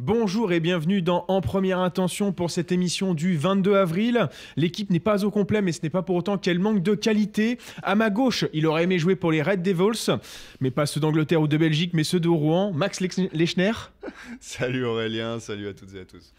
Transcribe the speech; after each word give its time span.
Bonjour 0.00 0.52
et 0.52 0.60
bienvenue 0.60 1.02
dans 1.02 1.24
En 1.26 1.40
Première 1.40 1.80
Intention 1.80 2.32
pour 2.32 2.52
cette 2.52 2.70
émission 2.70 3.14
du 3.14 3.36
22 3.36 3.74
avril. 3.74 4.28
L'équipe 4.54 4.90
n'est 4.90 5.00
pas 5.00 5.24
au 5.24 5.32
complet, 5.32 5.60
mais 5.60 5.72
ce 5.72 5.80
n'est 5.82 5.90
pas 5.90 6.02
pour 6.02 6.14
autant 6.14 6.38
qu'elle 6.38 6.60
manque 6.60 6.84
de 6.84 6.94
qualité. 6.94 7.58
À 7.82 7.96
ma 7.96 8.08
gauche, 8.08 8.44
il 8.52 8.68
aurait 8.68 8.84
aimé 8.84 9.00
jouer 9.00 9.16
pour 9.16 9.32
les 9.32 9.42
Red 9.42 9.60
Devils, 9.60 10.20
mais 10.60 10.70
pas 10.70 10.86
ceux 10.86 11.00
d'Angleterre 11.00 11.40
ou 11.40 11.48
de 11.48 11.56
Belgique, 11.56 11.94
mais 11.94 12.04
ceux 12.04 12.20
de 12.20 12.28
Rouen. 12.28 12.70
Max 12.72 13.00
Lechner. 13.00 13.72
Salut 14.40 14.84
Aurélien, 14.84 15.40
salut 15.40 15.66
à 15.66 15.74
toutes 15.74 15.92
et 15.92 16.00
à 16.00 16.04
tous. 16.04 16.32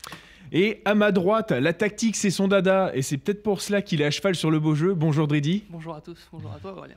Et 0.54 0.82
à 0.86 0.96
ma 0.96 1.12
droite, 1.12 1.52
la 1.52 1.74
tactique, 1.74 2.16
c'est 2.16 2.32
son 2.32 2.48
dada, 2.48 2.92
et 2.94 3.02
c'est 3.02 3.18
peut-être 3.18 3.44
pour 3.44 3.60
cela 3.60 3.82
qu'il 3.82 4.02
est 4.02 4.06
à 4.06 4.12
cheval 4.12 4.36
sur 4.36 4.52
le 4.52 4.62
beau 4.62 4.74
jeu. 4.74 4.94
Bonjour 4.94 5.28
Dridi. 5.28 5.66
Bonjour 5.70 5.96
à 5.96 6.02
tous, 6.02 6.30
bonjour 6.32 6.54
à 6.54 6.60
toi 6.60 6.78
Aurélien. 6.78 6.96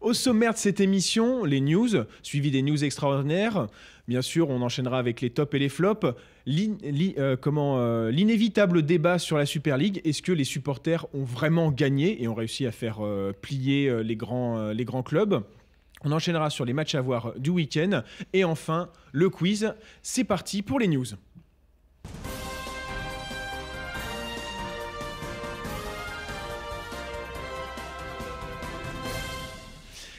Au 0.00 0.12
sommaire 0.12 0.52
de 0.52 0.58
cette 0.58 0.80
émission, 0.80 1.44
les 1.44 1.60
news, 1.60 1.88
suivi 2.22 2.50
des 2.50 2.62
news 2.62 2.84
extraordinaires. 2.84 3.68
Bien 4.06 4.20
sûr, 4.20 4.50
on 4.50 4.60
enchaînera 4.60 4.98
avec 4.98 5.20
les 5.22 5.30
tops 5.30 5.54
et 5.54 5.58
les 5.58 5.70
flops. 5.70 6.04
Euh, 6.04 7.36
euh, 7.46 8.10
l'inévitable 8.10 8.82
débat 8.82 9.18
sur 9.18 9.38
la 9.38 9.46
Super 9.46 9.78
League. 9.78 10.02
Est-ce 10.04 10.20
que 10.20 10.32
les 10.32 10.44
supporters 10.44 11.06
ont 11.14 11.24
vraiment 11.24 11.70
gagné 11.70 12.22
et 12.22 12.28
ont 12.28 12.34
réussi 12.34 12.66
à 12.66 12.72
faire 12.72 12.98
euh, 13.00 13.32
plier 13.32 14.02
les 14.04 14.16
grands 14.16 15.02
clubs? 15.02 15.42
On 16.02 16.12
enchaînera 16.12 16.50
sur 16.50 16.66
les 16.66 16.74
matchs 16.74 16.94
à 16.94 17.00
voir 17.00 17.32
du 17.38 17.48
week-end. 17.48 18.02
Et 18.34 18.44
enfin, 18.44 18.90
le 19.12 19.30
quiz. 19.30 19.72
C'est 20.02 20.24
parti 20.24 20.60
pour 20.60 20.78
les 20.78 20.88
news. 20.88 21.06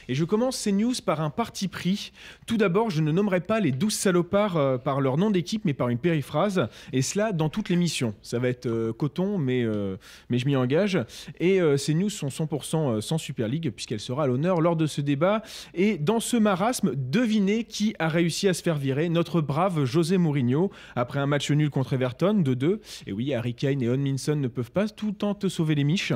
Et 0.08 0.16
je 0.16 0.24
commence 0.24 0.58
ces 0.58 0.72
news 0.72 0.94
par 1.06 1.22
un 1.22 1.30
parti 1.30 1.68
pris. 1.68 2.12
Tout 2.46 2.58
d'abord, 2.58 2.90
je 2.90 3.02
ne 3.02 3.12
nommerai 3.12 3.42
pas 3.42 3.60
les 3.60 3.72
12 3.72 3.94
salopards 3.94 4.58
euh, 4.58 4.78
par 4.78 5.02
leur 5.02 5.18
nom 5.18 5.32
d'équipe, 5.32 5.64
mais 5.66 5.74
par 5.74 5.90
une 5.90 5.98
périphrase. 5.98 6.68
Et 6.94 7.02
cela 7.02 7.32
dans 7.32 7.50
toutes 7.50 7.70
les 7.70 7.76
missions. 7.76 8.14
Ça 8.22 8.40
va 8.40 8.50
être 8.50 8.66
euh, 8.68 8.94
coton, 8.94 9.38
mais, 9.38 9.64
euh, 9.64 9.98
mais 10.30 10.38
je 10.38 10.46
m'y 10.46 10.56
engage. 10.56 11.00
Et 11.40 11.60
ces 11.78 11.94
news 11.94 12.10
sont 12.10 12.28
100% 12.28 13.02
sans 13.02 13.18
Super 13.18 13.48
League, 13.48 13.72
puisqu'elle 13.72 14.00
sera 14.00 14.24
à 14.24 14.28
l'honneur 14.28 14.62
lors 14.62 14.76
de 14.76 14.86
ce 14.86 15.02
débat. 15.02 15.42
Et 15.74 15.98
dans 15.98 16.20
ce 16.20 16.38
marasme, 16.38 16.94
devinez 16.96 17.64
qui 17.64 17.96
a 18.00 18.08
réussi 18.08 18.48
à 18.48 18.54
se 18.54 18.62
faire 18.62 18.78
virer 18.78 19.10
Notre 19.10 19.42
brave 19.42 19.86
José 19.86 20.18
Mourinho, 20.18 20.72
après 20.96 21.20
un 21.20 21.26
match 21.26 21.52
nul 21.52 21.70
contre 21.70 21.94
Everton 21.94 22.36
de 22.36 22.54
2. 22.54 22.82
Et 23.08 23.12
oui, 23.12 23.34
Harry 23.34 23.54
Kane 23.54 23.82
et 23.82 23.98
Minson 23.98 24.36
ne 24.36 24.48
peuvent 24.48 24.72
pas 24.72 24.88
tout 24.88 25.08
le 25.08 25.14
temps 25.14 25.36
te 25.36 25.48
sauver 25.48 25.76
les 25.76 25.84
miches. 25.84 26.14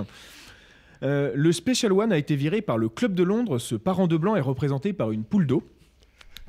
Euh, 1.03 1.31
le 1.35 1.51
Special 1.51 1.93
One 1.93 2.11
a 2.11 2.17
été 2.17 2.35
viré 2.35 2.61
par 2.61 2.77
le 2.77 2.89
Club 2.89 3.13
de 3.13 3.23
Londres. 3.23 3.57
Ce 3.57 3.75
parent 3.75 4.07
de 4.07 4.17
blanc 4.17 4.35
est 4.35 4.41
représenté 4.41 4.93
par 4.93 5.11
une 5.11 5.23
poule 5.23 5.47
d'eau. 5.47 5.63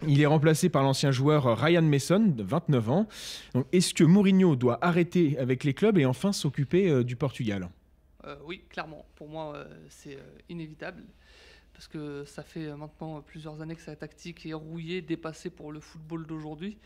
Il 0.07 0.21
est 0.21 0.27
remplacé 0.27 0.71
par 0.71 0.83
l'ancien 0.83 1.11
joueur 1.11 1.59
Ryan 1.59 1.83
Mason, 1.83 2.21
de 2.21 2.43
29 2.43 2.91
ans. 2.91 3.07
est-ce 3.73 3.93
que 3.93 4.03
Mourinho 4.03 4.57
doit 4.57 4.79
arrêter 4.85 5.39
avec 5.39 5.63
les 5.63 5.75
clubs 5.75 5.99
et 5.99 6.07
enfin 6.07 6.33
s'occuper 6.33 6.89
euh, 6.89 7.05
du 7.05 7.17
Portugal? 7.17 7.69
Euh, 8.27 8.37
Oui, 8.47 8.65
clairement. 8.69 9.05
Pour 9.15 9.29
moi, 9.29 9.65
c'est 9.89 10.19
inévitable. 10.49 11.03
Parce 11.73 11.87
que 11.89 12.25
ça 12.25 12.43
fait 12.43 12.75
maintenant 12.77 13.23
plusieurs 13.23 13.63
années 13.63 13.75
que 13.75 13.81
sa 13.81 13.97
tactique 13.97 14.45
est 14.45 14.53
rouillée, 14.53 15.01
dépassée 15.01 15.49
pour 15.49 15.73
le 15.73 15.81
football 15.81 16.27
d'aujourd'hui. 16.27 16.79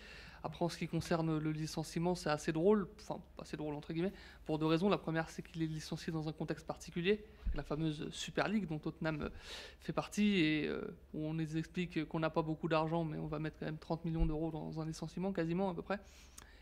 Après, 0.45 0.63
en 0.63 0.69
ce 0.69 0.77
qui 0.77 0.87
concerne 0.87 1.39
le 1.39 1.51
licenciement, 1.53 2.15
c'est 2.15 2.29
assez 2.29 2.53
drôle, 2.53 2.87
enfin, 3.01 3.19
assez 3.41 3.57
drôle 3.57 3.75
entre 3.75 3.95
guillemets, 3.95 4.13
pour 4.45 4.59
deux 4.59 4.67
raisons. 4.67 4.91
La 4.91 4.99
première, 4.99 5.31
c'est 5.31 5.41
qu'il 5.41 5.63
est 5.63 5.67
licencié 5.67 6.13
dans 6.13 6.29
un 6.29 6.33
contexte 6.33 6.67
particulier, 6.67 7.25
la 7.55 7.63
fameuse 7.63 8.09
Super 8.11 8.49
League 8.49 8.67
dont 8.67 8.79
Tottenham 8.79 9.31
fait 9.81 9.93
partie, 9.93 10.41
et 10.41 10.67
euh, 10.67 10.97
où 11.13 11.27
on 11.27 11.35
nous 11.35 11.57
explique 11.57 12.07
qu'on 12.09 12.21
n'a 12.21 12.31
pas 12.31 12.43
beaucoup 12.43 12.69
d'argent, 12.69 13.05
mais 13.05 13.19
on 13.19 13.27
va 13.27 13.39
mettre 13.39 13.59
quand 13.59 13.67
même 13.67 13.79
30 13.79 14.05
millions 14.05 14.27
d'euros 14.27 14.51
dans 14.51 14.81
un 14.81 14.87
licenciement, 14.87 15.33
quasiment 15.33 15.71
à 15.71 15.75
peu 15.75 15.83
près. 15.83 15.99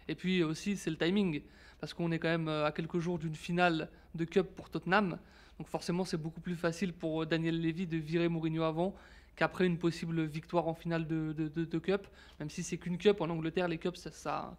Et 0.08 0.14
puis 0.14 0.42
aussi, 0.42 0.76
c'est 0.76 0.90
le 0.90 0.96
timing, 0.96 1.42
parce 1.80 1.94
qu'on 1.94 2.10
est 2.12 2.18
quand 2.18 2.28
même 2.28 2.48
euh, 2.48 2.66
à 2.66 2.72
quelques 2.72 2.98
jours 2.98 3.18
d'une 3.18 3.34
finale 3.34 3.88
de 4.14 4.24
Cup 4.24 4.48
pour 4.56 4.70
Tottenham. 4.70 5.18
Donc 5.58 5.68
forcément, 5.68 6.04
c'est 6.04 6.16
beaucoup 6.16 6.40
plus 6.40 6.56
facile 6.56 6.92
pour 6.92 7.26
Daniel 7.26 7.60
Levy 7.60 7.86
de 7.86 7.96
virer 7.96 8.28
Mourinho 8.28 8.62
avant 8.62 8.94
qu'après 9.36 9.66
une 9.66 9.78
possible 9.78 10.24
victoire 10.24 10.68
en 10.68 10.74
finale 10.74 11.06
de, 11.06 11.32
de, 11.32 11.78
Cup. 11.78 12.06
Même 12.38 12.50
si 12.50 12.62
c'est 12.62 12.78
qu'une 12.78 12.98
Cup, 12.98 13.20
en 13.20 13.30
Angleterre, 13.30 13.68
les 13.68 13.78
Cups, 13.78 14.08
ça, 14.10 14.56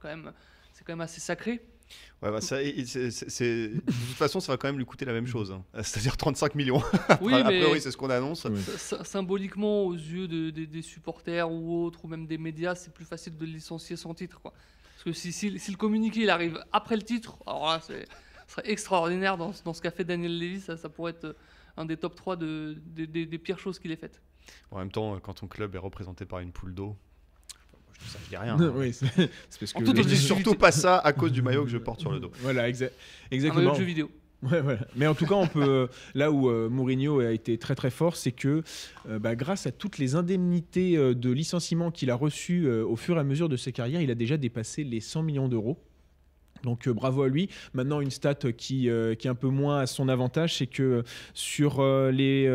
c'est 0.74 0.84
quand 0.84 0.94
même 0.94 1.02
assez 1.02 1.22
sacré. 1.22 1.62
Ouais, 2.22 2.32
bah 2.32 2.40
ça, 2.40 2.58
c'est, 2.86 3.68
de 3.68 3.80
toute 3.80 4.16
façon, 4.16 4.40
ça 4.40 4.54
va 4.54 4.58
quand 4.58 4.70
même 4.70 4.78
lui 4.78 4.86
coûter 4.86 5.04
la 5.04 5.12
même 5.12 5.28
chose, 5.28 5.52
hein. 5.52 5.64
c'est-à-dire 5.84 6.16
35 6.16 6.56
millions. 6.56 6.82
oui, 7.22 7.34
mais 7.46 7.80
c'est 7.82 7.92
ce 7.92 7.98
qu'on 7.98 8.10
annonce. 8.10 8.48
Symboliquement, 9.04 9.84
aux 9.84 9.94
yeux 9.94 10.28
des 10.28 10.82
supporters 10.82 11.52
ou 11.52 11.84
autres, 11.84 12.06
ou 12.06 12.08
même 12.08 12.26
des 12.26 12.38
médias, 12.38 12.76
c'est 12.76 12.94
plus 12.94 13.06
facile 13.06 13.38
de 13.38 13.46
licencier 13.46 13.98
sans 13.98 14.14
titre. 14.14 14.40
Quoi. 14.40 14.54
Parce 14.94 15.04
que 15.04 15.12
si, 15.14 15.34
si, 15.34 15.50
le 15.50 15.78
communiqué 15.78 16.22
il 16.22 16.30
arrive 16.30 16.64
après 16.72 16.96
le 16.96 17.04
titre, 17.04 17.38
alors 17.46 17.68
là, 17.68 17.82
ce 17.82 17.94
serait 18.48 18.72
extraordinaire 18.72 19.38
dans, 19.38 19.52
dans 19.66 19.74
ce 19.74 19.82
qu'a 19.82 19.92
fait 19.92 20.06
Daniel 20.06 20.40
Levy. 20.40 20.62
Ça, 20.62 20.78
ça 20.78 20.88
pourrait 20.88 21.12
être 21.12 21.36
un 21.76 21.86
des 21.86 21.98
top 21.98 22.16
3 22.16 22.38
de, 22.38 22.78
des 22.96 23.38
pires 23.38 23.60
choses 23.60 23.80
qu'il 23.80 23.92
ait 23.92 23.98
faites. 23.98 24.22
En 24.72 24.78
même 24.78 24.92
temps, 24.92 25.20
quand 25.20 25.34
ton 25.34 25.48
club 25.48 25.76
est 25.76 25.80
représenté 25.80 26.26
par 26.26 26.40
une 26.40 26.52
poule 26.52 26.74
d'eau, 26.74 26.98
je 28.24 28.30
dis 28.30 28.38
rien. 28.38 28.58
oui, 28.76 28.94
c'est 28.94 29.08
parce 29.60 29.74
que. 29.74 29.86
je 29.86 30.02
dis 30.02 30.18
surtout 30.18 30.56
pas 30.56 30.72
ça 30.72 30.98
à 30.98 31.14
cause 31.14 31.32
du 31.32 31.42
maillot 31.42 31.64
que 31.64 31.70
je 31.70 31.78
porte 31.78 32.02
sur 32.02 32.12
le 32.12 32.20
dos. 32.20 32.32
Voilà, 32.42 32.68
exactement. 32.68 33.72
Un 33.72 33.76
jeu 33.76 33.84
vidéo. 33.84 34.10
Ouais, 34.44 34.62
voilà. 34.62 34.86
Mais 34.96 35.08
en 35.08 35.16
tout 35.16 35.26
cas, 35.26 35.36
on 35.36 35.48
peut 35.48 35.88
là 36.16 36.32
où 36.32 36.50
euh, 36.50 36.70
Mourinho 36.70 37.20
a 37.20 37.32
été 37.32 37.58
très 37.58 37.76
très 37.76 37.90
fort, 37.90 38.16
c'est 38.16 38.32
que 38.32 38.64
euh, 39.08 39.20
bah, 39.20 39.36
grâce 39.36 39.68
à 39.68 39.72
toutes 39.72 39.98
les 39.98 40.16
indemnités 40.16 40.98
euh, 40.98 41.16
de 41.16 41.32
licenciement 41.32 41.92
qu'il 41.92 42.12
a 42.12 42.16
reçues 42.16 42.70
au 42.70 42.96
fur 42.96 43.16
et 43.18 43.20
à 43.20 43.24
mesure 43.24 43.48
de 43.50 43.58
sa 43.58 43.72
carrière, 43.72 44.02
il 44.02 44.12
a 44.12 44.16
déjà 44.16 44.38
dépassé 44.38 44.84
les 44.84 45.00
100 45.00 45.24
millions 45.24 45.48
d'euros. 45.48 45.78
Donc 46.64 46.88
euh, 46.88 46.94
bravo 46.94 47.24
à 47.24 47.28
lui. 47.28 47.50
Maintenant, 47.74 48.02
une 48.02 48.10
stat 48.10 48.36
qui, 48.58 48.90
euh, 48.90 49.16
qui 49.16 49.28
est 49.28 49.30
un 49.30 49.36
peu 49.36 49.50
moins 49.50 49.80
à 49.80 49.88
son 49.88 50.10
avantage, 50.10 50.58
c'est 50.58 50.68
que 50.68 51.04
sur 51.34 51.80
euh, 51.80 52.12
les, 52.12 52.50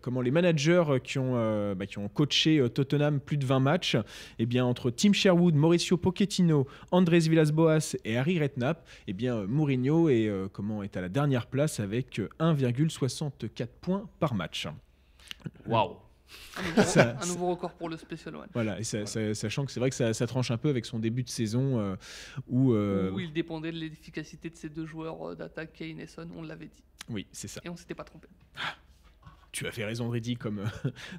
comment, 0.00 0.20
les 0.20 0.30
managers 0.30 0.84
qui 1.02 1.18
ont, 1.18 1.34
bah, 1.74 1.86
coaché 2.14 2.64
Tottenham 2.70 3.20
plus 3.20 3.36
de 3.36 3.44
20 3.44 3.60
matchs, 3.60 3.96
eh 4.38 4.46
bien, 4.46 4.64
entre 4.64 4.90
Tim 4.90 5.12
Sherwood, 5.12 5.54
Mauricio 5.54 5.96
Pochettino, 5.96 6.66
Andrés 6.90 7.20
Villas-Boas 7.20 7.96
et 8.04 8.16
Harry 8.16 8.38
Redknapp, 8.38 8.86
eh 9.06 9.12
bien, 9.12 9.44
Mourinho 9.46 10.08
est, 10.08 10.30
comment, 10.52 10.82
est 10.82 10.96
à 10.96 11.00
la 11.00 11.08
dernière 11.08 11.46
place 11.46 11.80
avec 11.80 12.20
1,64 12.40 13.66
points 13.80 14.08
par 14.20 14.34
match. 14.34 14.68
Waouh 15.66 16.05
un, 16.56 17.26
nouveau, 17.26 17.50
record 17.50 17.72
pour 17.74 17.88
le 17.88 17.96
Special 17.96 18.36
One. 18.36 18.48
Voilà, 18.52 18.78
et 18.80 18.84
sachant 18.84 19.64
que 19.64 19.72
c'est 19.72 19.80
vrai 19.80 19.90
que 19.90 20.12
ça, 20.12 20.26
tranche 20.26 20.50
un 20.50 20.58
peu 20.58 20.68
avec 20.68 20.84
son 20.84 20.98
début 20.98 21.22
de 21.22 21.28
saison 21.28 21.78
euh, 21.78 21.96
où, 22.48 22.72
euh, 22.72 23.10
où 23.10 23.20
il 23.20 23.32
dépendait 23.32 23.72
de 23.72 23.78
l'efficacité 23.78 24.50
de 24.50 24.56
ces 24.56 24.68
deux 24.68 24.86
joueurs 24.86 25.30
euh, 25.30 25.34
d'attaque, 25.34 25.72
Kane 25.72 26.00
et 26.00 26.06
Son, 26.06 26.28
on 26.36 26.42
l'avait 26.42 26.66
dit. 26.66 26.82
Oui, 27.08 27.26
c'est 27.32 27.48
ça. 27.48 27.60
Et 27.64 27.68
on 27.68 27.76
s'était 27.76 27.94
pas 27.94 28.04
trompé. 28.04 28.28
tu 29.52 29.66
as 29.66 29.72
fait 29.72 29.84
raison, 29.84 30.08
Reddy, 30.08 30.36
comme 30.36 30.64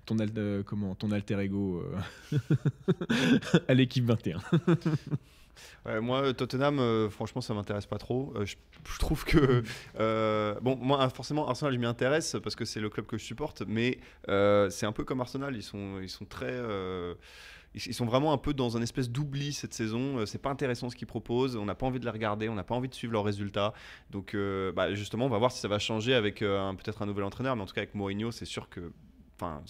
ton, 0.06 0.18
comment, 0.66 0.96
ton 0.96 1.12
alter 1.12 1.40
ego 1.40 1.84
à 3.68 3.74
l'équipe 3.74 4.06
21 4.06 4.40
moi, 6.02 6.34
Tottenham, 6.34 6.80
euh, 6.80 7.10
franchement, 7.10 7.42
ça 7.42 7.54
m'intéresse 7.54 7.86
pas 7.86 7.98
trop. 7.98 8.34
Euh, 8.36 8.46
je, 8.46 8.56
trouve 9.00 9.24
que. 9.26 9.64
Euh, 10.00 10.56
bon, 10.62 10.76
moi, 10.76 11.10
forcément, 11.10 11.48
Arsenal, 11.48 11.74
je 11.74 11.80
m'y 11.80 11.86
intéresse 11.86 12.36
parce 12.44 12.56
que 12.56 12.66
c'est 12.66 12.80
le 12.80 12.90
club 12.90 13.06
que 13.06 13.18
je 13.18 13.24
supporte, 13.24 13.64
mais 13.68 14.00
c'est 14.70 14.86
un 14.86 14.92
peu 14.92 15.04
comme 15.04 15.22
Arsenal. 15.22 15.56
Ils 15.56 15.64
sont, 15.64 16.00
ils 16.02 16.10
sont 16.10 16.26
très. 16.26 16.54
ils 17.74 17.94
sont 17.94 18.06
vraiment 18.06 18.34
un 18.34 18.38
peu 18.38 18.54
dans 18.54 18.78
un 18.78 18.82
espèce 18.82 19.10
d'oubli 19.10 19.54
cette 19.54 19.74
saison. 19.74 20.26
C'est 20.26 20.42
pas 20.42 20.50
intéressant 20.50 20.90
ce 20.90 20.96
qu'ils 20.96 21.08
proposent. 21.08 21.56
On 21.56 21.66
n'a 21.66 21.76
pas 21.76 21.86
envie 21.86 22.00
de 22.00 22.06
les 22.06 22.12
regarder. 22.12 22.50
On 22.50 22.56
n'a 22.56 22.64
pas 22.64 22.76
envie 22.76 22.90
de 22.90 22.94
suivre 22.94 23.14
leurs 23.14 23.26
résultats. 23.26 23.74
Donc, 24.12 24.36
bah, 24.76 24.94
justement, 24.94 25.26
on 25.26 25.30
va 25.30 25.40
voir 25.40 25.52
si 25.52 25.60
ça 25.60 25.68
va 25.68 25.80
changer 25.80 26.14
avec 26.14 26.40
peut-être 26.40 27.02
un 27.02 27.06
nouvel 27.06 27.24
entraîneur. 27.24 27.56
Mais 27.56 27.64
en 27.64 27.66
tout 27.66 27.74
cas, 27.74 27.82
avec 27.82 27.96
Mourinho, 27.96 28.32
c'est 28.32 28.46
sûr 28.46 28.70
que. 28.70 28.92
Enfin, 29.40 29.62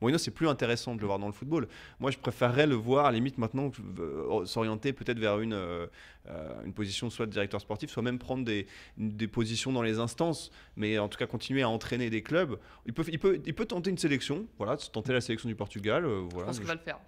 Mourinho, 0.00 0.18
c'est 0.18 0.30
plus 0.30 0.48
intéressant 0.48 0.94
de 0.94 1.00
le 1.00 1.06
voir 1.06 1.18
dans 1.18 1.26
le 1.26 1.32
football. 1.32 1.66
Moi, 1.98 2.10
je 2.10 2.18
préférerais 2.18 2.66
le 2.66 2.76
voir, 2.76 3.06
à 3.06 3.12
limite, 3.12 3.38
maintenant, 3.38 3.70
euh, 3.98 4.44
s'orienter 4.44 4.92
peut-être 4.92 5.18
vers 5.18 5.40
une, 5.40 5.54
euh, 5.54 5.86
euh, 6.28 6.62
une 6.64 6.72
position 6.72 7.10
soit 7.10 7.26
de 7.26 7.32
directeur 7.32 7.60
sportif, 7.60 7.90
soit 7.90 8.02
même 8.02 8.18
prendre 8.18 8.44
des, 8.44 8.66
des 8.96 9.26
positions 9.26 9.72
dans 9.72 9.82
les 9.82 9.98
instances, 9.98 10.52
mais 10.76 10.98
en 10.98 11.08
tout 11.08 11.18
cas 11.18 11.26
continuer 11.26 11.62
à 11.62 11.68
entraîner 11.68 12.10
des 12.10 12.22
clubs. 12.22 12.58
Il 12.86 12.92
peut, 12.92 13.04
il 13.08 13.18
peut, 13.18 13.40
il 13.44 13.54
peut 13.54 13.66
tenter 13.66 13.90
une 13.90 13.98
sélection, 13.98 14.46
voilà, 14.56 14.76
tenter 14.76 15.12
la 15.12 15.20
sélection 15.20 15.48
du 15.48 15.56
Portugal. 15.56 16.04
voilà, 16.04 16.28
je 16.28 16.44
pense 16.44 16.58
qu'il 16.58 16.68
va 16.68 16.74
le 16.74 16.80
faire. 16.80 16.98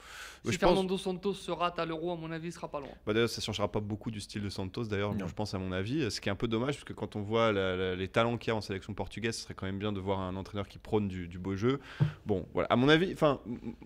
Si 0.44 0.56
Fernando 0.56 0.96
Santos 0.96 1.34
se 1.34 1.50
rate 1.50 1.78
à 1.78 1.84
l'Euro, 1.84 2.12
à 2.12 2.16
mon 2.16 2.30
avis, 2.32 2.48
il 2.48 2.52
sera 2.52 2.69
pas 2.69 2.80
loin. 2.80 2.88
Bah 3.06 3.12
d'ailleurs, 3.12 3.28
ça 3.28 3.40
ne 3.40 3.44
changera 3.44 3.70
pas 3.70 3.80
beaucoup 3.80 4.10
du 4.10 4.20
style 4.20 4.42
de 4.42 4.48
Santos, 4.48 4.84
d'ailleurs, 4.84 5.14
je 5.16 5.34
pense, 5.34 5.54
à 5.54 5.58
mon 5.58 5.70
avis. 5.70 6.10
Ce 6.10 6.20
qui 6.20 6.28
est 6.28 6.32
un 6.32 6.36
peu 6.36 6.48
dommage, 6.48 6.75
parce 6.76 6.84
que 6.84 6.94
quand 6.94 7.14
on 7.14 7.20
voit 7.20 7.52
les 7.52 8.08
talents 8.08 8.36
qu'il 8.36 8.48
y 8.48 8.50
a 8.52 8.56
en 8.56 8.60
sélection 8.60 8.94
portugaise, 8.94 9.36
ce 9.36 9.42
serait 9.42 9.54
quand 9.54 9.66
même 9.66 9.78
bien 9.78 9.92
de 9.92 10.00
voir 10.00 10.19
un 10.19 10.34
entraîneur 10.34 10.66
qui 10.66 10.78
prône 10.78 11.06
du, 11.06 11.28
du 11.28 11.38
beau 11.38 11.54
jeu. 11.54 11.78
Bon, 12.26 12.46
voilà, 12.52 12.69
à 12.70 12.76
mon 12.76 12.88
avis, 12.88 13.12
enfin, 13.12 13.40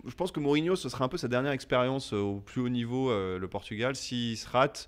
je 0.05 0.13
pense 0.13 0.31
que 0.31 0.39
Mourinho, 0.39 0.75
ce 0.75 0.89
sera 0.89 1.05
un 1.05 1.07
peu 1.07 1.17
sa 1.17 1.27
dernière 1.27 1.51
expérience 1.51 2.13
euh, 2.13 2.17
au 2.17 2.39
plus 2.39 2.61
haut 2.61 2.69
niveau, 2.69 3.09
euh, 3.09 3.39
le 3.39 3.47
Portugal. 3.47 3.95
S'il 3.95 4.37
se 4.37 4.47
rate, 4.47 4.87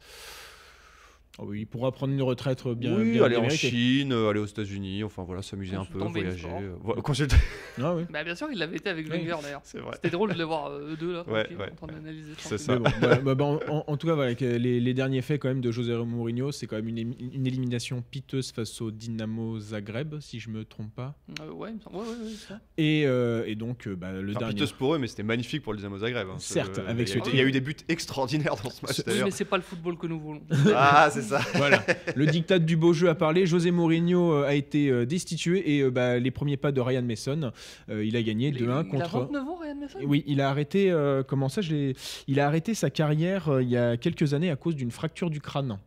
Oui, 1.39 1.62
il 1.62 1.66
pourra 1.68 1.92
prendre 1.92 2.13
une 2.13 2.22
retraite 2.22 2.68
bien. 2.69 2.95
oui, 2.98 3.12
bien- 3.12 3.24
aller 3.24 3.38
en. 3.38 3.48
Chine, 3.50 4.12
euh, 4.12 4.30
aller 4.30 4.39
aux 4.39 4.45
États-Unis, 4.45 5.04
enfin 5.04 5.24
voilà, 5.24 5.42
s'amuser 5.42 5.75
un 5.75 5.86
peu, 5.86 6.00
voyager. 6.00 6.48
Euh, 6.48 6.69
Sport. 6.69 6.80
voilà, 6.84 7.01
consulte- 7.01 7.36
Ah 7.81 7.94
oui. 7.95 8.04
Bah, 8.12 8.24
bien 8.24 8.34
sûr, 8.36 8.48
il 8.51 8.57
l'avait 8.57 8.78
été 8.78 8.89
avec 8.89 9.06
Oui. 9.12 9.19
Wenger 9.19 9.36
d'ailleurs. 9.44 9.62
C'était 9.63 10.10
drôle 10.10 10.34
de 10.34 10.38
les 10.38 10.44
voir 10.44 10.68
euh, 10.72 10.94
eux 10.94 10.98
deux 10.98 11.13
là, 11.13 11.24
Ouais, 11.28 11.48
en 11.72 11.75
train 11.75 11.88
d'analyser. 11.88 12.31
C'est 12.39 12.57
ça. 12.57 12.78
Bon, 12.78 12.89
bah, 13.01 13.16
bah, 13.24 13.36
bah, 13.36 13.45
en, 13.45 13.60
en- 13.69 13.84
en 13.88 13.98
tout 13.98 14.07
cas, 14.07 14.16
voilà, 14.16 14.34
les, 14.34 14.80
les 14.80 14.94
derniers 14.94 15.22
faits 15.22 15.39
quand 15.42 15.48
même 15.50 15.62
de 15.62 15.72
José 15.72 15.95
Mourinho, 15.95 16.51
c'est 16.51 16.66
quand 16.66 16.75
même 16.78 16.88
une, 16.88 16.98
élimination 17.45 18.04
piteuse 18.10 18.51
face 18.51 18.81
au 18.81 18.90
Dynamo 18.92 19.60
Zagreb, 19.60 20.19
si 20.19 20.40
je 20.40 20.50
me 20.50 20.66
trompe 20.66 20.94
pas. 20.95 21.16
Euh, 21.42 21.51
ouais, 21.51 21.69
il 21.69 21.75
me 21.75 21.80
semble. 21.81 21.95
Ouais, 21.98 22.01
ouais, 22.04 22.33
ça. 22.48 22.60
Et, 22.78 23.04
euh, 23.06 23.44
et 23.45 23.56
donc, 23.56 23.88
euh, 23.88 23.95
bah, 23.95 24.12
le 24.12 24.31
Enfin, 24.31 24.40
dernier. 24.40 24.54
piteuse 24.56 24.72
pour 24.72 24.95
eux, 24.95 24.98
mais 24.98 25.07
c'était 25.07 25.24
magnifique 25.24 25.62
pour 25.62 25.74
le 25.74 25.78
Dynamo 25.78 26.00
Zagreb. 26.00 26.28
hein. 26.30 26.36
Certes, 26.40 26.80
avec 26.88 27.07
il 27.10 27.16
y 27.16 27.19
a 27.19 27.24
ce- 27.24 27.30
eu- 27.30 27.33
Il 27.33 27.38
y 27.38 27.42
a 27.42 27.45
eu 27.45 27.51
des 27.51 27.62
buts 27.62 27.75
extraordinaires 27.88 28.56
dans 28.63 28.69
ce 28.72 28.83
match 28.86 29.04
d'ailleurs. 29.06 29.25
mais 29.25 29.31
c'est 29.31 29.45
pas 29.45 29.57
le 29.57 29.63
football 29.63 29.98
que 29.98 30.07
nous 30.07 30.19
voulons. 30.19 30.42
Ah, 30.75 31.10
c'est 31.12 31.22
ça. 31.28 31.42
Voilà, 31.56 31.84
le 32.16 32.26
dictat 32.26 32.60
du 32.60 32.76
beau 32.78 32.94
jeu 32.94 33.10
a 33.10 33.16
parlé. 33.16 33.46
José 33.46 33.72
Mourinho 33.72 34.34
euh, 34.34 34.48
a 34.48 34.54
été 34.56 34.90
euh, 34.90 35.06
destitué 35.06 35.76
et 35.76 35.82
euh, 35.82 35.92
bah, 35.92 36.18
les 36.20 36.32
premiers 36.32 36.58
pas 36.58 36.72
de 36.72 36.82
Ryan 36.82 37.02
Mason, 37.04 37.52
euh, 37.90 38.04
il 38.06 38.16
a 38.16 38.24
gagné 38.24 38.48
Il- 38.50 38.58
2-1 38.68 38.84
il 38.86 38.90
contre. 38.90 39.16
a 39.16 39.20
29 39.20 39.48
ans, 39.48 39.56
Ryan 39.62 39.76
Mason? 39.76 40.00
Oui, 40.04 40.24
il 40.28 40.42
a 40.42 40.50
arrêté. 40.50 40.92
euh, 40.92 41.24
comment 41.24 41.50
ça, 41.50 41.62
je 41.62 41.94
Il 42.28 42.40
a 42.40 42.48
arrêté 42.48 42.74
sa 42.74 42.90
carrière 42.90 43.50
euh, 43.50 43.62
il 43.64 43.70
y 43.70 43.78
a 43.78 43.98
quelques 43.98 44.34
années 44.34 44.50
à 44.52 44.56
cause 44.56 44.76
d'une 44.76 44.92
fracture 44.92 45.30
du 45.30 45.40
crâne. 45.42 45.78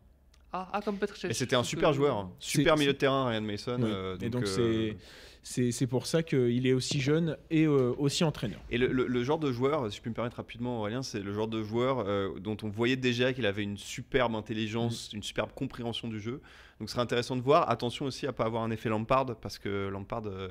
Ah, 0.53 0.67
ah, 0.73 0.81
comme 0.83 0.97
Petr 0.97 1.15
Cech. 1.15 1.31
Et 1.31 1.33
c'était 1.33 1.55
un 1.55 1.59
Donc, 1.59 1.65
super 1.67 1.93
joueur, 1.93 2.17
hein. 2.17 2.31
super 2.39 2.75
milieu 2.77 2.91
de 2.93 2.97
terrain, 2.97 3.29
Ryan 3.29 3.41
Mason. 3.41 3.77
Oui. 3.79 3.89
euh, 3.89 4.17
et 4.21 4.29
donc 4.29 4.43
euh, 4.43 4.45
c'est 4.93 4.97
c'est 5.43 5.87
pour 5.87 6.05
ça 6.05 6.21
qu'il 6.23 6.67
est 6.67 6.73
aussi 6.73 7.01
jeune 7.01 7.35
et 7.49 7.65
euh, 7.65 7.93
aussi 7.97 8.23
entraîneur. 8.23 8.59
Et 8.69 8.77
le, 8.77 8.87
le- 8.87 9.07
le 9.07 9.23
genre 9.23 9.39
de 9.39 9.51
joueur, 9.51 9.91
si 9.91 9.97
je 9.97 10.01
peux 10.03 10.09
me 10.09 10.15
permettre 10.15 10.37
rapidement, 10.37 10.79
Aurélien, 10.79 11.01
c'est 11.01 11.19
le 11.21 11.33
genre 11.33 11.47
de 11.47 11.63
joueur 11.63 12.03
euh, 12.07 12.29
dont 12.39 12.57
on 12.63 12.69
voyait 12.69 12.95
déjà 12.95 13.33
qu'il 13.33 13.45
avait 13.45 13.63
une 13.63 13.77
superbe 13.77 14.35
intelligence, 14.35 15.11
Mm. 15.13 15.17
une 15.17 15.23
superbe 15.23 15.49
compréhension 15.55 16.07
du 16.07 16.19
jeu. 16.19 16.41
Donc 16.79 16.89
ce 16.89 16.93
serait 16.93 17.03
intéressant 17.03 17.35
de 17.35 17.41
voir. 17.41 17.69
Attention 17.69 18.05
aussi 18.05 18.25
à 18.27 18.33
pas 18.33 18.45
avoir 18.45 18.63
un 18.63 18.71
effet 18.71 18.89
Lampard, 18.89 19.35
parce 19.39 19.57
que 19.59 19.87
Lampard, 19.89 20.23
euh, 20.25 20.47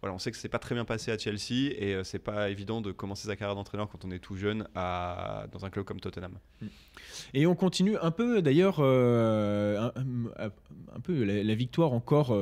voilà, 0.00 0.14
on 0.14 0.18
sait 0.18 0.30
que 0.30 0.36
c'est 0.38 0.48
pas 0.48 0.58
très 0.58 0.74
bien 0.74 0.84
passé 0.86 1.10
à 1.10 1.18
Chelsea 1.18 1.72
et 1.78 1.94
euh, 1.94 2.04
c'est 2.04 2.18
pas 2.18 2.48
évident 2.50 2.80
de 2.80 2.92
commencer 2.92 3.28
sa 3.28 3.36
carrière 3.36 3.54
d'entraîneur 3.56 3.88
quand 3.88 4.04
on 4.04 4.10
est 4.10 4.18
tout 4.18 4.36
jeune 4.36 4.66
à, 4.74 5.46
dans 5.52 5.64
un 5.66 5.70
club 5.70 5.84
comme 5.84 6.00
Tottenham. 6.00 6.38
Et 7.34 7.46
on 7.46 7.54
continue 7.54 7.96
un 7.98 8.10
peu 8.10 8.40
d'ailleurs, 8.42 8.76
euh, 8.80 9.90
un, 10.38 11.00
peu 11.00 11.24
la, 11.24 11.42
la 11.42 11.54
victoire 11.54 11.92
encore 11.92 12.32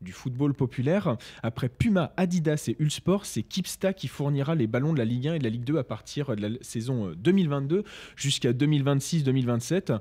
du 0.00 0.12
football 0.12 0.54
populaire. 0.54 1.16
Après 1.42 1.68
Puma, 1.68 2.12
Adidas 2.16 2.64
et 2.68 2.76
Ulsport, 2.78 3.26
c'est 3.26 3.42
Kipsta 3.42 3.92
qui 3.92 4.08
fournira 4.08 4.54
les 4.54 4.66
ballons 4.66 4.92
de 4.92 4.98
la 4.98 5.04
Ligue 5.04 5.28
1 5.28 5.34
et 5.34 5.38
de 5.38 5.44
la 5.44 5.50
Ligue 5.50 5.64
2 5.64 5.78
à 5.78 5.84
partir 5.84 6.34
de 6.34 6.40
la 6.40 6.58
saison 6.62 7.08
euh, 7.08 7.14
2022 7.16 7.84
jusqu'à 8.16 8.52
2026-2027. 8.52 9.98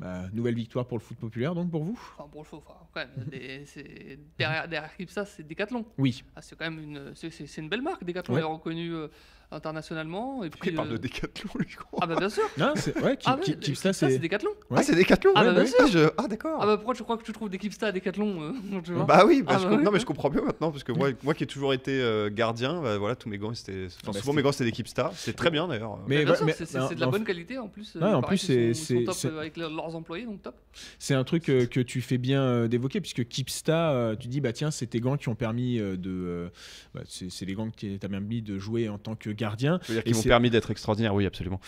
Bah, 0.00 0.24
nouvelle 0.32 0.54
victoire 0.56 0.86
pour 0.86 0.98
le 0.98 1.02
foot 1.02 1.16
populaire 1.16 1.54
donc 1.54 1.70
pour 1.70 1.84
vous? 1.84 2.00
Enfin, 2.18 2.28
pour 2.28 2.42
le 2.42 2.48
enfin, 2.56 2.74
quand 2.92 3.00
même. 3.16 3.28
des- 3.28 4.18
derrière, 4.38 4.66
derrière 4.68 4.96
Kipsa, 4.96 5.24
c'est 5.24 5.46
Decathlon. 5.46 5.84
Oui. 5.98 6.24
Ah, 6.34 6.42
c'est 6.42 6.56
quand 6.58 6.68
même 6.68 6.80
une, 6.82 7.12
c'est, 7.14 7.62
belle 7.68 7.82
marque. 7.82 8.02
Decathlon 8.04 8.34
Ouais. 8.34 8.40
est 8.40 8.44
reconnu 8.44 8.92
euh, 8.92 9.08
internationalement. 9.52 10.44
Et 10.44 10.50
Pourquoi 10.50 10.66
il 10.66 10.70
puis, 10.70 10.76
parle 10.76 10.88
euh, 10.88 10.92
de 10.92 10.96
Décathlon, 10.98 11.50
lui 11.58 11.66
gros 11.76 11.98
Ah 12.00 12.06
bah 12.06 12.16
bien 12.16 12.28
sûr. 12.30 12.42
Non, 12.58 12.72
c'est 12.76 12.96
ouais, 13.02 13.16
Ki- 13.16 13.22
Ah, 13.26 13.36
ouais, 13.36 13.42
Ki- 13.42 13.50
Kipsta, 13.52 13.66
Kipsta, 13.66 13.92
c'est 13.92 14.10
c'est 14.12 14.18
Decathlon. 14.18 14.50
Ouais. 14.70 14.78
Ah, 14.78 14.82
c'est 14.82 14.94
Décathlon 14.94 15.32
Ah, 15.34 15.44
bah, 15.44 15.52
bien 15.52 15.60
ouais. 15.62 15.66
sûr. 15.66 15.76
Ah, 15.80 15.86
je- 15.86 16.08
ah, 16.18 16.28
d'accord. 16.28 16.58
Ah 16.60 16.66
bah 16.66 16.76
pourquoi 16.76 16.94
tu 16.94 17.02
crois 17.02 17.16
que 17.16 17.22
tu 17.24 17.32
trouves 17.32 17.48
des 17.50 17.58
Kipsta 17.58 17.86
à 17.88 17.92
Decathlon 17.92 18.42
euh, 18.42 18.80
tu 18.84 18.92
vois 18.92 19.04
Bah 19.04 19.24
oui, 19.26 19.42
bah 19.42 19.52
Ah 19.54 19.58
je 19.58 19.64
bah 19.64 19.70
com- 19.70 19.78
oui, 19.78 19.84
non 19.84 19.90
mais 19.90 20.00
je 20.00 20.06
comprends 20.06 20.30
mieux 20.30 20.42
maintenant 20.42 20.70
parce 20.70 20.84
que 20.84 20.92
moi, 20.92 21.10
moi 21.22 21.34
qui 21.34 21.44
ai 21.44 21.46
toujours 21.46 21.72
été 21.74 22.00
euh, 22.00 22.30
gardien, 22.32 22.80
bah, 22.82 22.98
voilà 22.98 23.16
tous 23.16 23.28
mes 23.28 23.38
gants 23.38 23.54
c'était, 23.54 23.86
enfin, 23.86 23.96
Bah, 24.06 24.12
souvent 24.12 24.20
c'était- 24.22 24.36
mes 24.36 24.42
gants 24.42 24.52
c'était 24.52 24.64
des 24.64 24.72
Keepstar, 24.72 25.12
c'est 25.14 25.34
très 25.34 25.50
bien 25.50 25.68
d'ailleurs. 25.68 25.98
Mais 26.06 26.24
bien 26.24 26.34
sûr, 26.34 26.46
c'est, 26.50 26.64
c'est- 26.66 26.78
mais 26.78 26.86
c'est 26.88 26.94
de 26.94 27.00
la 27.00 27.08
en- 27.08 27.10
bonne 27.10 27.24
qualité 27.24 27.58
en 27.58 27.68
plus. 27.68 27.96
euh, 27.96 28.00
Ouais, 28.00 28.06
en 28.12 28.20
paraît 28.20 28.36
plus, 28.36 28.46
qu'ils 28.46 28.74
c'est- 28.74 28.74
sont- 28.74 28.94
ils 28.94 28.98
sont 28.98 29.00
c'est- 29.00 29.04
top 29.04 29.14
c'est- 29.14 29.28
euh, 29.28 29.40
avec 29.40 29.56
le- 29.56 29.68
leurs 29.68 29.94
employés, 29.96 30.24
donc 30.24 30.42
top. 30.42 30.54
C'est 30.98 31.14
un 31.14 31.24
truc 31.24 31.48
euh, 31.48 31.66
que 31.66 31.80
tu 31.80 32.00
fais 32.00 32.18
bien 32.18 32.42
euh, 32.42 32.68
d'évoquer, 32.68 33.00
puisque 33.00 33.26
Kipsta, 33.26 33.92
euh, 33.92 34.16
tu 34.16 34.28
dis, 34.28 34.40
bah 34.40 34.52
tiens, 34.52 34.70
c'est 34.70 34.86
tes 34.86 35.00
gants 35.00 35.16
qui 35.16 35.28
ont 35.28 35.34
permis 35.34 35.78
euh, 35.78 35.96
de. 35.96 36.10
euh, 36.10 36.48
bah, 36.94 37.02
c'est 37.06 37.30
c'est 37.30 37.44
les 37.44 37.54
gants 37.54 37.70
qui 37.70 37.98
t'as 37.98 38.08
permis 38.08 38.42
de 38.42 38.58
jouer 38.58 38.88
en 38.88 38.98
tant 38.98 39.14
que 39.14 39.30
gardien. 39.42 39.78
Je 39.82 39.88
veux 39.88 39.94
dire 39.94 40.00
Et 40.00 40.04
qu'ils 40.04 40.14
m'ont 40.16 40.22
c'est- 40.22 40.28
permis 40.28 40.50
d'être 40.50 40.70
extraordinaire, 40.70 41.14
oui 41.14 41.26
absolument. 41.26 41.60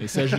Et 0.00 0.08
ça, 0.08 0.26
je 0.26 0.36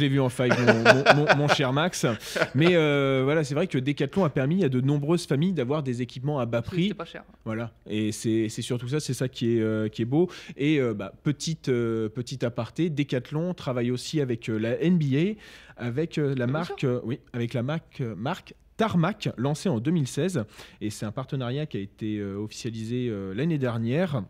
l'ai- 0.00 0.08
vu 0.08 0.20
en 0.20 0.28
five, 0.28 0.52
mon, 0.66 0.74
mon- 0.74 1.26
mon- 1.26 1.36
mon 1.36 1.48
cher 1.48 1.72
Max. 1.72 2.06
Mais 2.54 2.74
euh, 2.76 3.22
voilà, 3.24 3.44
c'est 3.44 3.54
vrai 3.54 3.66
que 3.66 3.78
Decathlon 3.78 4.24
a 4.24 4.30
permis 4.30 4.64
à 4.64 4.68
de 4.68 4.80
nombreuses 4.80 5.26
familles 5.26 5.52
d'avoir 5.52 5.82
des 5.82 6.00
équipements 6.02 6.38
à 6.38 6.46
bas 6.46 6.62
prix. 6.62 6.94
pas 6.94 7.04
cher. 7.04 7.24
Voilà, 7.44 7.72
et 7.86 8.12
c'est 8.12 8.48
c'est 8.48 8.62
surtout 8.62 8.88
ça, 8.88 9.00
c'est 9.00 9.14
ça 9.14 9.28
qui 9.28 9.56
est, 9.56 9.60
euh, 9.60 9.88
qui 9.88 10.02
est 10.02 10.06
beau. 10.06 10.30
Et 10.56 10.80
euh, 10.80 10.94
bah, 10.94 11.12
petite, 11.24 11.68
euh, 11.68 12.08
petite 12.08 12.44
aparté, 12.44 12.88
Decathlon 12.90 13.52
travaille 13.54 13.90
aussi 13.90 14.20
avec 14.20 14.48
euh, 14.48 14.58
la 14.58 14.76
NBA, 14.82 15.38
avec 15.76 16.18
euh, 16.18 16.34
la 16.36 16.46
marque, 16.46 16.84
euh, 16.84 17.00
oui, 17.04 17.20
avec 17.32 17.52
la 17.54 17.62
marque, 17.62 18.00
euh, 18.00 18.14
marque 18.16 18.54
Tarmac, 18.76 19.28
lancée 19.36 19.68
en 19.68 19.80
2016. 19.80 20.44
Et 20.80 20.90
c'est 20.90 21.04
un 21.04 21.10
partenariat 21.10 21.66
qui 21.66 21.76
a 21.78 21.80
été 21.80 22.18
euh, 22.18 22.36
officialisé 22.36 23.08
euh, 23.10 23.34
l'année 23.34 23.58
dernière. 23.58 24.22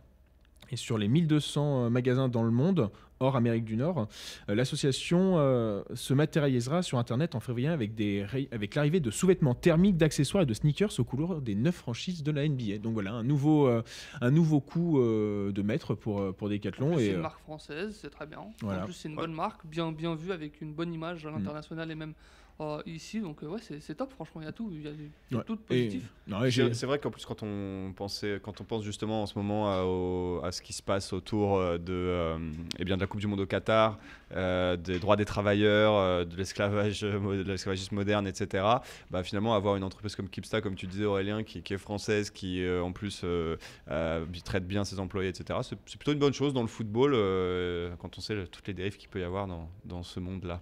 Et 0.70 0.76
sur 0.76 0.99
les 0.99 1.09
1200 1.09 1.87
euh, 1.87 1.91
magasins 1.91 2.29
dans 2.29 2.43
le 2.43 2.50
monde, 2.50 2.91
hors 3.20 3.37
Amérique 3.37 3.65
du 3.65 3.76
Nord, 3.76 4.06
euh, 4.49 4.55
l'association 4.55 5.35
euh, 5.38 5.82
se 5.94 6.15
matérialisera 6.15 6.82
sur 6.82 6.99
Internet 6.99 7.35
en 7.35 7.41
février 7.41 7.69
avec, 7.69 7.94
des, 7.94 8.25
avec 8.53 8.75
l'arrivée 8.75 9.00
de 9.00 9.11
sous-vêtements 9.11 9.55
thermiques, 9.55 9.97
d'accessoires 9.97 10.43
et 10.43 10.47
de 10.47 10.55
sneakers 10.55 10.93
aux 11.00 11.05
couleurs 11.05 11.41
des 11.41 11.55
neuf 11.55 11.75
franchises 11.75 12.23
de 12.23 12.31
la 12.31 12.47
NBA. 12.49 12.79
Donc 12.79 12.93
voilà, 12.94 13.12
un 13.12 13.25
nouveau, 13.25 13.67
euh, 13.67 13.82
un 14.20 14.31
nouveau 14.31 14.61
coup 14.61 15.00
euh, 15.00 15.53
de 15.53 15.62
maître 15.62 15.94
pour, 15.94 16.35
pour 16.35 16.49
Decathlon. 16.49 16.97
C'est 16.99 17.05
Et, 17.06 17.11
une 17.11 17.17
euh, 17.17 17.23
marque 17.23 17.41
française, 17.41 17.99
c'est 18.00 18.11
très 18.11 18.26
bien. 18.26 18.41
Voilà. 18.62 18.82
En 18.82 18.85
plus, 18.85 18.93
c'est 18.94 19.09
une 19.09 19.15
Ouais. 19.15 19.23
bonne 19.23 19.35
marque, 19.35 19.67
bien, 19.67 19.91
bien 19.91 20.15
vue, 20.15 20.32
avec 20.32 20.61
une 20.61 20.73
bonne 20.75 20.93
image 20.93 21.25
Mm. 21.25 21.29
à 21.29 21.31
l'international 21.32 21.91
et 21.91 21.94
même 21.94 22.15
euh, 22.60 22.82
ici. 22.87 23.20
Donc, 23.20 23.43
euh, 23.43 23.46
ouais, 23.46 23.60
c'est 23.62 23.81
c'est 23.81 23.94
top, 23.94 24.12
franchement. 24.12 24.40
Il 24.40 24.44
y 24.44 24.49
a 24.49 24.52
tout. 24.52 24.70
Il 24.72 24.82
y 24.82 24.88
a, 24.88 25.38
ouais. 25.38 25.44
tout 25.44 25.55
de 25.56 25.60
Et- 25.70 25.87
positif. 25.87 26.02
C'est 26.50 26.75
c'est 26.75 26.87
vrai 26.87 26.99
qu'en 26.99 27.10
plus 27.10 27.25
quand 27.25 27.43
on 27.43 27.93
pensait, 27.96 28.38
quand 28.43 28.60
on 28.60 28.64
pense 28.64 28.84
justement 28.84 29.22
en 29.22 29.26
ce 29.26 29.38
moment 29.38 29.70
à, 29.72 29.82
au- 29.84 30.40
à 30.44 30.52
ce 30.52 30.60
qui 30.60 30.72
se 30.72 30.82
passe 30.82 31.12
autour 31.12 31.56
euh, 31.56 31.78
de, 31.78 31.93
euh, 31.93 32.38
eh 32.78 32.84
bien 32.84 32.96
de 32.96 33.00
la 33.00 33.06
Coupe 33.06 33.20
du 33.20 33.26
Monde 33.26 33.40
au 33.40 33.46
Qatar, 33.46 33.99
euh, 34.32 34.76
des 34.76 34.99
droits 34.99 35.16
des 35.16 35.25
travailleurs, 35.25 35.94
euh, 35.94 36.25
de 36.25 36.37
l'esclavage, 36.37 37.00
de 37.00 37.43
l'esclavagisme 37.46 37.94
moderne, 37.94 38.26
etc. 38.26 38.64
Bah, 39.10 39.22
finalement 39.22 39.55
avoir 39.55 39.76
une 39.76 39.84
entreprise 39.84 40.16
comme 40.16 40.28
Kipsta, 40.28 40.60
comme 40.60 40.75
tu 40.75 40.87
disais 40.87 41.05
Aurélien, 41.06 41.43
qui, 41.44 41.62
qui 41.62 41.75
est 41.75 41.78
française, 41.78 42.31
qui 42.31 42.62
euh, 42.62 42.82
en 42.82 42.93
plus 42.93 43.22
euh, 43.25 43.56
euh, 43.90 44.26
traite 44.44 44.66
bien 44.66 44.84
ses 44.84 44.99
employés, 45.00 45.31
etc. 45.31 45.60
C'est 45.62 45.78
c'est 45.87 45.96
plutôt 45.99 46.12
une 46.12 46.19
bonne 46.19 46.34
chose 46.34 46.52
dans 46.52 46.62
le 46.62 46.69
football 46.69 47.12
euh, 47.14 47.94
quand 47.99 48.19
on 48.19 48.20
sait 48.20 48.34
le- 48.34 48.46
toutes 48.49 48.66
les 48.69 48.75
dérives 48.75 48.96
qu'il 48.99 49.08
peut 49.08 49.20
y 49.20 49.25
avoir 49.25 49.46
dans, 49.46 49.69
dans 49.84 50.02
ce 50.02 50.20
monde-là. 50.20 50.60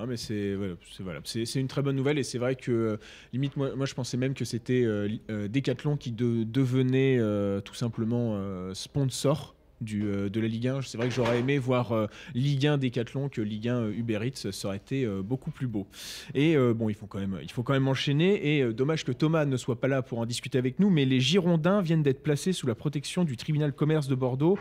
Ah, 0.00 0.06
mais 0.06 0.16
c'est 0.16 0.54
voilà, 1.00 1.20
c'est 1.24 1.54
une 1.56 1.66
très 1.66 1.82
bonne 1.82 1.96
nouvelle 1.96 2.18
et 2.18 2.22
c'est 2.22 2.38
vrai 2.38 2.54
que 2.54 2.98
limite 3.32 3.56
moi, 3.56 3.84
je 3.84 3.94
pensais 3.94 4.16
même 4.16 4.34
que 4.34 4.44
c'était 4.44 4.84
euh, 4.84 5.08
euh, 5.30 5.48
Decathlon 5.48 5.96
qui 5.96 6.12
de- 6.12 6.44
devenait 6.44 7.16
euh, 7.18 7.60
tout 7.60 7.74
simplement 7.74 8.34
euh, 8.34 8.74
sponsor 8.74 9.56
du, 9.80 10.02
de 10.02 10.40
la 10.40 10.46
Ligue 10.48 10.68
1. 10.68 10.82
C'est 10.82 10.98
vrai 10.98 11.08
que 11.08 11.14
j'aurais 11.14 11.38
aimé 11.40 11.58
voir 11.58 12.08
Ligue 12.34 12.66
1 12.66 12.78
Decathlon 12.78 13.28
que 13.28 13.40
Ligue 13.40 13.68
1 13.68 13.76
euh, 13.76 13.92
Uber 13.92 14.20
Eats, 14.24 14.50
ça 14.52 14.68
aurait 14.68 14.76
été 14.76 15.06
beaucoup 15.06 15.50
plus 15.50 15.66
beau. 15.66 15.86
Et 16.34 16.56
bon, 16.56 16.88
il 16.88 16.94
faut 16.94 17.06
quand 17.06 17.18
même, 17.20 17.38
il 17.42 17.50
faut 17.50 17.62
quand 17.64 17.72
même 17.74 17.88
enchaîner. 17.88 18.58
Et 18.58 18.72
dommage 18.72 19.04
que 19.04 19.12
Thomas 19.12 19.44
ne 19.46 19.56
soit 19.56 19.80
pas 19.80 19.88
là 19.88 20.02
pour 20.02 20.18
en 20.18 20.26
discuter 20.26 20.58
avec 20.58 20.78
nous, 20.80 20.90
mais 20.90 21.04
les 21.04 21.20
Girondins 21.20 21.80
viennent 21.80 22.02
d'être 22.02 22.22
placés 22.22 22.52
sous 22.52 22.66
la 22.66 22.74
protection 22.74 23.24
du 23.24 23.36
tribunal 23.36 23.72
commerce 23.72 24.06
de 24.08 24.14
Bordeaux. 24.16 24.58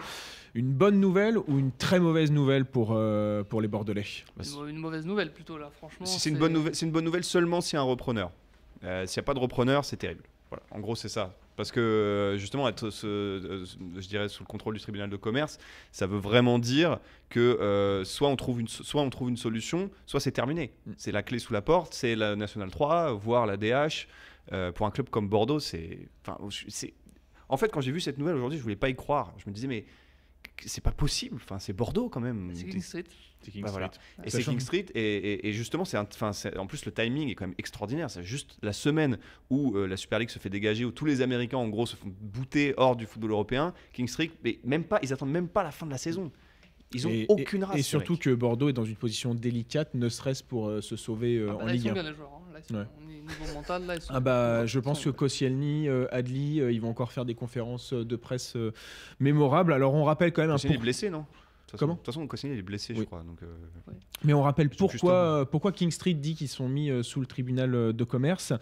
Une 0.57 0.73
bonne 0.73 0.99
nouvelle 0.99 1.37
ou 1.37 1.59
une 1.59 1.71
très 1.71 1.99
mauvaise 1.99 2.31
nouvelle 2.31 2.65
pour, 2.65 2.89
euh, 2.93 3.43
pour 3.43 3.61
les 3.61 3.67
Bordelais 3.67 4.05
Bah, 4.35 4.43
Une, 4.43 4.55
mau- 4.59 4.67
une 4.67 4.77
mauvaise 4.77 5.05
nouvelle, 5.05 5.31
plutôt, 5.31 5.57
là, 5.57 5.69
franchement. 5.69 6.05
C'est 6.07 6.29
une 6.31 6.37
bonne 6.39 6.53
nouvelle, 6.53 6.73
c'est 6.73 6.85
une 6.87 6.91
bonne 6.91 7.05
nouvelle 7.05 7.23
seulement 7.23 7.61
s'il 7.61 7.75
y 7.75 7.77
a 7.77 7.81
un 7.81 7.85
repreneur. 7.85 8.31
Euh, 8.83 9.05
s'il 9.05 9.19
n'y 9.19 9.23
a 9.23 9.27
pas 9.27 9.33
de 9.35 9.39
repreneur, 9.39 9.85
c'est 9.85 9.97
terrible. 9.97 10.23
Voilà. 10.49 10.63
En 10.71 10.79
gros, 10.79 10.95
c'est 10.95 11.09
ça. 11.09 11.35
Parce 11.57 11.71
que 11.71 11.79
euh, 11.79 12.37
justement, 12.37 12.67
être, 12.69 12.89
ce- 12.89 13.65
je 13.97 14.07
dirais, 14.07 14.29
sous 14.29 14.43
le 14.43 14.47
contrôle 14.47 14.73
du 14.75 14.79
tribunal 14.81 15.09
de 15.11 15.15
commerce, 15.15 15.59
ça 15.91 16.07
veut 16.07 16.17
vraiment 16.19 16.57
dire 16.57 16.99
que 17.29 17.39
euh, 17.39 18.03
soit, 18.03 18.27
on 18.29 18.35
trouve 18.35 18.59
une, 18.61 18.67
soit 18.67 19.01
on 19.01 19.09
trouve 19.11 19.29
une 19.29 19.37
solution, 19.37 19.91
soit 20.07 20.19
c'est 20.19 20.31
terminé. 20.31 20.71
Mm. 20.85 20.91
C'est 20.97 21.11
la 21.11 21.21
clé 21.21 21.37
sous 21.39 21.53
la 21.53 21.61
porte, 21.61 21.93
c'est 21.93 22.15
la 22.15 22.35
Nationale 22.35 22.71
3, 22.71 23.13
voire 23.13 23.45
la 23.45 23.57
DH. 23.57 24.07
Euh, 24.53 24.71
pour 24.71 24.87
un 24.87 24.91
club 24.91 25.09
comme 25.09 25.27
Bordeaux, 25.29 25.59
c'est. 25.59 26.07
Enfin, 26.25 26.37
c'est- 26.69 26.93
en 27.49 27.57
fait, 27.57 27.69
quand 27.71 27.81
j'ai 27.81 27.91
vu 27.91 27.99
cette 27.99 28.17
nouvelle 28.17 28.35
aujourd'hui, 28.35 28.57
je 28.57 28.63
voulais 28.63 28.75
pas 28.75 28.89
y 28.89 28.95
croire. 28.95 29.33
Je 29.37 29.49
me 29.49 29.53
disais, 29.53 29.67
mais 29.67 29.85
c'est 30.65 30.83
pas 30.83 30.91
possible. 30.91 31.35
Enfin, 31.35 31.59
c'est 31.59 31.73
Bordeaux 31.73 32.09
quand 32.09 32.19
même. 32.19 32.51
C'est 32.53 32.65
King 32.65 32.81
Street. 32.81 33.03
Bah 33.61 33.69
voilà. 33.71 33.91
Et 34.23 34.29
c'est 34.29 34.41
King 34.43 34.59
Street. 34.59 34.85
Et, 34.95 34.99
et- 35.01 35.47
et 35.47 35.53
justement, 35.53 35.85
c'est 35.85 35.97
enfin, 35.97 36.31
en 36.57 36.65
plus, 36.65 36.85
le 36.85 36.91
timing 36.91 37.29
est 37.29 37.35
quand 37.35 37.45
même 37.45 37.55
extraordinaire. 37.59 38.09
C'est 38.09 38.23
juste 38.23 38.57
la 38.63 38.73
semaine 38.73 39.17
où 39.49 39.75
euh, 39.77 39.85
la 39.87 39.95
Super 39.97 40.17
League 40.19 40.29
se 40.31 40.39
fait 40.39 40.49
dégager, 40.49 40.83
où 40.85 40.91
tous 40.91 41.05
les 41.05 41.21
Américains, 41.21 41.57
en 41.57 41.69
gros, 41.69 41.85
se 41.85 41.95
font 41.95 42.11
bouter 42.19 42.73
hors 42.77 42.95
du 42.95 43.05
football 43.05 43.31
européen. 43.31 43.73
King 43.93 44.07
Street, 44.07 44.31
mais 44.43 44.59
même 44.63 44.83
pas, 44.83 44.99
ils 45.03 45.13
attendent 45.13 45.31
même 45.31 45.47
pas 45.47 45.63
la 45.63 45.71
fin 45.71 45.85
de 45.85 45.91
la 45.91 45.97
saison. 45.99 46.31
Ils 46.93 47.05
ont 47.05 47.11
Et- 47.11 47.25
aucune 47.29 47.63
race. 47.65 47.77
Et 47.77 47.81
surtout 47.83 48.17
que 48.17 48.29
Bordeaux 48.31 48.69
est 48.69 48.73
dans 48.73 48.85
une 48.85 48.95
position 48.95 49.35
délicate, 49.35 49.93
ne 49.93 50.07
serait-ce 50.09 50.43
pour 50.43 50.69
euh, 50.69 50.81
se 50.81 50.95
sauver 50.95 51.35
euh, 51.37 51.49
Ah 51.51 51.55
bah 51.57 51.63
en 51.65 51.67
Ligue 51.67 51.83
sont 51.83 51.89
1. 51.89 51.93
bien 51.93 52.03
les 52.03 52.13
joueurs. 52.15 52.31
hein. 52.33 52.46
Là, 52.57 52.63
ils 52.63 52.73
sont 52.73 52.79
Ouais. 52.79 52.85
au 52.97 53.07
ni- 53.07 53.21
niveau 53.21 53.53
mental. 53.53 53.85
Là, 53.85 53.95
ils 53.95 54.01
sont- 54.01 54.13
Ah 54.15 54.19
bah, 54.19 54.65
je 54.65 54.79
pense 54.79 55.03
que 55.03 55.09
Koscielny, 55.11 55.87
euh, 55.87 56.07
Adli, 56.11 56.59
euh, 56.59 56.71
ils 56.71 56.81
vont 56.81 56.89
encore 56.89 57.11
faire 57.11 57.25
des 57.25 57.35
conférences 57.35 57.93
euh, 57.93 58.03
de 58.03 58.15
presse 58.15 58.55
euh, 58.55 58.71
mémorables. 59.19 59.73
Alors 59.73 59.93
on 59.93 60.03
rappelle 60.03 60.33
quand 60.33 60.41
même 60.41 60.51
un 60.51 60.57
C'est 60.57 60.69
pour- 60.69 60.79
blessé, 60.81 61.09
non? 61.09 61.25
Toute 61.67 61.77
Comment? 61.81 61.95
façon, 61.95 61.97
de 61.97 62.05
toute 62.05 62.13
façon, 62.15 62.27
Koscielny 62.27 62.55
il 62.55 62.59
est 62.59 62.61
blessé, 62.61 62.95
je 62.95 63.03
crois. 63.03 63.23
Donc, 63.23 63.43
euh, 63.43 63.47
Mais 64.23 64.31
on 64.33 64.41
rappelle 64.41 64.69
pourquoi, 64.69 65.45
pourquoi 65.51 65.73
King 65.73 65.91
Street 65.91 66.13
dit 66.13 66.33
qu'ils 66.33 66.47
sont 66.47 66.69
mis 66.69 66.89
sous 67.03 67.19
le 67.19 67.25
tribunal 67.25 67.91
de 67.93 68.03
commerce. 68.05 68.53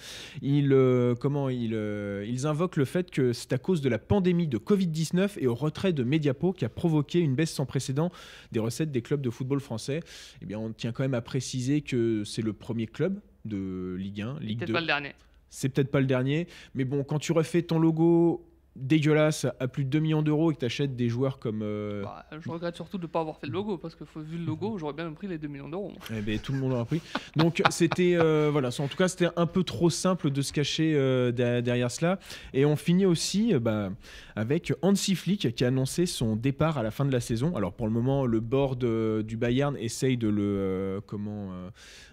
Ils, 0.42 0.74
euh, 0.74 1.14
comment, 1.14 1.50
ils, 1.50 1.76
euh, 1.76 2.26
ils 2.28 2.48
invoquent 2.48 2.78
le 2.78 2.86
fait 2.86 3.12
que 3.12 3.32
c'est 3.32 3.54
à 3.54 3.60
cause 3.60 3.82
de 3.82 3.90
la 3.90 4.00
pandémie 4.00 4.48
de 4.48 4.58
Covid-19 4.58 5.38
et 5.40 5.46
au 5.46 5.54
retrait 5.54 5.94
de 5.94 6.04
Mediapo 6.04 6.52
qui 6.52 6.66
a 6.66 6.70
provoqué 6.70 7.20
une 7.20 7.36
baisse 7.36 7.52
sans 7.54 7.68
précédent 7.68 8.12
des 8.52 8.60
recettes 8.60 8.92
des 8.92 9.04
clubs 9.04 9.22
de 9.22 9.30
football 9.30 9.60
français. 9.60 10.00
Eh 10.42 10.48
bien, 10.48 10.58
on 10.58 10.72
tient 10.74 10.92
quand 10.92 11.04
même 11.04 11.14
à 11.14 11.22
préciser 11.22 11.82
que 11.82 12.24
c'est 12.24 12.42
le 12.42 12.54
premier 12.54 12.88
club 12.88 13.20
de 13.46 13.96
Ligue 13.98 14.22
1, 14.22 14.40
Ligue 14.42 14.60
Peut-être 14.60 14.68
2. 14.70 14.74
pas 14.74 14.82
le 14.82 14.88
dernier. 14.88 15.14
C'est 15.50 15.70
peut-être 15.70 15.92
pas 15.92 16.02
le 16.02 16.06
dernier, 16.08 16.48
mais 16.74 16.84
bon, 16.84 17.04
quand 17.04 17.20
tu 17.20 17.32
refais 17.32 17.62
ton 17.62 17.80
logo 17.80 18.46
dégueulasse 18.76 19.46
à 19.60 19.68
plus 19.68 19.86
de 19.86 19.90
2 19.90 20.00
millions 20.00 20.22
d'euros 20.22 20.52
et 20.52 20.54
que 20.54 20.60
tu 20.60 20.66
achètes 20.66 20.96
des 20.96 21.08
joueurs 21.08 21.40
comme 21.40 21.62
euh, 21.64 22.04
Bah, 22.04 22.26
je 22.38 22.50
regrette 22.50 22.76
surtout 22.76 22.98
de 22.98 23.04
ne 23.04 23.08
pas 23.08 23.22
avoir 23.22 23.38
fait 23.38 23.48
le 23.48 23.54
logo 23.54 23.78
parce 23.78 23.96
que 23.96 24.04
vu 24.18 24.38
le 24.38 24.46
logo, 24.46 24.78
j'aurais 24.78 24.94
bien 24.94 25.12
pris 25.14 25.28
les 25.28 25.38
2 25.38 25.48
millions 25.48 25.70
d'euros. 25.70 25.94
Eh 26.12 26.22
ben, 26.22 26.38
tout 26.40 26.52
le 26.52 26.60
monde 26.60 26.74
aura 26.74 26.86
pris. 26.86 27.02
Donc 27.36 27.62
c'était 27.70 28.16
euh, 28.16 28.50
voilà, 28.52 28.70
en 28.80 28.88
tout 28.88 28.98
cas 28.98 29.08
c'était 29.08 29.30
un 29.38 29.46
peu 29.46 29.64
trop 29.64 29.90
simple 29.90 30.30
de 30.30 30.42
se 30.42 30.52
cacher 30.52 30.94
euh, 30.96 31.32
derrière, 31.32 31.90
cela. 31.90 32.20
Et 32.54 32.66
on 32.66 32.76
finit 32.76 33.06
aussi 33.06 33.54
bah, 33.54 33.92
avec 34.36 34.74
Hansi 34.82 35.16
Flick 35.16 35.56
qui 35.56 35.64
a 35.64 35.68
annoncé 35.68 36.06
son 36.06 36.36
départ 36.36 36.78
à 36.78 36.84
la 36.84 36.92
fin 36.92 37.06
de 37.06 37.12
la 37.12 37.22
saison. 37.22 37.56
Alors 37.56 37.74
pour 37.74 37.88
le 37.88 37.94
moment, 37.94 38.26
le 38.26 38.40
board 38.42 38.86
du 39.24 39.38
Bayern 39.38 39.78
essaye 39.78 40.18
de 40.18 40.28
le 40.28 41.02
comment 41.06 41.52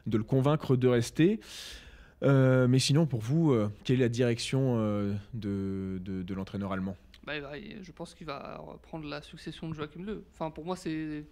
de 0.06 0.16
le 0.16 0.24
convaincre 0.24 0.76
de 0.76 0.88
rester. 0.88 1.40
Euh, 2.22 2.68
mais 2.68 2.78
sinon, 2.78 3.06
pour 3.06 3.20
vous, 3.20 3.52
euh, 3.52 3.68
quelle 3.84 3.96
est 3.96 4.04
la 4.04 4.08
direction 4.08 4.76
euh, 4.78 5.14
de, 5.34 5.98
de- 6.04 6.34
l'entraîneur 6.34 6.72
allemand? 6.72 6.96
Bah, 7.24 7.36
il- 7.58 7.82
je 7.82 7.92
pense 7.92 8.14
qu'il 8.14 8.26
va 8.26 8.58
reprendre 8.58 9.06
la 9.08 9.22
succession 9.22 9.68
de 9.68 9.74
Joachim 9.74 10.04
Löw. 10.04 10.22
Enfin, 10.32 10.50
pour 10.50 10.64
moi, 10.64 10.76
c'est 10.76 11.24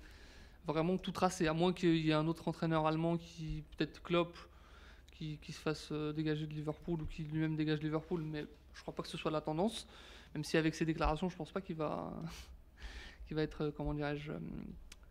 vraiment 0.67 0.99
tout 0.99 1.13
tracé, 1.13 1.47
à 1.47 1.53
moins 1.53 1.73
qu'il 1.73 1.97
y 1.97 2.11
ait 2.11 2.15
un 2.15 2.27
autre 2.27 2.49
entraîneur 2.49 2.87
allemand 2.87 3.17
qui, 3.17 3.65
peut-être 3.77 4.03
Klopp, 4.03 4.37
qui, 5.13 5.39
qui 5.39 5.53
se 5.53 5.61
fasse 5.61 5.93
dégager 5.93 6.47
de 6.47 6.55
Liverpool 6.55 7.03
ou 7.03 7.07
qui 7.07 7.23
lui-même 7.23 7.57
dégage 7.57 7.81
Liverpool, 7.81 8.23
mais 8.23 8.47
je 8.75 8.81
crois 8.83 8.95
pas 8.95 9.03
que 9.03 9.09
ce 9.09 9.17
soit 9.19 9.31
la 9.31 9.41
tendance. 9.41 9.87
Même 10.35 10.45
si 10.45 10.57
avec 10.57 10.75
ses 10.75 10.85
déclarations, 10.85 11.29
je 11.29 11.37
pense 11.37 11.51
pas 11.51 11.61
qu'il 11.61 11.77
va, 11.77 12.13
qu'il 13.27 13.37
va 13.37 13.43
être, 13.43 13.73
comment 13.77 13.95
dirais-je, 13.95 14.33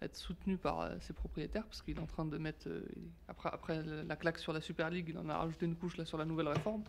être 0.01 0.15
soutenu 0.15 0.57
par 0.57 0.81
euh, 0.81 0.95
ses 1.01 1.13
propriétaires, 1.13 1.65
parce 1.65 1.81
qu'il 1.81 1.97
est 1.97 2.01
en 2.01 2.05
train 2.05 2.25
de 2.25 2.37
mettre, 2.37 2.67
euh, 2.67 2.81
après, 3.27 3.49
après 3.51 3.83
la 3.83 4.15
claque 4.15 4.37
sur 4.39 4.53
la 4.53 4.61
Super 4.61 4.89
League, 4.89 5.07
il 5.09 5.17
en 5.17 5.27
a 5.29 5.37
rajouté 5.37 5.65
une 5.65 5.75
couche 5.75 5.97
là 5.97 6.05
sur 6.05 6.17
la 6.17 6.25
nouvelle 6.25 6.47
réforme. 6.47 6.83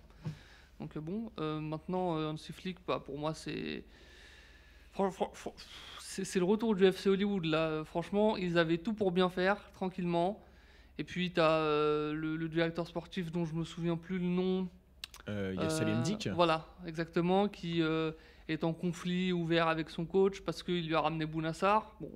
Donc 0.78 0.96
euh, 0.96 1.00
bon, 1.00 1.30
euh, 1.40 1.60
maintenant, 1.60 2.16
euh, 2.16 2.30
Hansi 2.30 2.52
Flick, 2.52 2.78
bah, 2.86 3.02
pour 3.04 3.18
moi, 3.18 3.34
c'est... 3.34 3.84
C'est 5.98 6.38
le 6.40 6.44
retour 6.44 6.74
du 6.74 6.84
FC 6.84 7.08
Hollywood, 7.08 7.44
là. 7.44 7.84
Franchement, 7.84 8.36
ils 8.36 8.58
avaient 8.58 8.78
tout 8.78 8.92
pour 8.92 9.12
bien 9.12 9.28
faire, 9.28 9.70
tranquillement. 9.72 10.44
Et 10.98 11.04
puis, 11.04 11.32
tu 11.32 11.40
as 11.40 11.60
le, 12.12 12.36
le 12.36 12.48
directeur 12.48 12.86
sportif 12.86 13.30
dont 13.30 13.44
je 13.44 13.54
me 13.54 13.64
souviens 13.64 13.96
plus 13.96 14.18
le 14.18 14.24
nom. 14.26 14.68
Euh, 15.28 15.52
Il 15.54 15.60
y 15.60 15.62
a 15.62 15.66
Euh, 15.66 15.70
Salihamidzic. 15.70 16.28
Voilà, 16.28 16.66
exactement, 16.86 17.48
qui 17.48 17.82
euh, 17.82 18.10
est 18.52 18.64
en 18.64 18.72
conflit 18.72 19.32
ouvert 19.32 19.68
avec 19.68 19.90
son 19.90 20.04
coach 20.04 20.40
parce 20.40 20.62
qu'il 20.62 20.86
lui 20.86 20.94
a 20.94 21.00
ramené 21.00 21.26
Bounassar. 21.26 21.94
Bon, 22.00 22.10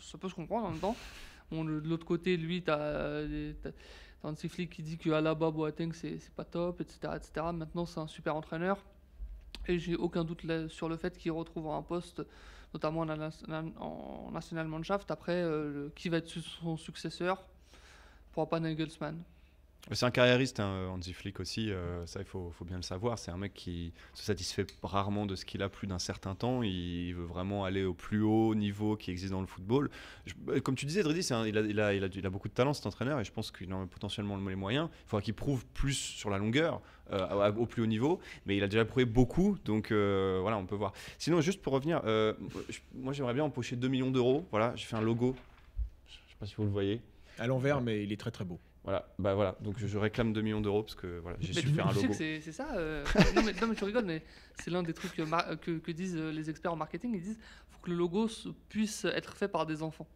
ça 0.00 0.18
peut 0.18 0.28
se 0.28 0.34
comprendre 0.34 0.66
en 0.66 0.70
même 0.70 0.80
temps. 0.80 0.96
Bon, 1.50 1.64
de 1.64 1.80
de 1.80 1.88
l'autre 1.88 2.06
côté, 2.06 2.36
lui, 2.36 2.62
tu 2.62 2.70
as, 2.70 3.22
Hansi 4.22 4.48
Flick 4.48 4.70
qui 4.70 4.82
dit 4.82 4.96
que 4.96 5.10
Alaba 5.10 5.50
Boateng, 5.50 5.92
c'est 5.92 6.18
pas 6.34 6.44
top, 6.44 6.80
etc., 6.80 7.12
etc. 7.16 7.46
Maintenant, 7.52 7.84
c'est 7.84 8.00
un 8.00 8.06
super 8.06 8.34
entraîneur. 8.34 8.78
Et 9.68 9.78
j'ai 9.78 9.96
aucun 9.96 10.24
doute 10.24 10.42
sur 10.68 10.88
le 10.88 10.96
fait 10.96 11.16
qu'il 11.16 11.32
retrouvera 11.32 11.76
un 11.76 11.82
poste, 11.82 12.22
notamment 12.72 13.00
en, 13.00 13.06
na- 13.06 13.30
en 13.78 14.30
National 14.32 14.66
Mannschaft. 14.66 15.10
Après, 15.10 15.42
euh, 15.42 15.90
qui 15.94 16.08
va 16.08 16.18
être 16.18 16.28
son 16.28 16.76
successeur? 16.76 17.44
Pourra 18.32 18.48
pas 18.48 18.60
Nagelsmann. 18.60 19.22
C'est 19.92 20.06
un 20.06 20.10
carriériste, 20.10 20.60
hein, 20.60 20.88
Hansi 20.88 21.12
Flick 21.12 21.40
aussi, 21.40 21.70
euh, 21.70 22.06
ça 22.06 22.20
il 22.20 22.24
faut, 22.24 22.50
bien 22.62 22.76
le 22.76 22.82
savoir. 22.82 23.18
C'est 23.18 23.30
un 23.30 23.36
mec 23.36 23.52
qui 23.52 23.92
se 24.14 24.24
satisfait 24.24 24.66
rarement 24.82 25.26
de 25.26 25.36
ce 25.36 25.44
qu'il 25.44 25.62
a 25.62 25.68
plus 25.68 25.86
d'un 25.86 25.98
certain 25.98 26.34
temps. 26.34 26.62
Il 26.62 27.12
veut 27.12 27.24
vraiment 27.26 27.66
aller 27.66 27.84
au 27.84 27.92
plus 27.92 28.22
haut 28.22 28.54
niveau 28.54 28.96
qui 28.96 29.10
existe 29.10 29.32
dans 29.32 29.42
le 29.42 29.46
football. 29.46 29.90
Euh, 30.48 30.60
comme 30.60 30.74
tu 30.74 30.86
disais, 30.86 31.02
c'est 31.20 31.34
un- 31.34 31.46
il, 31.46 31.58
a, 31.58 32.30
beaucoup 32.30 32.48
de 32.48 32.54
talent 32.54 32.72
cet 32.72 32.86
entraîneur 32.86 33.20
et 33.20 33.24
je 33.24 33.32
pense 33.32 33.50
qu'il 33.50 33.72
en 33.74 33.82
a 33.82 33.86
potentiellement 33.86 34.38
les 34.38 34.56
moyens. 34.56 34.88
Il 35.04 35.08
faudra 35.08 35.22
qu'il 35.22 35.34
prouve 35.34 35.66
plus 35.74 35.92
sur 35.98 36.30
la 36.30 36.38
longueur, 36.38 36.80
euh, 37.12 37.52
au 37.52 37.66
plus 37.66 37.82
haut 37.82 37.86
niveau, 37.86 38.20
mais 38.46 38.56
il 38.56 38.62
a 38.62 38.68
déjà 38.68 38.86
prouvé 38.86 39.04
beaucoup, 39.04 39.58
donc 39.66 39.92
euh, 39.92 40.38
voilà, 40.40 40.56
on 40.56 40.64
peut 40.64 40.76
voir. 40.76 40.94
Sinon, 41.18 41.42
juste 41.42 41.60
pour 41.60 41.74
revenir, 41.74 42.02
moi 42.94 43.12
j'aimerais 43.12 43.34
bien 43.34 43.44
empocher 43.44 43.76
2 43.76 43.88
millions 43.88 44.10
d'euros. 44.10 44.46
Voilà, 44.50 44.74
j'ai 44.76 44.86
fait 44.86 44.96
un 44.96 45.02
logo. 45.02 45.36
Je 46.08 46.14
sais 46.14 46.36
pas 46.40 46.46
si 46.46 46.54
vous 46.56 46.64
le 46.64 46.70
voyez. 46.70 47.02
À 47.38 47.46
l'envers, 47.46 47.82
mais 47.82 48.02
il 48.02 48.12
est 48.12 48.16
très 48.16 48.30
très 48.30 48.46
beau. 48.46 48.58
Voilà, 48.84 49.08
bah 49.18 49.34
voilà, 49.34 49.56
donc 49.62 49.76
je, 49.78 49.86
je 49.86 49.96
réclame 49.96 50.32
2 50.34 50.42
millions 50.42 50.60
d'euros 50.60 50.82
parce 50.82 50.94
que 50.94 51.18
voilà, 51.20 51.38
j'ai 51.40 51.54
su 51.54 51.68
faire 51.68 51.88
un 51.88 51.92
logo. 51.92 52.08
que 52.08 52.14
c'est 52.14 52.40
c'est 52.42 52.52
ça 52.52 52.68
euh, 52.76 53.02
non, 53.34 53.42
mais, 53.42 53.52
non, 53.58 53.68
mais 53.68 53.74
tu 53.74 53.84
rigoles, 53.84 54.04
mais 54.04 54.22
c'est 54.62 54.70
l'un 54.70 54.82
des 54.82 54.92
trucs 54.92 55.12
que, 55.14 55.78
que 55.78 55.90
disent 55.92 56.16
euh, 56.18 56.30
les 56.30 56.50
experts 56.50 56.72
en 56.72 56.76
marketing. 56.76 57.12
Ils 57.14 57.22
disent 57.22 57.38
faut 57.70 57.78
que 57.82 57.88
le 57.90 57.96
logo 57.96 58.28
se- 58.28 58.50
puisse 58.68 59.06
être 59.06 59.34
fait 59.36 59.48
par 59.48 59.64
des 59.66 59.82
enfants. 59.82 60.06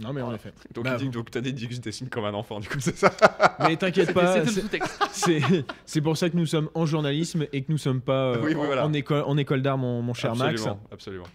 Non, 0.00 0.12
mais 0.12 0.22
en 0.22 0.34
effet. 0.34 0.52
Donc, 0.74 0.84
Bah, 0.84 0.96
dit- 0.96 1.10
donc 1.10 1.30
t'as 1.30 1.40
dit 1.40 1.54
que 1.68 1.74
je 1.74 1.80
dessine 1.80 2.08
comme 2.08 2.24
un 2.24 2.32
enfant, 2.34 2.58
du 2.58 2.68
coup 2.68 2.80
c'est 2.80 2.96
ça. 2.96 3.12
Mais 3.60 3.76
t'inquiète 3.76 4.12
pas, 4.12 4.44
c'est- 4.44 4.60
sous-texte. 4.60 5.00
c'est 5.12 5.40
c'est 5.84 6.00
pour 6.00 6.16
ça 6.16 6.28
que 6.28 6.36
nous 6.36 6.46
sommes 6.46 6.70
en 6.74 6.86
journalisme 6.86 7.46
et 7.52 7.62
que 7.62 7.70
nous 7.70 7.78
sommes 7.78 8.00
pas 8.00 8.32
euh, 8.32 8.40
Oui, 8.42 8.54
oui, 8.54 8.54
en- 8.60 8.64
voilà. 8.64 8.84
en, 8.86 8.92
école, 8.94 9.22
en 9.24 9.36
école 9.36 9.62
d'art, 9.62 9.78
mon, 9.78 10.02
mon 10.02 10.12
cher 10.14 10.34
Max. 10.34 10.54
absolument, 10.54 10.82
absolument. 10.90 11.26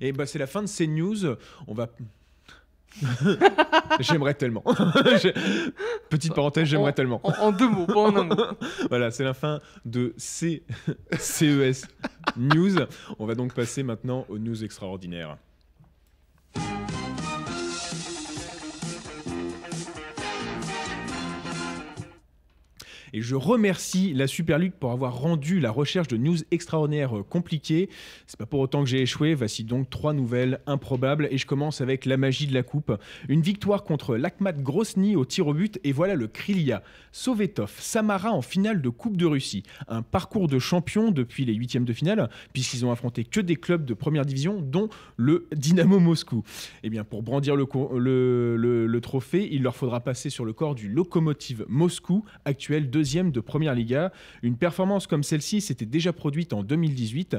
Et 0.00 0.12
bah 0.12 0.26
c'est 0.26 0.38
la 0.40 0.46
fin 0.48 0.62
de 0.62 0.66
ces 0.66 0.86
news. 0.88 1.16
On 1.66 1.74
va. 1.74 1.88
j'aimerais 4.00 4.34
tellement. 4.34 4.62
Petite 6.10 6.34
parenthèse, 6.34 6.66
j'aimerais 6.68 6.90
En- 6.90 6.94
tellement. 6.94 7.20
En, 7.24 7.32
en 7.48 7.52
deux 7.52 7.68
mots, 7.68 7.86
pas 7.86 8.00
en 8.00 8.16
un 8.16 8.24
mot. 8.24 8.36
Voilà, 8.88 9.10
c'est 9.10 9.24
la 9.24 9.34
fin 9.34 9.60
de 9.84 10.14
C... 10.16 10.62
CES 11.18 11.86
News. 12.36 12.76
On 13.18 13.26
va 13.26 13.34
donc 13.34 13.54
passer 13.54 13.82
maintenant 13.82 14.26
aux 14.28 14.38
news 14.38 14.62
extraordinaires. 14.64 15.36
Et 23.12 23.20
je 23.20 23.34
remercie 23.34 24.12
la 24.14 24.26
Super 24.26 24.52
pour 24.78 24.92
avoir 24.92 25.18
rendu 25.18 25.60
la 25.60 25.70
recherche 25.70 26.08
de 26.08 26.16
news 26.16 26.36
extraordinaires 26.50 27.18
euh, 27.18 27.22
compliquée. 27.22 27.88
C'est 28.26 28.38
pas 28.38 28.46
pour 28.46 28.60
autant 28.60 28.84
que 28.84 28.88
j'ai 28.88 29.00
échoué. 29.00 29.34
Voici 29.34 29.64
donc 29.64 29.88
trois 29.88 30.12
nouvelles 30.12 30.60
improbables. 30.66 31.28
Et 31.30 31.38
je 31.38 31.46
commence 31.46 31.80
avec 31.80 32.04
la 32.04 32.16
magie 32.16 32.46
de 32.46 32.54
la 32.54 32.62
coupe. 32.62 32.92
Une 33.28 33.40
victoire 33.40 33.84
contre 33.84 34.16
l'Akhmat 34.16 34.52
Grosny 34.52 35.16
au 35.16 35.24
tir 35.24 35.46
au 35.46 35.54
but. 35.54 35.80
Et 35.84 35.92
voilà 35.92 36.14
le 36.14 36.26
Krylia. 36.26 36.82
Sovetov, 37.12 37.74
Samara 37.78 38.32
en 38.32 38.42
finale 38.42 38.82
de 38.82 38.88
Coupe 38.88 39.16
de 39.16 39.26
Russie. 39.26 39.62
Un 39.88 40.02
parcours 40.02 40.48
de 40.48 40.58
champion 40.58 41.10
depuis 41.10 41.44
les 41.44 41.54
huitièmes 41.54 41.84
de 41.84 41.92
finale, 41.92 42.28
puisqu'ils 42.52 42.84
ont 42.84 42.92
affronté 42.92 43.24
que 43.24 43.40
des 43.40 43.56
clubs 43.56 43.84
de 43.84 43.94
première 43.94 44.24
division, 44.24 44.60
dont 44.60 44.88
le 45.16 45.46
Dynamo 45.54 45.98
Moscou. 45.98 46.42
Eh 46.82 46.90
bien, 46.90 47.04
pour 47.04 47.22
brandir 47.22 47.56
le, 47.56 48.98
trophée, 49.02 49.48
il 49.52 49.62
leur 49.62 49.76
faudra 49.76 50.00
passer 50.00 50.30
sur 50.30 50.44
le 50.44 50.52
corps 50.52 50.74
du 50.74 50.88
Lokomotiv 50.88 51.64
Moscou, 51.68 52.24
actuel 52.44 52.90
deuxième 53.02 53.32
de 53.32 53.40
première 53.40 53.74
Liga. 53.74 54.12
Une 54.42 54.56
performance 54.56 55.08
comme 55.08 55.24
celle-ci 55.24 55.60
s'était 55.60 55.86
déjà 55.86 56.12
produite 56.12 56.52
en 56.52 56.62
2018. 56.62 57.36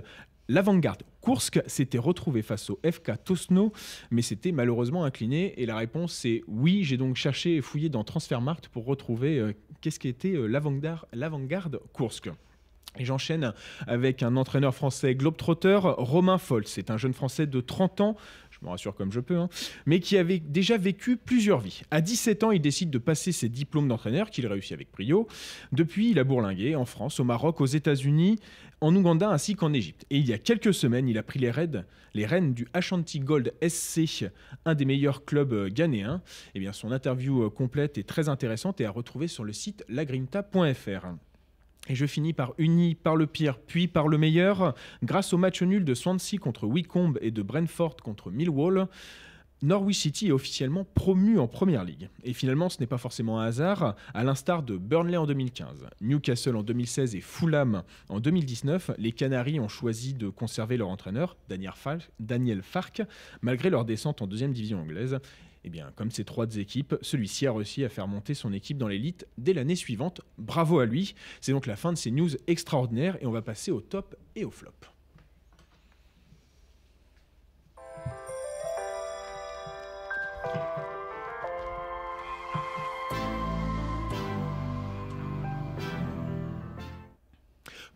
L'avant-garde 0.49 1.03
Kursk 1.21 1.61
s'était 1.67 1.97
retrouvé 1.97 2.41
face 2.41 2.69
au 2.69 2.81
FK 2.83 3.23
Tosno, 3.23 3.71
mais 4.11 4.21
s'était 4.21 4.51
malheureusement 4.51 5.05
incliné. 5.05 5.53
Et 5.61 5.65
la 5.65 5.77
réponse 5.77 6.11
c'est 6.11 6.41
oui. 6.49 6.83
J'ai 6.83 6.97
donc 6.97 7.15
cherché 7.15 7.55
et 7.55 7.61
fouillé 7.61 7.87
dans 7.87 8.03
Transfermarkt 8.03 8.67
pour 8.67 8.83
retrouver 8.83 9.39
euh, 9.39 9.53
qu'est-ce 9.79 10.01
qu'était 10.01 10.35
euh, 10.35 10.47
l'avant-garde 11.13 11.79
Kursk. 11.93 12.29
Et 12.99 13.05
j'enchaîne 13.05 13.53
avec 13.87 14.21
un 14.21 14.35
entraîneur 14.35 14.75
français 14.75 15.15
globetrotter, 15.15 15.79
Romain 15.81 16.37
Foll. 16.37 16.67
C'est 16.67 16.91
un 16.91 16.97
jeune 16.97 17.13
français 17.13 17.47
de 17.47 17.61
30 17.61 18.01
ans, 18.01 18.17
je 18.63 18.67
me 18.67 18.71
rassure 18.71 18.95
comme 18.95 19.11
je 19.11 19.19
peux, 19.19 19.37
hein, 19.37 19.49
mais 19.85 19.99
qui 19.99 20.17
avait 20.17 20.39
déjà 20.39 20.77
vécu 20.77 21.17
plusieurs 21.17 21.59
vies. 21.59 21.81
À 21.91 21.99
17 21.99 22.43
ans, 22.45 22.51
il 22.51 22.61
décide 22.61 22.89
de 22.89 22.97
passer 22.97 23.33
ses 23.33 23.49
diplômes 23.49 23.89
d'entraîneur, 23.89 24.29
qu'il 24.29 24.47
réussit 24.47 24.71
avec 24.71 24.89
brio. 24.93 25.27
Depuis, 25.73 26.11
il 26.11 26.19
a 26.19 26.23
bourlingué 26.23 26.75
en 26.75 26.85
France, 26.85 27.19
au 27.19 27.25
Maroc, 27.25 27.59
aux 27.59 27.65
États-Unis, 27.65 28.39
en 28.79 28.95
Ouganda 28.95 29.29
ainsi 29.29 29.55
qu'en 29.55 29.73
Égypte. 29.73 30.05
Et 30.09 30.17
il 30.17 30.27
y 30.27 30.33
a 30.33 30.37
quelques 30.37 30.73
semaines, 30.73 31.09
il 31.09 31.17
a 31.17 31.23
pris 31.23 31.39
les, 31.39 31.51
raids, 31.51 31.83
les 32.13 32.25
rênes 32.25 32.53
du 32.53 32.67
Ashanti 32.73 33.19
Gold 33.19 33.53
SC, 33.67 34.29
un 34.65 34.75
des 34.75 34.85
meilleurs 34.85 35.25
clubs 35.25 35.67
ghanéens. 35.67 36.21
Et 36.55 36.59
bien, 36.59 36.71
son 36.71 36.91
interview 36.91 37.43
euh, 37.43 37.49
complète 37.49 37.97
est 37.97 38.07
très 38.07 38.29
intéressante 38.29 38.79
et 38.79 38.85
à 38.85 38.91
retrouver 38.91 39.27
sur 39.27 39.43
le 39.43 39.51
site 39.51 39.83
lagrinta.fr. 39.89 41.07
Et 41.89 41.95
je 41.95 42.05
finis 42.05 42.33
par 42.33 42.53
uni 42.57 42.95
par 42.95 43.15
le 43.15 43.27
pire, 43.27 43.59
puis 43.59 43.87
par 43.87 44.07
le 44.07 44.17
meilleur. 44.17 44.73
Grâce 45.03 45.33
au 45.33 45.37
match 45.37 45.61
nul 45.61 45.83
de 45.83 45.93
Swansea 45.93 46.37
contre 46.39 46.65
Wycombe 46.65 47.19
et 47.21 47.31
de 47.31 47.41
Brentford 47.41 47.97
contre 47.97 48.31
Millwall, 48.31 48.87
Norwich 49.63 49.99
City 49.99 50.27
est 50.27 50.31
officiellement 50.31 50.83
promu 50.83 51.39
en 51.39 51.47
Première 51.47 51.85
Ligue. 51.85 52.09
Et 52.25 52.33
finalement, 52.33 52.67
ce 52.67 52.81
n'est 52.81 52.87
pas 52.87 52.97
forcément 52.97 53.39
un 53.39 53.45
hasard, 53.45 53.95
à 54.13 54.23
l'instar 54.25 54.61
de 54.61 54.75
Burnley 54.75 55.15
en 55.15 55.25
2015, 55.25 55.85
Newcastle 56.01 56.57
en 56.57 56.63
2016 56.63 57.15
et 57.15 57.21
Fulham 57.21 57.83
en 58.09 58.19
2019, 58.19 58.91
les 58.97 59.13
Canaries 59.13 59.61
ont 59.61 59.69
choisi 59.69 60.13
de 60.15 60.27
conserver 60.27 60.75
leur 60.75 60.89
entraîneur, 60.89 61.37
Daniel 62.19 62.61
Fark, 62.61 63.03
malgré 63.41 63.69
leur 63.69 63.85
descente 63.85 64.21
en 64.21 64.27
deuxième 64.27 64.51
division 64.51 64.81
anglaise. 64.81 65.19
Et 65.65 65.69
bien, 65.69 65.91
comme 65.95 66.11
ces 66.11 66.25
trois 66.25 66.57
équipes, 66.57 66.95
celui-ci 67.01 67.47
a 67.47 67.53
réussi 67.53 67.85
à 67.85 67.89
faire 67.89 68.07
monter 68.07 68.33
son 68.33 68.51
équipe 68.51 68.77
dans 68.77 68.87
l'élite 68.87 69.27
dès 69.37 69.53
l'année 69.53 69.75
suivante. 69.75 70.21
Bravo 70.37 70.79
à 70.79 70.85
lui. 70.85 71.15
C'est 71.39 71.53
donc 71.53 71.65
la 71.65 71.75
fin 71.75 71.93
de 71.93 71.97
ces 71.97 72.11
news 72.11 72.29
extraordinaires 72.47 73.17
et 73.21 73.25
on 73.25 73.31
va 73.31 73.41
passer 73.41 73.71
au 73.71 73.81
top 73.81 74.15
et 74.35 74.43
au 74.43 74.51
flop. 74.51 74.92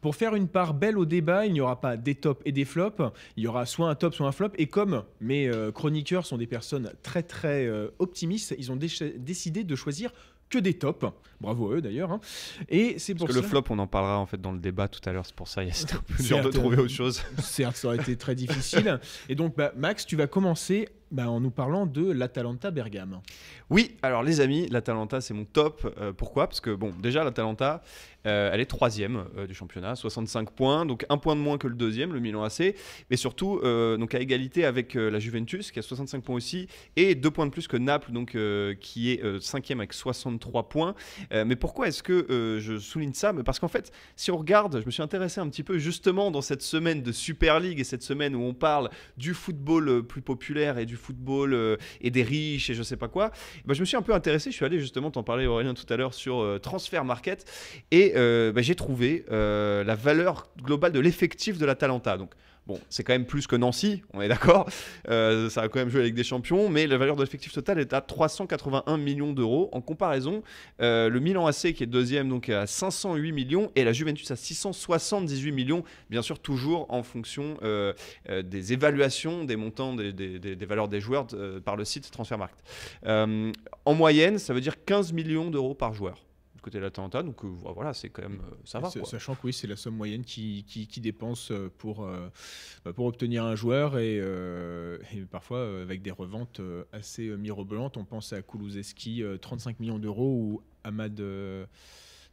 Pour 0.07 0.15
faire 0.15 0.35
une 0.35 0.47
part 0.47 0.73
belle 0.73 0.97
au 0.97 1.03
débat, 1.03 1.45
il 1.47 1.51
n'y 1.51 1.59
aura 1.59 1.81
pas 1.81 1.97
des 1.97 2.15
tops 2.15 2.41
et 2.45 2.53
des 2.53 2.63
flops. 2.63 3.01
Il 3.35 3.43
y 3.43 3.47
aura 3.47 3.65
soit 3.65 3.89
un 3.89 3.95
top, 3.95 4.15
soit 4.15 4.25
un 4.25 4.31
flop. 4.31 4.51
Et 4.57 4.67
comme 4.67 5.03
mes 5.19 5.49
euh, 5.49 5.69
chroniqueurs 5.69 6.25
sont 6.25 6.37
des 6.37 6.47
personnes 6.47 6.93
très 7.03 7.23
très 7.23 7.65
euh, 7.65 7.89
optimistes, 7.99 8.55
ils 8.57 8.71
ont 8.71 8.77
décidé 8.77 9.65
de 9.65 9.75
choisir 9.75 10.13
que 10.49 10.59
des 10.59 10.75
tops. 10.75 11.05
Bravo 11.41 11.73
à 11.73 11.75
eux 11.75 11.81
d'ailleurs. 11.81 12.13
Hein. 12.13 12.21
Et 12.69 12.99
c'est 12.99 13.15
pour 13.15 13.27
que 13.27 13.33
le 13.33 13.41
flop, 13.41 13.65
on 13.69 13.79
en 13.79 13.87
parlera 13.87 14.17
en 14.17 14.25
fait 14.25 14.39
dans 14.39 14.53
le 14.53 14.59
débat 14.59 14.87
tout 14.87 15.01
à 15.09 15.11
l'heure. 15.11 15.25
C'est 15.25 15.35
pour 15.35 15.49
ça, 15.49 15.61
c'est 15.73 15.93
un 15.93 15.99
peu 15.99 16.23
dur 16.23 16.41
de 16.41 16.51
trouver 16.51 16.77
autre 16.77 16.87
chose. 16.87 17.21
Certes, 17.39 17.75
ça 17.75 17.89
aurait 17.89 17.97
été 17.97 18.15
très 18.15 18.33
difficile. 18.33 19.01
Et 19.27 19.35
donc, 19.35 19.57
bah, 19.57 19.73
Max, 19.75 20.05
tu 20.05 20.15
vas 20.15 20.27
commencer 20.27 20.87
bah, 21.11 21.29
en 21.29 21.39
nous 21.39 21.51
parlant 21.51 21.85
de 21.85 22.11
l'Atalanta 22.11 22.71
Bergame. 22.71 23.21
Oui, 23.69 23.97
alors 24.01 24.23
les 24.23 24.41
amis, 24.41 24.67
l'Atalanta 24.67 25.21
c'est 25.21 25.33
mon 25.33 25.45
top. 25.45 25.93
Euh, 25.99 26.11
pourquoi? 26.11 26.47
Parce 26.47 26.59
que 26.59 26.73
bon, 26.73 26.91
déjà 27.01 27.23
l'Atalanta, 27.23 27.81
euh, 28.25 28.49
elle 28.51 28.59
est 28.59 28.65
troisième 28.65 29.25
euh, 29.37 29.47
du 29.47 29.53
championnat, 29.53 29.95
65 29.95 30.51
points, 30.51 30.85
donc 30.85 31.05
un 31.09 31.17
point 31.17 31.35
de 31.35 31.41
moins 31.41 31.57
que 31.57 31.67
le 31.67 31.75
deuxième, 31.75 32.13
le 32.13 32.19
Milan 32.19 32.43
AC, 32.43 32.75
mais 33.09 33.17
surtout 33.17 33.61
donc 33.97 34.15
à 34.15 34.19
égalité 34.19 34.65
avec 34.65 34.93
la 34.95 35.19
Juventus 35.19 35.71
qui 35.71 35.79
a 35.79 35.81
65 35.81 36.23
points 36.23 36.35
aussi 36.35 36.67
et 36.95 37.15
deux 37.15 37.31
points 37.31 37.45
de 37.45 37.51
plus 37.51 37.67
que 37.67 37.77
Naples, 37.77 38.11
donc 38.11 38.37
qui 38.79 39.11
est 39.11 39.41
cinquième 39.41 39.79
avec 39.79 39.93
63 39.93 40.69
points. 40.69 40.95
mais 41.31 41.55
pourquoi 41.55 41.87
est-ce 41.87 42.03
que 42.03 42.57
je 42.59 42.77
souligne 42.77 43.13
ça? 43.13 43.33
Parce 43.45 43.59
qu'en 43.59 43.67
fait, 43.67 43.91
si 44.15 44.31
on 44.31 44.37
regarde, 44.37 44.79
je 44.81 44.85
me 44.85 44.91
suis 44.91 45.03
intéressé 45.03 45.39
un 45.39 45.49
petit 45.49 45.63
peu 45.63 45.77
justement 45.77 46.31
dans 46.31 46.41
cette 46.41 46.61
semaine 46.61 47.01
de 47.01 47.11
Super 47.11 47.59
League 47.59 47.79
et 47.79 47.83
cette 47.83 48.03
semaine 48.03 48.35
où 48.35 48.41
on 48.41 48.53
parle 48.53 48.89
du 49.17 49.33
football 49.33 50.03
plus 50.03 50.21
populaire 50.21 50.77
et 50.77 50.85
du 50.85 50.96
football 50.97 51.53
euh, 51.53 51.77
et 52.01 52.11
des 52.11 52.23
riches 52.23 52.69
et 52.69 52.73
je 52.73 52.83
sais 52.83 52.97
pas 52.97 53.07
quoi, 53.07 53.31
bah, 53.65 53.73
je 53.73 53.79
me 53.79 53.85
suis 53.85 53.97
un 53.97 54.01
peu 54.01 54.13
intéressé. 54.13 54.51
Je 54.51 54.55
suis 54.55 54.65
allé 54.65 54.79
justement 54.79 55.11
t'en 55.11 55.23
parler 55.23 55.45
Aurélien 55.45 55.73
tout 55.73 55.91
à 55.91 55.97
l'heure 55.97 56.13
sur 56.13 56.41
euh, 56.41 56.59
Transfer 56.59 57.03
Market 57.03 57.45
et 57.91 58.13
euh, 58.15 58.51
bah, 58.51 58.61
j'ai 58.61 58.75
trouvé 58.75 59.25
la 59.29 59.95
valeur 59.95 60.47
globale 60.61 60.91
de 60.91 60.99
l'effectif 60.99 61.57
de 61.57 61.65
la 61.65 61.75
Talenta. 61.75 62.17
Donc 62.17 62.31
Bon, 62.67 62.81
c'est 62.89 63.05
quand 63.05 63.13
même 63.13 63.25
plus 63.25 63.47
que 63.47 63.55
Nancy, 63.55 64.03
on 64.13 64.21
est 64.21 64.27
d'accord. 64.27 64.69
Euh, 65.07 65.49
ça 65.49 65.61
a 65.61 65.69
quand 65.69 65.79
même 65.79 65.87
joué 65.89 66.01
avec 66.01 66.13
des 66.13 66.25
champions, 66.25 66.67
mais 66.67 66.85
la 66.85 66.97
valeur 66.97 67.15
de 67.15 67.23
l'effectif 67.23 67.53
total 67.53 67.79
est 67.79 67.93
à 67.93 68.01
381 68.01 68.97
millions 68.97 69.31
d'euros. 69.31 69.69
En 69.71 69.79
comparaison, 69.79 70.43
euh, 70.81 71.07
le 71.07 71.19
Milan 71.21 71.47
AC 71.47 71.71
qui 71.73 71.83
est 71.83 71.87
deuxième 71.87 72.27
donc 72.27 72.49
à 72.49 72.67
508 72.67 73.31
millions 73.31 73.71
et 73.77 73.85
la 73.85 73.93
Juventus 73.93 74.29
à 74.31 74.35
678 74.35 75.53
millions. 75.53 75.83
Bien 76.09 76.21
sûr, 76.21 76.39
toujours 76.39 76.87
en 76.89 77.03
fonction 77.03 77.57
euh, 77.63 77.93
des 78.27 78.73
évaluations 78.73 79.45
des 79.45 79.55
montants 79.55 79.95
des, 79.95 80.11
des 80.11 80.65
valeurs 80.65 80.89
des 80.89 80.99
joueurs 80.99 81.27
par 81.63 81.77
le 81.77 81.85
site 81.85 82.11
Transfermarkt. 82.11 82.59
en 83.05 83.93
moyenne, 83.93 84.39
ça 84.39 84.53
veut 84.53 84.61
dire 84.61 84.83
15 84.83 85.13
millions 85.13 85.49
d'euros 85.49 85.73
par 85.73 85.93
joueur 85.93 86.26
côté 86.67 86.79
de 86.79 86.83
l'Atalanta. 86.83 87.23
Donc 87.23 87.43
euh, 87.45 87.47
voilà, 87.73 87.93
c'est 87.93 88.09
quand 88.09 88.23
même 88.23 88.41
euh, 88.41 88.55
ça 88.65 88.79
va. 88.79 88.89
Sachant 88.89 89.35
que 89.35 89.41
oui, 89.45 89.53
c'est 89.53 89.67
la 89.67 89.77
somme 89.77 89.95
moyenne 89.95 90.23
qui, 90.23 90.65
qui, 90.65 91.01
dépense 91.01 91.51
euh, 91.51 91.71
pour, 91.77 92.07
bah, 92.83 92.93
pour 92.93 93.05
obtenir 93.05 93.45
un 93.45 93.55
joueur 93.55 93.97
et, 93.97 94.21
parfois 95.31 95.81
avec 95.81 96.01
des 96.01 96.11
reventes 96.11 96.61
assez 96.91 97.29
mirobolantes. 97.37 97.97
On 97.97 98.05
pense 98.05 98.33
à 98.33 98.41
Kulusevski, 98.41 99.23
35 99.41 99.79
millions 99.79 99.99
d'euros 99.99 100.33
ou 100.33 100.61
Ahmad 100.83 101.21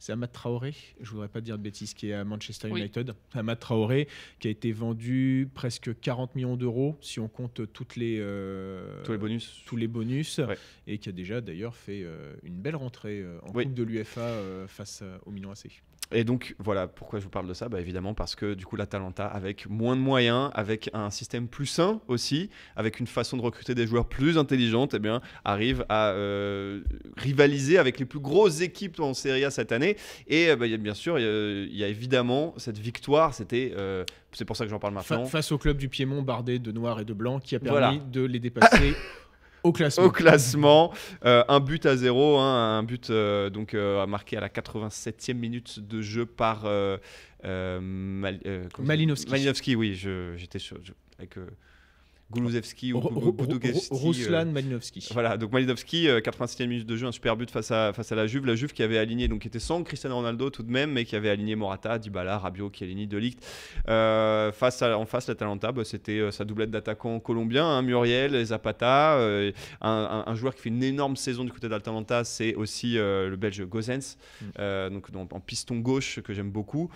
c'est 0.05 0.11
Ahmad 0.11 0.31
Traoré, 0.31 0.75
je 1.01 1.09
voudrais 1.09 1.27
pas 1.27 1.41
dire 1.41 1.57
de 1.57 1.63
bêtises, 1.63 1.95
qui 1.95 2.09
est 2.09 2.13
à 2.13 2.23
Manchester 2.23 2.69
United. 2.69 3.15
Ahmad 3.33 3.57
Traoré, 3.57 4.07
qui 4.39 4.47
a 4.47 4.51
été 4.51 4.71
vendu 4.71 5.49
presque 5.55 5.99
40 5.99 6.35
millions 6.35 6.57
d'euros, 6.57 6.95
si 7.01 7.19
on 7.19 7.27
compte 7.27 7.73
toutes 7.73 7.95
les, 7.95 8.19
euh, 8.19 9.01
tous 9.03 9.13
les 9.13 9.17
bonus, 9.17 9.63
tous 9.65 9.75
les 9.75 9.87
bonus 9.87 10.39
et 10.85 10.99
qui 10.99 11.09
a 11.09 11.11
déjà 11.11 11.41
d'ailleurs 11.41 11.75
fait 11.75 12.03
euh, 12.03 12.35
une 12.43 12.61
belle 12.61 12.75
rentrée 12.75 13.21
euh, 13.21 13.39
en 13.41 13.51
Coupe 13.51 13.73
de 13.73 13.81
l'UFA 13.81 14.67
face 14.67 15.03
au 15.25 15.31
Milan 15.31 15.49
AC. 15.51 15.71
Et 16.11 16.23
donc 16.23 16.55
voilà 16.59 16.87
pourquoi 16.87 17.19
je 17.19 17.23
vous 17.23 17.29
parle 17.29 17.47
de 17.47 17.53
ça, 17.53 17.67
bah, 17.67 17.79
évidemment 17.79 18.13
parce 18.13 18.35
que 18.35 18.53
du 18.53 18.65
coup 18.65 18.75
l'Atalanta 18.75 19.25
avec 19.25 19.67
moins 19.67 19.95
de 19.95 20.01
moyens, 20.01 20.51
avec 20.53 20.89
un 20.93 21.09
système 21.09 21.47
plus 21.47 21.65
sain 21.65 21.99
aussi, 22.07 22.49
avec 22.75 22.99
une 22.99 23.07
façon 23.07 23.37
de 23.37 23.41
recruter 23.41 23.73
des 23.73 23.87
joueurs 23.87 24.07
plus 24.07 24.37
intelligente, 24.37 24.93
eh 24.93 24.99
bien 24.99 25.21
arrive 25.43 25.85
à 25.89 26.09
euh, 26.09 26.81
rivaliser 27.17 27.77
avec 27.77 27.99
les 27.99 28.05
plus 28.05 28.19
grosses 28.19 28.61
équipes 28.61 28.99
en 28.99 29.13
Serie 29.13 29.45
A 29.45 29.51
cette 29.51 29.71
année. 29.71 29.97
Et 30.27 30.49
euh, 30.49 30.55
bah, 30.55 30.67
bien 30.77 30.93
sûr 30.93 31.17
il 31.17 31.75
y, 31.75 31.83
a 31.83 31.87
évidemment 31.87 32.53
cette 32.57 32.77
victoire, 32.77 33.33
c'était 33.33 33.73
euh, 33.75 34.03
c'est 34.31 34.45
pour 34.45 34.57
ça 34.57 34.65
que 34.65 34.69
j'en 34.69 34.79
parle 34.79 34.93
maintenant. 34.93 35.25
face 35.25 35.51
au 35.51 35.57
club 35.57 35.77
du 35.77 35.89
Piémont 35.89 36.21
bardé 36.21 36.59
de 36.59 36.71
noir 36.71 36.99
et 36.99 37.05
de 37.05 37.13
blanc 37.13 37.39
qui 37.39 37.55
a 37.55 37.59
permis 37.59 37.99
de 38.11 38.21
les 38.21 38.39
dépasser. 38.39 38.93
Au 39.65 39.71
classement. 39.71 40.03
Au 40.05 40.11
classement. 40.11 40.93
Euh, 41.25 41.43
un 41.47 41.59
but 41.59 41.87
à 41.87 41.97
zéro, 41.97 42.37
hein, 42.37 42.77
un 42.77 42.83
but 42.83 43.09
euh, 43.09 43.49
donc 43.49 43.73
euh, 43.73 44.05
marqué 44.05 44.37
à 44.37 44.39
la 44.39 44.47
87e 44.47 45.33
minute 45.33 45.79
de 45.79 46.03
jeu 46.03 46.27
par 46.27 46.65
Malinowski. 47.43 49.31
Malinowski, 49.31 49.75
oui, 49.75 49.95
j'étais 49.95 50.59
avec 51.17 51.35
Guluzevski 52.31 52.91
ou 52.91 52.99
Ruslan 52.99 54.45
Malinowski. 54.47 55.07
Voilà, 55.13 55.37
donc 55.37 55.51
Malinowski, 55.51 56.07
87e 56.07 56.67
minute 56.67 56.87
de 56.87 56.95
jeu, 56.95 57.05
un 57.05 57.11
super 57.11 57.37
but 57.37 57.51
face 57.51 57.69
à, 57.69 57.93
face 57.93 58.11
à 58.11 58.15
la 58.15 58.25
Juve. 58.25 58.45
La 58.45 58.55
Juve 58.55 58.73
qui 58.73 58.81
avait 58.81 58.97
aligné, 58.97 59.27
donc 59.27 59.41
qui 59.41 59.47
était 59.47 59.59
sans 59.59 59.83
Cristiano 59.83 60.15
Ronaldo 60.15 60.49
tout 60.49 60.63
de 60.63 60.71
même, 60.71 60.91
mais 60.91 61.05
qui 61.05 61.15
avait 61.15 61.29
aligné 61.29 61.55
Morata, 61.55 61.99
Dybala, 61.99 62.39
Rabiot, 62.39 62.71
Chiellini, 62.73 63.05
De 63.05 63.17
Ligt. 63.17 63.45
Euh, 63.87 64.51
face 64.51 64.81
à, 64.81 64.97
en 64.97 65.05
face, 65.05 65.27
l'Atalanta, 65.27 65.71
bah, 65.71 65.83
c'était 65.85 66.31
sa 66.31 66.45
doublette 66.45 66.71
d'attaquants 66.71 67.19
colombiens, 67.19 67.67
hein, 67.67 67.83
Muriel, 67.83 68.43
Zapata. 68.43 69.19
un, 69.81 70.35
joueur 70.35 70.55
qui 70.55 70.63
fait 70.63 70.69
une 70.69 70.83
énorme 70.83 71.17
saison 71.17 71.43
du 71.43 71.51
côté 71.51 71.69
d'Atalanta, 71.69 72.23
c'est 72.23 72.55
aussi 72.55 72.95
le 72.95 73.35
Belge 73.35 73.63
Gozens, 73.65 74.17
mm. 74.41 74.89
donc, 74.89 75.07
en 75.31 75.39
piston 75.39 75.77
gauche 75.77 76.21
que 76.21 76.33
j'aime 76.33 76.49
beaucoup. 76.49 76.89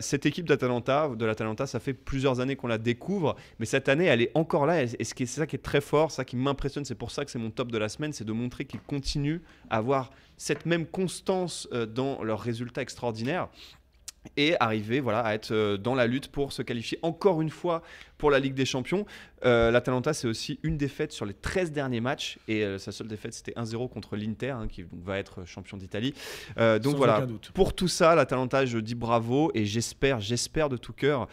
cette 0.00 0.24
équipe 0.24 0.48
d'Atalanta, 0.48 1.10
de 1.14 1.24
l'Atalanta, 1.26 1.66
ça 1.66 1.78
fait 1.78 1.92
plusieurs 1.92 2.40
années 2.40 2.56
qu'on 2.56 2.68
la 2.68 2.78
découvre, 2.78 3.36
mais 3.58 3.66
cette 3.66 3.90
année, 3.90 4.06
elle 4.06 4.22
est 4.22 4.30
encore 4.34 4.45
encore 4.46 4.64
là. 4.64 4.84
Et 4.84 5.04
c'est 5.04 5.26
ça 5.26 5.46
qui 5.46 5.56
est 5.56 5.66
très 5.70 5.80
fort, 5.80 6.12
ça 6.12 6.24
qui 6.24 6.36
m'impressionne. 6.36 6.84
C'est 6.84 6.94
pour 6.94 7.10
ça 7.10 7.24
que 7.24 7.32
c'est 7.32 7.38
mon 7.38 7.50
top 7.50 7.72
de 7.72 7.78
la 7.78 7.88
semaine, 7.88 8.12
c'est 8.12 8.24
de 8.24 8.32
montrer 8.32 8.64
qu'ils 8.64 8.80
continuent 8.80 9.40
à 9.70 9.78
avoir 9.78 10.10
cette 10.36 10.66
même 10.66 10.86
constance 10.86 11.68
euh, 11.72 11.84
dans 11.84 12.22
leurs 12.22 12.40
résultats 12.40 12.82
extraordinaires 12.82 13.48
et 14.36 14.56
arriver 14.60 15.00
voilà, 15.00 15.20
à 15.20 15.34
être 15.34 15.52
euh, 15.52 15.76
dans 15.76 15.94
la 15.94 16.06
lutte 16.06 16.28
pour 16.28 16.52
se 16.52 16.62
qualifier 16.62 16.98
encore 17.02 17.42
une 17.42 17.50
fois 17.50 17.82
pour 18.18 18.30
la 18.30 18.38
Ligue 18.38 18.54
des 18.54 18.64
Champions. 18.64 19.04
Euh, 19.44 19.70
L'Atalanta, 19.70 20.14
c'est 20.14 20.26
aussi 20.26 20.58
une 20.62 20.76
défaite 20.76 21.12
sur 21.12 21.26
les 21.26 21.34
13 21.34 21.72
derniers 21.72 22.00
matchs 22.00 22.38
et 22.48 22.64
euh, 22.64 22.78
sa 22.78 22.92
seule 22.92 23.08
défaite, 23.08 23.34
c'était 23.34 23.52
1-0 23.52 23.88
contre 23.90 24.16
l'Inter, 24.16 24.50
hein, 24.50 24.68
qui 24.68 24.84
va 25.04 25.18
être 25.18 25.44
champion 25.44 25.76
d'Italie. 25.76 26.14
donc 26.56 26.96
voilà, 26.96 27.26
pour 27.54 27.74
tout 27.74 27.88
ça, 27.88 28.14
l'Atalanta, 28.14 28.64
je 28.66 28.78
dis 28.78 28.94
bravo 28.94 29.50
et 29.54 29.64
j'espère, 29.64 30.20
j'espère 30.20 30.68
de 30.68 30.76
tout 30.76 30.92
cœur 30.92 31.28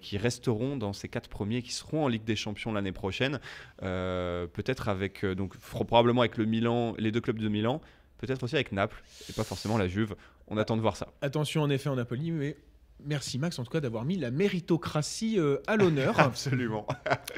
qu'ils 0.00 0.18
resteront 0.18 0.76
dans 0.76 0.92
ces 0.92 1.08
quatre 1.08 1.28
premiers, 1.28 1.62
qui 1.62 1.72
seront 1.72 2.04
en 2.04 2.08
Ligue 2.08 2.24
des 2.24 2.36
Champions 2.36 2.72
l'année 2.72 2.92
prochaine. 2.92 3.38
Peut-être 3.80 4.88
avec, 4.88 5.24
donc 5.24 5.56
probablement 5.56 6.22
avec 6.22 6.36
le 6.36 6.44
Milan, 6.44 6.94
les 6.98 7.12
deux 7.12 7.20
clubs 7.20 7.38
de 7.38 7.48
Milan 7.48 7.80
peut-être 8.18 8.42
aussi 8.42 8.54
avec 8.54 8.72
Naples, 8.72 9.02
et 9.28 9.32
pas 9.32 9.44
forcément 9.44 9.78
la 9.78 9.88
Juve. 9.88 10.14
On 10.48 10.56
attend 10.56 10.76
de 10.76 10.82
voir 10.82 10.96
ça. 10.96 11.08
Attention 11.22 11.62
en 11.62 11.70
effet 11.70 11.88
en 11.88 11.96
Napoli, 11.96 12.30
mais 12.30 12.56
Merci 13.02 13.38
Max 13.38 13.58
en 13.58 13.64
tout 13.64 13.70
cas 13.70 13.80
d'avoir 13.80 14.04
mis 14.04 14.16
la 14.16 14.30
méritocratie 14.30 15.38
euh, 15.38 15.58
à 15.66 15.76
l'honneur. 15.76 16.18
Absolument. 16.20 16.86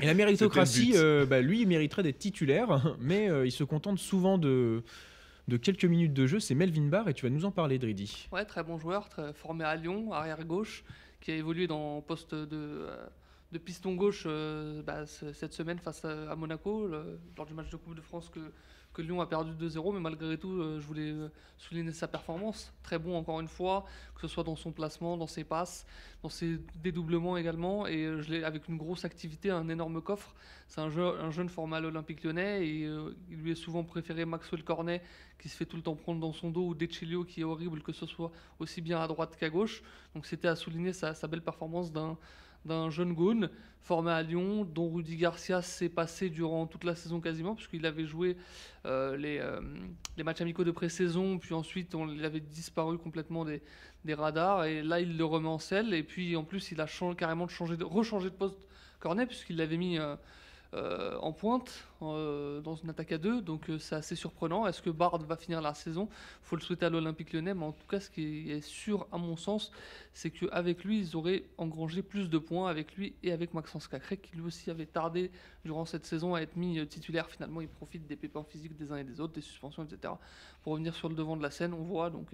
Et 0.00 0.06
la 0.06 0.14
méritocratie, 0.14 0.92
euh, 0.94 1.26
bah, 1.26 1.40
lui, 1.40 1.62
il 1.62 1.68
mériterait 1.68 2.02
d'être 2.02 2.18
titulaire, 2.18 2.96
mais 3.00 3.28
euh, 3.28 3.46
il 3.46 3.52
se 3.52 3.64
contente 3.64 3.98
souvent 3.98 4.38
de, 4.38 4.84
de 5.48 5.56
quelques 5.56 5.84
minutes 5.84 6.12
de 6.12 6.26
jeu. 6.26 6.40
C'est 6.40 6.54
Melvin 6.54 6.88
Barr 6.88 7.08
et 7.08 7.14
tu 7.14 7.26
vas 7.26 7.30
nous 7.30 7.44
en 7.44 7.50
parler, 7.50 7.78
Dridi. 7.78 8.28
Ouais, 8.32 8.44
très 8.44 8.62
bon 8.62 8.78
joueur, 8.78 9.08
très 9.08 9.32
formé 9.32 9.64
à 9.64 9.74
Lyon, 9.76 10.12
arrière 10.12 10.44
gauche, 10.44 10.84
qui 11.20 11.32
a 11.32 11.34
évolué 11.34 11.66
dans 11.66 12.00
poste 12.00 12.34
de, 12.34 12.86
de 13.50 13.58
piston 13.58 13.94
gauche 13.94 14.28
bah, 14.86 15.06
cette 15.06 15.52
semaine 15.52 15.78
face 15.78 16.04
à, 16.04 16.36
Monaco 16.36 16.86
lors 17.36 17.46
du 17.46 17.54
match 17.54 17.70
de 17.70 17.76
Coupe 17.76 17.96
de 17.96 18.02
France 18.02 18.28
que 18.28 18.52
que 18.96 19.02
Lyon 19.02 19.20
a 19.20 19.26
perdu 19.26 19.52
2-0, 19.52 19.92
mais 19.92 20.00
malgré 20.00 20.38
tout, 20.38 20.52
euh, 20.52 20.80
je 20.80 20.86
voulais 20.86 21.10
euh, 21.10 21.28
souligner 21.58 21.92
sa 21.92 22.08
performance. 22.08 22.72
Très 22.82 22.98
bon 22.98 23.14
encore 23.14 23.40
une 23.40 23.48
fois, 23.48 23.84
que 24.14 24.22
ce 24.22 24.28
soit 24.28 24.42
dans 24.42 24.56
son 24.56 24.72
placement, 24.72 25.18
dans 25.18 25.26
ses 25.26 25.44
passes, 25.44 25.86
dans 26.22 26.30
ses 26.30 26.58
dédoublements 26.82 27.36
également, 27.36 27.86
et 27.86 28.04
euh, 28.06 28.22
je 28.22 28.30
l'ai 28.30 28.42
avec 28.42 28.68
une 28.68 28.78
grosse 28.78 29.04
activité, 29.04 29.50
un 29.50 29.68
énorme 29.68 30.00
coffre. 30.00 30.34
C'est 30.66 30.80
un, 30.80 30.88
jeu- 30.88 31.20
un 31.20 31.30
jeune 31.30 31.50
format 31.50 31.76
à 31.76 31.80
l'Olympique 31.80 32.24
lyonnais, 32.24 32.66
et 32.66 32.88
il 33.30 33.36
lui 33.36 33.52
est 33.52 33.54
souvent 33.54 33.84
préféré 33.84 34.24
Maxwell 34.24 34.64
Cornet, 34.64 35.02
qui 35.38 35.50
se 35.50 35.56
fait 35.56 35.66
tout 35.66 35.76
le 35.76 35.82
temps 35.82 35.94
prendre 35.94 36.20
dans 36.20 36.32
son 36.32 36.50
dos, 36.50 36.68
ou 36.68 36.74
Decilio, 36.74 37.24
qui 37.24 37.42
est 37.42 37.44
horrible, 37.44 37.82
que 37.82 37.92
ce 37.92 38.06
soit 38.06 38.32
aussi 38.58 38.80
bien 38.80 38.98
à 39.00 39.06
droite 39.06 39.36
qu'à 39.36 39.50
gauche. 39.50 39.82
Donc 40.14 40.24
c'était 40.24 40.48
à 40.48 40.56
souligner 40.56 40.94
sa 40.94 41.12
belle 41.28 41.42
performance 41.42 41.92
d'un 41.92 42.16
d'un 42.66 42.90
jeune 42.90 43.14
Gaune 43.14 43.50
formé 43.80 44.10
à 44.10 44.20
Lyon, 44.20 44.64
dont 44.64 44.90
Rudy 44.92 45.16
Garcia 45.16 45.62
s'est 45.62 45.88
passé 45.88 46.28
durant 46.28 46.66
toute 46.66 46.82
la 46.82 46.96
saison 46.96 47.20
quasiment, 47.20 47.54
puisqu'il 47.54 47.86
avait 47.86 48.04
joué 48.04 48.36
euh, 48.84 49.16
les, 49.16 49.38
euh, 49.38 49.60
les 50.16 50.24
matchs 50.24 50.40
amicaux 50.40 50.64
de 50.64 50.72
pré-saison, 50.72 51.38
puis 51.38 51.54
ensuite 51.54 51.94
on, 51.94 52.08
il 52.08 52.24
avait 52.24 52.40
disparu 52.40 52.98
complètement 52.98 53.44
des, 53.44 53.62
radars, 54.14 54.64
et 54.64 54.82
là 54.82 55.00
il 55.00 55.16
le 55.16 55.24
remet 55.24 55.48
en 55.48 55.58
selle, 55.58 55.94
et 55.94 56.02
puis 56.02 56.34
en 56.34 56.42
plus 56.42 56.72
il 56.72 56.80
a 56.80 56.86
carrément 57.16 57.46
changé 57.46 57.76
de, 57.76 57.84
rechangé 57.84 58.28
de 58.28 58.34
poste 58.34 58.66
Cornet, 58.98 59.26
puisqu'il 59.26 59.56
l'avait 59.56 59.76
mis 59.76 59.98
euh, 59.98 60.16
euh, 60.76 61.16
en 61.20 61.32
pointe 61.32 61.88
euh, 62.02 62.60
dans 62.60 62.74
une 62.74 62.90
attaque 62.90 63.12
à 63.12 63.18
deux, 63.18 63.40
donc 63.40 63.70
euh, 63.70 63.78
c'est 63.78 63.94
assez 63.94 64.14
surprenant. 64.14 64.66
Est-ce 64.66 64.82
que 64.82 64.90
Bard 64.90 65.16
va 65.18 65.36
finir 65.36 65.62
la 65.62 65.72
saison? 65.72 66.08
Faut 66.42 66.56
le 66.56 66.60
souhaiter 66.60 66.84
à 66.84 66.90
l'Olympique 66.90 67.32
lyonnais, 67.32 67.54
mais 67.54 67.64
en 67.64 67.72
tout 67.72 67.86
cas, 67.88 67.98
ce 67.98 68.10
qui 68.10 68.50
est 68.50 68.60
sûr, 68.60 69.06
à 69.10 69.16
mon 69.16 69.36
sens, 69.36 69.72
c'est 70.12 70.30
qu'avec 70.30 70.84
lui, 70.84 71.00
ils 71.00 71.16
auraient 71.16 71.44
engrangé 71.56 72.02
plus 72.02 72.28
de 72.28 72.36
points 72.36 72.68
avec 72.68 72.94
lui 72.96 73.14
et 73.22 73.32
avec 73.32 73.54
Maxence 73.54 73.88
Cacré, 73.88 74.18
qui 74.18 74.36
lui 74.36 74.42
aussi 74.42 74.70
avait 74.70 74.86
tardé 74.86 75.30
durant 75.64 75.86
cette 75.86 76.04
saison 76.04 76.34
à 76.34 76.40
être 76.40 76.56
mis 76.56 76.86
titulaire. 76.86 77.30
Finalement, 77.30 77.62
il 77.62 77.68
profite 77.68 78.06
des 78.06 78.16
pépins 78.16 78.44
physiques 78.44 78.76
des 78.76 78.92
uns 78.92 78.98
et 78.98 79.04
des 79.04 79.20
autres, 79.20 79.32
des 79.32 79.40
suspensions, 79.40 79.84
etc. 79.84 80.12
Pour 80.62 80.72
revenir 80.72 80.94
sur 80.94 81.08
le 81.08 81.14
devant 81.14 81.36
de 81.36 81.42
la 81.42 81.50
scène, 81.50 81.72
on 81.72 81.82
voit 81.82 82.10
donc 82.10 82.28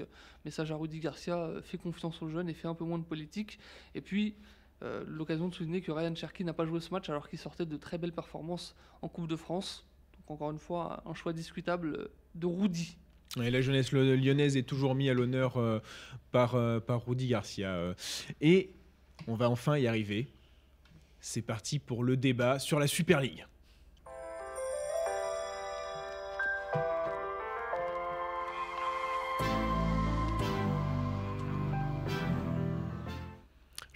message 0.45 0.73
à 0.73 0.77
Rudy 0.77 0.99
Garcia, 0.99 1.51
fait 1.63 1.79
confiance 1.79 2.21
aux 2.23 2.29
jeunes 2.29 2.49
et 2.49 2.55
fait 2.55 2.69
un 2.69 2.75
peu 2.75 2.85
moins 2.85 2.99
de 2.99 3.05
politique. 3.05 3.59
Et 3.95 4.01
puis, 4.01 4.35
euh, 4.83 5.05
l'occasion 5.07 5.49
de 5.49 5.55
souligner 5.55 5.81
que 5.81 5.93
Ryan 5.93 6.15
Cherky 6.15 6.45
n'a 6.45 6.53
pas 6.53 6.67
joué 6.67 6.81
ce 6.81 6.91
match 6.91 7.09
alors 7.09 7.29
qu'il 7.29 7.39
sortait 7.39 7.67
de 7.67 7.77
très 7.77 7.99
belles 7.99 8.13
performances 8.13 8.75
en 9.01 9.09
Coupe 9.09 9.29
de 9.29 9.37
France. 9.37 9.87
Donc 10.17 10.31
encore 10.31 10.51
une 10.51 10.59
fois, 10.59 11.03
un 11.07 11.15
choix 11.15 11.33
discutable 11.33 12.09
de 12.35 12.47
Rudy. 12.47 12.97
La 13.37 13.61
jeunesse 13.61 13.93
lyonnaise 13.93 14.57
est 14.57 14.65
toujours 14.65 14.95
mise 14.95 15.11
à 15.11 15.15
l'honneur 15.15 15.57
euh, 15.57 15.81
par, 16.33 16.55
euh, 16.55 16.81
par 16.81 17.07
Rudy 17.07 17.29
Garcia. 17.29 17.95
Et 18.41 18.75
on 19.27 19.35
va 19.35 19.49
enfin 19.49 19.79
y 19.79 19.87
arriver. 19.87 20.29
C'est 21.21 21.43
parti 21.43 21.79
pour 21.79 22.03
le 22.03 22.17
débat 22.17 22.59
sur 22.59 22.79
la 22.79 22.87
Super 22.87 23.21
League. 23.21 23.47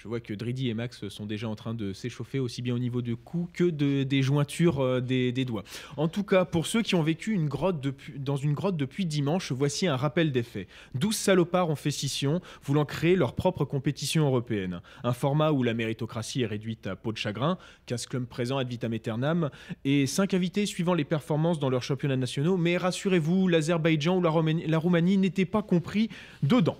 Je 0.07 0.09
vois 0.09 0.21
que 0.21 0.35
Dridi 0.35 0.69
et 0.69 0.75
Max 0.75 1.09
sont 1.09 1.27
déjà 1.27 1.49
en 1.49 1.57
train 1.57 1.75
de 1.75 1.93
s'échauffer 1.93 2.39
aussi 2.39 2.63
bien 2.63 2.77
au 2.77 2.79
niveau 2.79 3.03
de 3.03 3.15
cou 3.15 3.49
que 3.53 3.65
de, 3.65 4.05
des 4.05 4.23
jointures 4.23 4.79
euh, 4.79 5.01
des, 5.01 5.45
doigts. 5.45 5.65
En 5.97 6.07
tout 6.07 6.23
cas, 6.23 6.45
pour 6.45 6.69
ceux 6.69 6.83
qui 6.83 6.95
ont 6.95 7.03
vécu 7.03 7.33
une 7.33 7.49
grotte 7.49 7.81
depuis- 7.81 8.17
dans 8.17 8.37
une 8.37 8.53
grotte 8.53 8.77
depuis 8.77 9.05
dimanche, 9.05 9.51
voici 9.51 9.89
un 9.89 9.97
rappel 9.97 10.31
des 10.31 10.45
faits. 10.45 10.69
12 10.95 11.17
salopards 11.17 11.71
ont 11.71 11.75
fait 11.75 11.91
scission, 11.91 12.41
voulant 12.63 12.85
créer 12.85 13.17
leur 13.17 13.35
propre 13.35 13.65
compétition 13.65 14.27
européenne. 14.27 14.81
Un 15.03 15.13
format 15.13 15.51
où 15.51 15.65
la 15.65 15.75
méritocratie 15.75 16.43
est 16.43 16.47
réduite 16.47 16.87
à 16.87 16.95
peau 16.95 17.11
de 17.11 17.19
chagrin, 17.19 17.59
15 17.87 18.07
clubs 18.07 18.27
présents 18.27 18.59
ad 18.59 18.69
vitam 18.69 18.93
aeternam, 18.93 19.51
et 19.85 20.07
5 20.07 20.35
invités 20.35 20.67
suivant 20.67 20.95
les 20.95 21.05
performances 21.05 21.59
dans 21.59 21.69
leurs 21.69 21.83
championnats 21.83 22.15
nationaux. 22.15 22.57
Mais 22.57 22.77
rassurez-vous, 22.77 23.49
l'Azerbaïdjan 23.49 24.19
ou 24.19 24.23
la 24.23 24.79
Roumanie 24.79 25.17
n'étaient 25.19 25.47
pas 25.47 25.63
compris 25.65 26.11
dedans. 26.45 26.79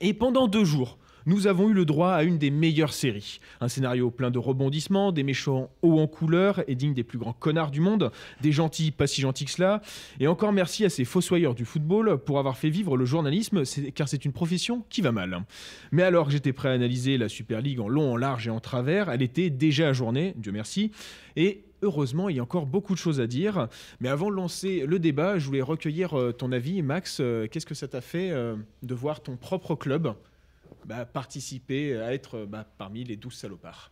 Et 0.00 0.14
pendant 0.14 0.46
deux 0.46 0.64
jours, 0.64 0.98
nous 1.26 1.46
avons 1.46 1.68
eu 1.70 1.72
le 1.72 1.84
droit 1.84 2.10
à 2.10 2.22
une 2.22 2.38
des 2.38 2.50
meilleures 2.50 2.92
séries. 2.92 3.40
Un 3.60 3.68
scénario 3.68 4.10
plein 4.10 4.30
de 4.30 4.38
rebondissements, 4.38 5.12
des 5.12 5.22
méchants 5.22 5.70
hauts 5.82 5.98
en 5.98 6.06
couleur 6.06 6.62
et 6.68 6.74
dignes 6.74 6.94
des 6.94 7.04
plus 7.04 7.18
grands 7.18 7.32
connards 7.32 7.70
du 7.70 7.80
monde, 7.80 8.10
des 8.42 8.52
gentils 8.52 8.90
pas 8.90 9.06
si 9.06 9.20
gentils 9.20 9.44
que 9.44 9.50
cela. 9.50 9.80
Et 10.20 10.26
encore 10.26 10.52
merci 10.52 10.84
à 10.84 10.90
ces 10.90 11.04
fossoyeurs 11.04 11.54
du 11.54 11.64
football 11.64 12.18
pour 12.18 12.38
avoir 12.38 12.56
fait 12.56 12.70
vivre 12.70 12.96
le 12.96 13.04
journalisme, 13.04 13.62
car 13.94 14.08
c'est 14.08 14.24
une 14.24 14.32
profession 14.32 14.84
qui 14.88 15.00
va 15.00 15.12
mal. 15.12 15.44
Mais 15.92 16.02
alors 16.02 16.26
que 16.26 16.32
j'étais 16.32 16.52
prêt 16.52 16.68
à 16.68 16.72
analyser 16.72 17.18
la 17.18 17.28
Super 17.28 17.60
League 17.60 17.80
en 17.80 17.88
long, 17.88 18.12
en 18.12 18.16
large 18.16 18.48
et 18.48 18.50
en 18.50 18.60
travers, 18.60 19.10
elle 19.10 19.22
était 19.22 19.50
déjà 19.50 19.88
ajournée, 19.88 20.34
Dieu 20.36 20.52
merci. 20.52 20.90
Et 21.36 21.64
heureusement, 21.82 22.28
il 22.28 22.36
y 22.36 22.38
a 22.40 22.42
encore 22.42 22.66
beaucoup 22.66 22.94
de 22.94 22.98
choses 22.98 23.20
à 23.20 23.26
dire. 23.26 23.68
Mais 24.00 24.08
avant 24.08 24.30
de 24.30 24.36
lancer 24.36 24.84
le 24.86 24.98
débat, 24.98 25.38
je 25.38 25.46
voulais 25.46 25.62
recueillir 25.62 26.18
euh, 26.18 26.32
ton 26.32 26.52
avis. 26.52 26.82
Max, 26.82 27.18
euh, 27.20 27.46
qu'est-ce 27.46 27.66
que 27.66 27.74
ça 27.74 27.88
t'a 27.88 28.00
fait 28.00 28.30
euh, 28.30 28.56
de 28.82 28.94
voir 28.94 29.22
ton 29.22 29.36
propre 29.36 29.74
club? 29.74 30.14
Bah, 30.84 31.04
participer 31.04 31.96
à 31.96 32.14
être 32.14 32.38
euh, 32.38 32.46
bah, 32.46 32.66
parmi 32.78 33.04
les 33.04 33.16
12 33.16 33.32
salopards 33.32 33.90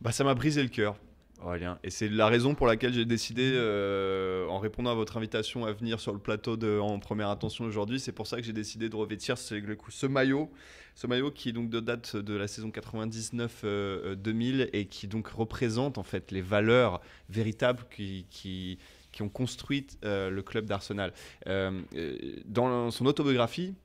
Bah, 0.00 0.12
ça 0.12 0.24
m'a 0.24 0.34
brisé 0.34 0.62
le 0.62 0.68
cœur, 0.68 0.96
Aurélien. 1.42 1.78
Et 1.82 1.90
c'est 1.90 2.08
la 2.08 2.28
raison 2.28 2.54
pour 2.54 2.66
laquelle 2.66 2.92
j'ai 2.92 3.04
décidé, 3.04 3.52
euh, 3.54 4.46
en 4.48 4.58
répondant 4.58 4.90
à 4.90 4.94
votre 4.94 5.16
invitation 5.16 5.64
à 5.64 5.72
venir 5.72 6.00
sur 6.00 6.12
le 6.12 6.18
plateau 6.18 6.56
de, 6.56 6.78
en 6.78 6.98
première 6.98 7.28
intention 7.28 7.64
aujourd'hui, 7.64 7.98
c'est 7.98 8.12
pour 8.12 8.26
ça 8.26 8.36
que 8.36 8.42
j'ai 8.42 8.52
décidé 8.52 8.88
de 8.88 8.96
revêtir 8.96 9.38
ce, 9.38 9.54
ce 9.88 10.06
maillot. 10.06 10.50
Ce 10.94 11.08
maillot 11.08 11.32
qui 11.32 11.48
est 11.48 11.52
donc 11.52 11.70
de 11.70 11.80
date 11.80 12.16
de 12.16 12.34
la 12.34 12.46
saison 12.46 12.68
99-2000 12.68 14.68
et 14.72 14.86
qui 14.86 15.08
donc 15.08 15.26
représente 15.28 15.98
en 15.98 16.04
fait 16.04 16.30
les 16.30 16.40
valeurs 16.40 17.00
véritables 17.28 17.84
qui, 17.90 18.78
ont 19.20 19.28
construit 19.28 19.88
euh, 20.04 20.30
le 20.30 20.42
club 20.42 20.66
d'Arsenal. 20.66 21.12
Euh, 21.48 21.80
euh, 21.96 22.36
dans 22.46 22.92
son 22.92 23.06
autobiographie, 23.06 23.74
euh, 23.74 23.83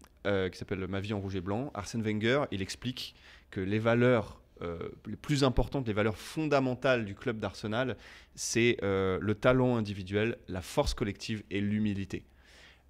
qui 0.52 0.58
s'appelle 0.58 0.86
Ma 0.88 1.00
vie 1.00 1.14
en 1.14 1.20
rouge 1.20 1.36
et 1.36 1.42
blanc, 1.42 1.72
Arsène 1.74 2.04
Wenger, 2.04 2.44
il 2.52 2.62
explique 2.62 3.16
que 3.52 3.62
les 3.62 3.80
valeurs 3.80 4.40
euh, 4.62 4.90
les 5.08 5.16
plus 5.16 5.46
importantes, 5.46 5.88
les 5.88 5.94
valeurs 5.94 6.18
fondamentales 6.18 7.06
du 7.06 7.16
club 7.16 7.40
d'Arsenal, 7.40 7.96
c'est 8.36 8.78
euh, 8.84 9.18
le 9.22 9.34
talent 9.34 9.78
individuel, 9.78 10.38
la 10.50 10.62
force 10.62 10.94
collective 10.94 11.44
et 11.50 11.62
l'humilité. 11.62 12.26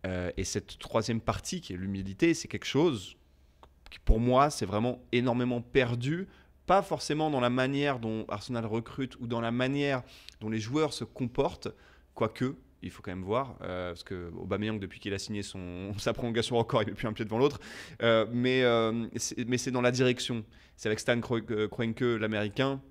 Euh, 0.08 0.32
et 0.36 0.44
cette 0.46 0.80
troisième 0.80 1.22
partie, 1.22 1.62
qui 1.62 1.74
est 1.74 1.78
l'humilité, 1.78 2.34
c'est 2.34 2.48
quelque 2.48 2.66
chose 2.66 3.18
qui, 3.92 4.00
pour 4.00 4.20
moi, 4.20 4.50
c'est 4.50 4.66
vraiment 4.66 5.04
énormément 5.12 5.62
perdu. 5.62 6.28
Pas 6.66 6.82
forcément 6.82 7.30
dans 7.30 7.40
la 7.40 7.52
manière 7.52 8.00
dont 8.00 8.26
Arsenal 8.30 8.66
recrute 8.66 9.16
ou 9.20 9.28
dans 9.28 9.42
la 9.42 9.52
manière 9.52 10.02
dont 10.42 10.50
les 10.50 10.60
joueurs 10.60 10.94
se 10.94 11.04
comportent, 11.04 11.70
quoique, 12.16 12.56
il 12.82 12.92
faut 12.92 13.02
quand 13.02 13.12
même 13.12 13.24
voir, 13.24 13.56
euh, 13.62 13.92
parce 13.92 14.04
que 14.04 14.32
Aubameyang, 14.38 14.80
depuis 14.80 15.00
qu'il 15.00 15.14
a 15.14 15.20
signé 15.20 15.44
son, 15.44 15.94
sa 15.98 16.14
prolongation 16.14 16.58
encore, 16.58 16.82
il 16.84 16.88
met 16.90 16.94
plus 16.94 17.08
un 17.08 17.14
pied 17.14 17.26
devant 17.26 17.38
l'autre. 17.38 17.60
Euh, 18.02 18.26
mais 18.32 18.64
euh, 18.64 19.08
mais 19.48 19.58
c'est 19.58 19.72
dans 19.72 19.82
la 19.82 19.92
direction. 19.92 20.44
C'est 20.78 20.88
avec 20.88 21.00
Stan 21.00 21.20
Kro- 21.20 21.68
Kroenke, 21.68 22.02
l'américain. 22.02 22.82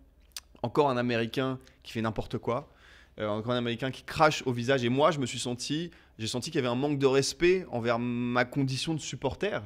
Encore 0.62 0.90
un 0.90 0.96
américain 0.96 1.58
qui 1.82 1.92
fait 1.92 2.02
n'importe 2.02 2.36
quoi. 2.38 2.72
Encore 3.20 3.52
un 3.52 3.56
américain 3.58 3.90
qui 3.90 4.02
crache 4.02 4.42
au 4.46 4.52
visage. 4.52 4.84
Et 4.84 4.88
moi, 4.88 5.10
je 5.10 5.18
me 5.18 5.26
suis 5.26 5.38
senti, 5.38 5.90
j'ai 6.18 6.26
senti 6.26 6.50
qu'il 6.50 6.58
y 6.58 6.64
avait 6.64 6.68
un 6.72 6.74
manque 6.76 6.98
de 6.98 7.06
respect 7.06 7.64
envers 7.70 7.98
ma 7.98 8.44
condition 8.44 8.92
de 8.94 9.00
supporter. 9.00 9.62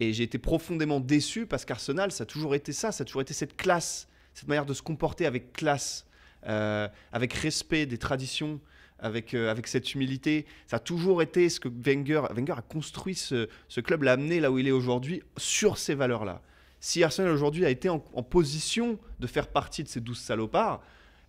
Et 0.00 0.12
j'ai 0.12 0.22
été 0.24 0.38
profondément 0.38 0.98
déçu 0.98 1.46
parce 1.46 1.64
qu'Arsenal, 1.64 2.10
ça 2.10 2.22
a 2.22 2.26
toujours 2.26 2.54
été 2.54 2.72
ça. 2.72 2.90
Ça 2.90 3.02
a 3.02 3.04
toujours 3.04 3.22
été 3.22 3.34
cette 3.34 3.56
classe, 3.56 4.08
cette 4.32 4.48
manière 4.48 4.66
de 4.66 4.74
se 4.74 4.82
comporter 4.82 5.26
avec 5.26 5.52
classe, 5.52 6.06
avec 6.42 7.32
respect 7.34 7.86
des 7.86 7.98
traditions. 7.98 8.60
Avec, 9.00 9.34
euh, 9.34 9.50
avec 9.50 9.68
cette 9.68 9.94
humilité, 9.94 10.44
ça 10.66 10.76
a 10.76 10.80
toujours 10.80 11.22
été 11.22 11.48
ce 11.48 11.60
que 11.60 11.68
Wenger, 11.68 12.22
Wenger 12.34 12.54
a 12.56 12.62
construit 12.62 13.14
ce, 13.14 13.46
club, 13.80 14.02
l'a 14.02 14.12
amené 14.12 14.40
là 14.40 14.50
où 14.50 14.58
il 14.58 14.66
est 14.66 14.72
aujourd'hui 14.72 15.22
sur 15.36 15.78
ces 15.78 15.94
valeurs-là 15.94 16.42
si 16.80 17.02
Arsenal 17.02 17.32
aujourd'hui 17.32 17.64
a 17.64 17.70
été 17.70 17.88
en, 17.88 17.98
position 17.98 19.00
de 19.18 19.26
faire 19.26 19.48
partie 19.48 19.82
de 19.82 19.88
ces 19.88 20.00
12 20.00 20.16
salopards, 20.16 20.80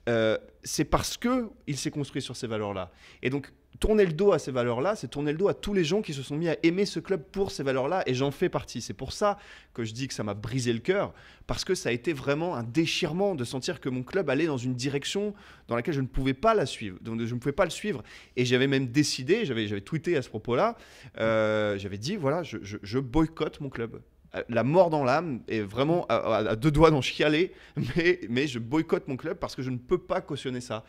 euh, 0.07 0.37
c'est 0.63 0.85
parce 0.85 1.17
que 1.17 1.49
il 1.65 1.75
s'est 1.75 1.89
construit 1.89 2.21
sur 2.21 2.35
ces 2.35 2.45
valeurs-là. 2.45 2.91
Et 3.23 3.31
donc, 3.31 3.51
tourner 3.79 4.05
le 4.05 4.13
dos 4.13 4.33
à 4.33 4.39
ces 4.39 4.51
valeurs-là, 4.51 4.95
c'est 4.95 5.07
tourner 5.07 5.31
le 5.31 5.37
dos 5.37 5.47
à 5.47 5.53
tous 5.53 5.73
les 5.73 5.83
gens 5.83 6.01
qui 6.01 6.13
se 6.13 6.21
sont 6.21 6.35
mis 6.35 6.49
à 6.49 6.57
aimer 6.63 6.85
ce 6.85 6.99
club 6.99 7.23
pour 7.31 7.51
ces 7.51 7.63
valeurs-là, 7.63 8.03
et 8.07 8.13
j'en 8.13 8.31
fais 8.31 8.49
partie. 8.49 8.81
C'est 8.81 8.93
pour 8.93 9.13
ça 9.13 9.37
que 9.73 9.83
je 9.83 9.93
dis 9.93 10.07
que 10.07 10.13
ça 10.13 10.23
m'a 10.23 10.33
brisé 10.33 10.73
le 10.73 10.79
cœur, 10.79 11.13
parce 11.47 11.63
que 11.63 11.75
ça 11.75 11.89
a 11.89 11.91
été 11.91 12.11
vraiment 12.11 12.55
un 12.55 12.63
déchirement 12.63 13.35
de 13.35 13.43
sentir 13.43 13.79
que 13.79 13.89
mon 13.89 14.03
club 14.03 14.29
allait 14.29 14.47
dans 14.47 14.57
une 14.57 14.75
direction 14.75 15.33
dans 15.67 15.75
laquelle 15.75 15.93
je 15.93 16.01
ne 16.01 16.07
pouvais 16.07 16.33
pas 16.33 16.53
la 16.53 16.65
suivre, 16.65 16.97
donc 17.01 17.21
je 17.23 17.33
ne 17.33 17.39
pouvais 17.39 17.53
pas 17.53 17.65
le 17.65 17.71
suivre. 17.71 18.03
Et 18.35 18.43
j'avais 18.43 18.67
même 18.67 18.87
décidé, 18.87 19.45
j'avais 19.45 19.67
j'avais 19.67 19.81
tweeté 19.81 20.17
à 20.17 20.21
ce 20.21 20.29
propos-là, 20.29 20.75
euh, 21.19 21.77
j'avais 21.77 21.97
dit, 21.97 22.15
voilà, 22.15 22.43
je, 22.43 22.99
boycotte 22.99 23.61
mon 23.61 23.69
club. 23.69 24.01
Euh, 24.35 24.43
La 24.49 24.63
mort 24.63 24.89
dans 24.89 25.03
l'âme 25.03 25.41
et 25.47 25.61
vraiment 25.61 26.05
à 26.07 26.55
deux 26.55 26.71
doigts 26.71 26.91
d'en 26.91 27.01
chialer, 27.01 27.53
mais, 27.95 28.19
mais 28.29 28.47
je 28.47 28.59
boycotte 28.59 29.07
mon 29.07 29.15
club 29.15 29.37
parce 29.37 29.55
que 29.55 29.61
je 29.61 29.69
ne 29.69 29.77
peux 29.77 29.97
pas 29.97 30.21
cautionner 30.21 30.61
ça. 30.61 30.83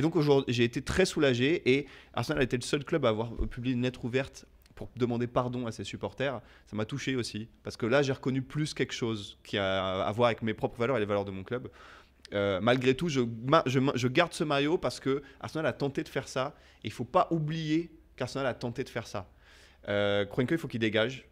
Et 0.00 0.02
donc 0.02 0.16
aujourd'hui, 0.16 0.54
j'ai 0.54 0.64
été 0.64 0.80
très 0.80 1.04
soulagé 1.04 1.60
et 1.70 1.86
Arsenal 2.14 2.40
a 2.40 2.44
été 2.44 2.56
le 2.56 2.62
seul 2.62 2.86
club 2.86 3.04
à 3.04 3.10
avoir 3.10 3.36
publié 3.50 3.74
une 3.74 3.82
lettre 3.82 4.02
ouverte 4.06 4.46
pour 4.74 4.88
demander 4.96 5.26
pardon 5.26 5.66
à 5.66 5.72
ses 5.72 5.84
supporters. 5.84 6.40
Ça 6.64 6.74
m'a 6.74 6.86
touché 6.86 7.16
aussi 7.16 7.50
parce 7.62 7.76
que 7.76 7.84
là, 7.84 8.00
j'ai 8.00 8.14
reconnu 8.14 8.40
plus 8.40 8.72
quelque 8.72 8.94
chose 8.94 9.36
qui 9.44 9.58
a 9.58 10.00
à 10.02 10.10
voir 10.12 10.28
avec 10.28 10.40
mes 10.40 10.54
propres 10.54 10.78
valeurs 10.78 10.96
et 10.96 11.00
les 11.00 11.04
valeurs 11.04 11.26
de 11.26 11.30
mon 11.30 11.42
club. 11.42 11.68
euh, 12.32 12.62
malgré 12.62 12.94
tout, 12.94 13.10
je, 13.10 13.20
garde 14.08 14.32
ce 14.32 14.42
maillot 14.42 14.78
parce 14.78 15.00
que 15.00 15.22
Arsenal 15.38 15.66
a 15.66 15.74
tenté 15.74 16.02
de 16.02 16.08
faire 16.08 16.28
ça. 16.28 16.54
Et 16.82 16.86
il 16.86 16.92
faut 16.92 17.04
pas 17.04 17.28
oublier 17.30 17.90
qu'Arsenal 18.16 18.46
a 18.46 18.54
tenté 18.54 18.84
de 18.84 18.88
faire 18.88 19.06
ça. 19.06 19.28
Euh, 19.90 20.24
Kroenke, 20.24 20.52
il 20.52 20.56
faut 20.56 20.68
qu'il 20.68 20.80
dégage. 20.80 21.28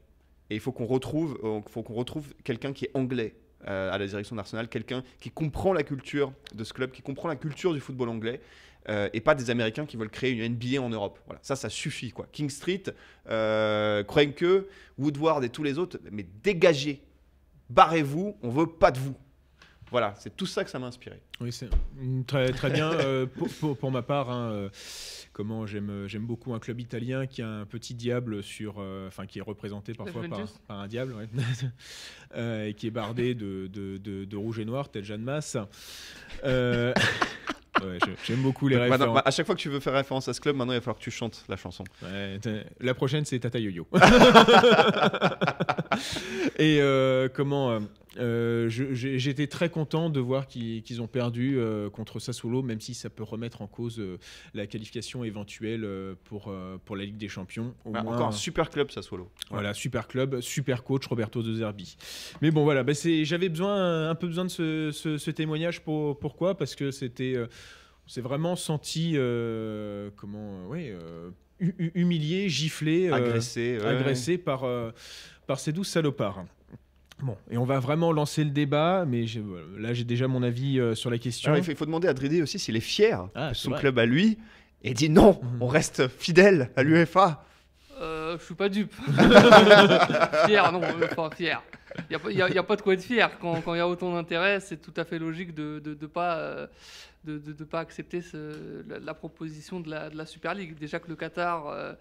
Et 0.51 0.57
il 0.57 0.61
faut 0.61 0.73
qu'on 0.73 0.85
retrouve, 0.85 1.41
euh, 1.43 1.63
faut 1.71 1.83
qu'on 1.83 1.95
retrouve 1.95 2.35
quelqu'un 2.45 2.75
qui 2.75 2.85
est 2.85 2.91
anglais 2.93 3.35
euh, 3.67 3.93
à 3.93 3.99
la 3.99 4.07
direction 4.07 4.37
d'Arsenal, 4.37 4.69
quelqu'un 4.69 5.03
qui 5.21 5.31
comprend 5.31 5.73
la 5.73 5.83
culture 5.83 6.33
de 6.55 6.63
ce 6.65 6.73
club, 6.73 6.93
qui 6.93 7.03
comprend 7.03 7.29
la 7.29 7.37
culture 7.37 7.75
du 7.75 7.81
football 7.81 8.09
anglais. 8.09 8.41
euh, 8.89 9.09
et 9.13 9.21
pas 9.21 9.35
des 9.35 9.51
Américains 9.51 9.85
qui 9.85 9.97
veulent 9.97 10.09
créer 10.09 10.31
une 10.33 10.55
NBA 10.55 10.81
en 10.81 10.89
Europe. 10.89 11.19
Voilà, 11.27 11.41
ça, 11.43 11.57
ça 11.57 11.69
suffit. 11.69 12.11
Quoi. 12.11 12.27
King 12.33 12.49
Street, 12.49 12.85
euh, 13.29 14.03
Woodward 14.97 15.45
et 15.45 15.51
tous 15.51 15.63
les 15.63 15.79
autres, 15.79 15.99
mais 16.11 16.27
dégagez, 16.43 17.03
barrez-vous, 17.69 18.37
on 18.43 18.49
veut 18.49 18.67
pas 18.67 18.91
de 18.91 18.99
vous. 18.99 19.15
Voilà, 19.91 20.15
c'est 20.19 20.37
tout 20.37 20.45
ça 20.47 20.65
que 20.65 20.71
ça 20.71 20.79
m'a 20.79 20.87
inspiré. 20.87 21.21
Oui, 21.41 21.51
c'est 21.53 21.69
mm, 21.97 22.25
très, 22.25 22.51
très 22.53 22.71
bien. 22.71 22.93
Euh, 22.93 23.27
pour, 23.27 23.49
pour- 23.49 23.77
pour 23.79 23.91
ma 23.91 24.03
part, 24.03 24.31
hein, 24.31 24.51
euh, 24.53 24.69
comment 25.33 25.67
j'aime 25.67 26.05
j'aime 26.07 26.27
beaucoup 26.27 26.53
un 26.53 26.59
club 26.59 26.79
italien 26.81 27.27
qui 27.27 27.41
a 27.43 27.49
un 27.49 27.65
petit 27.65 27.95
diable 27.95 28.43
sur, 28.43 28.77
euh, 28.79 29.09
enfin 29.09 29.25
qui 29.27 29.39
est 29.39 29.43
représenté 29.43 29.95
parfois 29.95 30.23
par, 30.67 30.79
un 30.81 30.87
diable, 30.89 31.15
ouais. 31.15 31.29
Euh, 32.37 32.67
et 32.67 32.75
qui 32.75 32.87
est 32.87 32.91
bardé 32.91 33.35
de, 33.35 33.67
de, 33.69 33.97
de- 33.97 34.27
de 34.27 34.37
rouge 34.37 34.59
et 34.59 34.67
noir, 34.67 34.91
tel 34.91 35.03
Jeanne 35.05 35.23
Masse. 35.23 35.57
Euh, 36.45 36.93
ouais, 37.83 37.99
j'aime 38.27 38.43
beaucoup 38.43 38.69
les 38.69 38.77
Donc, 38.77 38.91
références. 38.91 39.15
bah, 39.15 39.23
à 39.25 39.31
chaque 39.31 39.47
fois 39.47 39.55
que 39.55 39.61
tu 39.61 39.71
veux 39.71 39.81
faire 39.81 39.95
référence 39.95 40.29
à 40.29 40.35
ce 40.35 40.41
club, 40.43 40.55
maintenant 40.55 40.75
il 40.75 40.77
va 40.77 40.81
falloir 40.83 40.99
que 40.99 41.03
tu 41.05 41.11
chantes 41.11 41.43
la 41.49 41.57
chanson. 41.57 41.85
Ouais, 42.03 42.39
la 42.81 42.93
prochaine, 42.93 43.25
c'est 43.25 43.39
Tata 43.39 43.59
Yo-Yo. 43.59 43.87
Et 46.59 46.79
euh, 46.81 47.29
comment 47.33 47.71
euh, 47.71 47.81
euh, 48.19 48.69
J'étais 48.69 49.47
très 49.47 49.69
content 49.71 50.11
de 50.11 50.21
voir 50.21 50.47
qu'ils 50.47 51.01
ont 51.03 51.07
perdu 51.07 51.59
euh, 51.59 51.89
contre 51.91 52.19
Sassuolo, 52.19 52.63
même 52.63 52.81
si 52.81 52.95
ça 52.95 53.11
peut 53.11 53.23
remettre 53.23 53.63
en 53.63 53.67
cause 53.67 53.99
euh, 54.01 54.19
la 54.55 54.67
qualification 54.67 55.25
éventuelle 55.25 55.87
pour, 56.25 56.53
pour 56.85 56.97
la 56.97 57.05
Ligue 57.05 57.17
des 57.19 57.29
Champions. 57.29 57.75
Au 57.85 57.91
Bah, 57.93 58.03
moins, 58.03 58.15
encore 58.15 58.29
un 58.29 58.33
super 58.33 58.71
club, 58.71 58.91
ça 58.91 59.03
Solo. 59.03 59.31
voilà, 59.51 59.75
super 59.75 60.09
club, 60.09 60.41
super 60.41 60.85
coach 60.85 61.07
Roberto 61.07 61.43
De 61.43 61.55
Zerbi. 61.55 61.97
Mais 62.43 62.51
bon, 62.51 62.65
voilà, 62.65 62.83
bah, 62.83 62.95
c'est- 62.95 63.25
j'avais 63.25 63.49
besoin, 63.49 64.09
un 64.11 64.15
peu 64.15 64.27
besoin 64.27 64.45
de 64.45 64.51
ce, 64.51 64.91
ce- 64.93 65.19
ce 65.19 65.31
témoignage. 65.31 65.81
Pour, 65.83 66.19
pourquoi? 66.19 66.57
Parce 66.57 66.75
que 66.75 66.91
c'était, 66.91 67.37
on 67.39 68.09
s'est 68.09 68.21
vraiment 68.21 68.57
senti, 68.57 69.17
comment, 70.17 70.67
ouais, 70.69 70.95
humilié, 71.61 72.49
giflé, 72.49 73.11
Agressé. 73.11 73.79
ouais. 73.81 73.87
agressé 73.87 74.39
par, 74.39 74.65
par 75.47 75.59
ces 75.61 75.73
douze 75.73 75.89
salopards. 75.89 76.45
Bon, 77.21 77.37
et 77.51 77.59
on 77.59 77.65
va 77.65 77.81
vraiment 77.81 78.13
lancer 78.13 78.45
le 78.45 78.51
débat, 78.51 79.05
mais 79.07 79.25
voilà, 79.27 79.65
là 79.89 79.95
j'ai 79.95 80.05
déjà 80.05 80.29
mon 80.29 80.43
avis 80.43 80.79
euh, 80.79 80.95
sur 80.95 81.11
la 81.11 81.19
question. 81.19 81.51
Alors, 81.51 81.59
il, 81.59 81.65
faut, 81.65 81.73
il 81.73 81.77
faut 81.77 81.87
demander 81.87 82.07
à 82.09 82.15
Dridi 82.15 82.43
aussi 82.43 82.59
s'il 82.61 82.77
est 82.77 82.81
fier 82.81 83.29
Ah, 83.35 83.49
de 83.51 83.55
c'est 83.55 83.63
son 83.63 83.71
vrai. 83.71 83.81
club 83.81 83.99
à 83.99 84.07
lui 84.07 84.39
et 84.85 84.95
dit 84.95 85.11
non, 85.11 85.41
Mhm. 85.43 85.63
on 85.63 85.67
reste 85.67 86.07
fidèle 86.09 86.71
à 86.77 86.83
l'UEFA. 86.85 87.45
Euh, 88.01 88.39
je 88.39 88.45
suis 88.45 88.55
pas 88.55 88.69
dupe. 88.69 88.95
fier, 90.47 90.71
non, 90.73 90.81
euh, 90.83 91.07
pas 91.15 91.31
fier. 91.31 91.61
Il 92.11 92.19
n'y 92.37 92.43
a, 92.43 92.49
y 92.51 92.59
a 92.59 92.63
pas 92.63 92.77
de 92.77 92.83
quoi 92.83 92.95
être 92.95 93.03
fier. 93.03 93.31
Quand 93.41 93.61
il 93.75 93.79
y 93.79 93.81
a 93.81 93.89
autant 93.89 94.13
d'intérêt, 94.13 94.61
c'est 94.61 94.77
tout 94.77 94.93
à 94.97 95.05
fait 95.05 95.19
logique 95.19 95.55
de 95.55 95.83
ne 95.85 95.95
de, 95.95 96.07
pas, 96.07 96.37
euh, 96.37 96.67
de, 97.25 97.39
de 97.39 97.65
pas 97.65 97.81
accepter 97.81 98.23
ce- 98.23 98.83
la, 98.89 99.15
proposition 99.15 99.81
de 99.81 99.91
la, 99.91 100.11
de 100.11 100.25
Super 100.25 100.55
League. 100.55 100.79
Déjà 100.79 101.01
que 101.01 101.09
le 101.09 101.17
Qatar 101.17 101.67
euh, 101.69 101.95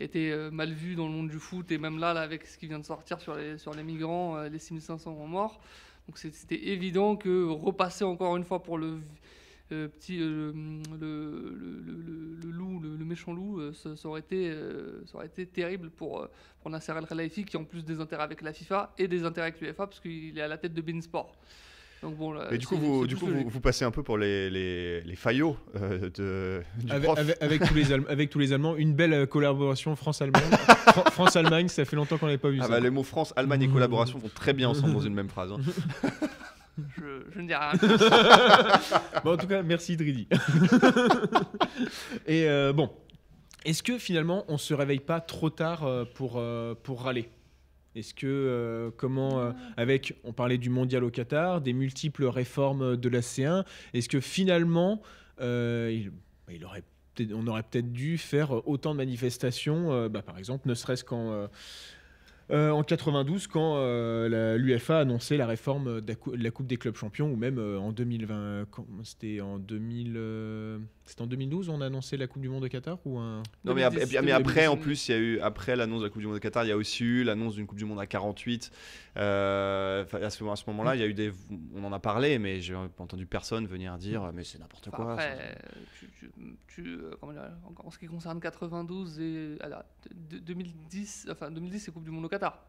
était 0.00 0.30
euh, 0.30 0.50
mal 0.50 0.72
vu 0.72 0.94
dans 0.94 1.06
le 1.06 1.12
monde 1.12 1.28
du 1.28 1.38
foot, 1.38 1.70
et 1.70 1.78
même 1.78 1.98
là, 1.98 2.10
avec 2.10 2.46
ce 2.46 2.58
qui 2.58 2.66
vient 2.66 2.78
de 2.78 2.84
sortir 2.84 3.20
sur 3.20 3.34
les, 3.36 3.58
sur 3.58 3.74
les 3.74 3.82
migrants, 3.82 4.36
euh, 4.36 4.48
les 4.48 4.58
6500 4.58 5.14
morts. 5.26 5.60
Donc 6.08 6.18
c'était 6.18 6.68
évident 6.68 7.16
que 7.16 7.44
repasser 7.44 8.04
encore 8.04 8.36
une 8.36 8.42
fois 8.44 8.62
pour 8.62 8.76
le 8.76 8.98
euh, 9.70 9.86
petit 9.86 10.18
le, 10.18 10.52
le, 11.00 12.50
loup, 12.50 12.80
le, 12.80 13.04
méchant 13.04 13.32
loup, 13.32 13.72
ça, 13.72 13.90
aurait 14.08 14.20
été, 14.20 14.52
ça 15.06 15.14
aurait 15.16 15.26
été 15.26 15.46
terrible 15.46 15.90
pour, 15.90 16.26
pour 16.60 16.70
Nasser 16.70 16.92
El 16.96 17.06
Khelaifi 17.06 17.44
qui 17.44 17.56
en 17.56 17.64
plus 17.64 17.84
des 17.84 18.00
intérêts 18.00 18.24
avec 18.24 18.42
la 18.42 18.52
FIFA 18.52 18.94
et 18.98 19.06
des 19.06 19.24
intérêts 19.24 19.48
avec 19.48 19.60
l'UEFA 19.60 19.86
parce 19.86 20.00
qu'il 20.00 20.36
est 20.36 20.42
à 20.42 20.48
la 20.48 20.58
tête 20.58 20.74
de 20.74 20.80
Beansport. 20.82 21.36
Donc 22.02 22.16
bon, 22.16 22.32
là, 22.32 22.48
Et 22.52 22.58
du 22.58 22.66
coup, 22.66 22.76
vous, 22.76 23.02
c'est 23.02 23.08
du 23.08 23.14
plus 23.14 23.20
coup 23.20 23.26
vous, 23.26 23.32
logique. 23.34 23.48
vous 23.52 23.60
passez 23.60 23.84
un 23.84 23.92
peu 23.92 24.02
pour 24.02 24.18
les, 24.18 24.50
les, 24.50 25.02
les 25.02 25.14
faillots 25.16 25.56
euh, 25.76 26.10
de, 26.10 26.62
du 26.82 26.90
Avec, 26.90 27.04
prof. 27.04 27.18
avec- 27.18 27.36
avec 27.42 27.62
tous 27.64 27.74
les 27.74 27.92
Allem- 27.92 28.06
avec 28.08 28.28
tous 28.30 28.38
les 28.40 28.52
Allemands, 28.52 28.74
une 28.76 28.92
belle 28.94 29.12
euh, 29.12 29.26
collaboration 29.26 29.94
France-Allemagne. 29.94 30.42
Fran- 30.66 31.04
France-Allemagne, 31.12 31.68
ça 31.68 31.84
fait 31.84 31.94
longtemps 31.94 32.18
qu'on 32.18 32.26
n'avait 32.26 32.38
pas 32.38 32.48
vu 32.50 32.58
Ah 32.60 32.64
ça. 32.64 32.70
bah, 32.70 32.80
les 32.80 32.90
mots 32.90 33.04
France, 33.04 33.32
Allemagne 33.36 33.62
et 33.62 33.68
collaboration 33.68 34.18
vont 34.18 34.30
très 34.34 34.52
bien 34.52 34.68
ensemble 34.68 34.94
dans 34.94 35.00
une 35.00 35.14
même 35.14 35.28
phrase. 35.28 35.52
hein. 35.52 35.58
je, 36.98 37.22
je 37.34 37.40
ne 37.40 37.46
dis 37.46 37.54
rien. 37.54 37.70
Bon, 39.24 39.34
en 39.34 39.36
tout 39.36 39.46
cas, 39.46 39.62
merci 39.62 39.96
Dridi. 39.96 40.26
Et 42.26 42.48
euh, 42.48 42.72
bon, 42.72 42.90
est-ce 43.64 43.82
que 43.84 43.96
finalement 43.98 44.44
on 44.48 44.58
se 44.58 44.74
réveille 44.74 44.98
pas 45.00 45.20
trop 45.20 45.50
tard 45.50 45.86
pour, 46.14 46.42
pour 46.82 47.02
râler? 47.02 47.28
Est-ce 47.94 48.14
que, 48.14 48.26
euh, 48.26 48.90
comment, 48.96 49.40
euh, 49.40 49.52
avec, 49.76 50.14
on 50.24 50.32
parlait 50.32 50.58
du 50.58 50.70
mondial 50.70 51.04
au 51.04 51.10
Qatar, 51.10 51.60
des 51.60 51.72
multiples 51.72 52.24
réformes 52.24 52.96
de 52.96 53.08
la 53.08 53.20
C1, 53.20 53.64
est-ce 53.92 54.08
que 54.08 54.20
finalement, 54.20 55.02
euh, 55.40 55.90
il, 55.92 56.10
bah, 56.46 56.68
on 57.34 57.46
aurait 57.46 57.62
peut-être 57.62 57.92
dû 57.92 58.16
faire 58.16 58.66
autant 58.66 58.92
de 58.92 58.96
manifestations, 58.96 60.08
bah, 60.08 60.22
par 60.22 60.38
exemple, 60.38 60.68
ne 60.68 60.74
serait-ce 60.74 61.04
qu'en. 61.04 61.48
en 62.50 62.82
92, 62.82 63.46
quand 63.46 63.76
l'UFA 64.56 64.98
a 64.98 65.00
annoncé 65.00 65.36
la 65.36 65.46
réforme 65.46 66.00
de 66.00 66.14
la, 66.34 66.50
Coupe 66.50 66.66
des 66.66 66.78
clubs 66.78 66.96
champions, 66.96 67.30
ou 67.30 67.36
même 67.36 67.58
en 67.58 67.92
2020, 67.92 68.66
quand- 68.70 68.86
c'était 69.04 69.42
en 69.42 69.58
2000, 69.58 70.18
c'était 71.04 71.22
en 71.22 71.26
2012 71.26 71.68
on 71.68 71.80
a 71.80 71.86
annoncé 71.86 72.16
la 72.16 72.26
Coupe 72.26 72.42
du 72.42 72.48
Monde 72.48 72.64
au 72.64 72.68
Qatar 72.68 72.98
ou 73.04 73.18
un 73.18 73.42
Non 73.64 73.74
mais, 73.74 73.82
ap- 73.82 73.92
2010, 73.94 74.18
mais 74.22 74.30
après 74.32 74.66
en 74.68 74.74
2010. 74.76 74.82
plus 74.84 75.08
il 75.08 75.10
y 75.12 75.14
a 75.14 75.18
eu 75.18 75.40
après 75.40 75.74
l'annonce 75.76 76.00
de 76.00 76.04
la 76.06 76.10
Coupe 76.10 76.20
du 76.20 76.26
Monde 76.26 76.36
de 76.36 76.40
Qatar 76.40 76.64
il 76.64 76.68
y 76.68 76.72
a 76.72 76.76
aussi 76.76 77.02
eu 77.04 77.24
l'annonce 77.24 77.54
d'une 77.56 77.66
Coupe 77.66 77.78
du 77.78 77.84
Monde 77.84 78.00
à 78.00 78.06
48 78.06 78.70
Euh, 79.16 80.04
enfin, 80.04 80.22
à 80.22 80.30
ce, 80.30 80.42
à 80.44 80.56
ce 80.56 80.64
moment-là 80.68 80.94
il 80.96 81.00
y 81.00 81.04
a 81.04 81.06
eu 81.06 81.14
des 81.14 81.32
on 81.74 81.84
en 81.84 81.92
a 81.92 81.98
parlé 81.98 82.38
mais 82.38 82.60
j'ai 82.60 82.74
entendu 82.74 83.26
personne 83.26 83.66
venir 83.66 83.96
dire 83.98 84.30
mais 84.32 84.44
c'est 84.44 84.58
n'importe 84.58 84.88
Enfin, 84.88 84.96
quoi 85.02 85.12
après, 85.14 85.58
tu, 85.98 86.10
tu- 86.18 86.30
tu, 86.68 86.98
comment 87.20 87.32
dire, 87.32 87.42
en, 87.64 87.86
en 87.86 87.90
ce 87.90 87.98
qui 87.98 88.06
concerne 88.06 88.40
92 88.40 89.20
et 89.20 89.56
alors, 89.60 89.82
de- 90.30 90.38
de- 90.38 90.42
2010, 90.44 91.28
enfin 91.30 91.50
2010 91.50 91.80
c'est 91.80 91.92
Coupe 91.92 92.04
du 92.04 92.10
Monde 92.10 92.24
au 92.24 92.28
Qatar. 92.28 92.64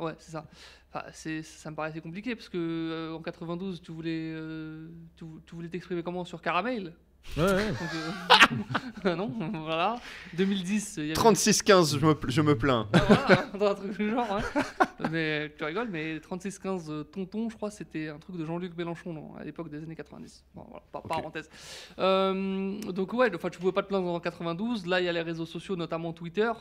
Ouais, 0.00 0.14
c'est 0.18 0.30
ça. 0.32 0.46
Enfin, 0.90 1.04
ça 1.12 1.70
me 1.70 1.76
paraissait 1.76 2.00
compliqué 2.00 2.34
parce 2.34 2.48
que 2.48 2.56
euh, 2.56 3.12
en 3.14 3.20
92 3.20 3.82
tu 3.82 3.92
voulais, 3.92 4.32
euh, 4.34 4.88
tu, 5.16 5.26
tu 5.44 5.54
voulais 5.54 5.68
t'exprimer 5.68 6.02
comment 6.02 6.24
sur 6.24 6.40
Caramel? 6.40 6.94
Ouais, 7.36 7.42
ouais. 7.42 7.68
Donc, 7.68 9.06
euh, 9.06 9.16
non, 9.16 9.28
voilà. 9.64 9.96
2010, 10.34 10.94
il 10.98 11.02
y 11.08 11.10
avait 11.10 11.14
36-15 11.20 11.98
je 11.98 12.06
me, 12.06 12.14
je 12.28 12.40
me 12.42 12.56
plains 12.56 12.88
Ah, 12.92 12.98
voilà, 13.08 13.46
dans 13.58 13.66
un 13.70 13.74
truc 13.74 13.98
du 13.98 14.10
genre, 14.10 14.30
ouais. 14.36 15.08
Mais 15.10 15.52
tu 15.58 15.64
rigoles, 15.64 15.88
mais 15.90 16.18
36-15 16.18 16.90
euh, 16.90 17.02
Tonton, 17.02 17.50
je 17.50 17.56
crois, 17.56 17.70
c'était 17.72 18.08
un 18.08 18.18
truc 18.18 18.36
de 18.36 18.44
Jean-Luc 18.44 18.76
Mélenchon 18.76 19.12
non, 19.12 19.34
à 19.36 19.42
l'époque 19.44 19.68
des 19.68 19.78
années 19.82 19.96
90. 19.96 20.44
Bon, 20.54 20.64
voilà, 20.68 20.84
par- 20.92 21.02
parenthèse. 21.02 21.50
Euh, 21.98 22.78
donc, 22.92 23.12
ouais, 23.14 23.34
enfin, 23.34 23.50
tu 23.50 23.58
pouvais 23.58 23.72
pas 23.72 23.82
te 23.82 23.88
plaindre 23.88 24.08
en 24.08 24.20
92. 24.20 24.86
Là, 24.86 25.00
il 25.00 25.04
y 25.06 25.08
a 25.08 25.12
les 25.12 25.22
réseaux 25.22 25.46
sociaux, 25.46 25.74
notamment 25.74 26.12
Twitter, 26.12 26.52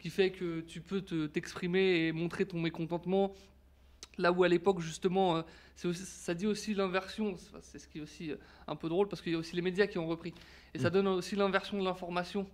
qui 0.00 0.10
fait 0.10 0.32
que 0.32 0.60
tu 0.62 0.80
peux 0.80 1.02
te- 1.02 1.26
t'exprimer 1.26 2.06
et 2.08 2.12
montrer 2.12 2.46
ton 2.46 2.58
mécontentement. 2.60 3.32
Là 4.18 4.32
où 4.32 4.44
à 4.44 4.48
l'époque, 4.48 4.80
justement, 4.80 5.36
euh, 5.36 5.42
aussi- 5.84 6.04
ça 6.06 6.32
dit 6.34 6.46
aussi 6.46 6.74
l'inversion. 6.74 7.36
C'est 7.60 7.78
ce 7.78 7.86
qui 7.86 7.98
est 7.98 8.00
aussi 8.02 8.32
euh, 8.32 8.36
un 8.66 8.76
peu 8.76 8.88
drôle 8.88 9.08
parce 9.08 9.20
qu'il 9.20 9.32
y 9.32 9.34
a 9.34 9.38
aussi 9.38 9.54
les 9.56 9.62
médias 9.62 9.86
qui 9.86 9.98
ont 9.98 10.06
repris. 10.06 10.32
Et 10.74 10.78
ça 10.78 10.88
donne 10.90 11.06
aussi 11.08 11.36
l'inversion 11.36 11.78
de 11.78 11.84
l'information 11.84 12.46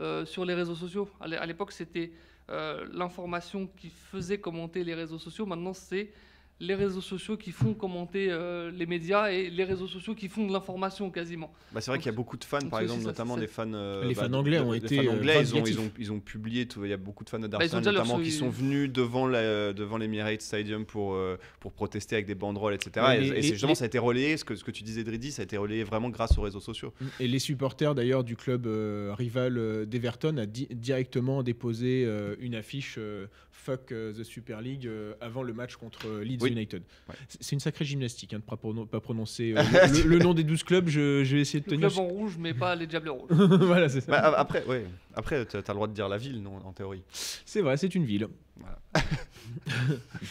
euh, 0.00 0.26
sur 0.26 0.44
les 0.44 0.54
réseaux 0.54 0.74
sociaux. 0.74 1.08
À 1.20 1.26
l'é- 1.26 1.36
à 1.38 1.46
l'époque, 1.46 1.72
c'était 1.72 2.12
euh, 2.50 2.86
l'information 2.92 3.66
qui 3.76 3.88
faisait 3.90 4.38
commenter 4.38 4.84
les 4.84 4.94
réseaux 4.94 5.18
sociaux. 5.18 5.46
Maintenant, 5.46 5.72
c'est 5.72 6.12
les 6.58 6.74
réseaux 6.74 7.02
sociaux 7.02 7.36
qui 7.36 7.52
font 7.52 7.74
commenter 7.74 8.28
euh, 8.30 8.70
les 8.70 8.86
médias 8.86 9.30
et 9.30 9.50
les 9.50 9.64
réseaux 9.64 9.86
sociaux 9.86 10.14
qui 10.14 10.28
font 10.28 10.46
de 10.46 10.52
l'information 10.52 11.10
quasiment. 11.10 11.52
Bah, 11.72 11.82
c'est 11.82 11.90
vrai 11.90 11.98
qu'il 11.98 12.06
y 12.06 12.14
a 12.14 12.16
beaucoup 12.16 12.38
de 12.38 12.44
fans, 12.44 12.58
par 12.70 12.80
exemple, 12.80 13.02
ça, 13.02 13.08
notamment 13.08 13.36
les 13.36 13.46
fans. 13.46 13.70
euh, 13.74 14.06
Les 14.08 14.14
bah, 14.14 14.22
fans 14.22 14.32
anglais 14.32 14.58
ont 14.60 14.72
les 14.72 14.78
été, 14.78 14.96
fans 14.96 15.04
euh, 15.04 15.16
anglais, 15.16 15.36
ils 15.42 15.54
ont, 15.54 15.64
ils, 15.66 15.78
ont, 15.80 15.90
ils 15.98 16.12
ont 16.12 16.20
publié, 16.20 16.66
tout- 16.66 16.82
il 16.84 16.90
y 16.90 16.94
a 16.94 16.96
beaucoup 16.96 17.24
de 17.24 17.28
fans 17.28 17.38
Bah, 17.40 17.48
d'Arsenal, 17.48 17.84
notamment, 17.84 18.18
qui 18.20 18.32
sont 18.32 18.48
venus 18.48 18.90
devant, 18.90 19.26
la, 19.26 19.74
devant 19.74 19.98
l'Emirates 19.98 20.40
Stadium 20.40 20.86
pour, 20.86 21.14
euh, 21.14 21.36
pour 21.60 21.72
protester 21.72 22.14
avec 22.16 22.26
des 22.26 22.34
banderoles, 22.34 22.72
etc. 22.74 23.04
Ouais, 23.04 23.16
et 23.18 23.20
les- 23.20 23.28
et 23.38 23.42
c'est 23.42 23.48
justement, 23.50 23.72
les- 23.72 23.74
ça 23.76 23.84
a 23.84 23.88
été 23.88 23.98
relayé, 23.98 24.38
ce 24.38 24.44
que, 24.44 24.56
ce 24.56 24.64
que 24.64 24.70
tu 24.70 24.82
disais, 24.82 25.04
Dridi, 25.04 25.32
ça 25.32 25.42
a 25.42 25.44
été 25.44 25.58
relayé 25.58 25.84
vraiment 25.84 26.08
grâce 26.08 26.38
aux 26.38 26.42
réseaux 26.42 26.60
sociaux. 26.60 26.94
Et 27.20 27.28
les 27.28 27.38
supporters 27.38 27.94
d'ailleurs 27.94 28.24
du 28.24 28.34
club 28.34 28.66
euh, 28.66 29.12
rival 29.14 29.58
euh, 29.58 29.84
d'Everton 29.84 30.38
a 30.38 30.46
di- 30.46 30.68
directement 30.70 31.42
déposé 31.42 32.04
euh, 32.06 32.34
une 32.40 32.54
affiche 32.54 32.94
euh, 32.96 33.26
Fuck 33.66 33.90
euh, 33.92 34.12
the 34.12 34.22
Super 34.22 34.60
League 34.60 34.86
euh, 34.86 35.14
avant 35.20 35.42
le 35.42 35.52
match 35.52 35.74
contre 35.76 36.06
euh, 36.06 36.22
Leeds 36.22 36.38
Oui. 36.42 36.50
United. 36.52 36.82
Ouais. 37.08 37.14
C'est- 37.40 37.52
une 37.56 37.60
sacrée 37.60 37.84
gymnastique 37.84 38.32
hein, 38.32 38.38
de 38.38 38.42
pas, 38.44 38.54
pronon- 38.56 38.86
pas 38.86 39.00
prononcer 39.00 39.54
euh, 39.56 39.62
le, 39.92 40.02
le- 40.04 40.08
le 40.08 40.18
nom 40.20 40.34
des 40.34 40.44
12 40.44 40.62
clubs. 40.62 40.88
Je, 40.88 41.24
je 41.24 41.34
vais 41.36 41.42
essayer 41.42 41.60
de 41.60 41.64
Le 41.68 41.76
tenir. 41.76 41.88
club 41.88 41.98
en 42.04 42.08
rouge, 42.08 42.36
mais 42.38 42.54
pas 42.54 42.74
les 42.76 42.86
Diables 42.86 43.08
Rouges. 43.10 43.30
voilà, 43.30 43.88
c'est 43.88 44.00
ça. 44.02 44.12
Bah, 44.12 44.18
a- 44.18 44.38
après, 44.38 44.64
ouais. 44.66 44.86
Après, 45.14 45.44
t'as 45.46 45.58
as 45.58 45.68
le 45.68 45.74
droit 45.74 45.88
de 45.88 45.92
dire 45.94 46.08
la 46.08 46.18
ville, 46.18 46.42
non, 46.42 46.56
en 46.64 46.72
théorie. 46.72 47.02
C'est 47.10 47.60
vrai, 47.60 47.76
c'est 47.76 47.94
une 47.94 48.04
ville. 48.04 48.28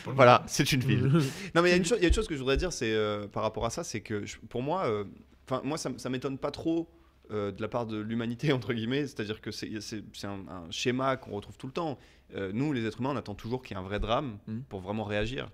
Voilà, 0.06 0.43
c'est 0.48 0.71
une 0.71 0.82
ville. 0.82 1.12
non, 1.54 1.62
mais 1.62 1.69
il 1.69 1.71
y, 1.71 1.74
a 1.74 1.78
une 1.78 1.86
chose- 1.86 1.98
il 2.00 2.04
y 2.04 2.06
a 2.06 2.08
une 2.10 2.13
chose 2.13 2.28
que 2.28 2.36
je 2.36 2.39
voudrais 2.39 2.58
dire, 2.58 2.71
c'est 2.74 2.93
euh, 2.93 3.28
par 3.28 3.43
rapport 3.43 3.65
à 3.65 3.69
ça, 3.69 3.84
c'est 3.84 4.02
que 4.02 4.26
je- 4.26 4.38
pour 4.50 4.62
moi, 4.62 4.86
euh, 4.86 5.04
enfin 5.48 5.62
moi, 5.63 5.78
ça, 5.78 5.91
ça 5.98 6.10
m'étonne 6.10 6.38
pas 6.38 6.52
trop 6.52 6.88
euh, 7.32 7.52
de 7.52 7.62
la 7.62 7.68
part 7.68 7.86
de 7.86 7.98
l'humanité 7.98 8.52
entre 8.54 8.74
guillemets, 8.74 9.08
c'est-à-dire 9.08 9.42
que 9.42 9.52
c'est 9.52 9.82
c'est- 9.82 10.04
c'est 10.14 10.28
un, 10.28 10.46
un 10.48 10.72
schéma 10.72 11.18
qu'on 11.18 11.32
retrouve 11.32 11.58
tout 11.58 11.68
le 11.68 11.74
temps. 11.74 11.98
Euh, 12.36 12.52
nous, 12.54 12.74
les 12.74 12.86
êtres 12.86 13.00
humains, 13.00 13.12
on 13.12 13.18
attend 13.18 13.36
toujours 13.36 13.62
qu'il 13.62 13.76
y 13.76 13.80
ait 13.80 13.84
un 13.84 13.86
vrai 13.88 14.00
drame 14.00 14.38
Mhm. 14.48 14.64
pour 14.70 14.80
vraiment 14.82 15.04
réagir. 15.04 15.50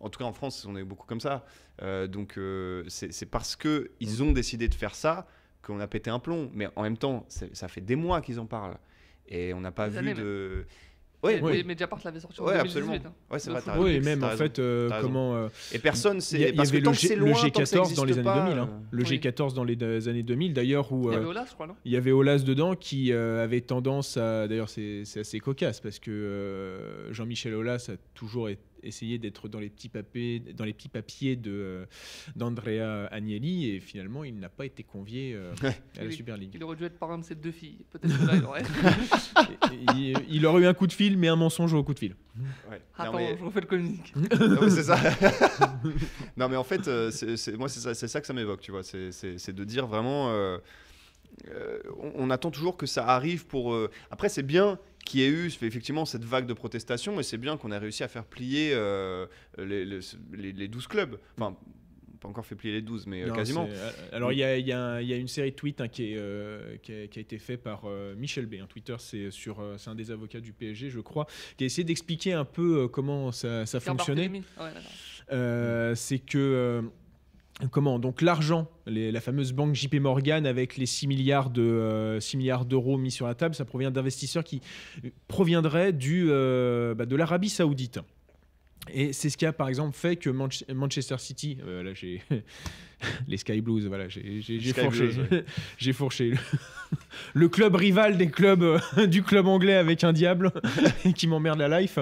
En 0.00 0.08
tout 0.10 0.18
cas, 0.18 0.24
en 0.24 0.32
France, 0.32 0.66
on 0.68 0.76
est 0.76 0.84
beaucoup 0.84 1.06
comme 1.06 1.20
ça. 1.20 1.44
Euh, 1.82 2.06
donc, 2.06 2.36
euh, 2.36 2.84
c'est 2.88 3.12
c'est 3.12 3.26
parce 3.26 3.56
que 3.56 3.90
ils 4.00 4.22
ont 4.22 4.32
décidé 4.32 4.68
de 4.68 4.74
faire 4.74 4.94
ça 4.94 5.26
qu'on 5.62 5.80
a 5.80 5.86
pété 5.86 6.10
un 6.10 6.18
plomb. 6.18 6.50
Mais 6.52 6.68
en 6.76 6.82
même 6.82 6.98
temps, 6.98 7.24
ça 7.28 7.68
fait 7.68 7.80
des 7.80 7.96
mois 7.96 8.20
qu'ils 8.20 8.38
en 8.40 8.46
parlent 8.46 8.76
et 9.28 9.54
on 9.54 9.60
n'a 9.60 9.72
pas 9.72 9.86
Des 9.88 9.92
vu 9.92 9.98
années, 9.98 10.14
de. 10.14 10.64
Mais- 10.66 10.74
ouais. 11.24 11.40
mais 11.42 11.62
Mediapart 11.64 12.00
l'avait 12.04 12.20
sorti 12.20 12.40
en 12.40 12.44
Ouais, 12.44 12.52
2018. 12.58 12.78
absolument. 12.80 13.04
hein. 13.08 13.12
ouais, 13.32 13.38
c'est 13.38 13.48
Le 13.48 13.52
vrai. 13.54 13.62
t'as 13.64 13.72
football. 13.72 13.88
Oui, 13.90 13.94
et 13.96 14.00
même 14.00 14.24
en 14.24 14.30
fait, 14.30 14.58
euh, 14.58 14.90
comment. 15.00 15.34
euh, 15.36 15.48
Et 15.72 15.78
personne, 15.78 16.20
c'est 16.20 16.52
parce 16.52 16.70
que 16.70 16.76
avait 16.76 16.84
tant 16.84 16.90
le, 16.90 16.96
que 16.96 17.00
G- 17.02 17.08
c'est 17.08 17.16
le 17.16 17.20
loin, 17.26 17.34
tant 17.50 17.60
que 17.60 17.64
ça 17.64 17.76
G14 17.78 17.94
dans 17.96 18.04
les 18.04 18.12
années 18.14 18.22
pas, 18.22 18.44
2000. 18.44 18.58
hein. 18.58 18.68
euh, 18.70 18.86
Le 18.90 19.02
Oui. 19.04 19.08
G14 19.18 19.54
dans 19.54 19.64
les 19.64 19.76
euh, 19.82 20.08
années 20.08 20.22
2000, 20.22 20.52
d'ailleurs, 20.54 20.92
où 20.92 21.10
Il 21.10 21.12
y 21.12 21.14
euh, 21.14 21.18
avait 21.18 21.26
Olas, 21.26 21.46
je 21.48 21.54
crois, 21.54 21.66
non? 21.66 21.76
il 21.84 21.92
y 21.92 21.96
avait 21.96 22.12
Olas 22.12 22.38
dedans 22.38 22.74
qui 22.74 23.12
euh, 23.12 23.42
avait 23.42 23.60
tendance 23.60 24.16
à. 24.16 24.46
D'ailleurs, 24.48 24.68
c'est 24.68 25.02
assez 25.16 25.40
cocasse 25.40 25.80
parce 25.80 25.98
que 25.98 26.10
euh, 26.10 27.12
Jean-Michel 27.12 27.54
Olas 27.54 27.90
a 27.92 27.96
toujours 28.14 28.48
é- 28.48 28.58
essayé 28.84 29.18
d'être 29.18 29.48
dans 29.48 29.58
les 29.60 29.70
petits 29.70 29.88
papiers, 29.88 30.40
dans 30.40 30.64
les 30.64 30.72
petits 30.72 30.88
papiers 30.88 31.36
de 31.36 31.50
euh, 31.50 31.84
d'Andrea 32.36 33.06
Agnelli 33.10 33.70
et 33.70 33.80
finalement, 33.80 34.24
il 34.24 34.38
n'a 34.38 34.48
pas 34.48 34.66
été 34.66 34.82
convié 34.82 35.32
euh, 35.34 35.52
à 35.98 36.04
la 36.04 36.10
Super 36.10 36.36
League. 36.36 36.52
Il 36.54 36.62
aurait 36.64 36.76
dû 36.76 36.84
être 36.84 36.98
parrain 36.98 37.18
de 37.18 37.24
ses 37.24 37.34
deux 37.34 37.52
filles. 37.52 37.84
Peut-être 37.90 38.18
que 38.18 38.26
là, 38.26 38.34
il 38.36 38.44
aurait. 38.44 38.62
Il, 39.96 40.16
il 40.28 40.46
aurait 40.46 40.62
eu 40.62 40.66
un 40.66 40.74
coup 40.74 40.86
de 40.86 40.92
fil, 40.92 41.16
mais 41.18 41.28
un 41.28 41.36
mensonge 41.36 41.72
au 41.74 41.82
coup 41.82 41.94
de 41.94 41.98
fil. 41.98 42.14
ouais. 42.70 42.78
Non, 42.98 43.04
Attends, 43.04 43.16
mais- 43.16 43.36
je 43.38 43.44
refais 43.44 43.60
le 43.60 43.66
communique. 43.66 44.12
Non, 44.40 44.58
mais 44.62 44.70
c'est 44.70 44.84
ça. 44.84 44.96
non, 46.36 46.48
mais 46.48 46.56
en 46.56 46.64
fait, 46.64 46.86
euh, 46.88 47.10
c'est- 47.10 47.56
moi, 47.56 47.68
c'est 47.68 47.80
ça, 47.80 47.94
c'est 47.94 48.08
ça 48.08 48.20
que 48.20 48.26
ça 48.26 48.32
m'évoque, 48.32 48.60
tu 48.60 48.70
vois. 48.70 48.82
C'est- 48.82 49.50
de 49.52 49.64
dire 49.64 49.86
vraiment. 49.86 50.30
euh, 50.30 50.58
euh, 51.48 51.78
on, 51.98 52.12
on 52.26 52.30
attend 52.30 52.50
toujours 52.50 52.76
que 52.76 52.86
ça 52.86 53.06
arrive 53.06 53.46
pour. 53.46 53.74
euh, 53.74 53.90
Après, 54.10 54.28
c'est 54.28 54.42
bien 54.44 54.78
qu'il 55.04 55.20
y 55.20 55.22
ait 55.24 55.28
eu 55.28 55.46
effectivement 55.46 56.04
cette 56.04 56.24
vague 56.24 56.46
de 56.46 56.54
protestation 56.54 57.20
et 57.20 57.22
c'est 57.22 57.38
bien 57.38 57.56
qu'on 57.56 57.70
ait 57.72 57.78
réussi 57.78 58.02
à 58.02 58.08
faire 58.08 58.24
plier 58.24 58.70
euh, 58.72 59.26
les, 59.58 59.84
les, 59.84 60.00
les- 60.32 60.52
les 60.52 60.68
12 60.68 60.86
clubs. 60.86 61.18
Enfin, 61.38 61.56
pas 62.20 62.28
encore 62.30 62.46
fait 62.46 62.54
plier 62.54 62.72
les 62.72 62.80
12, 62.80 63.06
mais 63.06 63.22
euh, 63.22 63.26
Non, 63.28 63.34
quasiment. 63.34 63.68
euh, 63.70 63.90
Alors, 64.12 64.32
il 64.32 64.38
y 64.38 64.44
a, 64.44 64.56
y 64.56 64.72
a 64.72 65.02
y 65.02 65.12
a 65.12 65.16
une 65.16 65.28
série 65.28 65.50
de 65.50 65.56
tweets 65.56 65.82
hein, 65.82 65.88
qui, 65.88 66.12
est, 66.12 66.16
euh, 66.16 66.78
qui, 66.82 66.92
a, 66.94 67.06
qui 67.06 67.18
a 67.18 67.22
été 67.22 67.36
fait 67.38 67.58
par 67.58 67.82
euh, 67.84 68.14
Michel 68.16 68.46
B. 68.46 68.54
Un 68.62 68.66
Twitter, 68.66 68.96
c'est 68.98 69.30
sur, 69.30 69.60
euh, 69.60 69.76
c'est 69.76 69.90
un 69.90 69.94
des 69.94 70.10
avocats 70.10 70.40
du 70.40 70.54
PSG, 70.54 70.88
je 70.88 71.00
crois, 71.00 71.26
qui 71.58 71.64
a 71.64 71.66
essayé 71.66 71.84
d'expliquer 71.84 72.32
un 72.32 72.46
peu 72.46 72.84
euh, 72.84 72.88
comment 72.88 73.30
ça, 73.30 73.66
fonctionnait. 73.66 74.30
Ouais. 74.58 74.70
Euh, 75.32 75.94
c'est 75.94 76.18
que 76.18 76.38
euh, 76.38 76.82
comment 77.70 77.98
donc 77.98 78.20
l'argent, 78.20 78.68
la 78.86 79.20
fameuse 79.20 79.52
banque 79.52 79.74
JP 79.74 79.94
Morgan 80.00 80.46
avec 80.46 80.76
les 80.76 80.86
6 80.86 81.06
milliards 81.06 81.50
de 81.50 81.62
euh, 81.62 82.20
6 82.20 82.36
milliards 82.36 82.64
d'euros 82.64 82.98
mis 82.98 83.10
sur 83.10 83.26
la 83.26 83.34
table, 83.34 83.54
ça 83.54 83.64
provient 83.64 83.90
d'investisseurs 83.90 84.44
qui 84.44 84.60
proviendraient 85.28 85.92
du 85.92 86.26
euh, 86.30 86.94
bah, 86.94 87.06
de 87.06 87.16
l'Arabie 87.16 87.48
Saoudite. 87.50 88.00
Et 88.92 89.12
c'est 89.14 89.30
ce 89.30 89.36
qui 89.38 89.46
a 89.46 89.52
par 89.52 89.68
exemple 89.68 89.96
fait 89.96 90.16
que 90.16 90.28
Manch- 90.28 90.70
Manchester 90.72 91.16
City, 91.18 91.58
euh, 91.66 91.82
là 91.82 91.94
j'ai 91.94 92.20
les 93.28 93.36
Sky 93.36 93.60
Blues, 93.60 93.86
voilà, 93.86 94.08
j'ai 94.08 94.22
fourché, 94.72 95.04
ouais. 95.30 95.44
j'ai 95.78 95.92
fourché. 95.92 96.30
Le, 96.30 96.36
le 97.34 97.48
club 97.48 97.74
rival 97.74 98.16
des 98.16 98.28
clubs 98.28 98.62
euh, 98.62 99.06
du 99.06 99.22
club 99.22 99.46
anglais 99.46 99.74
avec 99.74 100.04
un 100.04 100.12
diable 100.12 100.52
qui 101.16 101.26
m'emmerde 101.26 101.58
la 101.58 101.80
life. 101.80 101.98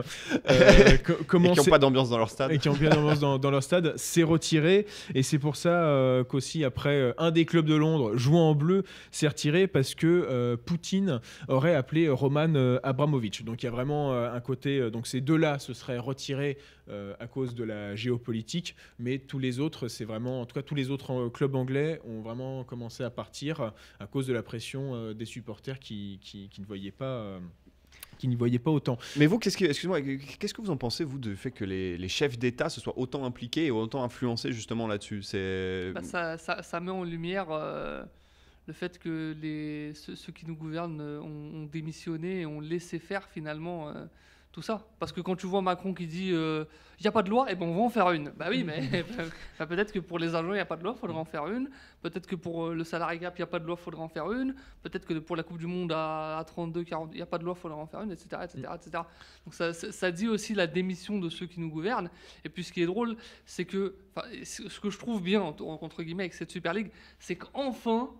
Euh, 0.51 0.97
co- 0.99 1.13
Et 1.21 1.25
comment 1.27 1.53
qui 1.53 1.59
n'ont 1.59 1.65
pas 1.65 1.79
d'ambiance 1.79 2.11
dans 2.11 2.19
leur 2.19 2.31
stade. 2.31 2.53
et 2.53 2.59
qui 2.59 2.69
ont 2.69 2.75
bien 2.75 2.91
d'ambiance 2.91 3.21
dans, 3.21 3.39
dans 3.39 3.51
leur 3.51 3.63
stade, 3.63 3.97
s'est 3.97 4.23
retiré. 4.23 4.87
Et 5.15 5.23
c'est 5.23 5.39
pour 5.39 5.57
ça 5.57 5.85
euh, 5.85 6.25
qu'aussi, 6.25 6.65
après, 6.65 7.15
un 7.19 7.31
des 7.31 7.45
clubs 7.45 7.67
de 7.67 7.75
Londres, 7.75 8.17
jouant 8.17 8.51
en 8.51 8.55
bleu, 8.55 8.85
s'est 9.11 9.29
retiré 9.29 9.67
parce 9.67 9.95
que 9.95 10.55
Poutine 10.67 11.21
aurait 11.49 11.75
appelé 11.75 12.09
Roman 12.09 12.79
Abramovich. 12.83 13.45
Donc 13.45 13.63
il 13.63 13.67
y 13.67 13.69
a 13.69 13.73
vraiment 13.73 14.13
un 14.15 14.41
côté. 14.41 14.91
donc 14.91 15.07
ces 15.07 15.21
deux-là 15.21 15.59
se 15.59 15.73
seraient 15.75 15.99
retirés 15.99 16.59
euh, 16.89 17.15
à 17.21 17.27
cause 17.27 17.55
de 17.55 17.65
la 17.65 17.95
géopolitique, 17.95 18.75
mais 18.99 19.19
tous 19.19 19.39
les 19.39 19.61
autres, 19.61 19.89
c'est 19.89 20.05
vraiment. 20.05 20.41
En 20.41 20.47
tout 20.47 20.55
cas, 20.55 20.63
tous 20.63 20.75
les 20.75 20.91
autres 20.91 21.13
euh, 21.13 21.31
clubs 21.31 21.55
anglais 21.55 22.01
ont 22.05 22.21
vraiment 22.23 22.65
commencé 22.65 23.03
à 23.05 23.11
partir 23.11 23.73
à 24.01 24.07
cause 24.07 24.27
de 24.27 24.33
la 24.33 24.43
pression 24.43 24.95
euh, 24.95 25.15
des 25.15 25.25
supporters 25.25 25.79
qui, 25.79 26.19
qui, 26.23 26.49
qui 26.49 26.61
ne 26.61 26.67
voyaient 26.67 26.91
pas. 26.91 27.05
euh, 27.05 27.39
qui 28.19 28.29
n'y 28.29 28.37
voyaient 28.37 28.59
pas 28.61 28.71
autant. 28.71 28.99
Mais 29.17 29.27
vous, 29.27 29.39
qu'est-ce 29.39 29.57
que, 29.57 29.65
qu'est-ce 30.37 30.55
que 30.55 30.61
vous 30.63 30.71
en 30.71 30.77
pensez, 30.77 31.03
vous, 31.03 31.19
du 31.19 31.35
fait 31.35 31.51
que 31.51 31.65
les, 31.65 31.99
les 31.99 32.09
chefs 32.09 32.39
d'État 32.39 32.69
se 32.69 32.81
soient 32.81 32.97
autant 32.97 33.25
impliqués 33.25 33.67
et 33.67 33.71
autant 33.73 34.05
influencés 34.05 34.53
justement 34.53 34.87
là-dessus? 34.87 35.23
C'est. 35.23 35.91
Bah, 35.93 36.03
ça, 36.03 36.39
ça- 36.39 36.63
ça 36.63 36.79
met 36.79 36.91
en 36.93 37.03
lumière 37.05 37.47
euh, 37.51 38.03
le 38.67 38.73
fait 38.73 38.99
que 38.99 39.35
les, 39.41 39.93
ceux, 39.95 40.15
ceux 40.15 40.33
qui 40.33 40.47
nous 40.47 40.55
gouvernent 40.55 41.01
ont, 41.01 41.63
ont 41.63 41.65
démissionné 41.67 42.41
et 42.43 42.47
ont 42.47 42.61
laissé 42.61 42.99
faire 43.01 43.29
finalement 43.29 43.89
euh, 43.89 44.05
tout 44.53 44.63
ça. 44.63 44.87
Parce 44.99 45.13
que 45.13 45.21
quand 45.21 45.37
tu 45.37 45.47
vois 45.47 45.63
Macron 45.63 45.95
qui 45.95 46.07
dit 46.07 46.33
il 47.03 47.07
n'y 47.07 47.09
a 47.09 47.13
pas 47.13 47.25
de 47.25 47.31
loi, 47.31 47.51
et 47.51 47.57
ben 47.57 47.67
on 47.67 47.75
va 47.75 47.81
en 47.81 47.91
faire 47.91 48.13
une. 48.13 48.31
Bah 48.31 48.47
oui, 48.49 48.63
mais 48.63 49.05
bah, 49.59 49.67
peut-être 49.67 49.93
que 49.93 49.99
pour 49.99 50.21
les 50.21 50.37
agents 50.37 50.53
il 50.53 50.55
n'y 50.55 50.61
a 50.61 50.65
pas 50.65 50.77
de 50.77 50.85
loi, 50.85 50.95
il 50.97 51.01
faudrait 51.01 51.19
en 51.19 51.25
faire 51.25 51.49
une. 51.49 51.69
Peut-être 52.01 52.29
que 52.29 52.37
pour 52.37 52.67
euh, 52.67 52.75
le 52.75 52.85
salarié 52.85 53.19
gap 53.19 53.35
il 53.37 53.41
n'y 53.41 53.43
a 53.43 53.49
pas 53.49 53.59
de 53.59 53.67
loi, 53.67 53.77
il 53.77 53.83
faudrait 53.83 54.03
en 54.03 54.09
faire 54.09 54.31
une. 54.31 54.55
Peut-être 54.85 55.05
que 55.05 55.15
pour 55.15 55.35
la 55.35 55.43
Coupe 55.43 55.59
du 55.59 55.67
Monde 55.67 55.91
à, 55.91 56.39
à 56.39 56.45
32, 56.45 56.85
40, 56.85 57.11
il 57.13 57.17
n'y 57.17 57.23
a 57.23 57.27
pas 57.27 57.39
de 57.39 57.45
loi, 57.45 57.55
il 57.57 57.61
faudrait 57.61 57.81
en 57.81 57.87
faire 57.87 58.03
une, 58.03 58.13
etc. 58.13 58.43
etc., 58.45 58.69
etc. 58.73 59.03
Donc 59.45 59.55
ça, 59.55 60.11
dit 60.13 60.29
aussi 60.29 60.55
la 60.55 60.69
démission 60.69 61.19
de 61.19 61.29
ceux 61.29 61.47
qui 61.47 61.59
nous 61.59 61.71
gouvernent. 61.71 62.09
Et 62.45 62.49
puis 62.49 62.63
ce 62.63 62.73
qui 62.73 62.83
est 62.83 62.87
drôle, 62.87 63.17
c'est 63.47 63.65
que, 63.65 63.97
ce 64.45 64.79
que 64.79 64.91
je 64.91 64.99
trouve 64.99 65.21
bien, 65.21 65.41
entre 65.43 65.65
entre 65.65 66.05
guillemets, 66.05 66.25
avec 66.25 66.35
cette 66.35 66.53
Super 66.53 66.73
League, 66.73 66.93
c'est 67.19 67.35
qu'enfin, 67.35 68.11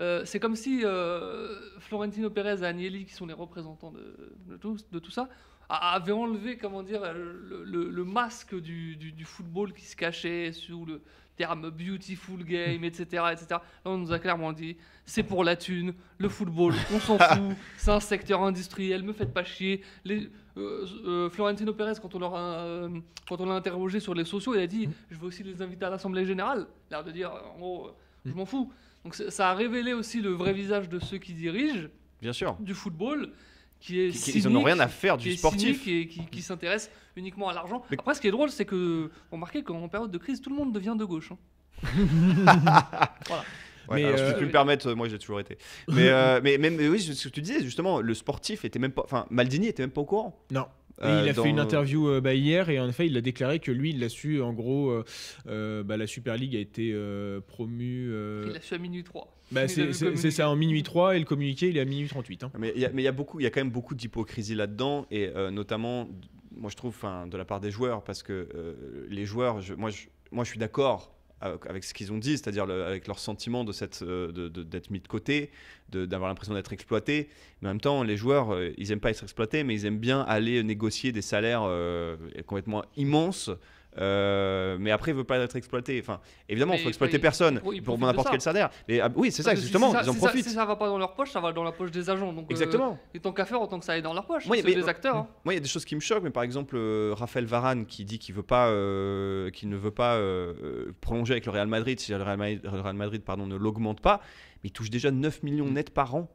euh, 0.00 0.24
c'est 0.24 0.40
comme 0.40 0.56
si 0.56 0.84
euh, 0.84 1.54
Florentino 1.78 2.30
Pérez 2.30 2.62
et 2.62 2.64
Agnelli, 2.64 3.04
qui 3.04 3.14
sont 3.14 3.26
les 3.26 3.34
représentants 3.34 3.92
de, 3.92 4.34
de 4.48 4.56
tout, 4.56 4.76
de 4.90 4.98
tout 4.98 5.12
ça, 5.12 5.28
a- 5.68 5.94
avaient 5.94 6.12
enlevé, 6.12 6.56
comment 6.56 6.82
dire, 6.82 7.02
le, 7.12 7.64
le- 7.64 7.90
le 7.90 8.04
masque 8.04 8.54
du, 8.60 8.96
du- 8.96 9.12
du 9.12 9.24
football 9.24 9.72
qui 9.72 9.84
se 9.84 9.96
cachait 9.96 10.52
sous 10.52 10.84
le 10.84 11.00
terme 11.36 11.70
beautiful 11.70 12.42
game, 12.44 12.82
etc., 12.82 13.04
etc. 13.32 13.46
Là, 13.50 13.62
on 13.84 13.96
nous 13.98 14.12
a 14.12 14.18
clairement 14.18 14.52
dit, 14.52 14.76
c'est 15.06 15.22
pour 15.22 15.44
la 15.44 15.54
thune, 15.54 15.94
le 16.18 16.28
football, 16.28 16.74
on 16.92 16.98
s'en 16.98 17.16
fout, 17.18 17.56
c'est 17.76 17.92
un 17.92 18.00
secteur 18.00 18.42
industriel, 18.42 19.04
me 19.04 19.12
faites 19.12 19.32
pas 19.32 19.44
chier. 19.44 19.82
Les, 20.04 20.28
euh, 20.56 20.84
euh, 21.06 21.30
Florentino 21.30 21.72
Pérez, 21.72 21.92
quand 22.02 22.12
on 22.16 22.34
euh, 22.34 22.88
quand 23.28 23.40
on 23.40 23.46
l'a 23.46 23.54
interrogé 23.54 24.00
sur 24.00 24.14
les 24.14 24.24
sociaux, 24.24 24.54
il 24.56 24.60
a 24.60 24.66
dit, 24.66 24.88
je 25.10 25.16
veux 25.16 25.26
aussi 25.26 25.44
les 25.44 25.62
inviter 25.62 25.84
à 25.84 25.90
l'Assemblée 25.90 26.24
Générale. 26.24 26.66
L'air 26.90 27.04
de 27.04 27.12
dire, 27.12 27.30
en 27.54 27.58
gros, 27.58 27.90
je 28.26 28.32
m'en 28.32 28.44
fous. 28.44 28.72
Donc 29.04 29.14
ça 29.14 29.30
ça 29.30 29.50
a 29.50 29.54
révélé 29.54 29.92
aussi 29.92 30.20
le 30.20 30.30
vrai 30.30 30.52
visage 30.52 30.88
de 30.88 30.98
ceux 30.98 31.18
qui 31.18 31.34
dirigent 31.34 31.86
Bien 32.20 32.32
sûr. 32.32 32.56
du 32.58 32.74
football, 32.74 33.30
qui 33.80 34.00
est 34.00 34.10
Qui- 34.10 34.18
cynique, 34.18 34.44
ils 34.44 34.48
en 34.48 34.54
ont 34.56 34.62
rien 34.62 34.78
à 34.80 34.88
faire 34.88 35.16
du 35.16 35.34
sportif. 35.36 35.86
et 35.88 36.08
qui, 36.08 36.26
qui 36.26 36.42
s'intéresse 36.42 36.90
uniquement 37.16 37.48
à 37.48 37.54
l'argent. 37.54 37.82
Mais- 37.90 37.98
Après, 37.98 38.14
ce 38.14 38.20
qui 38.20 38.26
est 38.28 38.32
drôle, 38.32 38.50
c'est 38.50 38.64
que 38.64 39.10
remarquez 39.30 39.62
qu'en 39.62 39.88
période 39.88 40.10
de 40.10 40.18
crise, 40.18 40.40
tout 40.40 40.50
le 40.50 40.56
monde 40.56 40.72
devient 40.72 40.96
de 40.98 41.04
gauche. 41.04 41.32
hein. 41.32 41.38
Ouais, 43.90 44.02
Mais, 44.02 44.04
alors, 44.04 44.18
si 44.18 44.24
je 44.26 44.30
euh, 44.32 44.38
peux 44.38 44.44
me 44.44 44.50
permettre, 44.50 44.88
euh, 44.88 44.94
moi 44.94 45.08
j'ai 45.08 45.18
toujours 45.18 45.40
été. 45.40 45.56
Mais, 45.88 46.08
euh, 46.10 46.40
mais, 46.44 46.58
mais, 46.58 46.68
mais 46.68 46.88
oui, 46.88 47.00
ce 47.00 47.26
que 47.26 47.32
tu 47.32 47.40
disais, 47.40 47.62
justement, 47.62 48.02
le 48.02 48.12
sportif 48.12 48.66
était 48.66 48.78
même 48.78 48.92
pas. 48.92 49.00
Enfin, 49.02 49.24
Maldini 49.30 49.66
était 49.68 49.82
même 49.82 49.90
pas 49.92 50.02
au 50.02 50.04
courant. 50.04 50.38
Non. 50.50 50.66
Et 51.00 51.04
Euh, 51.06 51.22
il 51.24 51.28
a 51.30 51.32
dans- 51.32 51.42
fait 51.44 51.48
une 51.48 51.58
interview 51.60 52.06
euh, 52.08 52.20
bah, 52.20 52.34
hier 52.34 52.68
et 52.70 52.78
en 52.80 52.88
effet 52.88 53.06
il 53.06 53.16
a 53.16 53.20
déclaré 53.20 53.60
que 53.60 53.70
lui 53.70 53.90
il 53.90 54.00
l'a 54.00 54.08
su 54.10 54.42
en 54.42 54.52
gros 54.52 54.90
euh, 54.90 55.04
euh, 55.46 55.82
bah, 55.84 55.96
la 55.96 56.06
Super 56.08 56.36
League 56.36 56.54
a 56.56 56.58
été 56.58 56.90
euh, 56.92 57.40
promue 57.40 58.08
euh, 58.10 58.48
Il 58.50 58.56
a 58.56 58.60
su 58.60 58.74
à 58.74 58.78
minuit 58.78 59.04
3. 59.04 59.32
Bah, 59.52 59.66
c'est 59.68 60.30
ça 60.30 60.50
en 60.50 60.56
minuit 60.56 60.82
3 60.82 61.16
et 61.16 61.18
le 61.18 61.24
communiqué 61.24 61.68
il 61.68 61.76
est 61.76 61.80
à 61.80 61.84
minuit 61.84 62.08
38 62.08 62.44
hein. 62.44 62.50
Mais 62.58 62.72
il 62.74 62.80
y 62.82 62.86
a, 62.86 62.90
y 62.90 63.12
beaucoup, 63.12 63.40
il 63.40 63.44
y 63.44 63.46
a 63.46 63.50
quand 63.50 63.60
même 63.60 63.70
beaucoup 63.70 63.94
d'hypocrisie 63.94 64.54
là-dedans 64.54 65.06
et 65.10 65.28
euh, 65.34 65.50
notamment, 65.50 66.08
moi 66.56 66.70
je 66.70 66.76
trouve, 66.76 66.90
enfin, 66.96 67.26
de 67.26 67.36
la 67.36 67.44
part 67.44 67.60
des 67.60 67.70
joueurs, 67.70 68.02
parce 68.04 68.22
que 68.22 68.48
euh, 68.54 69.06
les 69.08 69.24
joueurs, 69.24 69.60
je- 69.60 69.74
moi, 69.74 69.90
je, 69.90 70.06
moi 70.32 70.44
je 70.44 70.50
suis 70.50 70.58
d'accord 70.58 71.14
avec, 71.40 71.84
ce 71.84 71.94
qu'ils 71.94 72.12
ont 72.12 72.18
dit, 72.18 72.32
c'est-à-dire 72.32 72.66
le- 72.66 72.82
avec 72.84 73.06
leur 73.06 73.20
sentiment 73.20 73.62
de 73.62 73.70
cette, 73.70 74.02
euh, 74.02 74.32
de- 74.32 74.48
de- 74.48 74.64
d'être 74.64 74.90
mis 74.90 74.98
de 74.98 75.06
côté, 75.06 75.50
de- 75.90 76.04
d'avoir 76.04 76.28
l'impression 76.28 76.52
d'être 76.52 76.72
exploité. 76.72 77.28
Mais 77.62 77.68
en 77.68 77.74
même 77.74 77.80
temps, 77.80 78.02
les 78.02 78.16
joueurs, 78.16 78.58
ils 78.76 78.90
aiment 78.90 78.98
pas 78.98 79.10
être 79.10 79.22
exploités, 79.22 79.62
mais 79.62 79.74
ils 79.74 79.86
aiment 79.86 80.00
bien 80.00 80.22
aller 80.22 80.60
négocier 80.64 81.12
des 81.12 81.22
salaires 81.22 81.62
euh, 81.64 82.16
complètement 82.44 82.82
immenses. 82.96 83.50
Euh, 84.00 84.76
mais 84.80 84.90
après, 84.90 85.10
il 85.10 85.16
veut 85.16 85.24
pas 85.24 85.38
être 85.38 85.56
exploité. 85.56 85.98
Enfin, 86.00 86.20
évidemment, 86.48 86.74
il 86.74 86.80
faut 86.80 86.88
exploiter 86.88 87.16
il- 87.16 87.20
personne 87.20 87.60
pour 87.84 87.98
n'importe 87.98 88.28
quel 88.30 88.40
salaire. 88.40 88.70
Mais 88.88 89.00
ah, 89.00 89.10
oui, 89.16 89.30
c'est 89.32 89.42
ça, 89.42 89.54
justement, 89.54 89.90
ça- 89.92 90.02
ils 90.04 90.10
en 90.10 90.12
ça- 90.12 90.18
profitent. 90.18 90.44
si 90.46 90.50
ça 90.54 90.64
va 90.64 90.76
pas 90.76 90.86
dans 90.86 90.98
leur 90.98 91.14
poche, 91.14 91.30
ça 91.30 91.40
va 91.40 91.52
dans 91.52 91.64
la 91.64 91.72
poche 91.72 91.90
des 91.90 92.08
agents. 92.10 92.32
Donc, 92.32 92.44
euh, 92.44 92.50
Exactement. 92.50 92.98
et 93.14 93.20
tant 93.20 93.32
qu'à 93.32 93.44
faire, 93.44 93.60
autant 93.60 93.78
que 93.78 93.84
ça 93.84 93.92
aille 93.92 94.02
dans 94.02 94.14
leur 94.14 94.26
poche. 94.26 94.44
C'est 94.44 94.62
mais- 94.64 94.74
des 94.74 94.88
acteurs. 94.88 95.16
hein. 95.16 95.28
Moi, 95.44 95.54
il 95.54 95.56
y 95.56 95.60
a 95.60 95.62
des 95.62 95.68
choses 95.68 95.84
qui 95.84 95.94
me 95.94 96.00
choquent, 96.00 96.22
mais 96.22 96.30
par 96.30 96.42
exemple, 96.42 96.76
euh, 96.76 97.12
Raphaël 97.16 97.44
Varane 97.46 97.86
qui 97.86 98.04
dit 98.04 98.18
qu'il 98.18 98.34
veut 98.34 98.42
pas, 98.42 98.68
euh, 98.68 99.50
qu'il 99.50 99.68
ne 99.68 99.76
veut 99.76 99.90
pas 99.90 100.14
euh, 100.16 100.54
euh, 100.62 100.92
prolonger 101.00 101.32
avec 101.34 101.46
le 101.46 101.52
Real 101.52 101.66
Madrid 101.68 101.98
si 101.98 102.12
le 102.12 102.18
Real 102.22 102.36
Madrid, 102.38 102.60
le 102.62 102.80
Real 102.80 102.94
Madrid, 102.96 103.22
pardon, 103.22 103.46
ne 103.46 103.56
l'augmente 103.56 104.00
pas, 104.00 104.20
mais 104.62 104.68
il 104.68 104.72
touche 104.72 104.90
déjà 104.90 105.10
9 105.10 105.42
millions 105.42 105.70
nets 105.70 105.90
par 105.90 106.14
an. 106.14 106.28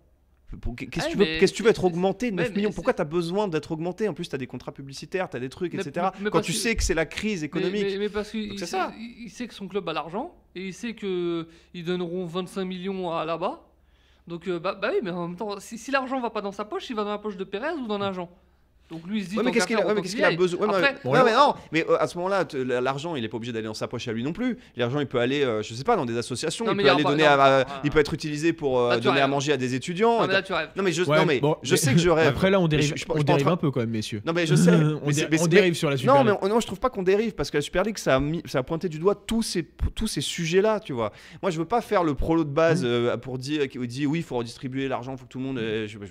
Pour- 0.61 0.75
Qu'est-ce 0.75 0.89
que 0.89 0.99
Ah, 0.99 1.09
tu 1.11 1.17
veux, 1.17 1.25
mais 1.25 1.37
qu'est-ce 1.39 1.51
que 1.53 1.57
tu 1.57 1.63
veux 1.63 1.69
être 1.69 1.83
augmenté? 1.83 2.31
9 2.31 2.49
mais 2.49 2.55
millions 2.57 2.71
Pourquoi 2.71 2.93
tu 2.93 3.01
as 3.01 3.05
besoin 3.05 3.47
d'être 3.47 3.71
augmenté? 3.71 4.07
En 4.07 4.13
plus, 4.13 4.27
tu 4.29 4.35
as 4.35 4.37
des 4.37 4.47
contrats 4.47 4.71
publicitaires, 4.71 5.29
tu 5.29 5.37
as 5.37 5.39
des 5.39 5.49
trucs, 5.49 5.73
Mais- 5.73 5.81
etc. 5.81 6.07
mais- 6.17 6.23
mais 6.25 6.29
Quand 6.29 6.41
tu 6.41 6.53
sais 6.53 6.75
que 6.75 6.83
c'est 6.83 6.93
la 6.93 7.05
crise 7.05 7.43
économique. 7.43 7.85
Mais, 7.99 8.09
parce 8.09 8.31
qu'il 8.31 8.57
sait, 8.59 8.65
ça. 8.65 8.91
il- 8.97 9.29
sait 9.29 9.47
que 9.47 9.53
son 9.53 9.67
club 9.67 9.87
a 9.89 9.93
l'argent 9.93 10.35
et 10.55 10.67
il 10.67 10.73
sait 10.73 10.93
que 10.93 11.47
ils 11.73 11.83
donneront 11.83 12.25
25 12.25 12.65
millions 12.65 13.11
à 13.11 13.25
là-bas. 13.25 13.67
Donc 14.27 14.47
euh, 14.47 14.57
bah, 14.59 14.73
bah 14.73 14.89
oui, 14.93 14.99
mais 15.03 15.11
en 15.11 15.27
même 15.27 15.35
temps, 15.37 15.59
si, 15.59 15.77
si 15.77 15.91
l'argent 15.91 16.19
va 16.21 16.29
pas 16.29 16.41
dans 16.41 16.51
sa 16.53 16.63
poche, 16.65 16.89
il 16.89 16.95
va 16.95 17.03
dans 17.03 17.09
la 17.11 17.17
poche 17.17 17.35
de 17.35 17.43
Pérez 17.43 17.73
ou 17.73 17.87
d'un 17.87 18.01
agent. 18.01 18.29
Donc 18.93 19.07
lui 19.07 19.19
il 19.19 19.23
se 19.25 19.29
dit. 19.29 19.37
Ouais, 19.37 19.43
mais 19.43 19.51
qu'est-ce 19.51 19.65
qu'il 19.65 19.75
a, 19.75 19.85
ouais, 19.85 20.35
besoin 20.35 20.61
Ouais, 20.61 20.67
mais- 20.67 20.87
Après- 20.87 21.09
ouais, 21.09 21.23
mais 21.25 21.33
non, 21.33 21.53
mais 21.71 21.85
euh, 21.89 21.97
à 21.99 22.07
ce 22.07 22.17
moment-là, 22.17 22.45
te- 22.45 22.57
l'argent, 22.57 23.15
il 23.15 23.23
est 23.23 23.27
pas 23.29 23.37
obligé 23.37 23.51
d'aller 23.51 23.65
dans 23.65 23.73
sa 23.73 23.87
poche 23.87 24.07
à 24.07 24.13
lui 24.13 24.23
non 24.23 24.33
plus. 24.33 24.57
L'argent, 24.77 24.99
il 24.99 25.07
peut 25.07 25.19
aller, 25.19 25.43
euh, 25.43 25.61
je 25.63 25.73
sais 25.73 25.83
pas, 25.83 25.95
dans 25.95 26.05
des 26.05 26.17
associations. 26.17 26.65
Non, 26.65 26.73
il 26.73 26.83
peut 26.83 26.89
aller 26.89 27.03
donner 27.03 27.25
à, 27.25 27.61
à- 27.61 27.65
il 27.83 27.91
être 27.97 28.13
utilisé 28.13 28.53
pour 28.53 28.79
euh, 28.79 28.89
Là, 28.91 28.99
donner 28.99 29.21
à 29.21 29.27
manger 29.27 29.53
à 29.53 29.57
des 29.57 29.75
étudiants. 29.75 30.25
Mais 30.27 30.33
là, 30.33 30.41
tu 30.41 30.53
rêves. 30.53 30.69
Non 30.75 30.83
mais 30.83 30.91
je, 30.91 31.03
Ouais, 31.03 31.17
non 31.17 31.25
mais 31.25 31.39
bon, 31.39 31.55
je 31.63 31.71
mais- 31.71 31.77
sais 31.77 31.93
que 31.93 31.99
je 31.99 32.09
rêve. 32.09 32.27
Après 32.27 32.49
là, 32.49 32.59
on 32.59 32.67
dérive, 32.67 32.93
je- 32.95 33.01
je- 33.01 33.05
on 33.09 33.21
dérive 33.23 33.47
un 33.47 33.57
peu 33.57 33.71
quand 33.71 33.79
même, 33.79 33.89
messieurs. 33.89 34.21
Non 34.25 34.33
mais 34.33 34.45
je 34.45 34.55
sais. 34.55 34.71
on, 35.03 35.07
mais 35.07 35.47
dérive 35.47 35.73
sur 35.75 35.89
la 35.89 35.97
Super 35.97 36.15
Non 36.15 36.23
mais 36.23 36.49
non, 36.49 36.59
je 36.59 36.67
trouve 36.67 36.79
pas 36.79 36.89
qu'on 36.89 37.03
dérive 37.03 37.33
parce 37.33 37.49
que 37.51 37.57
la 37.57 37.61
Super 37.61 37.83
League 37.83 37.97
ça 37.97 38.15
a, 38.15 38.19
mis, 38.19 38.41
ça 38.45 38.59
a 38.59 38.63
pointé 38.63 38.89
du 38.89 38.99
doigt 38.99 39.15
tous 39.15 39.41
ces 39.43 39.63
tous 39.95 40.07
ces 40.07 40.21
sujets 40.21 40.61
là, 40.61 40.79
tu 40.79 40.93
vois. 40.93 41.11
Moi 41.41 41.51
je 41.51 41.57
veux 41.59 41.65
pas 41.65 41.81
faire 41.81 42.03
le 42.03 42.13
prolo 42.13 42.43
de 42.43 42.49
Mmh. 42.49 42.53
base 42.53 42.81
euh, 42.85 43.17
pour 43.17 43.37
dire 43.37 43.61
oui, 43.77 44.19
il 44.19 44.23
faut 44.23 44.37
redistribuer 44.37 44.87
l'argent, 44.87 45.13
il 45.13 45.17
faut 45.17 45.25
que 45.25 45.29
tout 45.31 45.39
le 45.39 45.45
monde 45.45 45.57
euh, 45.57 45.83
je, 45.83 45.87
suis 45.87 45.97
pas 45.99 46.05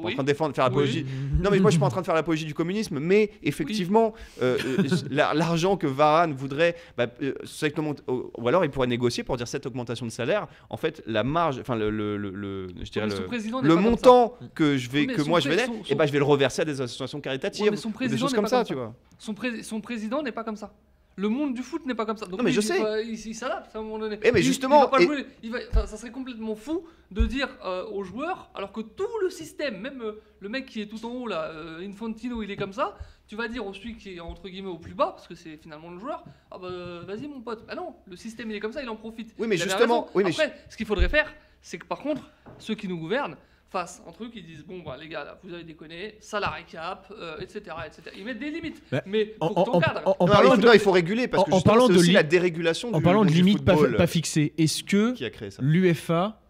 en 0.00 0.10
train 0.12 0.22
de 0.22 0.26
défendre 0.26 0.54
faire 0.54 0.64
Oui. 0.64 0.70
l'apologie. 0.70 1.06
Non 1.42 1.50
mais 1.50 1.58
moi 1.60 1.70
je 1.70 1.74
suis 1.74 1.80
pas 1.80 1.86
en 1.86 1.90
train 1.90 2.00
de 2.00 2.06
faire 2.06 2.14
l'apologie 2.22 2.44
du 2.46 2.54
communisme, 2.54 2.98
mais 3.00 3.30
effectivement 3.42 4.14
euh, 4.40 4.56
euh, 4.64 4.84
la- 5.10 5.34
l'argent 5.34 5.76
que 5.76 5.86
Varane 5.86 6.32
voudrait 6.32 6.76
bah, 6.96 7.06
euh, 7.22 7.34
ou 8.38 8.48
alors 8.48 8.64
il 8.64 8.70
pourrait 8.70 8.86
négocier 8.86 9.24
pour 9.24 9.36
dire 9.36 9.48
cette 9.48 9.66
augmentation 9.66 10.06
de 10.06 10.10
salaire, 10.10 10.46
en 10.70 10.76
fait 10.76 11.02
la 11.06 11.24
marge 11.24 11.58
enfin 11.60 11.74
le, 11.76 11.90
le, 11.90 12.16
le- 12.16 12.30
le- 12.30 12.66
je 12.82 12.90
dirais 12.90 13.08
le 13.08 13.74
montant 13.76 14.34
que 14.54 14.76
je 14.76 14.88
vais 14.90 15.06
que 15.06 15.22
moi 15.22 15.40
je 15.40 15.48
vais 15.48 15.56
pré- 15.56 15.66
mettre, 15.68 15.86
son- 15.86 15.92
et 15.92 15.94
ben 15.96 16.06
je 16.06 16.12
vais 16.12 16.18
le 16.18 16.24
reverser 16.24 16.62
à 16.62 16.64
des 16.64 16.80
associations 16.80 17.20
caritatives 17.20 17.64
Ouais, 17.64 17.70
mais 17.70 17.76
son 17.76 17.88
ou 17.88 18.06
des 18.08 18.16
choses 18.18 18.34
comme 18.34 18.46
ça, 18.46 18.64
tu 18.64 18.74
vois. 18.74 18.94
Son, 19.18 19.34
pré- 19.34 19.62
son 19.62 19.80
président 19.80 20.22
n'est 20.22 20.32
pas 20.32 20.44
comme 20.44 20.56
ça. 20.56 20.72
Le 21.16 21.28
monde 21.28 21.54
du 21.54 21.62
foot 21.62 21.84
n'est 21.84 21.94
pas 21.94 22.06
comme 22.06 22.16
ça. 22.16 22.24
Donc 22.26 22.38
Non, 22.38 22.44
mais 22.44 22.50
lui, 22.50 22.54
je 22.56 22.60
il 22.60 22.66
sais. 22.66 22.82
va- 22.82 23.00
Il, 23.02 23.12
il 23.26 23.34
s'adapte 23.34 23.74
à 23.76 23.78
un 23.78 23.82
moment 23.82 23.98
donné. 23.98 24.18
Eh, 24.22 24.32
mais 24.32 24.40
justement, 24.42 24.78
il 24.78 24.82
va 24.82 24.88
pas 24.88 25.00
et- 25.02 25.06
jouer- 25.06 25.26
il 25.42 25.50
va- 25.52 25.58
enfin, 25.70 25.86
ça 25.86 25.96
serait 25.98 26.10
complètement 26.10 26.54
fou 26.56 26.86
de 27.10 27.26
dire 27.26 27.48
euh, 27.64 27.84
aux 27.86 28.02
joueurs, 28.02 28.50
alors 28.54 28.72
que 28.72 28.80
tout 28.80 29.06
le 29.22 29.28
système, 29.28 29.78
même 29.80 30.00
euh, 30.02 30.12
le 30.40 30.48
mec 30.48 30.66
qui 30.66 30.80
est 30.80 30.86
tout 30.86 31.04
en 31.04 31.10
haut 31.10 31.26
là, 31.26 31.50
euh, 31.50 31.86
Infantino, 31.86 32.42
il 32.42 32.50
est 32.50 32.56
comme 32.56 32.72
ça. 32.72 32.96
Tu 33.28 33.36
vas 33.36 33.48
dire 33.48 33.66
au 33.66 33.72
celui 33.72 33.96
qui 33.96 34.14
est 34.16 34.20
entre 34.20 34.48
guillemets 34.48 34.68
au 34.70 34.78
plus 34.78 34.94
bas, 34.94 35.12
parce 35.14 35.28
que 35.28 35.34
c'est 35.34 35.56
finalement 35.56 35.90
le 35.90 35.98
joueur, 35.98 36.24
ah 36.50 36.58
bah 36.58 36.68
vas-y 37.06 37.28
mon 37.28 37.40
pote. 37.40 37.64
Ah 37.68 37.74
non, 37.74 37.94
le 38.06 38.16
système 38.16 38.50
il 38.50 38.56
est 38.56 38.60
comme 38.60 38.72
ça, 38.72 38.82
il 38.82 38.88
en 38.88 38.96
profite. 38.96 39.34
Oui, 39.38 39.46
mais 39.46 39.56
Il 39.56 39.62
justement, 39.62 40.08
oui, 40.14 40.24
mais 40.24 40.30
Après, 40.30 40.54
ce 40.68 40.76
qu'il 40.76 40.86
faudrait 40.86 41.08
faire, 41.08 41.32
c'est 41.60 41.78
que 41.78 41.86
par 41.86 42.00
contre, 42.00 42.22
ceux 42.58 42.74
qui 42.74 42.88
nous 42.88 42.98
gouvernent 42.98 43.36
fassent 43.72 44.02
un 44.06 44.12
truc, 44.12 44.32
ils 44.36 44.44
disent 44.44 44.64
bon 44.64 44.80
bah 44.80 44.96
les 45.00 45.08
gars 45.08 45.24
là, 45.24 45.38
vous 45.42 45.52
avez 45.52 45.64
déconné, 45.64 46.16
salarié 46.20 46.64
cap, 46.70 47.10
euh, 47.18 47.38
etc., 47.40 47.60
etc. 47.86 48.02
Ils 48.16 48.24
mettent 48.24 48.38
des 48.38 48.50
limites, 48.50 48.82
Bah, 48.92 49.02
mais 49.06 49.34
En, 49.40 49.48
faut 49.48 49.54
en- 49.54 49.64
que 49.64 49.70
en- 49.70 49.72
t'encadres. 49.80 50.02
en- 50.04 50.16
en 50.18 50.26
non, 50.26 50.32
parlant 50.32 50.50
il 50.50 50.54
faut, 50.56 50.60
de, 50.60 50.66
non, 50.66 50.72
il 50.74 50.80
faut 50.80 50.90
réguler 50.92 51.26
parce 51.28 51.42
en- 51.42 51.46
que 51.46 51.52
en 51.52 51.60
parlant 51.62 51.86
c'est 51.86 51.94
de 51.94 51.98
aussi 51.98 52.12
la 52.12 52.22
dérégulation 52.22 52.90
en 52.92 52.98
du, 52.98 53.02
parlant 53.04 53.24
de 53.24 53.30
limites 53.30 53.64
pas, 53.64 54.06
fixées, 54.06 54.52
est-ce 54.58 54.84
que 54.84 55.14
l'UFA 55.60 56.40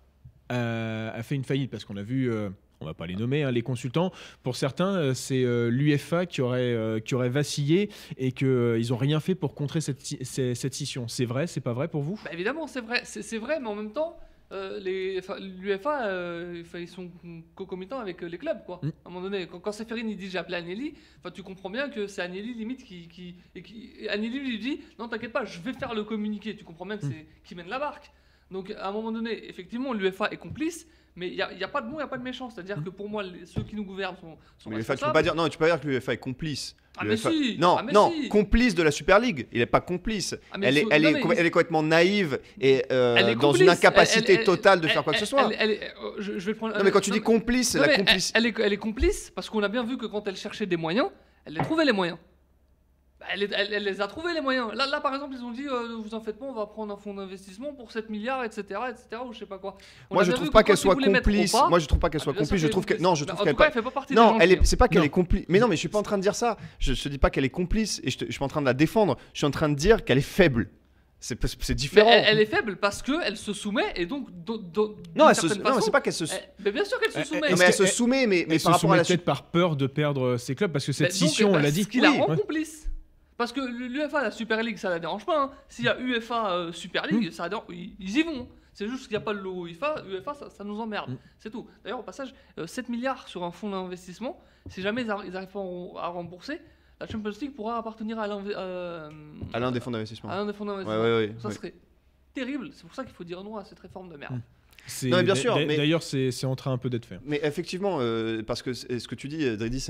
euh, 0.51 1.11
a 1.14 1.23
fait 1.23 1.35
une 1.37 1.45
faillite? 1.45 1.70
Parce 1.70 1.85
qu'on 1.85 1.97
a 1.97 2.03
vu, 2.03 2.31
euh, 2.31 2.51
on 2.81 2.85
va 2.87 2.95
pas 2.95 3.07
les 3.07 3.14
nommer, 3.14 3.45
hein, 3.45 3.51
les 3.53 3.62
consultants. 3.62 4.11
Pour 4.43 4.57
certains, 4.57 4.95
euh, 4.97 5.14
c'est 5.14 5.45
euh, 5.45 5.68
l'UFA 5.70 6.27
qui 6.27 6.41
aurait 6.43 6.61
euh, 6.75 6.99
qui 7.01 7.14
aurait 7.14 7.29
vacillé 7.29 7.91
et 8.18 8.33
que 8.33 8.45
euh, 8.47 8.79
ils 8.79 8.93
ont 8.93 8.97
rien 8.97 9.20
fait 9.20 9.35
pour 9.37 9.55
contrer 9.55 9.81
cette 9.81 10.01
ces- 10.01 10.55
cette 10.55 10.75
scission. 10.75 11.07
C'est 11.09 11.25
vrai, 11.25 11.47
c'est 11.47 11.61
pas 11.61 11.73
vrai 11.73 11.89
pour 11.89 12.03
vous? 12.03 12.18
Bah, 12.25 12.31
évidemment, 12.33 12.66
c'est 12.66 12.81
vrai, 12.81 13.03
c'est 13.05 13.39
vrai, 13.39 13.61
mais 13.61 13.68
en 13.68 13.75
même 13.77 13.93
temps, 13.93 14.18
l'UFA, 14.53 16.07
euh, 16.07 16.63
ils 16.75 16.89
sont 16.89 17.11
concomitants 17.55 17.99
avec 17.99 18.23
euh, 18.23 18.27
les 18.27 18.39
clubs, 18.39 18.65
quoi. 18.65 18.81
Mm. 18.83 18.89
À 18.89 19.09
un 19.09 19.11
moment 19.11 19.25
donné, 19.25 19.47
quand, 19.47 19.61
quand 19.61 19.73
Seferin 19.73 20.07
il 20.07 20.17
dit 20.17 20.29
j'ai 20.29 20.39
appelé 20.39 20.57
Agnelli, 20.57 20.95
tu 21.35 21.43
comprends 21.43 21.71
bien 21.71 21.89
que 21.89 22.07
c'est 22.07 22.23
Agnelli 22.23 22.55
limite 22.55 22.85
qui, 22.85 23.09
qui, 23.09 23.37
et 23.55 23.63
qui 23.63 23.93
et 23.99 24.09
Agnelli 24.09 24.41
lui 24.41 24.59
dit 24.59 24.81
non 24.99 25.09
t'inquiète 25.09 25.33
pas, 25.33 25.45
je 25.45 25.61
vais 25.61 25.73
faire 25.73 25.95
le 25.95 26.05
communiqué. 26.05 26.55
Tu 26.57 26.65
comprends 26.65 26.87
bien 26.87 26.99
que 26.99 27.07
Mm. 27.07 27.11
c'est 27.11 27.27
qui 27.45 27.55
mène 27.55 27.69
la 27.69 27.79
barque. 27.79 28.11
Donc 28.51 28.71
à 28.71 28.89
un 28.89 28.93
moment 28.93 29.13
donné, 29.13 29.49
effectivement, 29.49 29.93
l'UFA 29.95 30.29
est 30.31 30.37
complice. 30.37 30.87
Mais 31.15 31.29
il 31.29 31.35
n'y 31.35 31.43
a, 31.43 31.69
pas 31.69 31.83
de 31.83 31.87
bon, 31.89 31.95
il 31.95 31.97
n'y 31.99 32.03
a 32.03 32.07
pas 32.07 32.17
de 32.17 32.23
méchant. 32.23 32.49
C'est-à-dire 32.49 32.79
Mm. 32.81 32.85
que 32.85 32.91
pour 32.91 33.09
moi, 33.09 33.23
les- 33.23 33.45
ceux 33.45 33.63
qui 33.63 33.77
nous 33.77 33.85
gouvernent 33.85 34.17
sont, 34.17 34.37
sont 34.59 34.71
Mais 34.71 34.77
l'UEFA, 34.77 34.97
tu 34.97 35.05
peux 35.05 35.13
pas 35.13 35.23
dire 35.23 35.35
non, 35.35 35.47
tu 35.49 35.59
peux 35.59 35.67
pas 35.67 35.73
dire 35.73 35.81
que 35.81 35.87
l'UEFA 35.87 36.15
est 36.15 36.17
complice. 36.19 36.75
Ah, 36.97 37.05
mais 37.05 37.17
si 37.17 37.57
Non, 37.59 37.77
Ah, 37.79 37.83
mais 37.83 37.93
non, 37.93 38.11
si 38.11 38.29
complice 38.29 38.75
de 38.75 38.83
la 38.83 38.91
Super 38.91 39.19
League. 39.19 39.47
Il 39.53 39.61
est 39.61 39.67
pas 39.67 39.81
complice. 39.81 40.35
Ah, 40.53 40.57
elle, 40.63 40.79
est, 40.79 40.87
elle, 40.91 41.03
non, 41.03 41.09
est, 41.09 41.13
mais 41.13 41.21
com- 41.21 41.33
il- 41.35 41.39
elle 41.39 41.47
est 41.47 41.51
complètement 41.51 41.83
naïve 41.83 42.39
et 42.61 42.85
euh, 42.91 43.35
dans 43.35 43.53
une 43.53 43.69
incapacité 43.69 44.43
totale 44.43 44.81
de 44.81 44.89
faire 44.89 45.05
quoi 45.05 45.13
que 45.13 45.19
ce 45.19 45.27
soit. 45.27 45.51
elle- 45.59 45.71
euh, 45.71 46.13
je, 46.19 46.39
je 46.39 46.47
vais 46.47 46.55
prendre. 46.55 46.77
non, 46.77 46.85
mais 46.85 46.91
quand 46.91 47.01
tu 47.01 47.11
non, 47.11 47.17
dis 47.17 47.23
complice, 47.23 47.75
la 47.75 47.95
complice. 47.97 48.33
Elle, 48.35 48.47
elle 48.47 48.51
est, 48.51 48.61
elle 48.61 48.73
est 48.73 48.77
complice 48.79 49.31
parce 49.35 49.49
qu'on 49.51 49.63
a 49.63 49.69
bien 49.69 49.85
vu 49.85 49.97
que 49.99 50.07
quand 50.07 50.27
elle 50.29 50.37
cherchait 50.37 50.67
des 50.67 50.77
moyens, 50.79 51.09
elle 51.45 51.55
les 51.55 51.61
trouvait 51.63 51.85
les 51.85 51.93
moyens. 51.93 52.19
Bah, 53.23 53.29
Elle, 53.35 53.49
elle- 53.55 53.73
elle 53.73 53.85
les 53.85 54.01
a 54.01 54.09
trouvés 54.09 54.33
les 54.35 54.41
moyens. 54.41 54.73
Là, 54.75 54.87
là 54.87 55.01
par 55.01 55.14
exemple, 55.14 55.35
ils 55.39 55.45
ont 55.45 55.53
dit 55.53 55.66
euh, 55.68 55.97
vous 56.03 56.12
en 56.14 56.20
faites 56.20 56.39
pas, 56.39 56.45
on 56.47 56.53
va 56.53 56.66
prendre 56.66 56.93
un 56.93 56.97
fonds 56.97 57.14
d'investissement 57.14 57.73
pour 57.73 57.93
7 57.93 58.11
milliards, 58.11 58.43
etc., 58.43 58.62
etc. 58.91 59.23
Ou 59.25 59.33
je 59.33 59.39
sais 59.39 59.47
pas 59.47 59.59
quoi. 59.59 59.77
On 60.11 60.14
Moi, 60.14 60.25
je 60.25 60.33
trouve 60.33 60.51
pas 60.51 60.62
que 60.62 60.66
qu'elle 60.68 60.75
ils 60.77 60.79
soit 60.79 60.97
complice. 60.97 61.53
pas- 61.53 61.68
Moi, 61.68 61.79
je 61.79 61.87
trouve 61.87 62.01
pas 62.01 62.11
qu'elle 62.11 62.20
soit 62.20 62.35
complice. 62.35 62.61
Je 62.61 62.66
trouve 62.66 62.85
que 62.85 62.95
non, 63.01 63.14
je 63.14 63.25
trouve 63.25 63.45
qu'elle 63.45 63.55
pas. 63.55 63.66
elle 63.68 63.73
fait 63.73 63.83
pas 63.83 63.91
partie 63.93 64.14
des 64.14 64.20
Non, 64.20 64.39
elle. 64.41 64.59
C'est 64.64 64.77
pas 64.77 64.89
qu'elle 64.89 64.99
Non. 64.99 65.05
est 65.07 65.11
complice. 65.11 65.45
Mais 65.49 65.61
non, 65.61 65.68
mais 65.68 65.77
je 65.77 65.81
suis 65.81 65.89
pas 65.89 65.99
en 65.99 66.03
train 66.03 66.16
de 66.18 66.23
dire 66.23 66.35
ça. 66.35 66.57
Je, 66.81 66.95
te 66.95 67.09
dis 67.09 67.18
pas 67.18 67.31
qu'elle 67.31 67.45
est 67.45 67.49
complice 67.51 68.01
et 68.03 68.11
je, 68.11 68.18
te- 68.18 68.25
je 68.27 68.31
suis 68.33 68.39
pas 68.41 68.45
en 68.47 68.49
train 68.49 68.61
de 68.61 68.66
la 68.66 68.75
défendre. 68.75 69.16
Je 69.33 69.39
suis 69.39 69.47
en 69.47 69.51
train 69.53 69.68
de 69.68 69.75
dire 69.77 70.05
qu'elle 70.05 70.18
est 70.18 70.20
faible. 70.20 70.68
C'est 71.20 71.75
différent. 71.75 72.11
elle, 72.11 72.25
elle 72.27 72.41
est 72.41 72.47
faible 72.47 72.75
parce 72.79 73.01
qu'elle 73.01 73.37
se 73.37 73.53
soumet 73.53 73.93
et 73.95 74.07
donc. 74.07 74.27
do- 74.45 74.59
do- 74.59 74.97
Non, 75.14 75.29
elle 75.29 75.37
se- 75.37 75.47
non, 75.47 75.62
façon, 75.66 75.81
c'est 75.83 75.91
pas 75.93 76.01
qu'elle 76.01 76.12
se. 76.12 76.25
elle- 76.25 76.51
mais 76.64 76.73
bien 76.73 76.85
sûr 76.85 76.99
qu'elle 76.99 77.12
se 77.12 77.18
Elle- 77.20 77.27
soumet. 77.27 77.41
Non, 77.43 77.47
est-ce 77.47 77.59
mais 77.61 77.64
elle 77.66 77.73
se 77.75 77.87
soumet, 77.87 78.27
mais, 78.27 78.45
mais 78.49 78.55
Elle 78.55 78.61
se 78.61 78.64
par 78.64 78.73
rapport 78.73 78.91
à 78.91 78.95
soumet 78.95 78.99
la 78.99 79.05
peut-être 79.05 79.25
par 79.25 79.43
peur 79.45 79.77
de 79.77 79.87
perdre 79.87 80.25
euh, 80.25 80.37
ses 80.39 80.57
clubs? 80.57 80.73
Parce 80.73 80.85
que 80.85 80.91
cette 80.91 81.12
Bah, 81.12 81.12
donc, 81.12 81.29
scission, 81.29 81.51
on 81.51 81.53
bah, 81.53 81.62
l'a 81.62 81.70
dit. 81.70 81.85
Ce 81.85 81.89
qui 81.89 82.01
la 82.01 82.11
rend 82.11 82.27
complice. 82.27 82.89
Parce 83.43 83.53
que 83.53 83.61
l'UFA, 83.61 84.22
la 84.22 84.30
Super 84.30 84.62
League, 84.62 84.76
ça 84.78 84.88
la 84.88 85.01
dérange 85.01 85.26
pas. 85.26 85.43
hein. 85.43 85.51
S'il 85.68 85.84
y 85.84 85.88
a 85.88 85.99
UEFA 85.99 86.53
euh, 86.53 86.72
Super 86.72 87.09
League, 87.09 87.32
ça 87.32 87.49
dérange- 87.49 87.64
ils, 87.70 88.16
y 88.16 88.22
vont. 88.22 88.49
C'est 88.72 88.86
juste 88.86 89.09
qu'il 89.09 89.16
n'y 89.16 89.16
a 89.16 89.24
pas 89.24 89.32
le 89.32 89.40
logo 89.40 89.66
UEFA. 89.66 89.97
UEFA, 90.09 90.34
ça, 90.34 90.49
ça 90.49 90.62
nous 90.62 90.78
emmerde. 90.80 91.11
Mm. 91.11 91.16
C'est 91.40 91.51
tout. 91.51 91.66
D'ailleurs, 91.82 91.99
au 91.99 92.05
passage, 92.05 92.32
euh, 92.59 92.68
7 92.68 92.88
milliards 92.88 93.26
sur 93.26 93.43
un 93.43 93.51
fonds 93.51 93.68
d'investissement, 93.70 94.38
si 94.68 94.80
jamais 94.80 95.03
ils 95.03 95.09
n'arrivent 95.09 95.49
pas 95.53 95.59
à 96.01 96.07
rembourser, 96.07 96.61
la 97.01 97.09
Champions 97.09 97.32
League 97.40 97.55
pourra 97.57 97.78
appartenir 97.78 98.20
à 98.20 98.28
l'un 98.28 98.47
euh, 98.47 99.11
à 99.53 99.59
l'un 99.59 99.72
des 99.72 99.80
fonds 99.80 99.90
d'investissement. 99.90 100.30
à 100.30 100.36
l'un 100.36 100.47
des 100.47 100.53
fonds 100.53 100.64
d'investissement. 100.64 101.03
ouais, 101.03 101.16
ouais. 101.16 101.34
Ça 101.40 101.49
ouais. 101.49 101.55
serait 101.55 101.74
terrible. 102.32 102.70
C'est 102.72 102.82
pour 102.86 102.95
ça 102.95 103.05
qu'il 103.05 103.12
faut 103.12 103.24
dire 103.24 103.43
non 103.43 103.57
à 103.57 103.64
cette 103.64 103.80
réforme 103.80 104.09
de 104.09 104.16
merde. 104.16 104.36
Mm. 104.36 104.43
Non, 105.05 105.18
mais 105.18 105.22
bien 105.22 105.35
sûr, 105.35 105.55
d'a- 105.55 105.64
mais- 105.66 105.76
D'ailleurs, 105.76 106.03
c'est 106.03 106.45
en 106.45 106.57
train 106.57 106.72
un 106.72 106.78
peu 106.78 106.91
d'être 106.91 107.07
fait. 107.07 107.18
Mais 107.24 107.41
effectivement, 107.45 107.99
euh, 108.01 108.43
parce 108.43 108.62
que 108.62 108.72
ce 108.74 109.07
que 109.09 109.14
tu 109.14 109.28
dis, 109.28 109.45
euh, 109.45 109.57
Dridi, 109.57 109.85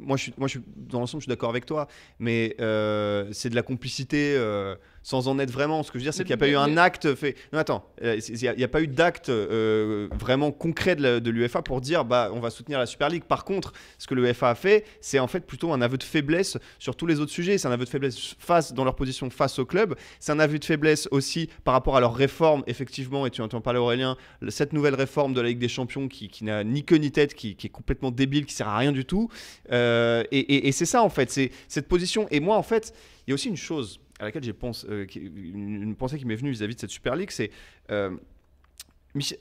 moi, 0.00 0.16
je 0.16 0.22
suis, 0.22 0.34
moi, 0.38 0.46
je 0.48 0.52
suis 0.58 0.60
dans 0.76 1.00
l'ensemble, 1.00 1.20
je 1.20 1.24
suis 1.24 1.30
d'accord 1.30 1.50
avec 1.50 1.66
toi, 1.66 1.88
mais 2.18 2.54
euh, 2.60 3.26
c'est 3.32 3.50
de 3.50 3.54
la 3.54 3.62
complicité 3.62 4.34
euh, 4.36 4.74
sans 5.02 5.28
en 5.28 5.38
être 5.38 5.50
vraiment. 5.50 5.82
Ce 5.82 5.90
que 5.90 5.98
je 5.98 6.04
veux 6.04 6.06
dire, 6.10 6.14
c'est 6.14 6.24
qu'il 6.24 6.30
n'y 6.30 6.34
a 6.34 6.36
pas 6.38 6.48
eu 6.48 6.56
un 6.56 6.76
acte 6.76 7.14
fait. 7.14 7.36
Non, 7.52 7.58
attends, 7.58 7.84
euh, 8.02 8.18
il 8.28 8.54
n'y 8.56 8.64
a, 8.64 8.68
pas 8.68 8.82
eu 8.82 8.86
d'acte 8.88 9.28
euh, 9.28 10.08
vraiment 10.18 10.50
concret 10.50 10.96
de 10.96 11.30
l'UEFA 11.30 11.62
pour 11.62 11.80
dire, 11.80 12.04
bah, 12.04 12.30
on 12.34 12.40
va 12.40 12.50
soutenir 12.50 12.78
la 12.78 12.86
Super 12.86 13.08
League. 13.08 13.24
Par 13.24 13.44
contre, 13.44 13.72
ce 13.98 14.06
que 14.06 14.14
l'UEFA 14.14 14.50
a 14.50 14.54
fait, 14.54 14.84
c'est 15.00 15.18
en 15.18 15.26
fait 15.26 15.40
plutôt 15.46 15.72
un 15.72 15.80
aveu 15.80 15.98
de 15.98 16.02
faiblesse 16.02 16.58
sur 16.78 16.96
tous 16.96 17.06
les 17.06 17.20
autres 17.20 17.32
sujets. 17.32 17.58
C'est 17.58 17.68
un 17.68 17.72
aveu 17.72 17.84
de 17.84 17.90
faiblesse 17.90 18.34
face 18.38 18.72
dans 18.74 18.84
leur 18.84 18.96
position 18.96 19.30
face 19.30 19.58
au 19.58 19.64
club. 19.66 19.94
C'est 20.20 20.32
un 20.32 20.38
aveu 20.40 20.58
de 20.58 20.64
faiblesse 20.64 21.08
aussi 21.10 21.48
par 21.64 21.74
rapport 21.74 21.96
à 21.96 22.00
leur 22.00 22.14
réforme, 22.14 22.62
effectivement. 22.66 23.26
Et 23.26 23.30
tu 23.30 23.40
entends 23.42 23.60
parler 23.60 23.78
Aurélien, 23.78 24.16
cette 24.48 24.72
nouvelle 24.72 24.94
réforme 24.94 25.34
de 25.34 25.40
la 25.40 25.48
Ligue 25.48 25.58
des 25.58 25.68
Champions 25.68 26.08
qui, 26.08 26.28
qui 26.28 26.44
n'a 26.44 26.64
ni 26.64 26.84
queue 26.84 26.96
ni 26.96 27.10
tête, 27.12 27.34
qui, 27.34 27.56
qui 27.56 27.66
est 27.66 27.70
complètement 27.70 28.10
débile, 28.10 28.46
qui 28.46 28.54
sert 28.54 28.68
à 28.68 28.78
rien 28.78 28.92
du 28.92 29.04
tout. 29.04 29.28
Euh, 29.72 30.22
et 30.32 30.38
et- 30.38 30.68
et 30.68 30.72
c'est 30.72 30.86
ça 30.86 31.02
en 31.02 31.08
fait, 31.10 31.30
c'est 31.30 31.50
cette 31.68 31.88
position. 31.88 32.26
Et 32.30 32.40
moi 32.40 32.56
en 32.56 32.62
fait, 32.62 32.92
il 33.26 33.30
y 33.30 33.32
a 33.32 33.34
aussi 33.34 33.48
une 33.48 33.56
chose 33.56 34.00
à 34.18 34.24
laquelle 34.24 34.42
j'ai 34.42 34.52
pense, 34.52 34.84
euh, 34.88 35.06
une, 35.14 35.94
pensée 35.96 36.18
qui 36.18 36.24
m'est 36.24 36.36
venue 36.36 36.50
vis-à-vis 36.50 36.74
de 36.74 36.80
cette 36.80 36.90
Super 36.90 37.16
League, 37.16 37.30
c'est 37.30 37.50
euh, 37.90 38.16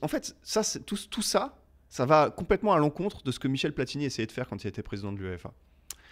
en 0.02 0.08
fait 0.08 0.36
ça, 0.42 0.62
tout, 0.86 0.98
tout 1.10 1.22
ça, 1.22 1.58
ça 1.90 2.06
va 2.06 2.30
complètement 2.30 2.74
à 2.74 2.78
l'encontre 2.78 3.24
de 3.24 3.32
ce 3.32 3.40
que 3.40 3.48
Michel 3.48 3.74
Platini 3.74 4.06
essayait 4.06 4.28
de 4.28 4.32
faire 4.32 4.48
quand 4.48 4.64
il 4.64 4.68
était 4.68 4.84
président 4.84 5.12
de 5.12 5.18
l'UEFA. 5.18 5.54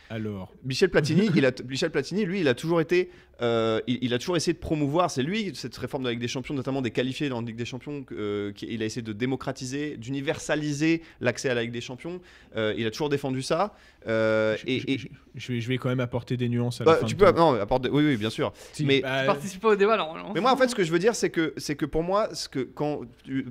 Alors, 0.10 0.54
Michel 0.64 0.90
Platini, 0.90 1.30
il 1.36 1.46
a, 1.46 1.52
Michel 1.68 1.90
Platini, 1.92 2.26
lui, 2.26 2.40
il 2.42 2.48
a 2.48 2.54
toujours 2.54 2.80
été, 2.82 3.10
euh, 3.42 3.82
il, 3.88 3.98
il 4.04 4.14
a 4.14 4.20
toujours 4.20 4.38
essayé 4.38 4.54
de 4.54 4.60
promouvoir. 4.60 5.10
C'est 5.10 5.24
lui 5.24 5.52
cette 5.56 5.76
réforme 5.78 6.04
de 6.04 6.08
la 6.10 6.12
Ligue 6.12 6.22
des 6.22 6.28
Champions, 6.28 6.54
notamment 6.54 6.82
des 6.82 6.92
qualifiés 6.92 7.28
dans 7.30 7.42
la 7.42 7.48
Ligue 7.48 7.56
des 7.56 7.66
Champions, 7.66 8.06
euh, 8.12 8.52
qui- 8.52 8.68
il 8.70 8.82
a 8.84 8.86
essayé 8.86 9.02
de 9.02 9.14
démocratiser, 9.14 9.98
d'universaliser 9.98 11.02
l'accès 11.22 11.50
à 11.50 11.54
la 11.56 11.64
Ligue 11.64 11.72
des 11.72 11.82
Champions. 11.82 12.22
Euh, 12.56 12.74
il 12.78 12.86
a 12.86 12.92
toujours 12.92 13.10
défendu 13.10 13.42
ça. 13.42 13.76
Euh, 14.08 14.56
je, 14.60 14.64
et, 14.72 14.80
je- 14.80 14.86
et- 14.88 14.98
je- 14.98 15.08
je 15.36 15.52
vais, 15.54 15.60
je 15.60 15.68
vais 15.68 15.78
quand 15.78 15.90
même 15.90 16.00
apporter 16.00 16.38
des 16.38 16.50
nuances 16.50 16.82
à 16.82 16.86
la 16.86 16.92
bah, 16.94 16.98
fin 17.00 17.06
tu 17.08 17.16
peux, 17.16 17.32
non, 17.32 17.54
apporte- 17.60 17.88
oui, 17.92 18.06
oui, 18.06 18.18
bien 18.18 18.30
sûr. 18.30 18.54
Si, 18.74 18.86
mais- 18.86 19.02
bah, 19.02 19.22
Tu 19.22 19.26
participes 19.28 19.62
pas 19.62 19.70
au 19.72 19.76
débat, 19.76 19.94
alors. 19.94 20.32
Mais 20.34 20.42
moi, 20.42 20.52
en 20.52 20.58
fait, 20.58 20.68
ce 20.68 20.76
que 20.76 20.84
je 20.84 20.92
veux 20.92 21.00
dire, 21.00 21.16
c'est 21.16 21.30
que, 21.30 21.54
c'est 21.58 21.76
que 21.76 21.86
pour 21.86 22.04
moi, 22.04 22.34
ce 22.36 22.48
que, 22.48 22.60
quand 22.60 23.02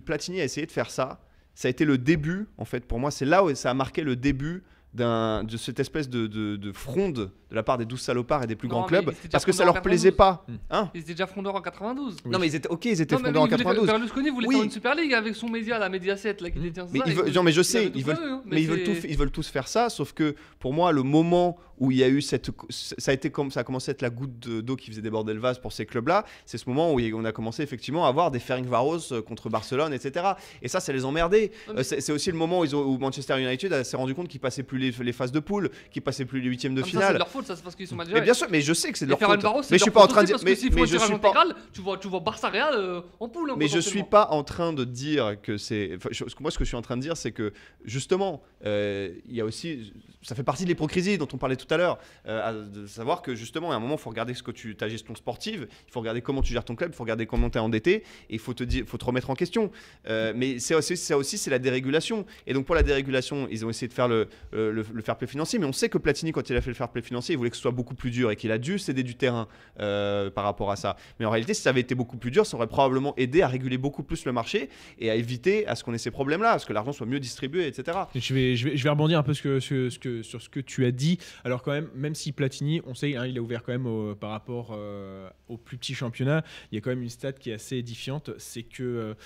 Platini 0.05 0.41
a 0.41 0.45
essayé 0.45 0.67
de 0.67 0.73
faire 0.73 0.91
ça, 0.91 1.21
ça 1.55 1.69
a 1.69 1.71
été 1.71 1.85
le 1.85 1.99
début, 1.99 2.47
en 2.59 2.65
fait, 2.65 2.85
pour 2.85 2.99
moi, 2.99 3.11
c'est 3.11 3.25
là 3.25 3.45
où 3.45 3.55
ça 3.55 3.71
a 3.71 3.75
marqué 3.75 4.03
le 4.03 4.17
début 4.17 4.63
de 4.95 5.57
cette 5.57 5.81
espèce 5.81 6.09
de, 6.09 6.27
de- 6.27 6.57
de 6.57 6.73
fronde 6.73 7.31
de 7.55 7.57
la 7.57 7.63
part 7.63 7.79
des 7.79 7.85
12 7.85 8.01
salopards 8.01 8.43
et 8.43 8.47
des 8.47 8.57
plus 8.57 8.69
Non, 8.69 8.75
grands 8.81 8.87
mais 8.91 8.99
clubs, 9.03 9.15
parce 9.31 9.45
que 9.45 9.53
ça 9.53 9.65
leur 9.65 9.81
plaisait 9.81 10.11
pas. 10.13 10.45
Hein 10.71 10.91
Ils 10.95 11.01
étaient 11.03 11.13
déjà 11.13 11.27
frondeurs 11.27 11.55
en 11.55 11.61
92. 11.61 12.17
Oui. 12.25 12.31
Non, 12.33 12.39
mais 12.39 12.49
ils 12.49 12.55
étaient, 12.57 12.69
ok, 12.69 12.85
ils 12.87 13.01
étaient 13.01 13.15
Non, 13.15 13.21
mais 13.23 13.29
fondés 13.29 13.39
en 13.39 13.45
il 13.47 13.51
voulait- 13.51 13.65
92. 13.65 13.87
Berlusconi 13.87 14.31
voulait 14.31 14.49
Oui. 14.49 14.55
faire 14.57 14.65
une 14.65 14.71
Super 14.71 14.95
League 14.97 15.15
avec 15.15 15.35
son 15.37 15.49
média, 15.49 15.79
la 15.79 15.89
Mediaset, 15.89 16.37
là, 16.41 16.51
qui 16.51 16.59
détient 16.59 16.87
Mais 16.93 16.99
ça. 16.99 17.05
voulait- 17.15 17.31
non, 17.33 17.43
mais 17.45 17.53
je 17.53 17.63
sais, 17.63 17.91
ils 17.95 18.05
veulent, 18.05 18.17
prévu, 18.17 18.31
hein, 18.31 18.43
mais 18.45 18.61
ils 18.63 18.69
veulent, 18.69 18.83
tout, 18.83 18.93
ils 19.09 19.17
veulent 19.17 19.31
tous 19.31 19.49
faire 19.49 19.69
ça, 19.69 19.89
sauf 19.89 20.13
que 20.13 20.35
pour 20.59 20.73
moi, 20.73 20.91
le 20.93 21.03
moment 21.03 21.57
où 21.79 21.91
il 21.91 21.99
y 21.99 22.05
a 22.05 22.09
eu 22.09 22.23
cette, 22.23 22.51
ça 22.71 23.11
a 23.11 23.15
été 23.15 23.31
comme 23.31 23.51
ça 23.51 23.61
a 23.61 23.65
commencé 23.65 23.91
à 23.91 23.93
être 23.93 24.03
la 24.03 24.11
goutte 24.11 24.39
de- 24.41 24.61
d'eau 24.61 24.77
qui 24.77 24.91
faisait 24.91 25.03
déborder 25.03 25.35
le 25.35 25.41
vase 25.41 25.59
pour 25.59 25.73
ces 25.73 25.87
clubs-là, 25.87 26.25
c'est 26.47 26.57
ce 26.59 26.69
moment 26.69 26.93
où 26.93 27.01
on 27.01 27.25
a 27.25 27.33
commencé 27.33 27.63
effectivement 27.63 28.07
à 28.07 28.09
avoir 28.09 28.31
des 28.31 28.39
Ferencvaros 28.39 29.13
euh, 29.13 29.23
contre 29.23 29.49
Barcelone, 29.49 29.93
etc. 29.93 30.25
Et 30.63 30.69
ça, 30.69 30.79
ça 30.81 30.93
les 30.93 31.05
emmerdait. 31.05 31.51
Mais- 31.69 31.81
Euh, 31.81 31.83
C'est 31.83 32.13
aussi 32.13 32.31
le 32.31 32.37
moment 32.37 32.61
où, 32.61 32.99
Manchester 32.99 33.41
United 33.41 33.83
s'est 33.85 33.97
rendu 33.97 34.15
compte 34.15 34.29
qu'ils 34.29 34.41
passaient 34.41 34.63
plus 34.63 34.79
les, 34.79 35.13
phases 35.13 35.33
de 35.33 35.41
poule, 35.41 35.71
qu'ils 35.91 36.03
passaient 36.03 36.25
plus 36.25 36.41
les 36.41 36.49
huitièmes 36.49 36.75
de 36.75 36.81
mais 36.81 36.87
ça, 36.87 36.91
c'est 36.93 36.97
de 36.97 37.03
finale. 37.03 37.19
Ça, 37.45 37.57
c'est 37.57 37.63
parce 37.63 37.75
qu'ils 37.77 37.87
sont 37.87 37.97
Mais 37.97 38.21
bien 38.21 38.35
sûr, 38.35 38.47
mais 38.51 38.61
je 38.61 38.73
sais 38.73 38.91
que 38.93 38.99
c'est 38.99 39.07
de 39.07 39.11
leur 39.11 39.19
faute. 39.19 39.71
Mais 39.71 39.79
je 39.79 39.83
suis 39.83 39.91
pas 39.91 40.03
en 40.05 40.07
train 40.07 40.23
de 40.23 40.27
dire, 40.27 40.39
mais, 40.45 40.57
mais 40.73 40.87
je 40.87 40.99
suis 40.99 41.19
pas. 41.19 41.33
tu 41.73 41.81
vois, 41.81 41.99
tu 41.99 42.09
vois 42.09 42.21
Barça 42.21 42.49
Real 42.49 42.75
euh, 42.75 43.01
en 43.21 43.29
poule. 43.29 43.51
hein, 43.51 43.57
Mais 43.57 43.69
je 43.69 43.79
suis 43.79 44.03
pas 44.03 44.29
en 44.31 44.45
train 44.45 44.73
de 44.73 44.85
dire 44.85 45.37
que 45.43 45.57
c'est. 45.59 45.99
moi, 46.41 46.51
ce 46.51 46.59
que 46.59 46.65
je 46.65 46.69
suis 46.69 46.77
en 46.77 46.83
train 46.83 46.97
de 46.97 47.03
dire, 47.03 47.17
c'est 47.17 47.33
que 47.33 47.53
justement, 47.85 48.43
euh, 48.65 49.11
il 49.29 49.35
y 49.37 49.41
a 49.41 49.45
aussi. 49.45 49.93
Ça 50.25 50.35
fait 50.35 50.43
partie 50.43 50.65
de 50.65 50.69
l'hypocrisie 50.69 51.19
dont 51.19 51.29
on 51.33 51.37
parlait 51.37 51.57
tout 51.57 51.73
à 51.73 51.77
l'heure. 51.77 51.99
euh, 52.27 52.65
de 52.65 52.87
savoir 52.87 53.23
que 53.23 53.35
justement, 53.35 53.73
à 53.73 53.77
un 53.77 53.79
moment, 53.79 53.95
il 53.95 54.01
faut 54.01 54.11
regarder 54.11 54.35
ce 54.35 54.43
que 54.43 54.51
tu, 54.51 54.75
ta 54.75 54.89
gestion 54.89 55.15
sportive, 55.15 55.69
il 55.87 55.93
faut 55.93 56.01
regarder 56.01 56.23
comment 56.23 56.43
tu 56.43 56.53
gères 56.53 56.65
ton 56.65 56.75
club, 56.75 56.91
il 56.93 56.97
faut 56.97 57.05
regarder 57.05 57.27
comment 57.27 57.51
tu 57.51 57.59
es 57.59 57.61
endetté, 57.61 57.97
et 57.97 58.03
il 58.31 58.39
faut 58.39 58.55
te, 58.55 58.65
faut 58.85 58.99
te 58.99 59.05
remettre 59.05 59.31
en 59.31 59.35
question. 59.35 59.71
Euh, 60.09 60.33
mais 60.35 60.59
ça 60.59 60.77
aussi, 60.77 60.97
c'est 61.39 61.51
la 61.51 61.59
dérégulation. 61.59 62.25
Et 62.47 62.55
donc, 62.55 62.67
pour 62.67 62.75
la 62.75 62.83
dérégulation, 62.83 63.47
ils 63.51 63.65
ont 63.65 63.71
essayé 63.71 63.89
de 63.89 63.93
faire 63.93 64.09
le, 64.09 64.29
le, 64.53 64.73
le 64.73 65.03
fair 65.03 65.17
play 65.17 65.27
financier, 65.27 65.59
mais 65.59 65.67
on 65.67 65.73
sait 65.73 65.89
que 65.89 65.99
Platini, 65.99 66.33
quand 66.33 66.49
il 66.51 66.57
a 66.57 66.61
fait 66.61 66.71
le 66.71 66.75
fair 66.77 66.89
play 66.89 67.03
financier, 67.03 67.35
il 67.35 67.39
voulait 67.39 67.51
que 67.51 67.57
ce 67.57 67.63
soit 67.63 67.71
beaucoup 67.71 67.95
plus 67.95 68.11
dur 68.11 68.31
et 68.31 68.37
qu'il 68.37 68.51
a 68.51 68.59
dû 68.59 68.79
céder 68.79 69.03
du 69.03 69.15
terrain 69.15 69.49
euh, 69.81 70.31
par 70.31 70.45
rapport 70.45 70.71
à 70.71 70.77
ça. 70.77 70.97
Mais 71.19 71.27
en 71.27 71.31
réalité, 71.31 71.55
si 71.55 71.63
ça 71.63 71.71
avait 71.71 71.81
été 71.81 71.95
beaucoup 71.95 72.17
plus 72.17 72.31
dur, 72.31 72.47
ça 72.47 72.57
aurait 72.57 72.67
probablement 72.67 73.15
aidé 73.17 73.43
à 73.43 73.49
réguler 73.49 73.79
beaucoup 73.79 74.03
plus 74.03 74.25
le 74.25 74.33
marché 74.33 74.69
et 74.99 75.11
à 75.11 75.15
éviter 75.15 75.67
à 75.67 75.75
ce 75.75 75.85
qu'on 75.85 75.93
ait 75.95 75.99
ces 75.99 76.11
problèmes-là, 76.11 76.53
à 76.53 76.59
ce 76.59 76.67
que 76.67 76.73
l'argent 76.73 76.93
soit 76.93 77.07
mieux 77.07 77.21
distribué, 77.21 77.67
etc. 77.67 77.99
Je 78.15 78.35
vais, 78.35 78.91
rebondir 78.91 79.19
un 79.19 79.23
peu 79.23 79.35
ce, 79.35 79.61
ce 79.61 79.99
que, 79.99 80.14
sur 80.23 80.41
ce 80.43 80.49
que 80.49 80.61
tu 80.61 80.85
as 80.85 80.91
dit. 80.93 81.19
Alors 81.45 81.63
quand 81.63 81.73
même, 81.73 81.89
même 81.95 82.15
si 82.15 82.33
Platini, 82.33 82.81
on 82.87 82.95
sait, 82.95 83.17
hein, 83.17 83.27
il 83.27 83.39
a 83.39 83.43
ouvert 83.43 83.63
quand 83.63 83.73
même 83.73 83.87
au- 83.87 84.15
par 84.15 84.31
rapport 84.31 84.71
euh, 84.73 85.29
au 85.49 85.57
plus 85.57 85.77
petit 85.79 85.95
championnat, 85.95 86.45
il 86.71 86.77
y 86.77 86.79
a 86.79 86.81
quand 86.81 86.91
même 86.91 87.03
une 87.03 87.09
stat 87.09 87.33
qui 87.33 87.51
est 87.51 87.55
assez 87.55 87.77
édifiante, 87.77 88.31
c'est 88.39 88.63
que 88.63 89.17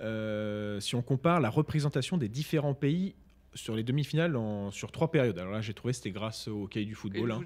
euh, 0.00 0.80
si 0.80 0.94
on 0.94 1.02
compare 1.02 1.40
la 1.40 1.50
représentation 1.50 2.16
des 2.16 2.28
différents 2.28 2.74
pays 2.74 3.14
sur 3.58 3.74
les 3.74 3.82
demi-finales 3.82 4.36
en- 4.36 4.70
sur 4.70 4.90
trois 4.92 5.10
périodes. 5.10 5.38
Alors 5.38 5.52
là, 5.52 5.60
j'ai 5.60 5.74
trouvé 5.74 5.92
c'était 5.92 6.10
grâce 6.10 6.48
au 6.48 6.66
cahier 6.66 6.86
du 6.86 6.94
football. 6.94 7.32
hein. 7.32 7.40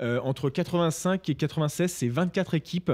Euh, 0.00 0.20
entre 0.22 0.50
85 0.50 1.28
et 1.28 1.34
96, 1.34 1.90
c'est 1.92 2.08
24 2.08 2.54
équipes 2.54 2.92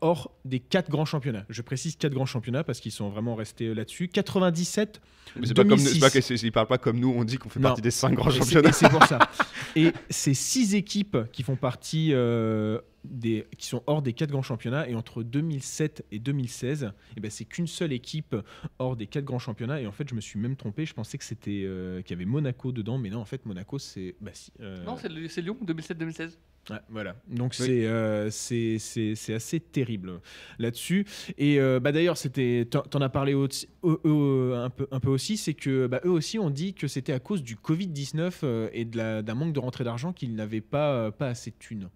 hors 0.00 0.30
des 0.44 0.60
quatre 0.60 0.90
grands 0.90 1.04
championnats. 1.04 1.44
Je 1.48 1.62
précise 1.62 1.96
quatre 1.96 2.12
grands 2.14 2.26
championnats 2.26 2.64
parce 2.64 2.80
qu'ils 2.80 2.92
sont 2.92 3.08
vraiment 3.08 3.34
restés 3.34 3.72
là-dessus. 3.74 4.08
97 4.08 5.00
Mais 5.36 5.46
c'est 5.46 5.54
pas 5.54 5.62
comme, 5.62 5.70
2006. 5.78 5.94
c'est 5.94 6.00
pas 6.00 6.10
que 6.10 6.20
c'est- 6.20 6.34
ils 6.42 6.52
parlent 6.52 6.66
pas 6.68 6.78
comme 6.78 6.98
nous, 6.98 7.12
on 7.16 7.24
dit 7.24 7.38
qu'on 7.38 7.48
fait 7.48 7.60
Non. 7.60 7.68
partie 7.70 7.82
des 7.82 7.90
cinq 7.90 8.14
grands 8.14 8.30
Et 8.30 8.38
championnats. 8.38 8.68
et 8.68 8.72
C'est 8.72 8.88
pour 8.88 9.04
ça. 9.04 9.18
Et 9.76 9.92
c'est 10.10 10.34
six 10.34 10.74
équipes 10.74 11.16
qui 11.32 11.42
font 11.42 11.56
partie 11.56 12.10
euh, 12.12 12.80
des, 13.04 13.46
qui 13.58 13.66
sont 13.66 13.82
hors 13.86 14.02
des 14.02 14.12
quatre 14.12 14.30
grands 14.30 14.42
championnats. 14.42 14.88
Et 14.88 14.94
entre 14.94 15.22
2007 15.22 16.04
et 16.12 16.18
2016, 16.18 16.92
eh 17.16 17.20
ben, 17.20 17.30
c'est 17.30 17.44
qu'une 17.44 17.66
seule 17.66 17.92
équipe 17.92 18.34
hors 18.78 18.96
des 18.96 19.06
quatre 19.06 19.24
grands 19.24 19.38
championnats. 19.38 19.80
Et 19.80 19.86
en 19.86 19.92
fait, 19.92 20.08
je 20.08 20.14
me 20.14 20.20
suis 20.20 20.38
même 20.38 20.56
trompé. 20.56 20.86
Je 20.86 20.94
pensais 20.94 21.18
que 21.18 21.24
c'était 21.24 21.62
euh, 21.64 22.02
qu'il 22.02 22.16
y 22.16 22.18
avait 22.18 22.24
Monaco 22.30 22.72
dedans, 22.72 22.98
mais 22.98 23.10
non. 23.10 23.20
En 23.20 23.24
fait, 23.24 23.44
Monaco, 23.46 23.78
c'est 23.78 24.14
bah, 24.20 24.30
si, 24.34 24.52
euh, 24.60 24.84
Non, 24.84 24.96
c'est 24.96 25.40
Lyon, 25.42 25.56
2007-2016. 25.64 26.38
Ouais, 26.70 26.76
voilà. 26.88 27.14
Donc 27.28 27.54
Oui. 27.60 27.66
c'est 27.66 27.86
euh, 27.86 28.30
c'est 28.30 28.78
c'est- 28.78 29.14
c'est 29.16 29.34
assez 29.34 29.60
terrible 29.60 30.20
là-dessus. 30.58 31.04
Et 31.36 31.60
euh, 31.60 31.78
bah 31.78 31.92
d'ailleurs, 31.92 32.16
c'était 32.16 32.66
t'en 32.70 33.00
as 33.02 33.08
parlé 33.10 33.34
un 33.34 34.70
peu 34.70 34.86
un 34.90 34.98
peu 35.00 35.10
aussi, 35.10 35.36
c'est 35.36 35.52
que 35.52 35.86
bah, 35.86 36.00
eux 36.06 36.10
aussi 36.10 36.38
ont 36.38 36.48
dit 36.48 36.72
que 36.72 36.88
c'était 36.88 37.12
à 37.12 37.20
cause 37.20 37.42
du 37.42 37.56
Covid 37.56 37.88
19 37.88 38.40
euh, 38.44 38.70
et 38.72 38.86
de 38.86 38.96
la- 38.96 39.20
d'un 39.22 39.34
manque 39.34 39.52
de 39.52 39.60
rentrée 39.60 39.84
d'argent 39.84 40.14
qu'ils 40.14 40.34
n'avaient 40.34 40.62
pas 40.62 40.92
euh, 40.94 41.10
pas 41.10 41.28
assez 41.28 41.50
de 41.50 41.56
thunes. 41.58 41.90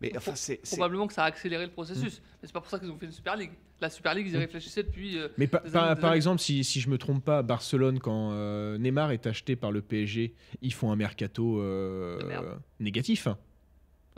Mais 0.00 0.12
enfin, 0.16 0.34
c'est. 0.34 0.60
Probablement 0.62 1.06
que 1.06 1.14
ça 1.14 1.24
a 1.24 1.26
accéléré 1.26 1.64
le 1.64 1.72
processus. 1.72 2.18
Mm. 2.18 2.22
Mais 2.42 2.48
c'est 2.48 2.52
pas 2.52 2.60
pour 2.60 2.68
ça 2.70 2.78
qu'ils 2.78 2.90
ont 2.90 2.98
fait 2.98 3.06
une 3.06 3.12
Super 3.12 3.34
League. 3.36 3.52
La 3.80 3.88
Super 3.90 4.14
League, 4.14 4.26
ils 4.28 4.34
y 4.34 4.38
réfléchissaient 4.38 4.82
depuis. 4.82 5.18
euh, 5.18 5.28
Mais 5.38 5.46
pa- 5.46 5.60
Des 5.60 5.70
par, 5.70 5.84
années, 5.84 5.94
des 5.94 6.00
par 6.00 6.10
années. 6.10 6.16
exemple, 6.16 6.40
si, 6.40 6.64
si 6.64 6.80
je 6.80 6.88
me 6.90 6.98
trompe 6.98 7.24
pas, 7.24 7.42
Barcelone, 7.42 7.98
quand 7.98 8.30
euh, 8.32 8.78
Neymar 8.78 9.12
est 9.12 9.26
acheté 9.26 9.56
par 9.56 9.72
le 9.72 9.80
PSG, 9.82 10.34
ils 10.62 10.72
font 10.72 10.90
un 10.92 10.96
mercato 10.96 11.60
euh, 11.60 12.18
De 12.20 12.26
merde. 12.26 12.58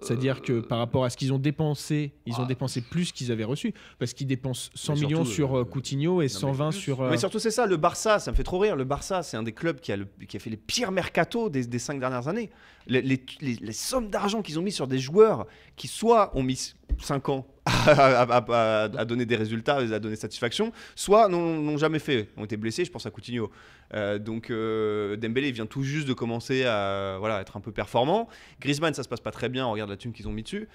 C'est-à-dire 0.01 0.42
que 0.42 0.53
euh, 0.53 0.62
par 0.62 0.78
rapport 0.78 1.05
à 1.05 1.11
ce 1.11 1.16
qu'ils 1.16 1.32
ont 1.32 1.38
dépensé, 1.38 2.12
ils 2.26 2.34
ont 2.34 2.44
Ah. 2.44 2.46
dépensé 2.46 2.80
plus 2.80 3.11
qu'ils 3.12 3.32
avaient 3.32 3.44
reçu. 3.44 3.74
Parce 3.99 4.12
qu'ils 4.12 4.26
dépensent 4.26 4.70
100 4.74 4.94
Mais 4.94 5.01
millions 5.01 5.24
sur 5.24 5.57
euh, 5.57 5.61
euh, 5.62 5.64
Coutinho 5.64 6.20
et 6.20 6.24
mais 6.24 6.28
120 6.28 6.70
juste- 6.70 6.82
sur. 6.84 7.01
euh, 7.03 7.11
Mais 7.11 7.16
surtout, 7.18 7.38
c'est 7.38 7.51
ça, 7.51 7.66
le 7.66 7.76
Barça, 7.76 8.18
ça 8.18 8.30
me 8.30 8.36
fait 8.36 8.44
trop 8.44 8.59
rire. 8.59 8.76
Le 8.76 8.84
Barça, 8.84 9.22
c'est 9.22 9.36
un 9.36 9.42
des 9.42 9.53
clubs 9.53 9.80
qui 9.80 9.90
a, 9.92 9.96
le- 9.96 10.07
qui 10.28 10.36
a 10.36 10.40
fait 10.40 10.51
les 10.51 10.57
pires 10.57 10.92
mercatos 10.92 11.51
des, 11.51 11.66
des 11.66 11.78
cinq 11.78 11.99
dernières 12.01 12.28
années. 12.28 12.51
Les, 12.86 13.03
les- 13.03 13.24
les- 13.40 13.57
les 13.61 13.72
sommes 13.72 14.09
d'argent 14.09 14.40
qu'ils 14.42 14.59
ont 14.59 14.62
mis 14.62 14.72
sur 14.72 14.86
des 14.86 14.99
joueurs 14.99 15.46
qui, 15.76 15.88
soit 15.88 16.30
ont 16.36 16.42
mis 16.42 16.74
5 17.01 17.28
ans 17.28 17.46
à, 17.87 18.23
à- 18.23 18.37
à- 18.37 18.83
à 18.85 19.05
donner 19.05 19.27
des 19.27 19.37
résultats, 19.37 19.77
à 19.77 19.99
donner 19.99 20.16
satisfaction, 20.16 20.73
soit 20.95 21.29
n'ont 21.29 21.77
jamais 21.77 21.99
fait, 21.99 22.29
ont 22.37 22.45
été 22.45 22.57
blessés. 22.57 22.85
Je 22.85 22.91
pense 22.91 23.07
à 23.07 23.11
Coutinho. 23.11 23.51
Euh, 23.95 24.19
donc 24.19 24.51
euh, 24.51 25.16
Dembélé 25.16 25.51
vient 25.53 25.66
tout 25.66 25.83
juste 25.83 26.07
de 26.09 26.12
commencer 26.12 26.64
à 26.64 27.16
voilà, 27.19 27.41
être 27.41 27.57
un 27.57 27.61
peu 27.61 27.73
performant. 27.73 28.29
Griezmann, 28.61 28.95
ça 28.95 29.03
se 29.03 29.09
passe 29.09 29.21
pas 29.21 29.31
très 29.31 29.49
bien. 29.49 29.66
On 29.66 29.73
regarde 29.73 29.91
la 29.91 29.97
thune 29.97 30.12
qu'ils 30.12 30.29
ont 30.29 30.33
mis 30.33 30.43
dessus. 30.43 30.69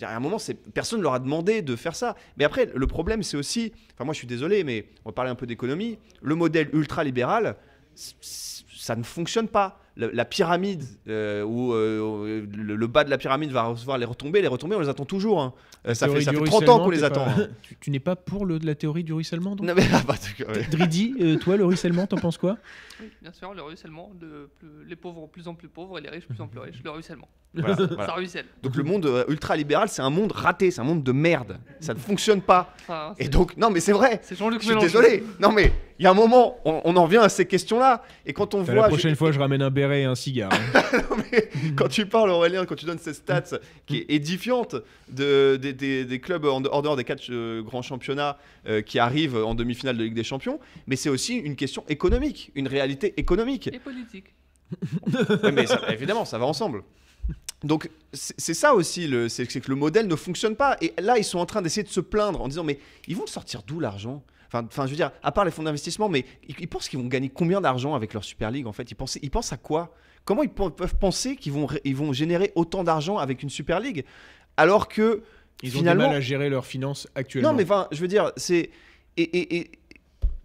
A 0.00 0.16
un 0.16 0.20
moment, 0.20 0.38
personne 0.74 0.98
ne 0.98 1.04
leur 1.04 1.14
a 1.14 1.20
demandé 1.20 1.62
de 1.62 1.76
faire 1.76 1.94
ça. 1.94 2.16
Mais 2.36 2.44
après, 2.44 2.68
le 2.74 2.86
problème, 2.88 3.22
c'est 3.22 3.36
aussi, 3.36 3.72
enfin 3.94 4.04
moi 4.04 4.14
je 4.14 4.18
suis 4.18 4.26
désolé, 4.26 4.64
mais 4.64 4.86
on 5.04 5.10
va 5.10 5.12
parler 5.12 5.30
un 5.30 5.36
peu 5.36 5.46
d'économie. 5.46 5.96
Le 6.22 6.34
modèle 6.34 6.70
ultra-libéral, 6.72 7.54
ça 7.94 8.96
ne 8.96 9.02
fonctionne 9.02 9.48
pas. 9.48 9.78
La, 9.96 10.24
pyramide, 10.24 10.84
euh, 11.06 11.42
où 11.44 11.74
euh, 11.74 12.46
le, 12.50 12.76
le 12.76 12.86
bas 12.86 13.04
de 13.04 13.10
la 13.10 13.18
pyramide 13.18 13.52
va 13.52 13.64
recevoir 13.64 13.98
les 13.98 14.06
retombées, 14.06 14.40
les 14.40 14.48
retombées, 14.48 14.74
on 14.74 14.80
les 14.80 14.88
attend 14.88 15.04
toujours. 15.04 15.42
hein. 15.42 15.52
Euh, 15.86 15.94
ça 15.94 16.08
fait, 16.08 16.20
ça 16.20 16.32
fait 16.32 16.44
30 16.44 16.68
ans 16.68 16.84
qu'on 16.84 16.90
les 16.90 17.02
attend. 17.02 17.24
pas- 17.24 17.30
hein. 17.32 17.48
tu, 17.62 17.76
tu 17.80 17.90
n'es 17.90 17.98
pas 17.98 18.14
pour 18.14 18.46
le, 18.46 18.58
la 18.58 18.74
théorie 18.76 19.02
du 19.02 19.12
ruissellement 19.12 19.56
donc 19.56 19.66
Non, 19.66 19.74
mais, 19.74 19.82
ah, 19.92 20.02
bah, 20.06 20.14
ouais. 20.48 20.64
Dridi, 20.70 21.14
euh, 21.20 21.36
toi, 21.38 21.56
le 21.56 21.64
ruissellement, 21.64 22.06
t'en 22.06 22.18
penses 22.18 22.38
quoi? 22.38 22.56
Oui, 23.00 23.10
bien 23.20 23.32
sûr, 23.32 23.52
le 23.52 23.62
ruissellement. 23.62 24.12
de 24.14 24.48
plus- 24.58 24.84
les 24.86 24.94
pauvres 24.96 25.26
plus 25.26 25.48
en 25.48 25.54
plus 25.54 25.68
pauvres 25.68 25.98
et 25.98 26.02
les 26.02 26.08
riches 26.10 26.26
plus 26.26 26.40
en 26.40 26.46
plus 26.46 26.60
riches. 26.60 26.80
Le 26.84 26.90
ruissellement. 26.90 27.28
Voilà, 27.54 27.74
voilà. 27.86 28.06
Ça 28.06 28.12
ruisselle. 28.14 28.46
Donc 28.62 28.76
le 28.76 28.82
monde 28.82 29.04
euh, 29.06 29.24
ultra-libéral, 29.28 29.88
c'est 29.88 30.00
un 30.02 30.08
monde 30.10 30.32
raté, 30.32 30.70
c'est 30.70 30.80
un 30.80 30.84
monde 30.84 31.02
de 31.02 31.12
merde. 31.12 31.58
Ça 31.80 31.92
ne 31.92 31.98
fonctionne 31.98 32.40
pas. 32.40 32.74
Enfin, 32.82 33.14
Et 33.18 33.28
donc, 33.28 33.56
non 33.58 33.68
mais 33.70 33.80
c'est 33.80 33.92
vrai. 33.92 34.20
c'est 34.22 34.38
Jean-Luc 34.38 34.62
Je 34.62 34.68
suis 34.70 34.78
désolé. 34.78 35.22
Non 35.38 35.52
mais 35.52 35.72
il 35.98 36.04
y 36.04 36.06
a 36.06 36.10
un 36.10 36.14
moment, 36.14 36.56
on, 36.64 36.80
on 36.84 36.96
en 36.96 37.04
revient 37.04 37.18
à 37.18 37.28
ces 37.28 37.44
questions-là. 37.46 38.02
Et 38.26 38.32
quand 38.32 38.54
on 38.54 38.62
voit, 38.62 38.74
La 38.74 38.88
prochaine 38.88 39.10
je- 39.12 39.16
fois, 39.16 39.30
je 39.32 39.38
ramène 39.38 39.60
un 39.62 39.70
béret 39.70 40.00
et 40.02 40.04
un 40.04 40.14
cigare. 40.14 40.50
hein. 40.52 40.82
Non, 41.10 41.16
mais 41.30 41.48
quand 41.76 41.88
tu 41.88 42.06
parles 42.06 42.30
Aurélien, 42.30 42.64
quand 42.64 42.74
tu 42.74 42.86
donnes 42.86 42.98
ces 42.98 43.12
stats 43.14 43.42
qui 43.86 43.98
est 43.98 44.06
édifiante 44.10 44.76
de, 45.10 45.56
des, 45.56 45.72
des- 45.74 46.04
des 46.06 46.20
clubs 46.20 46.44
en, 46.46 46.56
en 46.64 46.82
dehors 46.82 46.96
des 46.96 47.04
quatre 47.04 47.30
euh, 47.30 47.62
grands 47.62 47.82
championnats 47.82 48.38
euh, 48.66 48.80
qui 48.82 48.98
arrivent 48.98 49.36
en 49.36 49.54
demi-finale 49.54 49.96
de 49.98 50.04
Ligue 50.04 50.14
des 50.14 50.24
Champions, 50.24 50.58
mais 50.86 50.96
c'est 50.96 51.08
aussi 51.10 51.36
une 51.36 51.54
question 51.56 51.84
économique, 51.88 52.50
une 52.54 52.66
réalité 52.68 53.14
économique. 53.18 53.68
Et 53.72 53.78
politique. 53.78 54.34
Ouais, 55.42 55.52
mais 55.52 55.66
ça- 55.66 55.80
évidemment, 55.92 56.24
ça 56.24 56.38
va 56.38 56.46
ensemble. 56.46 56.82
Donc 57.64 57.90
c'est 58.12 58.54
ça 58.54 58.74
aussi, 58.74 59.10
c'est 59.28 59.46
que 59.46 59.68
le 59.68 59.76
modèle 59.76 60.06
ne 60.06 60.16
fonctionne 60.16 60.56
pas. 60.56 60.76
Et 60.80 60.92
là, 61.00 61.18
ils 61.18 61.24
sont 61.24 61.38
en 61.38 61.46
train 61.46 61.62
d'essayer 61.62 61.82
de 61.84 61.88
se 61.88 62.00
plaindre 62.00 62.42
en 62.42 62.48
disant 62.48 62.64
mais 62.64 62.78
ils 63.08 63.16
vont 63.16 63.26
sortir 63.26 63.62
d'où 63.66 63.78
l'argent? 63.80 64.22
Enfin, 64.48 64.66
enfin, 64.66 64.84
je 64.86 64.90
veux 64.90 64.96
dire, 64.96 65.12
à 65.22 65.32
part 65.32 65.44
les 65.46 65.50
fonds 65.50 65.62
d'investissement, 65.62 66.08
mais 66.10 66.24
ils, 66.46 66.54
ils 66.60 66.68
pensent 66.68 66.88
qu'ils 66.88 66.98
vont 66.98 67.06
gagner 67.06 67.30
combien 67.30 67.60
d'argent 67.60 67.94
avec 67.94 68.12
leur 68.12 68.22
Super 68.24 68.50
League 68.50 68.66
en 68.66 68.72
fait? 68.72 68.90
Ils 68.90 68.94
pensent, 68.94 69.18
ils 69.22 69.30
pensent 69.30 69.52
à 69.52 69.56
quoi? 69.56 69.94
Comment 70.24 70.42
ils 70.42 70.50
pe- 70.50 70.68
peuvent 70.70 70.96
penser 70.96 71.36
qu'ils 71.36 71.52
vont, 71.52 71.66
ils 71.84 71.96
vont 71.96 72.12
générer 72.12 72.52
autant 72.54 72.84
d'argent 72.84 73.16
avec 73.18 73.42
une 73.42 73.48
Super 73.50 73.80
League? 73.80 74.04
Alors 74.56 74.88
que 74.88 75.22
Ils 75.62 75.76
ont 75.78 75.80
du 75.80 75.84
mal 75.86 76.00
à 76.12 76.20
gérer 76.20 76.50
leurs 76.50 76.66
finances 76.66 77.08
actuellement. 77.14 77.50
non, 77.50 77.56
mais 77.56 77.62
enfin, 77.64 77.88
je 77.92 78.00
veux 78.00 78.08
dire, 78.08 78.30
c'est. 78.36 78.70
Et, 79.16 79.22
et- 79.22 79.56
et 79.56 79.70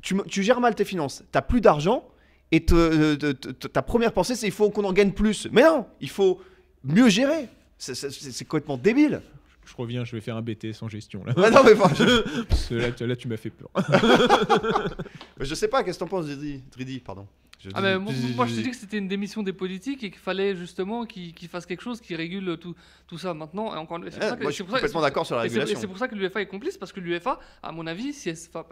tu, 0.02 0.44
gères 0.44 0.62
mal 0.62 0.74
tes 0.76 0.86
finances, 0.86 1.24
t'as 1.32 1.42
plus 1.42 1.60
d'argent, 1.62 2.08
et 2.52 2.64
te- 2.64 3.16
te- 3.16 3.32
te- 3.34 3.68
ta 3.68 3.82
première 3.82 4.14
pensée, 4.14 4.36
c'est 4.36 4.48
il 4.48 4.54
faut 4.54 4.70
qu'on 4.70 4.86
en 4.86 4.94
gagne 4.94 5.12
plus. 5.12 5.48
Mais 5.52 5.64
non, 5.64 5.86
il 6.00 6.10
faut 6.10 6.40
mieux 6.88 7.10
gérer. 7.10 7.50
C'est- 7.78 7.96
C'est 7.96 8.10
c'est 8.12 8.46
complètement 8.46 8.78
débile. 8.78 9.22
Je 9.66 9.76
reviens, 9.76 10.06
je 10.06 10.16
vais 10.16 10.22
faire 10.22 10.38
un 10.38 10.42
BT 10.42 10.72
sans 10.74 10.88
gestion 10.88 11.24
là. 11.26 11.34
Ouais, 11.38 11.52
non, 11.52 11.62
mais 11.64 11.76
bon, 11.76 11.90
je, 11.90 12.44
Parce 12.50 12.68
que 12.68 12.76
là, 12.76 12.92
tu- 12.92 13.06
là, 13.06 13.16
tu 13.18 13.28
m'as 13.28 13.36
fait 13.38 13.50
peur. 13.50 13.70
je 15.40 15.56
sais 15.56 15.68
pas, 15.68 15.84
qu'est-ce 15.84 15.98
que 16.00 16.04
t'en 16.04 16.08
penses, 16.10 16.26
Dridi, 16.26 16.64
Dridi, 16.72 17.00
pardon. 17.00 17.28
Je 17.60 17.70
Ah 17.74 17.80
dis- 17.82 17.88
mais 17.88 17.98
moi, 17.98 18.14
moi, 18.36 18.46
je 18.46 18.56
te 18.56 18.62
dis 18.62 18.70
que 18.70 18.76
c'était 18.76 18.98
une 19.00 19.08
démission 19.08 19.42
des 19.42 19.52
politiques 19.52 20.04
et 20.04 20.12
qu'il 20.12 20.20
fallait 20.20 20.56
justement 20.56 21.06
qu'ils 21.06 21.34
qu'ils 21.34 21.48
fassent 21.50 21.66
quelque 21.66 21.82
chose 21.82 22.00
qui 22.00 22.16
régule 22.16 22.56
tout, 22.62 22.76
tout 23.08 23.18
ça 23.18 23.34
maintenant. 23.34 23.74
Et 23.74 23.78
encore, 23.78 24.00
c'est 24.06 24.12
pour 24.12 24.22
Ouais, 24.22 24.30
ça 24.30 24.36
que- 24.38 24.42
moi, 24.44 24.52
je 24.52 24.56
suis 24.56 24.64
complètement 24.64 25.02
d'accord 25.02 25.26
sur 25.26 25.36
la 25.36 25.42
régulation. 25.42 25.80
C'est 25.80 25.88
pour 25.88 25.98
ça 25.98 26.08
que 26.08 26.14
l'UEFA 26.16 26.42
est 26.42 26.46
complice 26.46 26.78
parce 26.78 26.94
que 26.94 27.00
l'UEFA, 27.00 27.40
à 27.64 27.72
mon 27.72 27.88
avis, 27.88 28.14
si 28.14 28.30
elle, 28.30 28.38
enfin, 28.54 28.64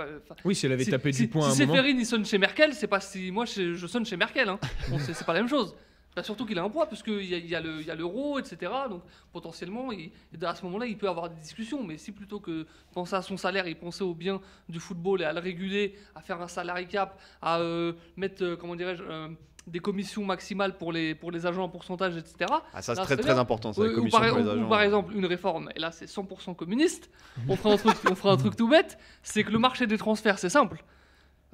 Oui, 0.46 0.54
si 0.54 0.68
elle 0.68 0.72
avait 0.74 0.84
si, 0.84 0.92
tapé 0.92 1.12
si- 1.12 1.24
du 1.24 1.28
poing 1.30 1.48
à 1.50 1.52
si 1.52 1.64
un 1.64 1.66
moment. 1.66 1.78
Séphérine 1.78 2.00
il 2.00 2.06
sonne 2.06 2.26
chez 2.26 2.38
Merkel, 2.38 2.74
c'est 2.74 2.88
pas 2.88 3.00
si 3.00 3.32
moi 3.32 3.46
je, 3.46 3.74
je 3.74 3.88
sonne 3.88 4.06
chez 4.06 4.18
Merkel. 4.18 4.48
Hein. 4.50 4.60
Bon, 4.90 5.00
c'est 5.00 5.26
pas 5.26 5.34
la 5.34 5.40
même 5.40 5.50
chose. 5.50 5.76
Bah, 6.16 6.24
surtout 6.24 6.46
qu'il 6.46 6.58
a 6.58 6.64
un 6.64 6.70
poids, 6.70 6.86
parce 6.88 7.04
qu'il 7.04 7.22
y 7.24 7.36
y 7.48 7.56
a 7.56 7.60
le- 7.62 7.82
l'euro, 7.96 8.40
etc. 8.40 8.72
Donc 8.90 9.02
potentiellement, 9.34 9.92
il- 9.92 10.12
à 10.44 10.56
ce 10.56 10.64
moment-là, 10.66 10.86
il 10.86 10.98
peut 10.98 11.10
avoir 11.10 11.30
des 11.30 11.36
discussions. 11.42 11.84
Mais 11.84 11.98
si 11.98 12.12
plutôt 12.14 12.40
que 12.40 12.66
penser 12.94 13.16
à 13.16 13.22
son 13.22 13.36
salaire, 13.38 13.68
il 13.68 13.76
pensait 13.76 14.04
au 14.04 14.14
bien 14.14 14.40
du 14.70 14.80
football 14.80 15.22
et 15.22 15.26
à 15.26 15.34
le 15.34 15.40
réguler, 15.42 15.96
à 16.16 16.22
faire 16.22 16.42
un 16.42 16.48
salary 16.48 16.88
cap, 16.88 17.20
à 17.42 17.60
euh, 17.60 17.94
mettre, 18.16 18.44
euh, 18.44 18.56
comment 18.56 18.76
dirais-je, 18.78 19.04
euh, 19.04 19.28
des 19.68 19.80
commissions 19.80 20.24
maximales 20.24 20.78
pour 20.78 20.94
les, 20.94 21.16
pour 21.16 21.32
les 21.32 21.46
agents 21.46 21.64
en 21.64 21.70
pourcentage, 21.70 22.16
etc. 22.16 22.50
Ah, 22.74 22.82
ça, 22.84 22.94
c'est 22.96 23.02
très, 23.02 23.18
très 23.18 23.38
important, 23.40 23.74
ça, 23.74 23.82
Ou, 23.82 23.84
les 23.86 23.90
ou 23.90 23.96
commissions 23.96 24.20
par, 24.20 24.30
pour 24.30 24.38
les 24.38 24.44
ou- 24.46 24.48
ou 24.48 24.52
agents. 24.52 24.70
par 24.70 24.82
exemple, 24.84 25.14
une 25.16 25.26
réforme, 25.26 25.70
et 25.76 25.80
là 25.80 25.92
c'est 25.92 26.06
100% 26.06 26.54
communiste, 26.54 27.10
on 27.50 27.56
fera 27.56 27.74
un 27.74 27.78
truc, 27.78 27.96
on 28.10 28.14
fera 28.16 28.34
un 28.34 28.38
truc 28.38 28.56
tout 28.56 28.68
bête, 28.70 28.98
c'est 29.24 29.44
que 29.44 29.52
le 29.52 29.58
marché 29.60 29.88
des 29.88 29.98
transferts, 29.98 30.38
c'est 30.40 30.50
simple. 30.50 30.84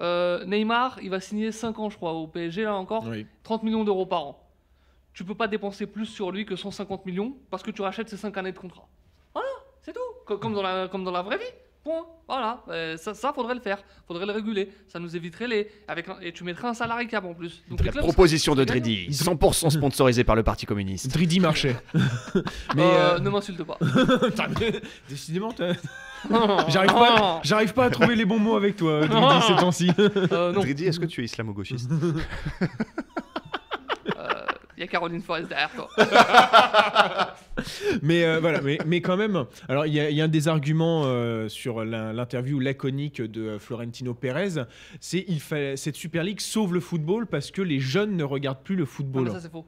Euh, 0.02 0.44
Neymar, 0.46 1.00
il 1.02 1.10
va 1.10 1.20
signer 1.20 1.52
5 1.52 1.80
ans, 1.80 1.90
je 1.90 1.96
crois, 1.96 2.12
au 2.14 2.28
PSG, 2.28 2.64
là 2.64 2.76
encore, 2.76 3.08
Oui. 3.08 3.26
30 3.44 3.64
millions 3.64 3.84
d'euros 3.84 4.06
par 4.06 4.26
an. 4.28 4.51
Tu 5.14 5.24
peux 5.26 5.36
pas 5.36 5.48
dépenser 5.48 5.88
plus 5.88 6.06
sur 6.06 6.32
lui 6.32 6.46
que 6.46 6.56
150 6.56 7.06
millions 7.06 7.36
parce 7.50 7.64
que 7.64 7.72
tu 7.72 7.82
rachètes 7.82 8.10
ses 8.10 8.18
5 8.18 8.38
années 8.38 8.52
de 8.54 8.58
contrat. 8.60 8.88
Voilà, 9.34 9.50
c'est 9.82 9.94
tout. 9.94 10.00
Co- 10.26 10.38
Comme 10.38 10.54
dans 10.54 10.62
la, 10.64 10.88
comme 10.88 11.04
dans 11.04 11.12
la 11.12 11.22
vraie 11.22 11.38
vie. 11.38 11.44
Point. 11.84 12.06
Voilà. 12.28 12.62
Euh, 12.70 12.96
ça, 12.96 13.16
ça, 13.16 13.34
faudrait 13.34 13.56
le 13.56 13.60
faire. 13.60 13.80
Faudrait 14.08 14.28
le 14.28 14.32
réguler. 14.34 14.70
Ça 14.88 15.00
nous 15.00 15.16
éviterait 15.16 15.48
les. 15.48 15.72
Avec 15.88 16.08
un- 16.10 16.20
Et 16.22 16.32
tu 16.32 16.44
mettrais 16.44 16.68
un 16.68 16.76
salarié 16.76 17.08
cap 17.08 17.26
en 17.26 17.34
plus. 17.34 17.64
Donc, 17.70 17.84
La 17.84 17.92
clubs 17.92 18.04
proposition 18.04 18.54
de. 18.54 18.64
Dridi, 18.64 19.08
100% 19.10 19.72
sponsorisée 19.72 20.24
par 20.24 20.36
le 20.36 20.44
Parti 20.44 20.68
communiste. 20.68 21.12
Dridi 21.12 21.40
marchait. 21.40 21.76
mais 22.76 22.84
Euh, 22.84 23.16
euh, 23.16 23.20
Ne 23.20 23.30
m'insulte 23.32 23.64
pas. 23.64 23.80
décidément, 25.10 25.54
j'arrive 26.68 26.94
pas, 26.94 27.42
j'arrive 27.44 27.74
pas 27.74 27.86
à 27.86 27.90
trouver 27.90 28.16
les 28.16 28.26
bons 28.26 28.38
mots 28.40 28.56
avec 28.56 28.76
toi, 28.76 29.08
Dridi, 29.08 29.42
ces 29.48 29.56
temps-ci. 29.56 29.92
Euh. 30.32 30.52
Dridi, 30.54 30.86
est-ce 30.86 31.00
que 31.00 31.06
tu 31.08 31.22
es 31.22 31.26
islamo-gauchiste? 31.26 31.90
Il 34.82 34.86
y 34.86 34.88
a 34.88 34.88
Caroline 34.88 35.22
Forest 35.22 35.48
derrière 35.48 35.70
toi. 35.76 35.88
Mais 38.02 38.24
euh, 38.26 38.40
voilà, 38.40 38.62
mais, 38.62 38.80
mais 38.88 39.00
quand 39.02 39.16
même, 39.18 39.46
alors 39.70 39.86
il 39.86 39.94
y, 39.94 40.00
a- 40.00 40.10
il 40.10 40.16
y 40.16 40.22
a 40.22 40.24
un 40.24 40.28
des 40.28 40.48
arguments 40.48 41.04
euh, 41.06 41.48
sur 41.50 41.86
la- 41.86 42.14
l'interview 42.14 42.60
laconique 42.60 43.22
de 43.22 43.42
euh, 43.42 43.60
Florentino 43.60 44.16
Pérez, 44.16 44.64
c'est 45.00 45.24
il 45.28 45.40
cette 45.78 45.96
Super 45.96 46.24
League 46.24 46.40
sauve 46.40 46.74
le 46.74 46.80
football 46.80 47.28
parce 47.28 47.52
que 47.52 47.62
les 47.62 47.80
jeunes 47.80 48.16
ne 48.18 48.24
regardent 48.24 48.64
plus 48.64 48.76
le 48.76 48.84
Non, 48.84 48.88
football. 48.90 49.24
mais 49.26 49.32
ça 49.32 49.40
c'est 49.42 49.52
faux. 49.52 49.66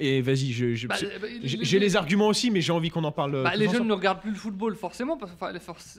Et 0.00 0.22
vas-y, 0.22 0.52
je- 0.52 0.74
je- 0.74 0.86
Bah, 0.86 0.94
les- 1.42 1.78
les 1.78 1.96
arguments 1.96 2.28
aussi, 2.28 2.50
mais 2.52 2.60
j'ai 2.60 2.72
envie 2.72 2.88
qu'on 2.90 3.02
en 3.02 3.10
parle. 3.10 3.34
euh, 3.34 3.42
Bah, 3.42 3.56
les 3.56 3.68
jeunes 3.68 3.86
ne 3.88 3.92
regardent 3.92 4.20
plus 4.20 4.30
le 4.30 4.36
football 4.36 4.76
forcément 4.76 5.16
parce 5.16 5.32
que 5.32 5.36
enfin, 5.36 5.52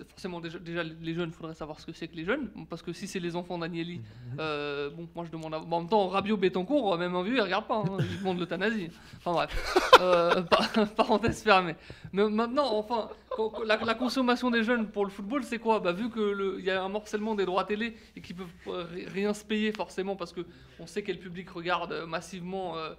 forcément 0.09 0.39
déjà, 0.39 0.57
déjà, 0.57 0.83
les 0.83 1.13
jeunes 1.13 1.31
faudrait 1.31 1.53
savoir 1.53 1.79
ce 1.79 1.85
que 1.85 1.91
c'est 1.91 2.07
que 2.07 2.15
les 2.15 2.23
jeunes 2.23 2.49
parce 2.69 2.81
que 2.81 2.93
si 2.93 3.07
c'est 3.07 3.19
les 3.19 3.35
enfants 3.35 3.57
d'Agnelli 3.57 3.97
Mhm. 3.97 4.37
euh, 4.39 4.89
bon 4.89 5.07
moi 5.15 5.25
je 5.25 5.31
demande 5.31 5.53
à... 5.53 5.59
bon, 5.59 5.75
en 5.75 5.79
même 5.81 5.89
temps 5.89 6.07
Rabiot 6.07 6.37
Betancourt 6.37 6.97
même 6.97 7.13
un 7.15 7.23
vieux 7.23 7.35
il 7.35 7.41
regarde 7.41 7.67
pas 7.67 7.83
hein, 7.85 7.97
il 7.99 8.19
demande 8.19 8.39
l'euthanasie 8.39 8.89
enfin 9.17 9.33
bref 9.33 9.75
Euh, 10.01 10.41
par- 10.49 10.93
parenthèse 10.95 11.43
fermée 11.43 11.75
mais 12.13 12.23
maintenant 12.29 12.73
enfin 12.77 13.09
quand- 13.35 13.63
la, 13.65 13.75
la 13.77 13.95
consommation 13.95 14.49
des 14.49 14.63
jeunes 14.63 14.87
pour 14.87 15.03
le 15.05 15.11
football 15.11 15.43
c'est 15.43 15.59
quoi? 15.59 15.79
Bah 15.81 15.91
vu 15.91 16.09
que 16.09 16.19
le- 16.19 16.55
il 16.59 16.65
y 16.65 16.71
a 16.71 16.81
un 16.81 16.89
morcellement 16.89 17.35
des 17.35 17.45
droits 17.45 17.65
télé 17.65 17.95
et 18.15 18.21
qu'ils 18.21 18.35
peuvent 18.37 18.47
euh, 18.67 18.85
ri- 18.93 19.05
rien 19.07 19.33
se 19.33 19.43
payer 19.43 19.71
forcément 19.73 20.15
parce 20.15 20.31
que 20.31 20.41
on 20.79 20.87
sait 20.87 21.03
quel 21.03 21.19
public 21.19 21.49
regarde 21.49 21.91
euh, 21.91 22.05
massivement 22.05 22.77
euh, 22.77 22.89
euh, 22.89 22.95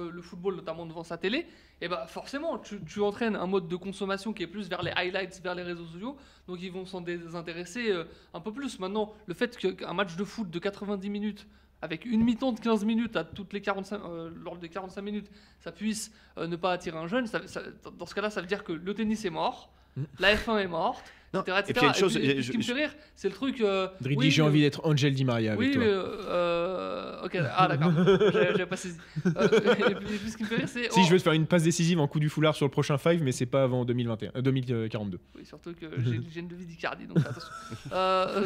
le 0.00 0.22
football 0.22 0.56
notamment 0.56 0.86
devant 0.86 1.04
sa 1.04 1.16
télé 1.18 1.46
et 1.80 1.88
bah 1.88 2.06
forcément, 2.06 2.58
tu, 2.58 2.80
tu 2.84 3.00
entraînes 3.00 3.34
un 3.36 3.46
mode 3.46 3.68
de 3.68 3.76
consommation 3.76 4.32
qui 4.32 4.42
est 4.44 4.46
plus 4.46 4.68
vers 4.68 4.82
les 4.82 4.92
highlights, 4.92 5.40
vers 5.42 5.54
les 5.54 5.62
réseaux 5.64 5.86
sociaux, 5.86 6.16
donc 6.46 6.58
ils 6.62 6.70
vont 6.70 6.86
s'en 6.86 7.00
désintéresser 7.00 7.90
euh, 7.90 8.04
un 8.34 8.40
peu 8.40 8.52
plus. 8.52 8.78
Maintenant, 8.78 9.12
le 9.26 9.34
fait 9.34 9.56
qu'un 9.56 9.92
match 9.92 10.14
de 10.16 10.24
foot 10.24 10.48
de 10.50 10.58
90 10.58 11.10
minutes, 11.10 11.46
avec 11.80 12.04
une 12.04 12.22
mi-temps 12.22 12.52
de 12.52 12.60
15 12.60 12.84
minutes 12.84 13.16
à 13.16 13.24
toutes 13.24 13.52
les 13.52 13.60
45, 13.60 14.00
euh, 14.04 14.30
lors 14.44 14.56
des 14.56 14.68
45 14.68 15.02
minutes, 15.02 15.30
ça 15.58 15.72
puisse 15.72 16.12
euh, 16.38 16.46
ne 16.46 16.54
pas 16.54 16.72
attirer 16.72 16.96
un 16.96 17.08
jeune, 17.08 17.26
ça- 17.26 17.46
ça- 17.48 17.62
dans 17.98 18.06
ce 18.06 18.14
cas-là, 18.14 18.30
ça 18.30 18.40
veut 18.40 18.46
dire 18.46 18.62
que 18.62 18.72
le 18.72 18.94
tennis 18.94 19.24
est 19.24 19.30
mort, 19.30 19.72
la 20.20 20.34
F1 20.36 20.58
est 20.58 20.68
morte, 20.68 21.04
Non, 21.34 21.40
etc. 21.42 21.60
et 21.68 21.72
puis 21.72 21.80
il 21.80 21.82
y 21.82 21.84
a 21.84 21.88
une 21.88 21.94
chose, 21.94 22.14
puis- 22.14 22.24
et 22.26 22.34
puis 22.34 22.42
je- 22.42 22.46
ce 22.46 22.50
qui 22.52 22.58
me 22.58 22.62
fait 22.62 22.72
rire, 22.74 22.94
c'est 23.14 23.28
le 23.28 23.34
truc... 23.34 23.60
euh, 23.62 23.88
Dridi, 24.02 24.18
oui, 24.18 24.30
j'ai 24.30 24.42
euh, 24.42 24.46
envie 24.46 24.60
d'être 24.60 24.84
Angel 24.84 25.14
Di 25.14 25.24
Maria 25.24 25.52
avec 25.52 25.60
oui, 25.60 25.72
toi. 25.72 25.82
mais 25.82 25.88
euh, 25.90 26.04
euh, 26.28 27.24
ok, 27.24 27.38
ah 27.56 27.68
d'accord, 27.68 27.92
j'avais 28.32 28.66
pas 28.66 28.76
saisi. 28.76 28.98
Euh, 29.24 29.30
et 29.90 29.94
puis, 29.94 30.14
et 30.14 30.18
puis 30.18 30.30
ce 30.30 30.36
qui 30.36 30.42
me 30.42 30.48
fait 30.48 30.56
rire, 30.56 30.68
c'est 30.68 30.92
Si 30.92 31.00
oh, 31.00 31.04
je 31.06 31.10
vais 31.10 31.18
te 31.18 31.22
faire 31.22 31.32
une 31.32 31.46
passe 31.46 31.62
décisive 31.62 32.00
en 32.00 32.06
coup 32.06 32.20
du 32.20 32.28
foulard 32.28 32.54
sur 32.54 32.66
le 32.66 32.70
prochain 32.70 32.98
Five, 32.98 33.22
mais 33.22 33.32
c'est 33.32 33.46
pas 33.46 33.62
avant 33.62 33.84
2021, 33.86 34.32
euh, 34.36 34.42
2042. 34.42 35.18
Oui, 35.36 35.46
surtout 35.46 35.72
que 35.72 35.86
j'ai 35.98 36.40
une 36.40 36.48
de 36.48 36.54
d'Icardi, 36.56 37.06
donc 37.06 37.18
attention. 37.18 37.48
Euh, 37.92 38.44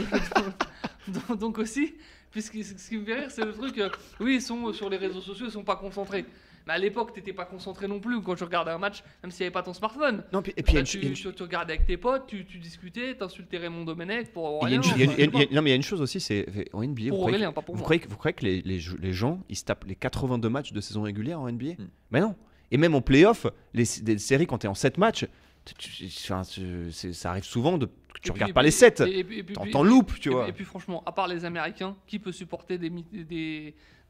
donc, 1.09 1.39
donc 1.39 1.59
aussi, 1.59 1.95
puisque 2.31 2.63
ce 2.63 2.89
qui 2.89 2.99
me 2.99 3.05
fait 3.05 3.15
rire, 3.15 3.31
c'est 3.31 3.45
le 3.45 3.53
truc, 3.53 3.79
euh, 3.79 3.89
oui, 4.21 4.37
ils 4.37 4.43
sont 4.43 4.73
sur 4.73 4.89
les 4.91 4.97
réseaux 4.97 5.21
sociaux, 5.21 5.47
ils 5.49 5.53
sont 5.53 5.65
pas 5.65 5.77
concentrés. 5.77 6.25
Mais 6.67 6.73
à 6.75 6.79
l'époque, 6.79 7.13
t'étais 7.15 7.33
pas 7.33 7.45
concentré 7.45 7.87
non 7.87 8.01
plus 8.01 8.21
quand 8.23 8.35
tu 8.35 8.43
regardais 8.45 8.73
un 8.73 8.79
match, 8.79 9.05
même 9.23 9.31
s'il 9.31 9.45
n'y 9.45 9.47
avait 9.47 9.53
pas 9.53 9.63
ton 9.63 9.73
smartphone. 9.73 10.25
Non, 10.33 10.43
puis- 10.43 10.53
et 10.57 10.63
puis 10.65 10.73
il 10.73 10.75
y 10.75 10.79
a 10.79 10.81
Là, 10.83 10.89
une- 10.95 11.01
tu, 11.01 11.07
une- 11.07 11.13
tu- 11.15 11.33
tu 11.33 11.43
regardais 11.45 11.75
avec 11.75 11.87
tes 11.87 11.97
potes, 11.97 12.27
tu, 12.27 12.45
tu 12.45 12.59
discutais, 12.59 13.15
t'insultais 13.15 13.59
Raymond 13.59 13.85
Domenech 13.85 14.33
pour 14.33 14.67
il 14.67 14.75
y 14.75 14.77
a 14.77 14.81
rien. 14.81 15.27
non, 15.53 15.63
mais 15.63 15.71
il 15.71 15.71
y 15.71 15.73
a 15.73 15.77
une 15.77 15.83
chose 15.83 16.01
aussi, 16.01 16.19
c'est 16.19 16.45
en 16.73 16.83
NBA. 16.83 17.05
vous 17.05 17.09
Pour 17.11 17.19
croyez, 17.21 17.37
Aurélien, 17.37 17.53
pas 17.53 17.63
pour 17.63 17.75
vous 17.77 17.79
moi. 17.81 17.85
croyez 17.85 18.01
que- 18.01 18.09
vous 18.09 18.17
croyez 18.17 18.35
que 18.35 18.45
les, 18.45 18.63
les, 18.63 18.81
les 19.01 19.13
gens, 19.13 19.41
ils 19.49 19.57
se 19.57 19.65
tapent 19.65 19.85
les 19.85 19.95
82 19.95 20.49
matchs 20.49 20.73
de 20.73 20.81
saison 20.81 21.03
régulière 21.03 21.41
en 21.41 21.49
NBA 21.49 21.75
Hmm. 21.79 21.89
Mais 22.11 22.21
non. 22.21 22.35
Et 22.73 22.79
même 22.79 22.97
en 22.97 23.01
playoff, 23.01 23.47
les, 23.73 23.85
des 24.03 24.19
séries, 24.19 24.47
quand 24.49 24.59
tu 24.59 24.67
es 24.67 24.69
en 24.69 24.75
7 24.75 24.99
matchs, 24.99 25.25
tu- 25.65 25.75
tu- 25.75 26.05
enfin, 26.25 26.43
tu- 26.43 26.91
c'est- 26.91 27.13
ça 27.13 27.31
arrive 27.31 27.45
souvent 27.45 27.79
de, 27.79 27.87
que 27.87 27.91
tu 27.91 27.97
Et 28.19 28.21
puis- 28.23 28.31
regardes 28.33 28.53
pas 28.55 28.61
puis- 28.63 28.67
les 28.67 28.71
7. 28.73 29.01
et- 29.03 29.19
et 29.21 29.25
puis- 29.25 29.39
et 29.39 29.43
puis- 29.45 29.55
T'en 29.71 29.85
loupes, 29.85 30.19
tu 30.19 30.31
et, 30.31 30.33
vois. 30.33 30.49
et 30.49 30.53
puis 30.53 30.65
franchement, 30.65 31.03
à 31.07 31.13
part 31.13 31.29
les 31.29 31.45
Américains, 31.45 31.95
qui 32.09 32.19
peut 32.19 32.33
supporter 32.33 32.77
des, 32.79 32.91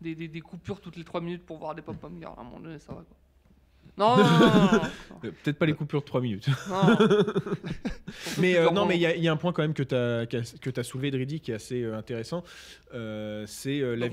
des, 0.00 0.14
des- 0.14 0.28
des 0.28 0.40
coupures 0.40 0.80
toutes 0.80 0.96
les 0.96 1.04
3 1.04 1.20
minutes 1.20 1.44
pour 1.46 1.58
voir 1.58 1.74
des 1.74 1.82
pop-pom 1.82 2.18
girls 2.18 2.34
À 2.36 2.40
un 2.40 2.44
moment 2.44 2.60
donné, 2.60 2.78
ça 2.78 2.92
va 2.92 2.98
quoi. 3.02 3.16
Non, 3.98 4.14
non, 4.18 4.24
non, 4.24 4.38
non, 4.40 4.48
non, 4.72 4.80
Euh, 5.24 5.30
Peut-être 5.42 5.56
pas 5.58 5.64
les 5.64 5.72
coupures 5.72 6.00
de 6.02 6.06
3 6.06 6.20
minutes. 6.20 6.48
non. 6.68 6.96
Mais 8.38 8.56
euh, 8.56 8.70
non, 8.70 8.84
mais 8.86 8.96
il 8.96 9.00
y, 9.00 9.06
a 9.06 9.16
y 9.16 9.28
un 9.28 9.36
point 9.36 9.52
quand 9.52 9.62
même 9.62 9.74
que 9.74 9.82
tu 9.82 9.94
as, 9.94 10.26
que 10.26 10.80
as 10.80 10.82
soulevé, 10.84 11.10
Dridi, 11.10 11.40
qui 11.40 11.50
est 11.50 11.54
assez 11.54 11.82
euh, 11.82 11.96
intéressant. 11.96 12.44
Euh, 12.94 13.44
c'est 13.46 13.80
euh, 13.80 13.94
la, 13.96 14.08
vi- 14.08 14.12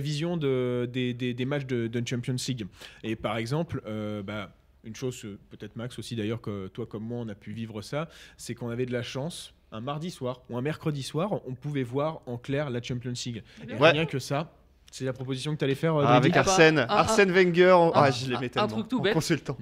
vision 0.00 0.36
de, 0.36 0.88
des, 0.92 1.14
des- 1.14 1.32
des 1.34 1.44
matchs 1.44 1.66
de, 1.66 1.86
de 1.86 2.06
Champions 2.06 2.36
League. 2.48 2.66
Et 3.04 3.14
par 3.16 3.36
exemple, 3.36 3.82
euh, 3.86 4.22
bah, 4.22 4.52
une 4.84 4.94
chose, 4.96 5.24
euh, 5.24 5.38
peut-être 5.50 5.76
Max 5.76 5.98
aussi 5.98 6.16
d'ailleurs, 6.16 6.40
que 6.40 6.66
toi 6.68 6.86
comme 6.86 7.04
moi, 7.04 7.18
on 7.20 7.28
a 7.28 7.34
pu 7.34 7.52
vivre 7.52 7.82
ça, 7.82 8.08
c'est 8.36 8.54
qu'on 8.54 8.68
avait 8.70 8.86
de 8.86 8.92
la 8.92 9.02
chance. 9.02 9.52
Un 9.72 9.80
mardi 9.80 10.10
soir 10.10 10.42
ou 10.48 10.56
un 10.56 10.62
mercredi 10.62 11.02
soir, 11.02 11.32
on 11.46 11.54
pouvait 11.54 11.82
voir 11.82 12.20
en 12.26 12.36
clair 12.38 12.70
la 12.70 12.80
Champions 12.80 13.12
League. 13.24 13.42
Et 13.68 13.74
Ouais. 13.74 13.90
rien 13.90 14.06
que 14.06 14.18
ça, 14.18 14.52
c'est 14.92 15.04
la 15.04 15.12
proposition 15.12 15.52
que 15.54 15.58
tu 15.58 15.64
allais 15.64 15.74
faire, 15.74 15.96
euh, 15.96 16.04
Ah, 16.06 16.16
avec 16.16 16.36
Ah 16.36 16.42
bah, 16.42 16.50
Arsène, 16.50 16.78
un- 16.78 16.86
Arsène 16.88 17.30
Wenger, 17.32 17.76
ah, 17.94 18.10
je 18.10 18.26
l'aimais 18.30 18.46
un 18.46 18.48
tellement. 18.48 18.68
truc 18.68 18.88
tout 18.88 19.00
bête. 19.00 19.12
consultant. 19.14 19.56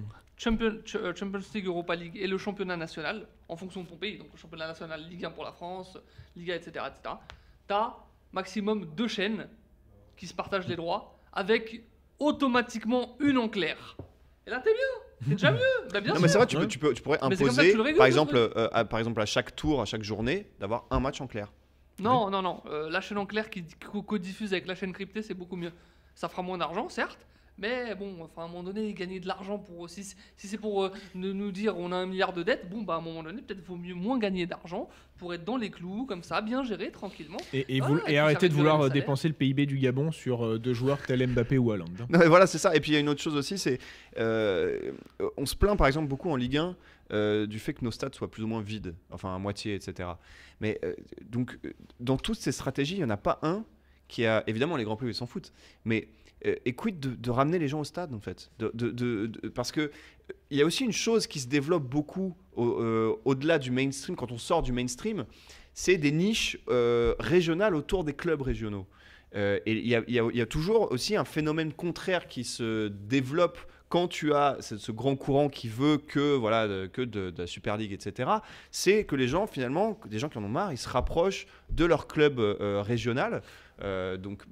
Euh, 0.46 1.12
Champions 1.16 1.40
League, 1.54 1.66
Europa 1.66 1.94
League 1.94 2.16
et 2.16 2.26
le 2.26 2.36
championnat 2.38 2.76
national, 2.76 3.26
en 3.48 3.56
fonction 3.56 3.82
de 3.82 3.88
ton 3.88 3.96
pays, 3.96 4.18
donc 4.18 4.28
le 4.32 4.38
championnat 4.38 4.66
national, 4.66 5.02
Ligue 5.08 5.24
1 5.24 5.30
pour 5.30 5.44
la 5.44 5.52
France, 5.52 5.96
Liga, 6.36 6.54
etc., 6.54 6.84
etc., 6.88 7.14
t'as 7.66 7.94
maximum 8.32 8.84
deux 8.96 9.08
chaînes 9.08 9.46
qui 10.16 10.26
se 10.26 10.34
partagent 10.34 10.66
les 10.68 10.76
droits 10.76 11.18
avec 11.32 11.82
automatiquement 12.18 13.16
une 13.20 13.38
en 13.38 13.48
clair. 13.48 13.96
Et 14.46 14.50
là, 14.50 14.60
t'es 14.60 14.72
bien, 14.72 14.82
t'es 15.24 15.30
déjà 15.34 15.50
mieux, 15.52 15.58
bah, 15.92 16.00
bien 16.00 16.08
Non, 16.10 16.14
sûr. 16.14 16.22
mais 16.22 16.28
c'est 16.28 16.38
vrai, 16.38 16.46
tu, 16.46 16.56
peux, 16.56 16.66
tu, 16.66 16.78
peux, 16.78 16.92
tu 16.94 17.02
pourrais 17.02 17.18
Mais 17.28 17.36
c'est 17.36 17.44
comme 17.44 17.54
ça 17.54 17.62
que 17.62 17.68
imposer, 17.68 17.70
tu 17.72 17.76
le 17.76 17.82
régules, 17.82 17.98
par 17.98 18.06
le 18.06 18.10
exemple, 18.10 18.36
euh, 18.36 18.68
à, 18.72 18.84
par 18.84 18.98
exemple, 18.98 19.20
à 19.20 19.26
chaque 19.26 19.54
tour, 19.56 19.80
à 19.80 19.84
chaque 19.84 20.02
journée, 20.02 20.46
d'avoir 20.60 20.84
un 20.90 21.00
match 21.00 21.20
en 21.20 21.26
clair. 21.26 21.52
Non, 22.00 22.28
non, 22.30 22.42
non. 22.42 22.62
euh, 22.66 22.90
la 22.90 23.00
chaîne 23.00 23.18
en 23.18 23.26
clair 23.26 23.50
qui 23.50 23.64
co- 23.90 24.02
codiffuse 24.02 24.52
avec 24.52 24.66
la 24.66 24.74
chaîne 24.74 24.92
cryptée, 24.92 25.22
c'est 25.22 25.34
beaucoup 25.34 25.56
mieux. 25.56 25.72
Ça 26.14 26.28
fera 26.28 26.42
moins 26.42 26.58
d'argent, 26.58 26.88
certes. 26.88 27.26
Mais 27.58 27.94
bon, 27.94 28.16
enfin, 28.22 28.42
à 28.42 28.44
un 28.44 28.48
moment 28.48 28.62
donné, 28.62 28.92
gagner 28.94 29.20
de 29.20 29.28
l'argent 29.28 29.58
pour 29.58 29.80
aussi. 29.80 30.04
Si 30.36 30.48
c'est 30.48 30.58
pour 30.58 30.84
euh, 30.84 30.92
nous 31.14 31.52
dire 31.52 31.76
on 31.78 31.92
a 31.92 31.96
un 31.96 32.06
milliard 32.06 32.32
de 32.32 32.42
dettes, 32.42 32.68
bon, 32.68 32.82
bah 32.82 32.94
à 32.94 32.96
un 32.98 33.00
moment 33.00 33.22
donné, 33.22 33.42
peut-être 33.42 33.64
vaut 33.64 33.76
mieux 33.76 33.94
moins 33.94 34.18
gagner 34.18 34.46
d'argent 34.46 34.88
pour 35.16 35.32
être 35.32 35.44
dans 35.44 35.56
les 35.56 35.70
clous, 35.70 36.06
comme 36.06 36.22
ça, 36.22 36.40
bien 36.40 36.64
géré, 36.64 36.90
tranquillement. 36.90 37.38
Et, 37.52 37.80
ça 37.80 38.48
de 38.48 38.52
vouloir 38.52 38.80
euh, 38.82 38.88
dépenser 38.88 39.28
le 39.28 39.34
PIB 39.34 39.66
du 39.66 39.78
Gabon 39.78 40.10
sur 40.10 40.44
euh, 40.44 40.58
deux 40.58 40.74
joueurs 40.74 41.00
tels 41.00 41.26
Mbappé 41.26 41.58
ou 41.58 41.70
Haaland. 41.70 41.84
hein. 42.00 42.06
Non, 42.10 42.18
mais 42.18 42.26
voilà, 42.26 42.46
c'est 42.46 42.58
ça. 42.58 42.74
Et 42.74 42.80
puis 42.80 42.90
il 42.90 42.94
y 42.94 42.96
a 42.96 43.00
une 43.00 43.08
autre 43.08 43.22
chose 43.22 43.36
aussi, 43.36 43.56
c'est. 43.58 43.78
euh, 44.18 44.92
on 45.36 45.46
se 45.46 45.54
plaint 45.54 45.76
par 45.78 45.86
exemple 45.86 46.08
beaucoup 46.08 46.30
en 46.30 46.36
Ligue 46.36 46.56
1 46.56 46.76
euh, 47.12 47.46
du 47.46 47.58
fait 47.58 47.74
que 47.74 47.84
nos 47.84 47.90
stades 47.90 48.14
soient 48.14 48.30
plus 48.30 48.42
ou 48.42 48.46
moins 48.46 48.62
vides, 48.62 48.94
enfin 49.10 49.34
à 49.34 49.38
moitié, 49.38 49.74
etc. 49.74 50.08
Mais 50.60 50.78
euh, 50.84 50.94
donc, 51.22 51.58
dans 52.00 52.16
toutes 52.16 52.38
ces 52.38 52.52
stratégies, 52.52 52.94
il 52.94 52.98
n'y 52.98 53.04
en 53.04 53.10
a 53.10 53.16
pas 53.16 53.38
un 53.42 53.64
qui 54.08 54.26
a 54.26 54.42
évidemment 54.46 54.76
les 54.76 54.84
grands 54.84 54.96
prix, 54.96 55.08
ils 55.08 55.14
s'en 55.14 55.26
foutent, 55.26 55.52
mais 55.84 56.08
et 56.44 56.72
quid 56.74 57.00
de, 57.00 57.30
ramener 57.30 57.58
les 57.58 57.68
gens 57.68 57.80
au 57.80 57.84
stade 57.84 58.12
en 58.14 58.20
fait 58.20 58.50
Parce 59.54 59.72
que 59.72 59.80
euh, 59.80 59.88
il 60.50 60.58
y 60.58 60.62
a 60.62 60.64
aussi 60.66 60.84
une 60.84 60.92
chose 60.92 61.26
qui 61.26 61.40
se 61.40 61.48
développe 61.48 61.84
beaucoup 61.84 62.36
au- 62.54 62.80
euh, 62.80 63.14
au-delà 63.24 63.58
du 63.58 63.70
mainstream, 63.70 64.16
quand 64.16 64.32
on 64.32 64.38
sort 64.38 64.62
du 64.62 64.72
mainstream, 64.72 65.24
c'est 65.72 65.96
des 65.96 66.12
niches 66.12 66.58
euh, 66.68 67.14
régionales 67.18 67.74
autour 67.74 68.04
des 68.04 68.14
clubs 68.14 68.40
régionaux. 68.42 68.86
Euh, 69.34 69.58
et 69.66 69.72
il 69.72 69.86
y, 69.88 70.40
a- 70.40 70.46
toujours 70.46 70.92
aussi 70.92 71.16
un 71.16 71.24
phénomène 71.24 71.72
contraire 71.72 72.28
qui 72.28 72.44
se 72.44 72.88
développe 72.88 73.58
quand 73.88 74.08
tu 74.08 74.32
as 74.32 74.56
ce, 74.60 74.92
grand 74.92 75.14
courant 75.16 75.48
qui 75.48 75.68
veut 75.68 75.98
que 75.98 76.34
voilà 76.36 76.66
de- 76.68 76.86
que 76.86 77.02
de, 77.02 77.32
la 77.36 77.46
Super 77.46 77.76
League, 77.76 77.92
etc. 77.92 78.30
C'est 78.70 79.04
que 79.04 79.16
les 79.16 79.28
gens 79.28 79.46
finalement, 79.46 79.98
des 80.06 80.18
gens 80.18 80.28
qui 80.28 80.38
en 80.38 80.44
ont 80.44 80.48
marre, 80.48 80.72
ils 80.72 80.78
se 80.78 80.88
rapprochent 80.88 81.46
de 81.70 81.84
leur 81.84 82.06
club 82.06 82.38
euh, 82.38 82.80
régional. 82.82 83.42
Euh, 83.82 84.16
donc 84.16 84.44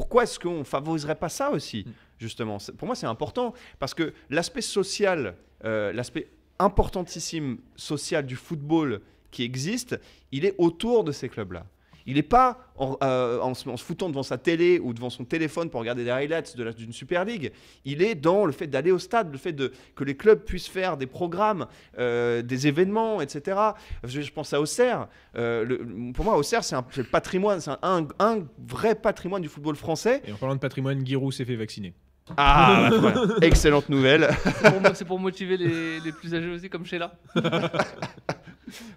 pourquoi 0.00 0.22
est-ce 0.22 0.38
qu'on 0.38 0.64
favoriserait 0.64 1.14
pas 1.14 1.28
ça 1.28 1.50
aussi 1.50 1.84
Mm. 1.86 1.90
justement? 2.18 2.56
Pour 2.78 2.86
moi, 2.86 2.94
c'est 2.94 3.06
important 3.06 3.52
parce 3.78 3.92
que 3.92 4.14
l'aspect 4.30 4.62
social, 4.62 5.36
euh, 5.66 5.92
l'aspect 5.92 6.28
importantissime 6.58 7.58
social 7.76 8.24
du 8.24 8.34
football 8.36 9.02
qui 9.30 9.42
existe, 9.42 10.00
il 10.32 10.46
est 10.46 10.54
autour 10.56 11.04
de 11.04 11.12
ces 11.12 11.28
clubs-là. 11.28 11.66
Il 12.06 12.14
n'est 12.14 12.22
pas 12.22 12.58
en, 12.76 12.96
euh, 13.02 13.38
en 13.40 13.54
se, 13.54 13.68
en 13.68 13.76
se 13.76 13.84
foutant 13.84 14.08
devant 14.08 14.22
sa 14.22 14.38
télé 14.38 14.78
ou 14.78 14.92
devant 14.94 15.10
son 15.10 15.24
téléphone 15.24 15.68
pour 15.70 15.80
regarder 15.80 16.04
des 16.04 16.10
highlights 16.10 16.56
de 16.56 16.64
la- 16.64 16.72
d'une 16.72 16.92
Super 16.92 17.24
League. 17.24 17.52
Il 17.84 18.02
est 18.02 18.14
dans 18.14 18.44
le 18.46 18.52
fait 18.52 18.66
d'aller 18.66 18.90
au 18.90 18.98
stade, 18.98 19.30
le 19.30 19.38
fait 19.38 19.52
de, 19.52 19.72
que 19.94 20.04
les 20.04 20.16
clubs 20.16 20.40
puissent 20.42 20.68
faire 20.68 20.96
des 20.96 21.06
programmes, 21.06 21.66
euh, 21.98 22.42
des 22.42 22.66
événements, 22.66 23.20
etc. 23.20 23.58
Je, 24.04 24.20
je 24.22 24.32
pense 24.32 24.52
à 24.52 24.60
Auxerre. 24.60 25.08
Euh, 25.36 25.64
le- 25.64 26.12
pour 26.12 26.24
moi, 26.24 26.36
Auxerre, 26.36 26.64
c'est 26.64 26.74
un 26.74 26.84
le 26.96 27.04
patrimoine, 27.04 27.60
c'est 27.60 27.70
un, 27.70 27.78
un- 27.82 28.08
un 28.18 28.38
vrai 28.66 28.94
patrimoine 28.94 29.42
du 29.42 29.48
football 29.48 29.76
français. 29.76 30.22
Et 30.26 30.32
en 30.32 30.36
parlant 30.36 30.54
de 30.54 30.60
patrimoine, 30.60 31.06
Giroud 31.06 31.32
s'est 31.32 31.44
fait 31.44 31.56
vacciner. 31.56 31.92
Ah, 32.36 32.88
bah, 32.90 32.96
voilà. 33.00 33.22
excellente 33.42 33.88
nouvelle. 33.88 34.28
C'est 34.44 34.70
pour, 34.70 34.80
mo- 34.80 34.88
c'est 34.94 35.04
pour 35.04 35.18
motiver 35.18 35.56
les, 35.56 35.98
les 36.00 36.12
plus 36.12 36.32
âgés 36.34 36.48
aussi, 36.50 36.70
comme 36.70 36.86
Sheila. 36.86 37.12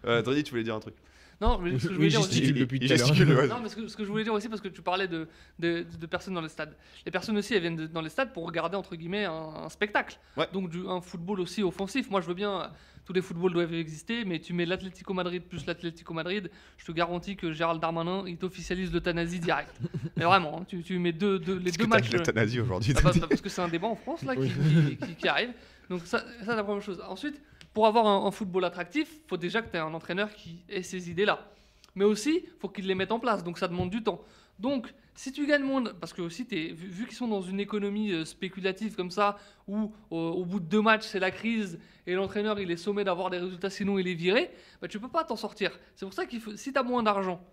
Euh, 0.06 0.22
Tony, 0.22 0.44
tu 0.44 0.52
voulais 0.52 0.64
dire 0.64 0.76
un 0.76 0.80
truc? 0.80 0.96
Non, 1.42 1.58
mais 1.60 1.72
ce 1.72 1.76
que 1.76 1.80
je 1.82 1.88
Oui, 1.90 1.96
voulais 1.96 2.10
dire 2.10 2.20
aussi. 2.22 2.30
gesticule 2.34 2.60
depuis 2.60 2.78
Il 2.82 2.88
tout 2.88 2.94
à 2.94 2.98
l'heure. 2.98 3.08
gesticule, 3.08 3.36
ouais. 3.36 3.48
Non, 3.48 3.60
mais 3.62 3.70
ce 3.70 3.76
que, 3.76 3.88
ce 3.88 3.98
que 3.98 4.04
je 4.04 4.10
voulais 4.10 4.24
dire 4.24 4.34
aussi, 4.34 4.50
parce 4.50 4.62
que 4.62 4.68
tu 4.70 4.82
parlais 4.82 5.08
de, 5.08 5.28
de, 5.60 5.86
de 6.00 6.06
personnes 6.06 6.34
dans 6.36 6.42
les 6.42 6.50
stades. 6.50 6.76
Les 7.06 7.12
personnes 7.12 7.38
aussi, 7.38 7.54
elles 7.54 7.62
viennent 7.62 7.76
de- 7.76 7.88
dans 7.88 8.02
les 8.02 8.10
stades 8.10 8.32
pour 8.34 8.46
regarder, 8.46 8.76
entre 8.78 8.96
guillemets, 8.96 9.26
un, 9.26 9.32
un 9.66 9.70
spectacle. 9.70 10.18
Ouais. 10.38 10.48
Donc 10.54 10.70
du, 10.70 10.88
un 10.88 11.02
football 11.02 11.40
aussi 11.42 11.64
offensif. 11.64 12.10
Moi, 12.10 12.22
je 12.22 12.28
veux 12.28 12.34
bien, 12.34 12.62
euh, 12.62 12.68
tous 13.06 13.12
les 13.14 13.22
footballs 13.22 13.52
doivent 13.52 13.74
exister, 13.74 14.24
mais 14.26 14.40
tu 14.40 14.54
mets 14.54 14.66
l'Atlético 14.66 15.14
Madrid 15.14 15.44
plus 15.44 15.66
l'Atlético 15.66 16.14
Madrid, 16.14 16.50
je 16.78 16.86
te 16.86 16.92
garantis 16.94 17.36
que 17.36 17.52
Gérald 17.52 17.82
Darmanin, 17.82 18.24
il 18.28 18.38
t'officialise 18.38 18.94
l'euthanasie 18.94 19.40
direct. 19.42 19.76
mais 20.16 20.24
vraiment, 20.24 20.60
hein, 20.62 20.66
tu, 20.68 20.82
tu 20.84 20.98
mets 21.00 21.12
deux, 21.12 21.40
deux- 21.40 21.58
les 21.58 21.72
deux 21.72 21.84
que 21.84 21.90
matchs. 21.90 22.10
de 22.10 22.18
l'euthanasie 22.20 22.62
aujourd'hui 22.62 22.94
Ah 22.96 23.02
bah, 23.04 23.12
bah, 23.20 23.26
parce 23.28 23.42
que 23.42 23.50
c'est 23.50 23.62
un 23.62 23.68
débat 23.68 23.88
en 23.88 23.96
France 23.96 24.24
là 24.24 24.36
qui, 24.36 24.48
qui- 24.50 24.98
qui- 24.98 25.16
qui 25.16 25.28
arrive. 25.28 25.50
Donc 25.90 26.02
ça, 26.06 26.20
ça 26.20 26.26
c'est 26.46 26.56
la 26.56 26.64
première 26.64 26.82
chose. 26.82 27.02
Ensuite, 27.08 27.42
pour 27.74 27.88
avoir 27.88 28.06
un, 28.06 28.32
football 28.32 28.66
attractif, 28.66 29.10
faut 29.28 29.38
déjà 29.38 29.62
que 29.62 29.70
tu 29.70 29.78
aies 29.78 29.80
un 29.80 29.94
entraîneur 29.94 30.34
qui 30.34 30.64
ait 30.70 30.84
ces 30.84 31.10
idées-là. 31.10 31.50
Mais 31.96 32.06
aussi, 32.06 32.46
faut 32.60 32.70
qu'il 32.70 32.88
les 32.88 32.96
mette 32.96 33.12
en 33.12 33.20
place. 33.20 33.44
Donc 33.44 33.58
ça 33.58 33.68
demande 33.68 33.90
du 33.90 34.04
temps. 34.04 34.22
Donc 34.60 34.94
si 35.16 35.32
tu 35.32 35.46
gagnes 35.46 35.64
moins, 35.64 35.84
parce 36.00 36.14
que 36.14 36.22
aussi 36.22 36.46
t'es- 36.46 36.72
vu, 36.72 37.06
qu'ils 37.06 37.16
sont 37.16 37.28
dans 37.28 37.42
une 37.42 37.60
économie 37.60 38.12
euh, 38.12 38.26
spéculative 38.26 38.96
comme 38.96 39.12
ça, 39.12 39.38
où 39.68 39.92
au, 40.10 40.46
bout 40.46 40.60
de 40.60 40.66
deux 40.66 40.82
matchs 40.82 41.06
c'est 41.06 41.20
la 41.20 41.32
crise 41.32 41.80
et 42.08 42.14
l'entraîneur 42.14 42.60
il 42.60 42.70
est 42.72 42.78
sommé 42.78 43.04
d'avoir 43.04 43.30
des 43.30 43.38
résultats 43.38 43.70
sinon 43.70 43.98
il 44.00 44.08
est 44.08 44.14
viré, 44.14 44.52
bah 44.82 44.88
tu 44.88 45.00
peux 45.00 45.10
pas 45.10 45.24
t'en 45.24 45.36
sortir. 45.36 45.80
C'est 45.96 46.06
pour 46.06 46.14
ça 46.14 46.24
faut, 46.28 46.56
si 46.56 46.74
tu 46.74 46.80
as 46.80 46.84
moins 46.84 47.04
d'argent, 47.04 47.44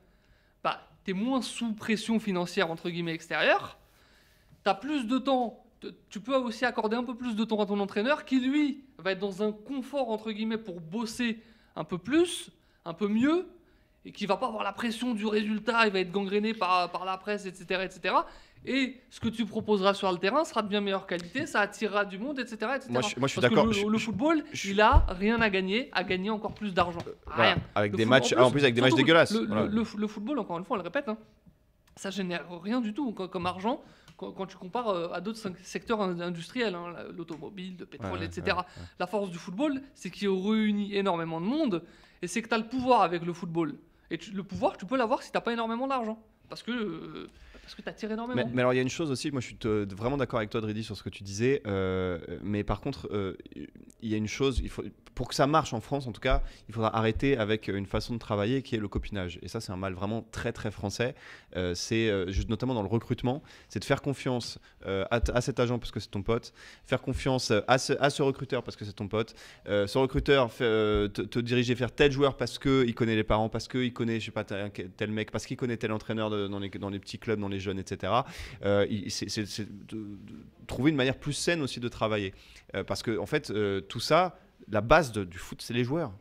bah 0.62 0.80
tu 1.04 1.10
es 1.10 1.14
moins 1.14 1.42
sous 1.42 1.74
pression 1.74 2.18
financière 2.18 2.70
entre 2.70 2.90
guillemets 2.90 3.14
extérieure 3.14 3.80
tu 4.62 4.70
as 4.70 4.74
plus 4.74 5.06
de 5.06 5.18
temps, 5.18 5.59
te- 5.59 5.59
tu 6.08 6.20
peux 6.20 6.34
aussi 6.36 6.64
accorder 6.64 6.96
un 6.96 7.04
peu 7.04 7.14
plus 7.14 7.34
de 7.36 7.44
temps 7.44 7.60
à 7.60 7.66
ton 7.66 7.78
entraîneur 7.80 8.24
qui, 8.24 8.40
lui, 8.40 8.84
va 8.98 9.12
être 9.12 9.18
dans 9.18 9.42
un 9.42 9.52
confort, 9.52 10.10
entre 10.10 10.30
guillemets, 10.32 10.58
pour 10.58 10.80
bosser 10.80 11.38
un 11.76 11.84
peu 11.84 11.98
plus, 11.98 12.50
un 12.84 12.94
peu 12.94 13.08
mieux, 13.08 13.46
et 14.04 14.12
qui 14.12 14.26
va 14.26 14.36
pas 14.36 14.46
avoir 14.46 14.62
la 14.64 14.72
pression 14.72 15.14
du 15.14 15.26
résultat, 15.26 15.86
il 15.86 15.92
va 15.92 16.00
être 16.00 16.10
gangréné 16.10 16.54
par, 16.54 16.90
par 16.90 17.04
la 17.04 17.16
presse, 17.18 17.44
etc., 17.46 17.82
etc. 17.84 18.14
Et 18.66 19.00
ce 19.10 19.20
que 19.20 19.28
tu 19.28 19.46
proposeras 19.46 19.94
sur 19.94 20.10
le 20.12 20.18
terrain 20.18 20.44
sera 20.44 20.62
de 20.62 20.68
bien 20.68 20.80
meilleure 20.82 21.06
qualité, 21.06 21.46
ça 21.46 21.60
attirera 21.60 22.04
du 22.04 22.18
monde, 22.18 22.38
etc. 22.38 22.56
etc. 22.76 22.88
Moi, 22.90 23.00
je- 23.02 23.18
moi, 23.18 23.26
je 23.28 23.32
suis 23.32 23.40
d'accord. 23.40 23.66
Le, 23.66 23.98
football, 23.98 24.44
je- 24.52 24.70
il 24.72 24.80
a 24.82 25.06
rien 25.08 25.40
à 25.40 25.48
gagner, 25.48 25.88
à 25.92 26.04
gagner 26.04 26.28
encore 26.30 26.52
plus 26.54 26.74
d'argent. 26.74 27.00
Voilà, 27.26 27.42
Rien. 27.54 27.62
avec 27.74 27.92
Le 27.92 27.96
des 27.98 28.02
foot- 28.04 28.10
matchs, 28.10 28.32
en 28.34 28.50
plus 28.50 28.62
avec 28.62 28.74
des 28.74 28.82
matchs 28.82 28.94
dégueulasses. 28.94 29.32
Le, 29.32 29.46
Voilà. 29.46 30.08
football, 30.08 30.38
encore 30.40 30.58
une 30.58 30.64
fois, 30.64 30.76
on 30.76 30.78
le 30.78 30.84
répète, 30.84 31.08
hein, 31.08 31.16
ça 31.96 32.10
génère 32.10 32.44
rien 32.62 32.80
du 32.80 32.92
tout 32.94 33.12
co- 33.12 33.28
comme 33.28 33.46
argent 33.46 33.82
quand, 34.26 34.46
tu 34.46 34.56
compares 34.56 34.88
euh, 34.88 35.08
à 35.12 35.20
d'autres 35.20 35.38
secteurs 35.62 36.00
in- 36.02 36.20
industriels, 36.20 36.74
hein, 36.74 36.92
la- 36.94 37.04
l'automobile, 37.12 37.76
le 37.78 37.86
pétrole, 37.86 38.18
Ouais, 38.18 38.24
etc. 38.26 38.42
ouais, 38.48 38.52
ouais. 38.52 38.82
La 38.98 39.06
force 39.06 39.30
du 39.30 39.38
football, 39.38 39.80
c'est 39.94 40.10
qu'il 40.10 40.28
réunit 40.28 40.94
énormément 40.94 41.40
de 41.40 41.46
monde 41.46 41.82
et 42.22 42.26
c'est 42.26 42.42
que 42.42 42.48
tu 42.48 42.54
as 42.54 42.58
le 42.58 42.66
pouvoir 42.68 43.02
avec 43.02 43.24
le 43.24 43.32
football. 43.32 43.74
Et 44.10 44.18
tu- 44.18 44.32
le 44.32 44.42
pouvoir, 44.42 44.76
tu 44.76 44.86
peux 44.86 44.96
l'avoir 44.96 45.22
si 45.22 45.32
tu 45.32 45.40
pas 45.40 45.52
énormément 45.52 45.86
d'argent. 45.86 46.22
Parce 46.48 46.62
que, 46.62 46.72
euh, 46.72 47.28
parce 47.70 47.76
que 47.76 47.82
tu 47.82 47.88
attires 47.88 48.12
énormément. 48.12 48.50
Mais, 48.52 48.60
alors 48.60 48.72
il 48.72 48.76
y 48.76 48.78
a 48.78 48.82
une 48.82 48.88
chose 48.88 49.10
aussi, 49.10 49.30
moi 49.30 49.40
je 49.40 49.46
suis 49.46 49.58
vraiment 49.94 50.16
d'accord 50.16 50.38
avec 50.38 50.50
toi 50.50 50.60
Dredi 50.60 50.82
sur 50.82 50.96
ce 50.96 51.02
que 51.02 51.08
tu 51.08 51.22
disais, 51.22 51.62
euh, 51.66 52.18
mais 52.42 52.64
par 52.64 52.80
contre 52.80 53.08
euh, 53.12 53.36
il 54.02 54.08
y 54.08 54.14
a 54.14 54.16
une 54.16 54.28
chose, 54.28 54.62
pour 55.14 55.28
que 55.28 55.34
ça 55.34 55.46
marche 55.46 55.72
en 55.72 55.80
France 55.80 56.06
en 56.06 56.12
tout 56.12 56.20
cas, 56.20 56.42
il 56.68 56.74
faudra 56.74 56.96
arrêter 56.96 57.36
avec 57.36 57.68
une 57.68 57.86
façon 57.86 58.14
de 58.14 58.18
travailler 58.18 58.62
qui 58.62 58.74
est 58.74 58.78
le 58.78 58.88
copinage. 58.88 59.38
Et 59.42 59.48
ça 59.48 59.60
c'est 59.60 59.72
un 59.72 59.76
mal 59.76 59.94
vraiment 59.94 60.26
très 60.32 60.52
très 60.52 60.70
français, 60.70 61.14
Euh, 61.56 61.74
c'est 61.74 62.08
euh, 62.08 62.30
notamment 62.48 62.74
dans 62.74 62.82
le 62.82 62.88
recrutement, 62.88 63.42
c'est 63.68 63.80
de 63.80 63.84
faire 63.84 64.02
confiance 64.02 64.58
à, 64.86 65.40
cet 65.40 65.60
agent 65.60 65.78
parce 65.78 65.90
que 65.90 66.00
c'est 66.00 66.10
ton 66.10 66.22
pote, 66.22 66.52
faire 66.84 67.02
confiance 67.02 67.52
à 67.66 67.78
ce, 67.78 68.22
recruteur 68.22 68.62
parce 68.62 68.76
que 68.76 68.84
c'est 68.84 68.92
ton 68.92 69.08
pote, 69.08 69.34
ce 69.66 69.98
recruteur 69.98 70.50
te, 70.54 71.06
te 71.06 71.38
diriger 71.38 71.74
vers 71.74 71.92
tel 71.92 72.10
joueur 72.10 72.36
parce 72.36 72.58
qu'il 72.58 72.94
connaît 72.94 73.16
les 73.16 73.24
parents, 73.24 73.48
parce 73.48 73.68
qu'il 73.68 73.92
connaît 73.92 74.20
je 74.20 74.26
sais 74.26 74.30
pas 74.30 74.44
tel, 74.44 75.10
mec, 75.10 75.30
parce 75.30 75.44
qu'il 75.46 75.56
connaît 75.56 75.76
tel 75.76 75.92
entraîneur 75.92 76.30
dans 76.30 76.58
les 76.58 76.98
petits 76.98 77.18
clubs, 77.18 77.38
dans 77.38 77.48
les 77.48 77.59
jeunes, 77.60 77.78
etc. 77.78 78.12
Euh, 78.64 78.86
c'est 79.08 79.66
trouver 80.66 80.90
une 80.90 80.96
manière 80.96 81.18
plus 81.18 81.32
saine 81.32 81.62
aussi 81.62 81.80
de 81.80 81.88
travailler. 81.88 82.34
Euh, 82.74 82.84
parce 82.84 83.02
que, 83.02 83.18
en 83.18 83.26
fait, 83.26 83.50
euh, 83.50 83.80
tout 83.80 84.00
ça, 84.00 84.38
la 84.70 84.80
base 84.80 85.12
du 85.12 85.38
foot, 85.38 85.60
c'est 85.62 85.74
les 85.74 85.84
joueurs. 85.84 86.12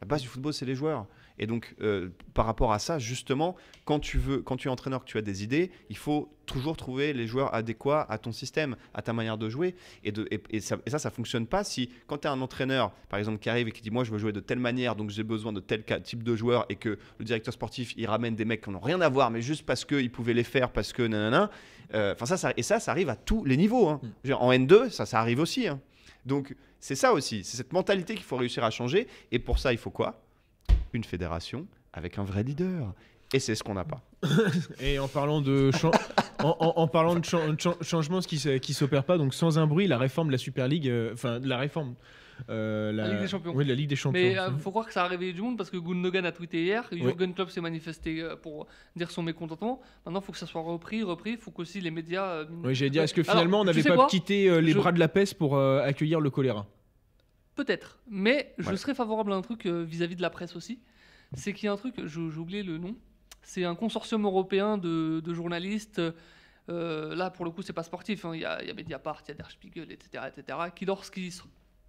La 0.00 0.06
base 0.06 0.22
du 0.22 0.28
football, 0.28 0.52
c'est 0.52 0.66
les 0.66 0.74
joueurs. 0.74 1.06
Et 1.38 1.46
donc, 1.46 1.74
euh, 1.80 2.10
par 2.32 2.46
rapport 2.46 2.72
à 2.72 2.78
ça, 2.78 2.98
justement, 3.00 3.56
quand 3.84 3.98
tu 3.98 4.18
veux, 4.18 4.38
quand 4.40 4.56
tu 4.56 4.68
es 4.68 4.70
entraîneur, 4.70 5.04
que 5.04 5.10
tu 5.10 5.18
as 5.18 5.22
des 5.22 5.42
idées, 5.42 5.72
il 5.90 5.96
faut 5.96 6.32
toujours 6.46 6.76
trouver 6.76 7.12
les 7.12 7.26
joueurs 7.26 7.52
adéquats 7.54 8.06
à 8.08 8.18
ton 8.18 8.30
système, 8.30 8.76
à 8.92 9.02
ta 9.02 9.12
manière 9.12 9.36
de 9.36 9.48
jouer. 9.48 9.74
Et, 10.04 10.12
de, 10.12 10.28
et, 10.30 10.40
et 10.50 10.60
ça, 10.60 10.76
et 10.86 10.90
ça, 10.90 10.98
ça 11.00 11.10
fonctionne 11.10 11.46
pas 11.48 11.64
si, 11.64 11.90
quand 12.06 12.18
tu 12.18 12.28
as 12.28 12.32
un 12.32 12.40
entraîneur, 12.40 12.92
par 13.08 13.18
exemple, 13.18 13.38
qui 13.38 13.50
arrive 13.50 13.66
et 13.66 13.72
qui 13.72 13.82
dit 13.82 13.90
Moi, 13.90 14.04
je 14.04 14.12
veux 14.12 14.18
jouer 14.18 14.32
de 14.32 14.40
telle 14.40 14.60
manière, 14.60 14.94
donc 14.94 15.10
j'ai 15.10 15.24
besoin 15.24 15.52
de 15.52 15.60
tel 15.60 15.84
type 16.02 16.22
de 16.22 16.36
joueur, 16.36 16.66
et 16.68 16.76
que 16.76 16.98
le 17.18 17.24
directeur 17.24 17.52
sportif, 17.52 17.94
il 17.96 18.06
ramène 18.06 18.36
des 18.36 18.44
mecs 18.44 18.62
qui 18.62 18.70
n'ont 18.70 18.78
rien 18.78 19.00
à 19.00 19.08
voir, 19.08 19.30
mais 19.32 19.42
juste 19.42 19.66
parce 19.66 19.84
qu'il 19.84 20.12
pouvait 20.12 20.34
les 20.34 20.44
faire, 20.44 20.70
parce 20.70 20.92
que 20.92 21.02
nanana. 21.02 21.50
Euh, 21.94 22.14
ça, 22.24 22.36
ça, 22.36 22.52
et 22.56 22.62
ça, 22.62 22.78
ça 22.80 22.92
arrive 22.92 23.08
à 23.08 23.16
tous 23.16 23.44
les 23.44 23.56
niveaux. 23.56 23.88
hein. 23.88 24.00
Mm. 24.24 24.32
En 24.34 24.52
N2, 24.52 24.90
ça, 24.90 25.04
ça 25.04 25.20
arrive 25.20 25.40
aussi. 25.40 25.66
hein. 25.66 25.80
Donc, 26.24 26.54
c'est 26.80 26.94
ça 26.94 27.12
aussi. 27.12 27.44
C'est 27.44 27.56
cette 27.56 27.72
mentalité 27.72 28.14
qu'il 28.14 28.24
faut 28.24 28.36
réussir 28.36 28.62
à 28.64 28.70
changer. 28.70 29.06
Et 29.32 29.38
pour 29.38 29.58
ça, 29.58 29.72
il 29.72 29.78
faut 29.78 29.90
quoi? 29.90 30.23
Une 30.94 31.04
fédération 31.04 31.66
avec 31.92 32.18
un 32.18 32.24
vrai 32.24 32.42
leader. 32.42 32.94
Et 33.32 33.40
c'est 33.40 33.54
ce 33.56 33.62
qu'on 33.64 33.74
n'a 33.74 33.84
pas. 33.84 34.00
Et 34.80 34.98
en 34.98 35.08
parlant 35.08 35.40
de, 35.40 35.70
en, 36.42 36.56
en- 36.60 36.72
en 36.76 36.88
parlant 36.88 37.16
de 37.16 37.24
chan- 37.24 37.56
chan- 37.58 37.76
changement 37.82 38.20
ce 38.20 38.28
qui 38.28 38.38
qui 38.60 38.74
s'opère 38.74 39.04
pas, 39.04 39.18
donc 39.18 39.34
sans 39.34 39.58
un 39.58 39.66
bruit, 39.66 39.86
la 39.88 39.98
réforme 39.98 40.28
de 40.28 40.32
la 40.32 40.38
Super 40.38 40.68
League, 40.68 40.88
euh, 40.88 41.12
enfin 41.14 41.40
de 41.40 41.48
la 41.48 41.58
réforme. 41.58 41.94
euh, 42.48 42.92
La 42.92 43.08
Ligue 43.08 43.20
des 43.22 43.26
Champions. 43.28 43.52
Oui, 43.56 43.64
la 43.64 43.74
Ligue 43.74 43.88
des 43.88 43.96
Champions. 43.96 44.20
Mais 44.20 44.32
il 44.54 44.58
faut 44.60 44.70
croire 44.70 44.86
que 44.86 44.92
ça 44.92 45.04
a 45.04 45.08
réveillé 45.08 45.32
du 45.32 45.42
monde 45.42 45.56
parce 45.56 45.70
que 45.70 45.76
Gundogan 45.78 46.24
a 46.26 46.32
tweeté 46.32 46.62
hier, 46.62 46.84
Oui. 46.92 47.00
Jurgen 47.02 47.34
Klopp 47.34 47.50
s'est 47.50 47.60
manifesté 47.60 48.22
euh, 48.22 48.36
pour 48.36 48.66
dire 48.94 49.10
son 49.10 49.22
mécontentement. 49.22 49.80
Maintenant, 50.06 50.20
il 50.20 50.24
faut 50.24 50.32
que 50.32 50.38
ça 50.38 50.46
soit 50.46 50.62
repris, 50.62 51.02
repris. 51.02 51.30
Il 51.32 51.38
faut 51.38 51.50
qu'aussi 51.50 51.80
les 51.80 51.90
médias. 51.90 52.26
euh, 52.26 52.44
Oui, 52.62 52.74
j'allais 52.74 52.90
dire, 52.90 53.02
est-ce 53.02 53.14
que 53.14 53.20
Alors, 53.22 53.32
finalement 53.34 53.60
on 53.62 53.64
n'avait 53.64 53.82
pas 53.82 54.06
quitté 54.06 54.48
euh, 54.48 54.60
les 54.60 54.72
Je- 54.72 54.78
bras 54.78 54.92
de 54.92 55.00
la 55.00 55.08
peste 55.08 55.34
pour 55.38 55.56
euh, 55.56 55.80
accueillir 55.82 56.20
le 56.20 56.30
choléra? 56.30 56.66
Peut-être. 57.54 57.98
Mais 58.08 58.54
je 58.58 58.68
Ouais. 58.70 58.76
serais 58.76 58.94
favorable 58.94 59.32
à 59.32 59.36
un 59.36 59.42
truc 59.42 59.66
euh, 59.66 59.82
vis-à-vis 59.82 60.16
de 60.16 60.22
la 60.22 60.30
presse 60.30 60.56
aussi. 60.56 60.80
C'est 61.34 61.52
qu'il 61.52 61.66
y 61.66 61.68
a 61.68 61.72
un 61.72 61.76
truc, 61.76 61.94
j'ai 62.06 62.20
oublié 62.20 62.62
le 62.62 62.78
nom. 62.78 62.96
C'est 63.42 63.64
un 63.64 63.74
consortium 63.74 64.24
européen 64.24 64.78
de, 64.78 65.20
de 65.24 65.34
journalistes. 65.34 66.00
euh, 66.70 67.14
là, 67.14 67.30
pour 67.30 67.44
le 67.44 67.50
coup, 67.50 67.62
c'est 67.62 67.72
pas 67.72 67.82
sportif. 67.82 68.24
hein. 68.24 68.32
Il 68.34 68.40
y, 68.40 68.44
a, 68.44 68.62
il 68.62 68.68
y 68.68 68.70
a 68.70 68.74
Mediapart, 68.74 69.20
il 69.26 69.28
y 69.28 69.32
a 69.32 69.34
Der 69.34 69.50
Spiegel, 69.50 69.92
etc., 69.92 70.24
etc. 70.28 70.58
Qui, 70.74 70.84
lorsqu'ils 70.86 71.32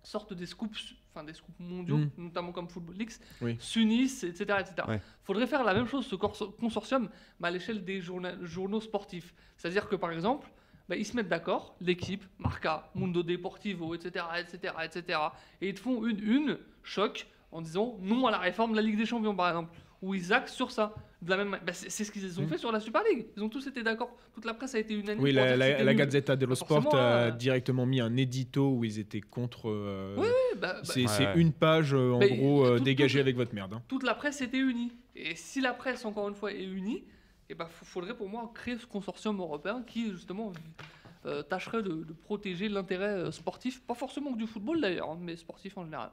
sortent 0.03 0.34
des 0.34 0.45
scoops, 0.45 0.95
enfin 1.13 1.24
des 1.24 1.34
scoops 1.34 1.57
mondiaux, 1.59 1.97
Mm. 1.97 2.09
notamment 2.18 2.51
comme 2.51 2.68
Football 2.68 2.95
Leaks, 2.97 3.13
Oui. 3.41 3.55
s'unissent, 3.59 4.24
etc., 4.24 4.43
etc. 4.59 4.74
Ouais. 4.88 5.01
Faudrait 5.24 5.47
faire 5.47 5.63
la 5.63 5.74
même 5.74 5.88
chose, 5.88 6.05
ce 6.05 6.16
consortium, 6.16 7.09
mais 7.39 7.47
à 7.47 7.51
l'échelle 7.51 7.84
des 7.86 8.01
journa- 8.01 8.36
journaux 8.43 8.82
sportifs. 8.82 9.34
C'est-à-dire 9.57 9.88
que, 9.88 9.95
par 9.95 10.11
exemple, 10.11 10.47
bah, 10.89 10.95
ils 10.95 11.05
se 11.05 11.15
mettent 11.15 11.29
d'accord, 11.29 11.75
l'équipe, 11.81 12.23
Marca, 12.39 12.89
Mundo 12.95 13.23
Deportivo, 13.23 13.95
etc., 13.95 14.25
etc., 14.39 14.73
etc., 14.83 15.19
et 15.61 15.69
ils 15.69 15.73
te 15.73 15.79
font 15.79 16.05
une 16.05 16.19
une 16.23 16.57
choc 16.83 17.27
en 17.51 17.61
disant 17.61 17.97
non 18.01 18.27
à 18.27 18.31
la 18.31 18.38
réforme 18.38 18.71
de 18.71 18.75
la 18.77 18.81
Ligue 18.81 18.97
des 18.97 19.05
Champions, 19.05 19.36
par 19.36 19.47
exemple, 19.49 19.71
où 20.01 20.13
ils 20.13 20.33
axent 20.33 20.53
sur 20.53 20.71
ça. 20.71 20.93
de 21.21 21.29
la 21.31 21.38
même 21.38 21.57
bah, 21.65 21.73
c'est 21.73 21.89
c'est 21.89 22.03
ce 22.03 22.11
qu'ils 22.11 22.39
ont 22.39 22.47
fait 22.47 22.57
sur 22.59 22.71
la 22.71 22.79
Super 22.79 23.01
League. 23.09 23.25
Ils 23.36 23.41
ont 23.43 23.49
tous 23.49 23.65
été 23.65 23.81
d'accord. 23.81 24.15
Toute 24.33 24.45
la 24.45 24.53
presse 24.53 24.75
a 24.75 24.79
été 24.79 24.93
unanime. 24.93 25.23
Oui, 25.23 25.31
la. 25.31 25.93
Gazzetta 25.95 26.36
dello 26.36 26.53
Sport 26.53 26.93
a 26.93 26.97
euh, 26.99 27.31
directement 27.31 27.86
mis 27.88 27.99
un 28.01 28.15
édito 28.17 28.69
où 28.71 28.83
ils 28.83 28.99
étaient 28.99 29.21
contre. 29.21 29.69
euh, 29.69 30.15
Oui, 30.19 30.27
bah, 30.59 30.73
bah, 30.73 30.79
c'est 30.83 31.01
Ouais, 31.01 31.07
c'est 31.07 31.25
ouais. 31.27 31.33
une 31.41 31.53
page, 31.53 31.93
euh, 31.95 32.11
en 32.11 32.19
Mais, 32.19 32.29
gros, 32.38 32.65
euh, 32.65 32.77
tout- 32.77 32.83
dégagée 32.83 33.19
tout- 33.19 33.21
avec 33.21 33.36
votre 33.38 33.55
merde. 33.55 33.73
hein. 33.73 33.81
toute 33.88 34.03
la 34.03 34.13
presse 34.13 34.41
était 34.41 34.59
unie. 34.59 34.91
Et 35.15 35.36
si 35.36 35.61
la 35.61 35.73
presse, 35.73 36.03
encore 36.05 36.27
une 36.29 36.36
fois, 36.36 36.51
est 36.51 36.63
unie, 36.65 37.05
il 37.50 37.56
faudrait 37.84 38.16
pour 38.16 38.30
moi 38.30 38.52
créer 38.54 38.78
ce 38.78 38.86
consortium 38.86 39.39
européen 39.39 39.84
qui, 39.86 40.12
justement, 40.12 40.52
euh, 41.26 41.41
tâcherait 41.41 41.82
de, 41.82 42.06
protéger 42.24 42.70
l'intérêt 42.70 43.10
euh, 43.10 43.32
sportif, 43.32 43.82
pas 43.82 43.96
forcément 43.96 44.34
que 44.34 44.38
du 44.38 44.48
football 44.48 44.82
d'ailleurs, 44.82 45.10
hein, 45.10 45.18
mais 45.20 45.36
sportif 45.36 45.78
en 45.78 45.84
général. 45.84 46.12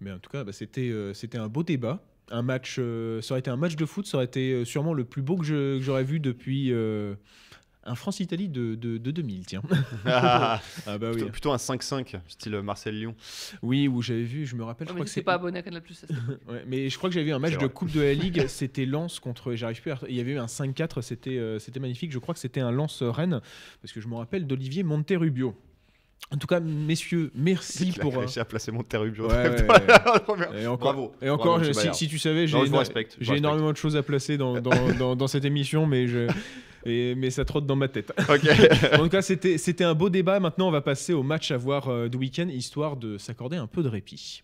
Mais 0.00 0.10
en 0.12 0.18
tout 0.18 0.30
cas, 0.30 0.44
bah, 0.44 0.52
c'était 0.52 0.90
euh, 0.90 1.12
un 1.34 1.48
beau 1.48 1.62
débat. 1.62 2.02
Un 2.30 2.42
match, 2.42 2.76
ça 2.76 3.32
aurait 3.32 3.40
été 3.40 3.50
un 3.50 3.56
match 3.56 3.76
de 3.76 3.84
foot, 3.84 4.06
ça 4.06 4.16
aurait 4.16 4.24
été 4.24 4.64
sûrement 4.64 4.94
le 4.94 5.04
plus 5.04 5.20
beau 5.20 5.36
que 5.36 5.78
j'aurais 5.80 6.04
vu 6.04 6.20
depuis 6.20 6.72
un 7.86 7.94
France-Italie 7.94 8.48
de, 8.48 8.74
de, 8.74 8.98
de 8.98 9.10
2000, 9.10 9.46
tiens. 9.46 9.62
Ah, 10.06 10.60
Ah 10.86 10.98
bah 10.98 11.08
oui. 11.10 11.16
plutôt, 11.16 11.30
plutôt 11.30 11.52
un 11.52 11.56
5-5, 11.56 12.16
style 12.28 12.56
Marcel-Lyon. 12.60 13.14
Oui, 13.62 13.88
où 13.88 14.00
j'avais 14.02 14.22
vu, 14.22 14.46
je 14.46 14.56
me 14.56 14.64
rappelle, 14.64 14.86
je 14.86 14.92
Non, 14.92 14.94
crois 14.96 15.04
mais 15.04 15.06
que 15.06 15.10
c'est 15.12 15.22
pas 15.22 15.34
abonné 15.34 15.58
à 15.58 15.62
Canal+. 15.62 15.82
Ouais, 16.48 16.64
mais 16.66 16.88
je 16.88 16.96
crois 16.98 17.10
que 17.10 17.14
j'avais 17.14 17.26
vu 17.26 17.32
un 17.32 17.38
match 17.38 17.52
de 17.52 17.58
vrai. 17.58 17.68
Coupe 17.68 17.90
de 17.92 18.00
la 18.00 18.14
Ligue, 18.14 18.44
c'était 18.48 18.86
Lens 18.86 19.20
contre. 19.20 19.54
J'arrive 19.54 19.80
plus 19.82 19.90
à. 19.92 19.98
Il 20.08 20.14
y 20.14 20.20
avait 20.20 20.32
eu 20.32 20.38
un 20.38 20.46
5-4, 20.46 21.02
c'était 21.02 21.38
euh, 21.38 21.58
c'était 21.58 21.80
magnifique. 21.80 22.12
Je 22.12 22.18
crois 22.18 22.34
que 22.34 22.40
c'était 22.40 22.60
un 22.60 22.70
Lens-Rennes, 22.70 23.40
parce 23.82 23.92
que 23.92 24.00
je 24.00 24.08
me 24.08 24.14
rappelle 24.16 24.46
d'Olivier 24.46 24.82
Monterrubio. 24.82 25.54
En 26.30 26.38
tout 26.38 26.46
cas, 26.46 26.58
messieurs, 26.58 27.30
merci 27.34 27.92
pour. 28.00 28.14
euh, 28.14 28.20
réussi 28.20 28.40
à 28.40 28.44
placer 28.46 28.72
Monterrubio. 28.72 29.28
Ouais, 29.28 29.50
ouais. 29.50 30.62
Et 30.62 30.66
encore, 30.66 30.94
Bravo. 30.94 31.12
et 31.20 31.28
encore 31.28 31.58
Bravo, 31.58 31.64
je- 31.64 31.92
si, 31.92 32.08
tu 32.08 32.18
savais, 32.18 32.46
j'ai 32.46 32.58
je 32.58 32.64
je 32.64 33.04
j'ai 33.20 33.36
énormément 33.36 33.70
de 33.72 33.76
choses 33.76 33.94
à 33.96 34.02
placer 34.02 34.38
dans, 34.38 34.60
dans, 34.60 34.92
dans- 34.98 35.16
dans 35.16 35.26
cette 35.26 35.44
émission, 35.44 35.86
mais, 35.86 36.08
je, 36.08 36.26
et- 36.86 37.14
mais 37.14 37.30
ça 37.30 37.44
trotte 37.44 37.66
dans 37.66 37.76
ma 37.76 37.88
tête. 37.88 38.12
En 38.92 38.98
tout 39.04 39.08
cas, 39.08 39.22
c'était 39.22 39.58
c'était 39.58 39.84
un 39.84 39.94
beau 39.94 40.10
débat. 40.10 40.40
Maintenant, 40.40 40.68
on 40.68 40.72
va 40.72 40.80
passer 40.80 41.12
au 41.12 41.22
match 41.22 41.50
à 41.50 41.56
voir 41.56 41.88
euh, 41.88 42.08
du 42.08 42.16
week-end, 42.18 42.48
histoire 42.48 42.96
de 42.96 43.18
s'accorder 43.18 43.56
un 43.56 43.66
peu 43.66 43.82
de 43.82 43.88
répit. 43.88 44.42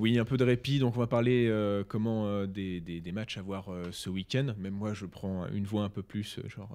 Oui, 0.00 0.18
un 0.18 0.24
peu 0.24 0.36
de 0.36 0.44
répit. 0.44 0.78
Donc, 0.78 0.96
on 0.96 1.00
va 1.00 1.06
parler 1.06 1.46
euh, 1.48 1.84
comment 1.86 2.26
euh, 2.26 2.46
des, 2.46 2.80
des- 2.80 3.00
des 3.00 3.12
matchs 3.12 3.36
à 3.38 3.42
voir 3.42 3.68
euh, 3.72 3.84
ce 3.92 4.08
week-end. 4.10 4.54
Même 4.58 4.74
moi, 4.74 4.94
je 4.94 5.04
prends 5.06 5.46
une 5.54 5.64
voix 5.64 5.84
un 5.84 5.88
peu 5.90 6.02
plus 6.02 6.38
euh, 6.38 6.48
genre 6.48 6.70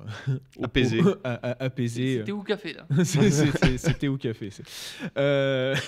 au- 0.57 0.63
Apaisée. 0.65 1.01
au- 1.01 1.15
apaisée. 1.23 2.19
C'était 2.19 2.32
où 2.32 2.43
café 2.43 2.73
là 2.73 2.86
C'est- 3.03 3.32
C'était 3.32 3.78
c'était 3.78 4.07
au 4.07 4.17
café. 4.17 4.49
c'est- 4.51 4.63
Euh... 5.17 5.76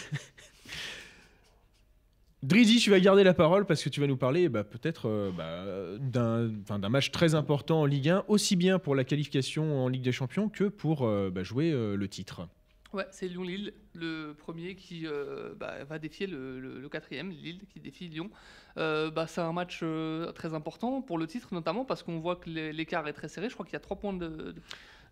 Drizzy, 2.44 2.78
tu 2.80 2.92
vas 2.92 3.00
garder 3.00 3.24
la 3.24 3.34
parole 3.34 3.66
parce 3.66 3.84
que 3.84 3.90
tu 3.90 4.00
vas 4.00 4.06
nous 4.08 4.16
parler 4.16 4.48
bah, 4.48 4.64
peut-être 4.64 5.08
euh, 5.10 5.32
bah, 5.36 5.64
d'un 6.00 6.52
enfin, 6.62 6.78
d'un 6.78 6.90
match 6.90 7.10
très 7.12 7.34
important 7.34 7.82
en 7.82 7.86
Ligue 7.86 8.10
1, 8.10 8.26
aussi 8.28 8.56
bien 8.56 8.78
pour 8.78 8.94
la 8.96 9.04
qualification 9.04 9.84
en 9.84 9.88
Ligue 9.88 10.04
des 10.04 10.12
Champions 10.12 10.48
que 10.48 10.66
pour 10.66 11.04
euh, 11.08 11.32
bah, 11.34 11.42
jouer 11.44 11.72
euh, 11.72 11.96
le 11.96 12.08
titre. 12.08 12.48
Ouais, 12.94 13.06
c'est 13.12 13.28
Lyon-Lille, 13.28 13.74
le 13.96 14.34
premier 14.34 14.76
qui 14.76 15.06
euh, 15.08 15.54
bah, 15.60 15.84
va 15.84 16.00
défier 16.00 16.26
le, 16.26 16.60
le- 16.60 16.80
le 16.80 16.90
quatrième, 16.90 17.30
Lille, 17.32 17.60
qui 17.74 17.80
défie 17.80 18.08
Lyon. 18.08 18.30
Euh, 18.78 19.12
bah, 19.12 19.28
c'est 19.28 19.42
un 19.42 19.52
match 19.52 19.82
euh, 19.84 20.32
très 20.32 20.54
important 20.54 21.02
pour 21.02 21.18
le 21.18 21.28
titre, 21.28 21.50
notamment 21.54 21.84
parce 21.84 22.02
qu'on 22.04 22.20
voit 22.20 22.38
que 22.38 22.50
l'é- 22.50 22.72
l'écart 22.72 23.08
est 23.08 23.14
très 23.14 23.28
serré. 23.28 23.50
Je 23.50 23.54
crois 23.56 23.66
qu'il 23.66 23.74
y 23.74 23.78
a 23.78 23.82
3 23.82 23.98
points 23.98 24.14
de, 24.14 24.28
de- 24.28 24.56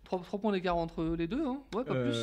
trois- 0.04 0.20
trois 0.22 0.38
points 0.38 0.52
d'écart 0.52 0.76
entre 0.76 1.04
les 1.18 1.26
deux, 1.26 1.44
hein. 1.44 1.60
ouais, 1.74 1.84
pas 1.84 1.94
plus. 1.94 2.16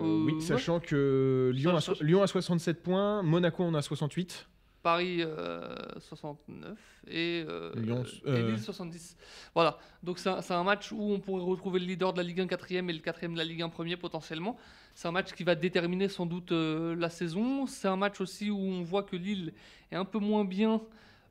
Oui, 0.00 0.32
ouais. 0.34 0.40
sachant 0.40 0.80
que 0.80 1.50
a, 1.76 2.04
Lyon 2.04 2.22
a 2.22 2.26
67 2.26 2.82
points, 2.82 3.22
Monaco 3.22 3.62
en 3.62 3.74
a 3.74 3.82
68. 3.82 4.48
Paris 4.86 5.16
euh, 5.18 5.66
69 5.98 6.78
et, 7.08 7.44
euh, 7.48 7.72
Lyon, 7.74 8.04
et 8.24 8.28
euh, 8.28 8.50
Lille 8.50 8.60
70. 8.60 9.16
Voilà, 9.52 9.78
donc 10.04 10.20
c'est 10.20 10.52
un, 10.52 10.62
match 10.62 10.92
où 10.92 11.10
on 11.12 11.18
pourrait 11.18 11.42
retrouver 11.42 11.80
le 11.80 11.86
leader 11.86 12.12
de 12.12 12.18
la 12.18 12.22
Ligue 12.22 12.40
1 12.42 12.46
quatrième 12.46 12.88
et 12.88 12.92
le 12.92 13.00
quatrième 13.00 13.32
de 13.32 13.38
la 13.38 13.42
Ligue 13.42 13.62
1 13.62 13.68
premier 13.68 13.96
potentiellement. 13.96 14.56
C'est 14.94 15.08
un 15.08 15.10
match 15.10 15.32
qui 15.32 15.42
va 15.42 15.56
déterminer 15.56 16.06
sans 16.08 16.24
doute 16.24 16.52
euh, 16.52 16.94
la 16.94 17.10
saison. 17.10 17.66
C'est 17.66 17.88
un 17.88 17.96
match 17.96 18.20
aussi 18.20 18.48
où 18.48 18.58
on 18.60 18.84
voit 18.84 19.02
que 19.02 19.16
Lille 19.16 19.54
est 19.90 19.96
un 19.96 20.04
peu 20.04 20.20
moins 20.20 20.44
bien 20.44 20.80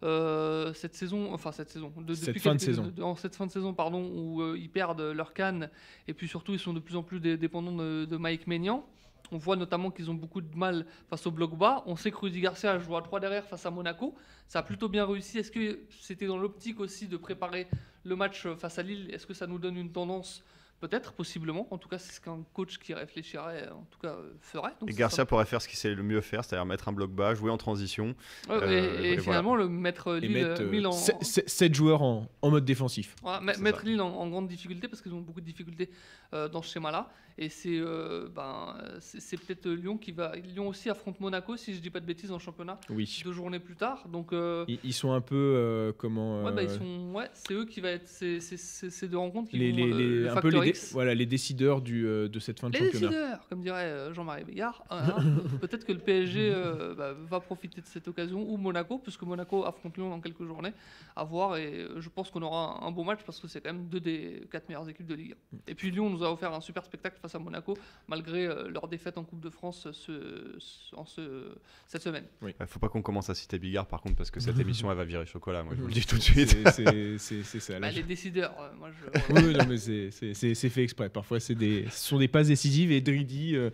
euh, 0.04 0.74
cette 0.74 0.94
saison, 0.96 1.34
enfin 1.34 1.54
cette 1.54 1.70
saison, 1.70 1.94
de, 1.98 2.14
Cette 2.14 2.28
depuis 2.28 2.42
fin 2.42 2.56
de 2.56 2.60
saison. 2.60 2.92
de- 2.94 3.02
en 3.02 3.16
cette 3.16 3.38
fin 3.38 3.46
de 3.46 3.52
saison, 3.52 3.74
pardon, 3.74 4.04
où 4.14 4.42
euh, 4.42 4.58
ils 4.60 4.70
perdent 4.70 5.00
leur 5.02 5.34
canne 5.34 5.70
et 6.10 6.14
puis 6.14 6.28
surtout 6.28 6.52
ils 6.52 6.60
sont 6.60 6.74
de 6.74 6.82
plus 6.82 6.98
en 6.98 7.04
plus 7.04 7.22
dé- 7.22 7.38
dépendants 7.38 7.72
de, 7.78 8.04
de 8.04 8.18
Mike 8.18 8.48
Maignan. 8.48 8.86
On 9.32 9.38
voit 9.38 9.56
notamment 9.56 9.92
qu'ils 9.92 10.10
ont 10.10 10.14
beaucoup 10.14 10.42
de 10.42 10.56
mal 10.56 10.86
face 11.10 11.26
au 11.26 11.32
bloc 11.32 11.56
bas. 11.58 11.84
On 11.86 11.96
sait 11.96 12.12
que 12.12 12.18
Rudy 12.18 12.42
Garcia 12.42 12.78
joue 12.80 12.96
à 12.96 13.02
3 13.02 13.20
derrière 13.20 13.46
face 13.46 13.66
à 13.66 13.72
Monaco. 13.72 14.16
Ça 14.48 14.60
a 14.60 14.64
plutôt 14.64 14.90
bien 14.90 15.06
réussi. 15.06 15.40
Est-ce 15.40 15.52
que 15.52 15.80
c'était 16.00 16.28
dans 16.28 16.38
l'optique 16.38 16.80
aussi 16.80 17.08
de 17.08 17.18
préparer 17.18 17.68
le 18.04 18.16
match 18.16 18.48
face 18.56 18.80
à 18.80 18.84
Lille? 18.84 19.10
Est-ce 19.12 19.26
que 19.26 19.34
ça 19.34 19.48
nous 19.48 19.60
donne 19.60 19.78
une 19.78 19.92
tendance 19.92 20.44
Peut-être, 20.82 21.14
possiblement. 21.14 21.68
En 21.72 21.78
tout 21.78 21.88
cas, 21.88 21.98
c'est 21.98 22.12
ce 22.14 22.22
qu'un 22.22 22.40
coach 22.54 22.78
qui 22.78 22.94
réfléchirait, 22.94 23.70
en 23.70 23.86
tout 23.90 23.98
cas, 24.00 24.10
euh, 24.14 24.34
ferait. 24.42 24.74
Donc, 24.80 24.90
Et 24.90 24.92
ça 24.94 24.98
Garcia 25.00 25.26
pourrait 25.26 25.46
faire 25.46 25.62
ce 25.62 25.68
qu'il 25.68 25.78
sait 25.78 25.94
le 25.96 26.04
mieux 26.04 26.22
faire, 26.22 26.44
c'est-à-dire 26.44 26.66
mettre 26.66 26.90
un 26.90 26.92
bloc 26.94 27.12
bas, 27.12 27.34
jouer 27.34 27.50
en 27.50 27.58
transition. 27.58 28.08
Ouais, 28.50 28.56
euh, 28.56 28.70
et, 28.70 28.74
et 28.76 29.12
et 29.14 29.16
voilà. 29.16 29.22
finalement, 29.22 29.56
le 29.56 29.70
mettre 29.70 30.18
Et 30.18 30.20
Lille, 30.20 30.32
mettre 30.34 30.62
euh, 30.62 30.72
Lille 30.72 30.86
en, 30.88 30.92
7 30.92 31.74
joueurs 31.74 32.02
en, 32.02 32.28
en 32.42 32.52
mode 32.52 32.66
défensif. 32.66 33.16
Voilà, 33.22 33.40
mettre 33.42 33.80
ça. 33.80 33.86
Lille 33.86 34.02
en, 34.02 34.10
en 34.14 34.30
grande 34.30 34.48
difficulté 34.48 34.88
parce 34.88 35.02
qu'ils 35.02 35.14
ont 35.14 35.22
beaucoup 35.22 35.42
de 35.42 35.46
difficultés 35.46 35.90
euh, 36.34 36.50
dans 36.50 36.62
ce 36.62 36.74
schéma-là. 36.74 37.10
Et 37.38 37.50
c'est 37.50 37.78
euh, 37.80 38.30
ben, 38.34 38.78
c'est 39.00 39.38
peut-être 39.38 39.68
Lyon 39.70 39.98
qui 39.98 40.14
va. 40.14 40.34
Lyon 40.38 40.70
aussi 40.70 40.90
affronte 40.90 41.20
Monaco, 41.20 41.58
si 41.58 41.74
je 41.76 41.82
dis 41.82 41.90
pas 41.90 42.00
de 42.00 42.06
bêtises, 42.06 42.32
en 42.32 42.40
championnat, 42.40 42.80
Oui. 42.90 43.22
deux 43.26 43.34
journées 43.34 43.60
plus 43.60 43.76
tard. 43.76 44.08
Donc, 44.08 44.32
euh, 44.32 44.64
Ils, 44.70 44.80
ils 44.86 44.94
sont 44.94 45.12
un 45.12 45.20
peu 45.20 45.36
euh, 45.36 45.92
comment 45.98 46.44
ouais, 46.46 46.54
bah, 46.54 46.64
ils 46.64 46.70
sont, 46.70 47.12
ouais, 47.14 47.30
c'est 47.34 47.54
eux 47.54 47.66
qui 47.66 47.82
va 47.82 47.90
être. 47.92 48.08
C'est 48.08 48.40
c'est- 48.40 48.56
c'est 48.56 48.90
ces 48.90 49.08
deux 49.10 49.18
rencontres 49.18 49.50
qui 49.50 49.58
les, 49.58 49.72
vont. 49.72 49.78
les- 49.78 49.92
euh, 49.92 49.98
les- 49.98 50.10
le 50.22 50.30
un 50.32 50.36
peu 50.36 50.42
facteur 50.50 50.64
les, 50.66 50.74
voilà, 50.92 51.14
les 51.16 51.26
décideurs 51.26 51.82
du, 51.82 52.06
euh, 52.08 52.28
de 52.28 52.40
cette 52.40 52.60
fin 52.60 52.70
de 52.70 52.78
Les 52.78 52.86
championnat. 52.92 53.08
décideurs, 53.10 53.48
comme 53.50 53.62
dirait 53.62 53.84
euh, 53.86 54.14
Jean-Marie 54.14 54.44
Bigard. 54.44 54.84
Hein, 54.90 55.16
Peut-être 55.62 55.86
que 55.86 55.92
le 55.94 56.00
PSG 56.00 56.52
euh, 56.54 56.94
bah, 56.96 57.14
va 57.14 57.40
profiter 57.40 57.82
de 57.82 57.86
cette 57.88 58.08
occasion, 58.08 58.42
ou 58.50 58.58
Monaco, 58.58 58.98
puisque 59.00 59.24
Monaco 59.24 59.66
affronte 59.66 59.98
Lyon 59.98 60.10
dans 60.10 60.20
quelques 60.22 60.46
journées, 60.46 60.74
à 61.16 61.24
voir. 61.24 61.58
Et 61.58 61.82
euh, 61.82 62.02
je 62.02 62.10
pense 62.10 62.30
qu'on 62.32 62.42
aura 62.42 62.84
un, 62.84 62.88
un 62.88 62.92
beau 62.92 63.04
match 63.04 63.20
parce 63.26 63.40
que 63.40 63.48
c'est 63.48 63.62
quand 63.62 63.74
même 63.74 63.88
deux 63.88 64.00
des 64.00 64.48
quatre 64.52 64.68
meilleures 64.70 64.88
équipes 64.90 65.08
de 65.08 65.16
Ligue 65.16 65.36
1. 65.54 65.58
Et 65.72 65.76
puis 65.76 65.92
Lyon 65.92 66.10
nous 66.10 66.24
a 66.24 66.32
offert 66.32 66.54
un 66.54 66.62
super 66.62 66.84
spectacle 66.86 67.18
face 67.22 67.36
à 67.36 67.40
Monaco, 67.40 67.76
malgré 68.08 68.46
euh, 68.48 68.70
leur 68.70 68.88
défaite 68.88 69.18
en 69.18 69.24
Coupe 69.24 69.40
de 69.42 69.50
France 69.50 69.88
ce- 69.92 70.56
ce- 70.60 70.96
en 70.96 71.06
ce- 71.06 71.56
cette 71.88 72.02
semaine. 72.02 72.26
Il 72.44 72.54
faut 72.68 72.80
pas 72.80 72.90
qu'on 72.90 73.02
commence 73.02 73.30
à 73.30 73.36
citer 73.36 73.60
Bigard 73.60 73.86
par 73.88 74.02
contre, 74.02 74.16
parce 74.16 74.32
que 74.32 74.40
cette 74.40 74.60
émission 74.60 74.92
elle 74.92 74.98
va 74.98 75.06
virer 75.06 75.26
chocolat, 75.26 75.64
moi 75.64 75.74
je 75.76 75.82
vous 75.82 75.88
le 75.88 75.94
dis 75.94 76.06
tout 76.06 76.16
de 76.18 76.22
suite. 76.22 76.56
C'est- 76.70 77.60
ça. 77.60 77.80
Bah, 77.80 77.90
les 77.92 78.04
décideurs, 78.04 78.54
euh, 78.60 78.70
moi 78.78 78.90
je. 78.92 79.20
Oui, 79.34 79.54
non, 79.58 79.66
mais 79.68 79.78
c'est- 79.78 80.54
c'est 80.56 80.70
fait 80.70 80.84
exprès. 80.84 81.10
Parfois, 81.10 81.38
des, 81.50 81.86
ce 81.92 82.08
sont 82.08 82.18
des 82.18 82.28
passes 82.28 82.48
décisives 82.48 82.92
et 82.92 83.02
Dridi, 83.02 83.56
euh, 83.56 83.70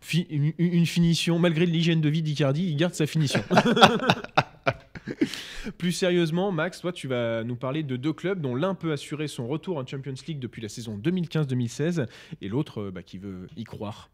fi- 0.00 0.26
une, 0.28 0.52
une 0.58 0.86
finition, 0.86 1.38
malgré 1.38 1.64
l'hygiène 1.66 2.00
de 2.00 2.08
vie 2.08 2.22
d'Icardi, 2.22 2.68
il 2.68 2.76
garde 2.76 2.94
sa 2.94 3.06
finition. 3.06 3.42
Plus 5.78 5.92
sérieusement, 5.92 6.52
Max, 6.52 6.80
toi, 6.80 6.92
tu 6.92 7.08
vas 7.08 7.44
nous 7.44 7.56
parler 7.56 7.82
de 7.82 7.96
deux 7.96 8.12
clubs 8.12 8.40
dont 8.40 8.54
l'un 8.54 8.74
peut 8.74 8.92
assurer 8.92 9.28
son 9.28 9.46
retour 9.46 9.76
en 9.78 9.86
Champions 9.86 10.14
League 10.26 10.38
depuis 10.38 10.62
la 10.62 10.68
saison 10.68 10.98
2015-2016 10.98 12.06
et 12.40 12.48
l'autre 12.48 12.82
euh, 12.82 12.90
bah, 12.90 13.02
qui 13.02 13.18
veut 13.18 13.48
y 13.56 13.64
croire. 13.64 14.10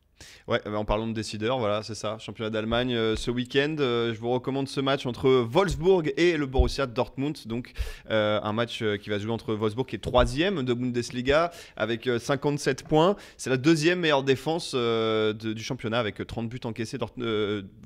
Ouais, 0.48 0.60
bah, 0.64 0.78
en 0.78 0.84
parlant 0.84 1.06
de 1.06 1.12
décideurs, 1.12 1.58
voilà, 1.58 1.82
c'est 1.82 1.94
ça. 1.94 2.18
Championnat 2.18 2.50
d'Allemagne 2.50 2.94
euh, 2.94 3.16
ce 3.16 3.30
week-end. 3.30 3.76
euh, 3.78 4.12
je 4.14 4.18
vous 4.18 4.30
recommande 4.30 4.68
ce 4.68 4.80
match 4.80 5.06
entre 5.06 5.28
Wolfsburg 5.28 6.12
et 6.16 6.36
le 6.36 6.46
Borussia 6.46 6.86
Dortmund. 6.86 7.38
Donc, 7.46 7.72
euh, 8.10 8.40
un 8.42 8.52
match 8.52 8.82
qui 9.02 9.10
va 9.10 9.18
se 9.18 9.22
jouer 9.22 9.32
entre 9.32 9.54
Wolfsburg 9.54 9.86
qui 9.86 9.96
est 9.96 10.00
troisième 10.00 10.62
de 10.62 10.74
Bundesliga 10.74 11.50
avec 11.76 12.06
euh, 12.06 12.18
57 12.18 12.84
points. 12.84 13.16
C'est 13.36 13.50
la 13.50 13.56
deuxième 13.56 14.00
meilleure 14.00 14.22
défense 14.22 14.74
du 14.74 15.62
championnat 15.62 15.98
avec 15.98 16.26
30 16.26 16.48
buts 16.48 16.60
encaissés. 16.64 16.98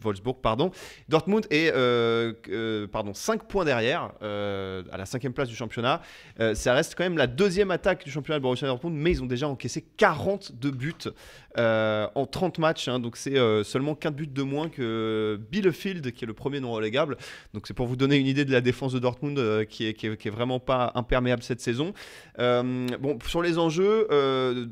Wolfsburg, 0.03 0.37
pardon. 0.43 0.70
Dortmund 1.09 1.47
est 1.51 1.72
pardon, 2.89 3.14
5 3.14 3.45
points 3.49 3.64
derrière, 3.64 4.12
à 4.20 4.97
la 4.97 5.07
cinquième 5.07 5.32
place 5.32 5.49
du 5.49 5.57
championnat. 5.57 6.01
Ça 6.55 6.74
reste 6.74 6.95
quand 6.97 7.05
même 7.05 7.18
la 7.18 7.26
deuxième 7.26 7.70
attaque 7.70 8.05
du 8.05 8.11
championnat 8.11 8.39
de 8.39 8.43
Borussia 8.43 8.66
Dortmund, 8.66 8.97
mais 8.97 9.12
ils 9.12 9.22
ont 9.22 9.26
déjà 9.26 9.49
encaissé 9.49 9.84
42 9.97 10.70
buts 10.70 10.95
euh, 11.59 12.07
en 12.26 12.28
30 12.28 12.58
matchs. 12.58 12.88
hein. 12.88 12.98
donc 12.98 13.16
c'est 13.16 13.38
euh, 13.38 13.62
seulement 13.62 13.94
4 13.94 14.14
buts 14.14 14.26
de 14.26 14.42
moins 14.42 14.68
que 14.68 15.38
Bielefeld, 15.50 16.12
qui 16.12 16.24
est 16.24 16.26
le 16.26 16.34
premier 16.34 16.60
non 16.60 16.72
relégable. 16.72 17.16
Donc 17.54 17.66
c'est 17.66 17.74
pour 17.74 17.86
vous 17.86 17.96
donner 17.96 18.16
une 18.16 18.26
idée 18.26 18.44
de 18.44 18.52
la 18.52 18.60
défense 18.60 18.92
de 18.92 18.98
Dortmund, 18.98 19.38
euh, 19.38 19.64
qui, 19.64 19.86
est, 19.86 20.30
vraiment 20.30 20.58
pas 20.58 20.92
imperméable 20.94 21.42
cette 21.42 21.60
saison. 21.60 21.92
Euh, 22.38 22.86
bon, 23.00 23.18
sur 23.26 23.42
les 23.42 23.58
enjeux, 23.58 24.08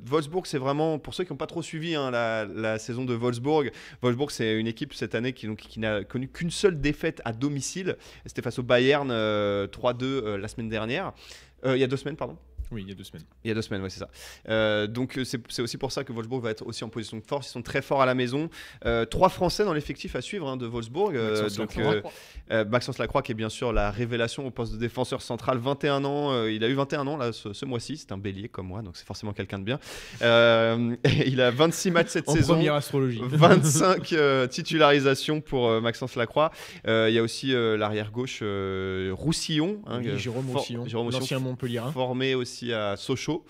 Wolfsburg, 0.06 0.46
c'est 0.46 0.58
vraiment, 0.58 0.98
pour 0.98 1.14
ceux 1.14 1.24
qui 1.24 1.32
n'ont 1.32 1.38
pas 1.38 1.46
trop 1.46 1.62
suivi 1.62 1.94
hein, 1.94 2.10
la, 2.10 2.78
saison 2.78 3.04
de 3.04 3.14
Wolfsburg, 3.14 3.70
Wolfsburg, 4.02 4.30
c'est 4.30 4.58
une 4.58 4.66
équipe 4.66 4.94
cette 4.94 5.14
année 5.14 5.32
qui, 5.32 5.48
qui 5.56 5.80
n'a 5.80 6.02
connu 6.04 6.28
qu'une 6.28 6.50
seule 6.50 6.80
défaite 6.80 7.22
à 7.24 7.32
domicile. 7.32 7.96
C'était 8.26 8.42
face 8.42 8.58
au 8.58 8.62
Bayern 8.62 9.10
euh, 9.10 9.66
3-2 9.68 10.02
euh, 10.02 10.38
la 10.38 10.48
semaine 10.48 10.68
dernière. 10.68 11.12
Il 11.66 11.76
y 11.76 11.84
a 11.84 11.86
deux 11.86 11.96
semaines, 11.96 12.16
pardon. 12.16 12.36
Oui, 12.74 12.82
il 12.82 12.88
y 12.88 12.92
a 12.92 12.94
deux 12.94 13.04
semaines. 13.04 13.24
Il 13.44 13.48
y 13.48 13.50
a 13.50 13.54
deux 13.54 13.62
semaines, 13.62 13.82
ouais, 13.82 13.90
c'est 13.90 14.00
ça. 14.00 14.08
Euh, 14.48 14.86
donc 14.86 15.16
euh, 15.16 15.24
c'est 15.24 15.62
aussi 15.62 15.78
pour 15.78 15.92
ça 15.92 16.02
que 16.04 16.12
Wolfsburg 16.12 16.42
va 16.42 16.50
être 16.50 16.66
aussi 16.66 16.82
en 16.84 16.88
position 16.88 17.16
de 17.16 17.22
force. 17.22 17.48
Ils 17.48 17.52
sont 17.52 17.62
très 17.62 17.80
forts 17.82 18.02
à 18.02 18.06
la 18.06 18.14
maison. 18.14 18.50
Euh, 18.84 19.04
trois 19.04 19.28
Français 19.28 19.64
dans 19.64 19.72
l'effectif 19.72 20.16
à 20.16 20.20
suivre 20.20 20.48
hein, 20.48 20.56
de 20.56 20.66
Wolfsburg. 20.66 21.14
Maxence 21.14 21.56
donc 21.56 21.74
Lacroix. 21.76 22.10
Maxence 22.68 22.98
Lacroix 22.98 23.22
qui 23.22 23.32
est 23.32 23.34
bien 23.36 23.48
sûr 23.48 23.72
la 23.72 23.90
révélation 23.90 24.46
au 24.46 24.50
poste 24.50 24.72
de 24.72 24.78
défenseur 24.78 25.22
central, 25.22 25.58
21 25.58 26.04
ans. 26.04 26.44
il 26.46 26.62
a 26.64 26.68
eu 26.68 26.74
21 26.74 27.06
ans 27.06 27.16
là 27.16 27.32
ce, 27.32 27.52
ce 27.52 27.64
mois-ci. 27.64 27.96
C'est 27.96 28.12
un 28.12 28.18
bélier 28.18 28.48
comme 28.48 28.66
moi, 28.66 28.82
donc 28.82 28.96
c'est 28.96 29.06
forcément 29.06 29.32
quelqu'un 29.32 29.58
de 29.58 29.64
bien. 29.64 29.78
Il 31.26 31.40
a 31.40 31.50
26 31.50 31.90
matchs 31.90 32.08
cette 32.08 32.28
En 32.28 32.32
saison. 32.34 32.54
première 32.54 32.74
astrologie. 32.74 33.20
25 33.22 34.12
euh, 34.12 34.46
titularisations 34.46 35.40
pour 35.40 35.80
Maxence 35.80 36.16
Lacroix. 36.16 36.50
Il 36.86 37.10
y 37.12 37.18
a 37.18 37.22
aussi 37.22 37.52
l'arrière 37.52 38.10
gauche 38.10 38.42
Roussillon. 39.12 39.80
hein, 39.86 40.00
Oui, 40.02 40.18
Jérôme 40.18 40.50
Roussillon, 40.50 40.86
Jérôme 40.86 41.06
Roussillon, 41.06 41.20
l'ancien 41.20 41.38
Montpellier. 41.38 41.80
formé 41.92 42.34
aussi 42.34 42.63
à 42.72 42.96
Sochaux. 42.96 43.44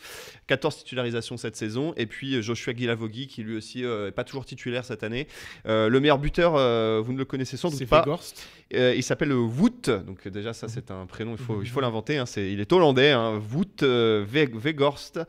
14 0.47 0.79
titularisations 0.79 1.37
cette 1.37 1.57
saison. 1.57 1.95
Et 1.97 2.07
puis 2.07 2.35
euh, 2.35 2.43
Joshua 2.43 2.73
Guilavogui, 2.73 3.27
qui 3.27 3.43
lui 3.43 3.57
aussi 3.57 3.83
n'est 3.83 4.13
pas 4.13 4.25
toujours 4.25 4.45
titulaire 4.45 4.85
cette 4.85 5.03
année. 5.03 5.27
Euh, 5.67 5.89
le 5.89 6.01
meilleur 6.01 6.19
buteur, 6.19 6.55
euh, 6.57 7.01
vous 7.05 7.13
ne 7.13 7.19
le 7.19 7.25
connaissez 7.25 7.57
sans 7.57 7.71
doute 7.71 7.87
pas. 7.87 8.03
Fegorst. 8.03 8.47
Euh, 8.73 8.95
il 8.97 9.03
s'appelle 9.03 9.33
Wout. 9.33 9.91
Donc 10.07 10.27
déjà, 10.29 10.53
ça, 10.53 10.69
c'est 10.69 10.91
un 10.91 11.07
prénom, 11.07 11.37
il 11.63 11.69
faut, 11.69 11.81
l'inventer. 11.81 12.19
hein. 12.19 12.25
Il 12.37 12.61
est 12.61 12.73
hollandais. 12.73 13.11
Hein. 13.13 13.41
Euh, 13.83 14.25
Weghorst. 14.27 15.21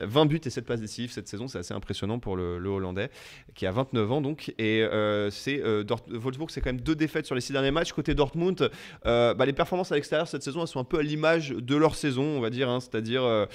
20 0.00 0.26
buts 0.26 0.40
et 0.44 0.50
7 0.50 0.64
passes 0.64 0.80
décisives 0.80 1.10
cette 1.10 1.26
saison. 1.26 1.48
C'est 1.48 1.58
assez 1.58 1.74
impressionnant 1.74 2.20
pour 2.20 2.36
le, 2.36 2.68
hollandais, 2.68 3.10
qui 3.54 3.66
a 3.66 3.72
29 3.72 4.12
ans 4.12 4.20
donc. 4.20 4.54
Et 4.56 4.82
euh, 4.82 5.28
c'est 5.30 5.60
Wolfsburg, 6.08 6.50
c'est 6.50 6.60
quand 6.60 6.70
même 6.72 6.80
deux 6.80 6.94
défaites 6.94 7.26
sur 7.26 7.34
les 7.34 7.40
six 7.40 7.52
derniers 7.52 7.72
matchs. 7.72 7.92
Côté 7.92 8.14
Dortmund, 8.14 8.70
bah, 9.04 9.34
les 9.44 9.52
performances 9.52 9.90
à 9.92 9.96
l'extérieur 9.96 10.28
cette 10.28 10.42
saison, 10.42 10.62
elles 10.62 10.68
sont 10.68 10.80
un 10.80 10.84
peu 10.84 10.98
à 10.98 11.02
l'image 11.02 11.50
de 11.50 11.76
leur 11.76 11.96
saison, 11.96 12.22
on 12.22 12.40
va 12.40 12.50
dire. 12.50 12.68
hein. 12.68 12.78
C'est-à-dire 12.80 13.46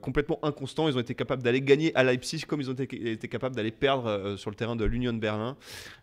complètement 0.00 0.40
inconstants. 0.42 0.88
Ils 0.88 0.96
ont 0.96 1.00
été 1.00 1.14
capables 1.14 1.42
d'aller 1.42 1.62
gagner 1.62 1.94
à 1.94 2.02
Leipzig 2.02 2.44
comme 2.46 2.60
ils 2.60 2.70
ont 2.70 2.74
été, 2.74 3.28
capables 3.28 3.54
d'aller 3.54 3.70
perdre 3.70 4.34
sur 4.36 4.50
le 4.50 4.56
terrain 4.56 4.74
de 4.74 4.84
l'Union 4.84 5.12
Berlin. 5.12 5.56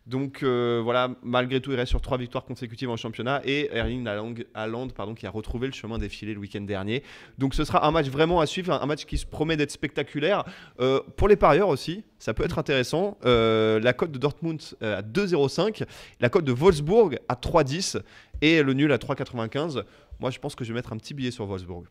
Donc 0.08 0.42
voilà, 0.44 1.10
malgré 1.22 1.60
tout, 1.60 1.72
il 1.72 1.76
reste 1.76 1.90
sur 1.90 2.02
trois 2.02 2.18
victoires 2.18 2.39
consécutives 2.46 2.90
en 2.90 2.98
championnat 2.98 3.42
et 3.46 3.70
Erling 3.72 4.08
Haaland, 4.54 4.90
pardon, 4.90 5.14
qui 5.14 5.26
a 5.26 5.30
retrouvé 5.30 5.68
le 5.68 5.74
chemin 5.74 5.98
défilé 5.98 6.34
le 6.34 6.40
week-end 6.40 6.62
dernier. 6.62 7.04
Donc 7.38 7.54
ce 7.54 7.64
sera 7.64 7.88
un 7.88 7.92
match 7.92 8.08
vraiment 8.08 8.42
à 8.42 8.46
suivre, 8.46 8.74
un 8.74 8.80
un 8.82 8.86
match 8.86 9.06
qui 9.06 9.18
se 9.18 9.26
promet 9.26 9.58
d'être 9.58 9.72
spectaculaire. 9.72 10.44
Euh, 10.80 11.02
pour 11.18 11.28
les 11.28 11.36
parieurs 11.36 11.70
aussi, 11.70 12.04
ça 12.18 12.34
peut 12.34 12.44
être 12.44 12.60
intéressant. 12.60 13.18
Euh, 13.26 13.80
la 13.80 13.94
cote 13.94 14.12
de 14.12 14.18
Dortmund 14.18 14.62
euh, 14.82 15.00
à 15.00 15.02
2,05, 15.02 15.86
la 16.20 16.30
cote 16.30 16.46
de 16.46 16.52
Wolfsburg 16.52 17.20
à 17.28 17.36
3,10 17.36 18.02
et 18.42 18.64
le 18.64 18.74
nul 18.74 18.92
à 18.92 18.98
3,95. 18.98 19.84
Moi, 20.20 20.32
je 20.32 20.40
pense 20.40 20.56
que 20.56 20.64
je 20.64 20.74
vais 20.74 20.76
mettre 20.76 20.94
un 20.94 20.98
petit 20.98 21.14
billet 21.14 21.32
sur 21.32 21.46
Wolfsburg. 21.46 21.86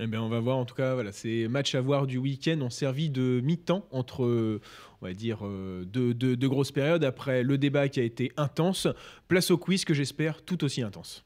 Eh 0.00 0.06
bien, 0.06 0.22
on 0.22 0.28
va 0.28 0.40
voir. 0.40 0.56
En 0.56 0.64
tout 0.64 0.74
cas, 0.74 0.96
ces 1.12 1.48
matchs 1.48 1.74
à 1.74 1.80
voir 1.80 2.06
du 2.06 2.18
week-end 2.18 2.60
ont 2.62 2.70
servi 2.70 3.10
de 3.10 3.40
mi-temps 3.42 3.86
entre, 3.90 4.60
on 5.00 5.06
va 5.06 5.12
dire, 5.12 5.40
euh, 5.42 5.84
deux 5.84 6.48
grosses 6.48 6.72
périodes. 6.72 7.04
Après 7.04 7.42
le 7.42 7.58
débat 7.58 7.88
qui 7.88 8.00
a 8.00 8.04
été 8.04 8.32
intense, 8.36 8.88
place 9.28 9.50
au 9.50 9.58
quiz 9.58 9.84
que 9.84 9.94
j'espère 9.94 10.42
tout 10.42 10.64
aussi 10.64 10.82
intense. 10.82 11.24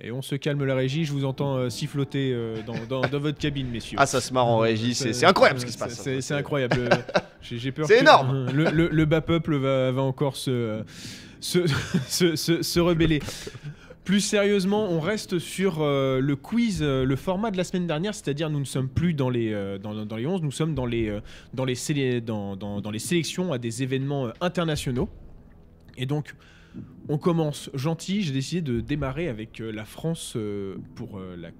Et 0.00 0.12
on 0.12 0.22
se 0.22 0.36
calme 0.36 0.64
la 0.64 0.76
régie, 0.76 1.04
je 1.04 1.12
vous 1.12 1.24
entends 1.24 1.56
euh, 1.56 1.70
siffloter 1.70 2.30
euh, 2.32 2.62
dans, 2.64 2.74
dans- 2.88 3.08
dans 3.08 3.18
votre 3.18 3.38
cabine, 3.38 3.68
messieurs. 3.68 3.96
Ah, 4.00 4.06
ça 4.06 4.20
se 4.20 4.32
marre 4.32 4.46
en 4.46 4.58
régie, 4.58 4.94
c'est 4.94 5.24
incroyable 5.26 5.58
ce 5.58 5.66
qui 5.66 5.72
se 5.72 5.78
passe. 5.78 6.08
C'est 6.20 6.34
incroyable. 6.34 6.88
J'ai 7.42 7.72
peur. 7.72 7.86
C'est 7.88 7.98
énorme. 8.00 8.46
Le, 8.52 8.70
le- 8.70 8.88
le 8.88 9.04
bas 9.06 9.20
peuple 9.20 9.56
va, 9.56 9.90
va 9.90 10.02
encore 10.02 10.36
se, 10.36 10.82
se, 11.40 11.66
se, 12.06 12.62
se- 12.62 12.78
rebeller. 12.80 13.20
Plus 14.04 14.20
sérieusement, 14.20 14.88
on 14.88 15.00
reste 15.00 15.38
sur 15.40 15.78
euh, 15.82 16.20
le 16.20 16.36
quiz, 16.36 16.78
euh, 16.80 17.04
le 17.04 17.16
format 17.16 17.50
de 17.50 17.56
la 17.56 17.64
semaine 17.64 17.86
dernière, 17.88 18.14
c'est-à-dire 18.14 18.48
nous 18.50 18.60
ne 18.60 18.64
sommes 18.64 18.88
plus 18.88 19.14
dans 19.14 19.28
les, 19.30 19.52
euh, 19.52 19.78
dans, 19.78 20.04
dans 20.06 20.16
les 20.16 20.26
11, 20.26 20.42
nous 20.42 20.52
sommes 20.52 20.74
dans 20.76 20.86
les, 20.86 21.12
dans, 21.54 21.64
les 21.64 21.74
dans, 22.22 22.90
les 22.92 22.98
sélections 23.00 23.52
à 23.52 23.58
des 23.58 23.82
événements 23.82 24.28
internationaux. 24.40 25.08
Et 25.98 26.06
donc, 26.06 26.34
on 27.08 27.18
commence 27.18 27.70
gentil. 27.74 28.22
J'ai 28.22 28.32
décidé 28.32 28.62
de 28.62 28.80
démarrer 28.80 29.28
avec 29.28 29.60
euh, 29.60 29.70
la 29.70 29.84
France 29.84 30.34
euh, 30.36 30.76
pour 30.94 31.18
euh, 31.18 31.36
la, 31.36 31.50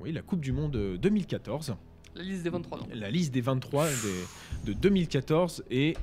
oui, 0.00 0.12
la 0.12 0.22
Coupe 0.22 0.40
du 0.40 0.52
Monde 0.52 0.76
euh, 0.76 0.96
2014 0.98 1.74
La 2.14 2.22
liste 2.22 2.42
des 2.42 2.50
23 2.50 2.78
noms. 2.78 2.86
la 2.94 3.10
liste 3.10 3.32
des 3.32 3.40
23 3.40 3.86
des- 3.88 4.72
de 4.72 4.78
2014 4.78 5.64
et 5.70 5.96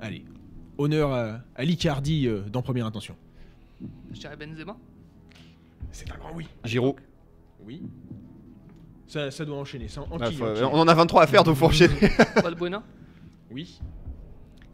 allez, 0.00 0.24
honneur 0.78 1.12
à, 1.12 1.40
à 1.54 1.64
l'Icardi 1.64 2.28
dans 2.52 2.62
première 2.62 2.86
intention. 2.86 3.16
Je 4.12 4.20
Benzema. 4.36 4.76
C'est 5.90 6.10
un 6.10 6.16
grand 6.16 6.32
oui. 6.34 6.46
Giroud. 6.64 6.96
Oui. 7.64 7.82
Ça, 9.06 9.30
ça 9.30 9.44
doit 9.44 9.58
enchaîner. 9.58 9.88
Ça 9.88 10.02
Ah, 10.10 10.14
enquille, 10.14 10.36
faut- 10.36 10.44
enquille. 10.46 10.64
on 10.64 10.78
en 10.78 10.88
a 10.88 10.94
23 10.94 11.22
à 11.22 11.26
faire, 11.26 11.44
donc 11.44 11.56
faut 11.56 11.66
enchaîner. 11.66 11.94
Balbuena. 12.42 12.82
Oui. 13.50 13.78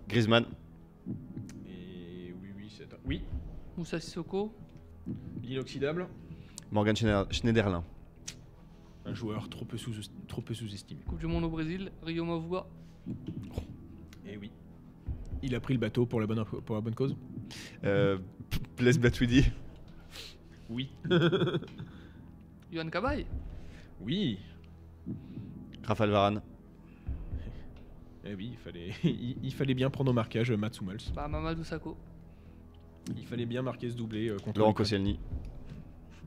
Griezmann. 0.08 0.44
Oui. 3.06 3.22
Moussa 3.76 3.98
Sissoko. 4.00 4.52
L'inoxydable. 5.42 6.06
Morgan 6.70 6.94
Schneider- 6.96 7.26
Schneiderlin. 7.32 7.84
Un 9.06 9.14
joueur 9.14 9.48
trop 9.48 9.64
peu 9.64 9.76
sous 9.78 9.92
trop 10.28 10.42
peu 10.42 10.54
sous-estimé. 10.54 11.00
Coupe 11.06 11.18
du 11.18 11.26
Monde 11.26 11.44
au 11.44 11.48
Brésil. 11.50 11.90
Rio 12.02 12.24
Mavua. 12.24 12.68
Et 14.26 14.36
oui. 14.36 14.52
Il 15.42 15.54
a 15.54 15.60
pris 15.60 15.74
le 15.74 15.80
bateau 15.80 16.04
pour 16.06 16.20
la 16.20 16.26
bonne 16.26 16.44
pour 16.44 16.74
la 16.76 16.80
bonne 16.82 16.94
cause. 16.94 17.16
Euh, 17.84 18.18
Blaise 18.76 18.98
Matuidi. 18.98 19.44
Oui. 20.68 20.90
Johan 22.70 22.88
Cabaye. 22.90 23.26
Oui. 24.00 24.38
Raphaël 25.82 26.10
Varane. 26.10 26.42
Eh 28.24 28.34
oui, 28.34 28.50
il 28.52 28.58
fallait 28.58 28.90
il, 29.02 29.36
il 29.42 29.52
fallait 29.54 29.74
bien 29.74 29.88
prendre 29.90 30.10
au 30.10 30.14
marquage 30.14 30.52
Mats 30.52 30.70
Hummels. 30.80 30.98
Bah, 31.14 31.26
Mamadou 31.26 31.64
Sakho. 31.64 31.96
Il 33.16 33.26
fallait 33.26 33.46
bien 33.46 33.62
marquer 33.62 33.90
ce 33.90 33.96
doublé 33.96 34.28
euh, 34.28 34.36
contre 34.38 34.58
Laurent. 34.60 34.72
Koscielny. 34.72 35.18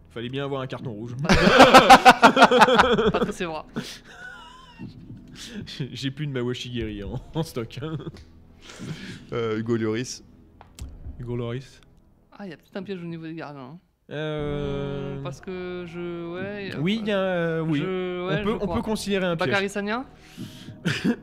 Il 0.10 0.14
fallait 0.14 0.30
bien 0.30 0.44
avoir 0.44 0.62
un 0.62 0.68
carton 0.68 0.92
rouge. 0.92 1.16
Patrice 3.12 3.42
Evra. 3.42 3.66
J'ai 5.92 6.12
plus 6.12 6.28
de 6.28 6.32
Mawashigiri 6.32 7.04
en, 7.04 7.20
en 7.36 7.44
stock. 7.44 7.80
hein. 7.82 7.98
Euh, 9.32 9.58
Hugo 9.60 9.76
Lloris. 9.78 10.24
Hugo 11.20 11.36
Loris. 11.36 11.82
Ah, 12.32 12.46
il 12.46 12.50
y 12.52 12.54
a 12.54 12.58
peut-être 12.58 12.78
un 12.78 12.84
piège 12.84 13.02
au 13.02 13.06
niveau 13.08 13.26
des 13.26 13.34
gardiens. 13.36 13.62
hein. 13.62 13.80
Euh, 14.12 15.22
Parce 15.24 15.40
que 15.40 15.86
je. 15.88 16.34
Ouais. 16.34 16.72
Oui, 16.80 17.00
il 17.02 17.08
y 17.08 17.12
a, 17.12 17.18
euh, 17.20 17.62
oui. 17.62 17.80
Je- 17.80 18.28
ouais, 18.28 18.40
on, 18.42 18.44
peut, 18.44 18.50
je 18.50 18.56
on 18.56 18.60
crois. 18.60 18.76
peut 18.76 18.82
considérer 18.82 19.26
un 19.26 19.36
piège. 19.38 19.48
Bakary 19.50 19.70
Sagna 19.70 20.06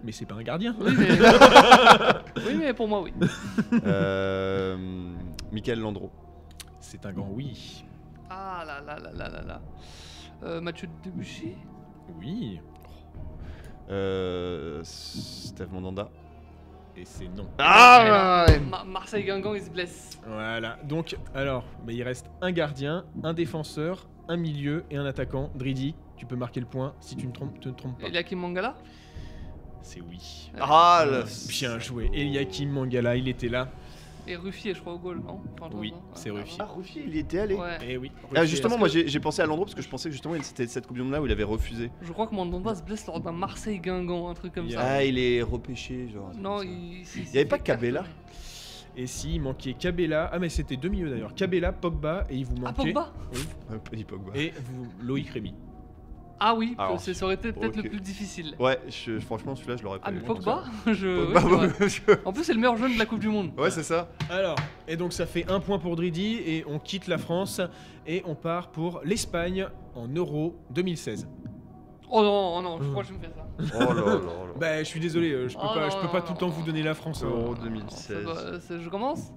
Mais 0.03 0.13
c'est 0.13 0.25
pas 0.27 0.37
un 0.37 0.43
gardien. 0.43 0.75
Oui, 0.81 0.93
mais. 0.99 1.09
oui, 2.47 2.55
mais 2.59 2.73
pour 2.73 2.89
moi, 2.89 3.03
oui. 3.03 3.13
euh, 3.85 4.77
Michael 5.53 5.81
Landreau. 5.81 6.11
C'est 6.81 7.05
un 7.07 7.13
grand 7.13 7.29
oui. 7.31 7.85
Ah 8.29 8.63
là 8.67 8.81
là 8.81 8.99
là 8.99 9.11
là 9.13 9.29
là 9.29 9.43
là. 9.43 9.61
Euh, 10.45 10.61
Mathieu 10.61 10.89
Debuchy 11.05 11.55
Oui. 12.21 12.61
Euh, 13.91 14.81
Steve 14.85 15.73
Mandanda. 15.73 16.09
Et 16.97 17.05
c'est 17.05 17.29
non. 17.29 17.47
Ah 17.59 18.47
Ma- 18.69 18.85
Marseille 18.85 19.25
Guingamp, 19.25 19.55
il 19.55 19.63
se 19.63 19.71
blesse. 19.71 20.19
Voilà. 20.27 20.79
Donc, 20.85 21.17
alors, 21.35 21.65
mais 21.87 21.95
il 21.95 22.03
reste 22.03 22.27
un 22.41 22.53
gardien, 22.53 23.05
un 23.23 23.33
défenseur, 23.33 24.09
un 24.29 24.37
milieu 24.37 24.85
et 24.91 24.97
un 24.97 25.07
attaquant. 25.07 25.51
Dridi, 25.55 25.95
tu 26.17 26.27
peux 26.27 26.37
marquer 26.37 26.61
le 26.61 26.67
point 26.67 26.95
si 27.01 27.17
tu 27.17 27.27
ne 27.27 27.33
trompes, 27.33 27.59
te 27.61 27.69
trompes 27.71 27.99
pas. 28.01 28.07
Eliakim 28.07 28.39
Mangala? 28.39 28.77
C'est 29.83 30.01
oui. 30.03 30.51
Ah, 30.61 31.05
le- 31.07 31.25
Bien 31.49 31.79
joué. 31.79 32.11
Eliakim 32.13 32.71
Mangala, 32.71 33.17
il 33.17 33.29
était 33.29 33.49
là. 33.49 33.69
Et 34.29 34.37
Ruffier, 34.37 34.75
je 34.75 34.81
crois, 34.81 34.95
au 34.95 34.99
goal, 34.99 35.21
non 35.27 35.41
Enfin, 35.61 35.75
Oui, 35.77 35.93
c'est 36.15 36.31
Ah, 36.31 36.35
Ruffier. 36.35 36.57
Ah, 36.61 36.65
Ruffier, 36.77 37.05
il 37.07 37.17
y 37.17 37.19
était 37.19 37.39
allé. 37.41 37.55
Ouais. 37.55 37.79
Eh 37.87 37.97
oui. 37.97 38.13
Ah, 38.35 38.45
justement, 38.45 38.79
moi 38.79 38.89
que- 38.89 39.07
j'ai 39.07 39.21
pensé 39.21 39.43
à 39.43 39.47
Landreau 39.47 39.65
parce 39.65 39.75
que 39.75 39.83
je 39.83 39.89
pensais 39.89 40.09
que 40.09 40.13
justement 40.13 40.35
il- 40.35 40.45
c'était 40.45 40.67
cette 40.67 40.87
Coupe 40.87 40.97
du 40.97 41.03
Monde 41.03 41.13
là 41.13 41.21
où 41.23 41.27
il 41.27 41.33
avait 41.33 41.43
refusé. 41.45 41.91
Je 42.03 42.13
crois 42.13 42.27
que 42.27 42.35
Mandanda 42.35 42.75
se 42.75 42.83
blesse 42.83 43.07
lors 43.07 43.21
d'un 43.21 43.33
Marseille 43.33 43.79
Guingamp, 43.79 44.29
un 44.29 44.35
truc 44.35 44.55
comme 44.55 44.71
ça. 44.71 44.81
Ah, 44.81 45.05
il 45.05 45.19
est 45.19 45.43
repêché, 45.43 46.09
genre. 46.13 46.31
Non, 46.37 46.63
il. 46.63 47.03
Il 47.17 47.25
y 47.35 47.39
avait 47.39 47.45
pas 47.45 47.59
Cabella 47.59 48.05
Et 48.97 49.07
si, 49.07 49.35
il 49.37 49.41
manquait 49.41 49.75
Cabella. 49.75 50.29
Ah, 50.33 50.39
mais 50.41 50.49
c'était 50.49 50.77
deux 50.77 50.89
milieux 50.89 51.09
d'ailleurs. 51.11 51.35
Cabella, 51.35 51.73
Pogba, 51.73 52.27
et 52.29 52.37
il 52.37 52.45
vous 52.45 52.57
Ah, 52.59 52.73
manquait. 52.77 52.93
Pogba 52.93 53.13
Un 53.71 53.79
petit 53.79 54.05
Pogba. 54.05 54.33
Et 54.35 54.53
vous, 54.65 54.87
Loïc 55.01 55.29
Rémy. 55.31 55.55
Ah 56.43 56.55
oui, 56.55 56.75
Alors, 56.79 56.99
ça 56.99 57.25
aurait 57.25 57.35
été 57.35 57.53
peut-être 57.53 57.77
le 57.77 57.83
plus 57.83 58.01
difficile. 58.01 58.55
Ouais, 58.59 58.79
je- 58.89 59.21
franchement 59.21 59.55
celui-là 59.55 59.77
je 59.77 59.83
l'aurais 59.85 59.99
pas 59.99 60.07
Ah, 60.09 60.11
mais. 60.11 60.21
Pogba 60.21 60.65
je... 60.87 61.33
Pogba, 61.35 62.21
En 62.25 62.33
plus, 62.33 62.45
c'est 62.45 62.55
le 62.55 62.59
meilleur 62.61 62.77
jeune 62.79 62.95
de 62.95 62.99
la 62.99 63.05
Coupe 63.07 63.19
du 63.21 63.29
Monde. 63.29 63.51
Ouais, 63.59 63.71
c'est 63.71 63.83
ça. 63.83 64.09
Alors, 64.31 64.57
et 64.89 64.97
donc 64.97 65.13
ça 65.13 65.27
fait 65.27 65.49
un 65.51 65.61
point 65.61 65.79
pour 65.79 65.97
Dridi, 65.97 66.37
et 66.47 66.65
on 66.67 66.79
quitte 66.79 67.09
la 67.09 67.19
France, 67.19 67.61
et 68.07 68.23
on 68.27 68.35
part 68.35 68.71
pour 68.71 69.03
l'Espagne 69.05 69.67
en 69.95 70.09
Euro 70.09 70.57
2016. 70.71 71.29
Oh 72.13 72.23
non, 72.23 72.57
oh 72.57 72.63
non, 72.63 72.83
je 72.83 72.89
crois 72.91 73.03
que 73.03 73.09
je 73.11 73.15
me 73.15 73.19
fais 73.21 73.29
ça. 73.29 73.47
Oh 73.77 73.93
là 73.93 74.01
là 74.05 74.15
là. 74.15 74.21
Bah, 74.59 74.79
je 74.79 74.85
suis 74.89 74.99
désolé, 74.99 75.31
euh, 75.33 75.49
je 75.49 75.55
peux 75.55 75.61
Oh 75.63 75.75
pas, 75.75 75.81
non, 75.85 75.91
je 75.91 75.97
peux 75.99 76.09
pas 76.09 76.21
non, 76.21 76.27
tout 76.27 76.33
le 76.33 76.39
temps 76.39 76.47
non. 76.49 76.53
vous 76.53 76.65
donner 76.65 76.83
la 76.83 76.95
France. 76.95 77.23
hein. 77.23 77.29
Euro 77.29 77.55
Ça 77.55 77.63
2016. 77.65 78.25
doit- 78.25 78.61
c'est- 78.61 78.81
je 78.81 78.89
commence? 78.89 79.31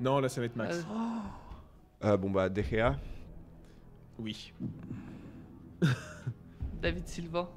Non, 0.00 0.18
là, 0.18 0.28
ça 0.28 0.40
va 0.40 0.46
être 0.46 0.56
Max. 0.56 0.78
Euh, 2.02 2.08
Euh, 2.08 2.16
bon 2.16 2.30
bah 2.30 2.48
De 2.48 2.60
Gea. 2.62 2.96
Oui. 4.18 4.52
David 6.80 7.06
Silva. 7.06 7.48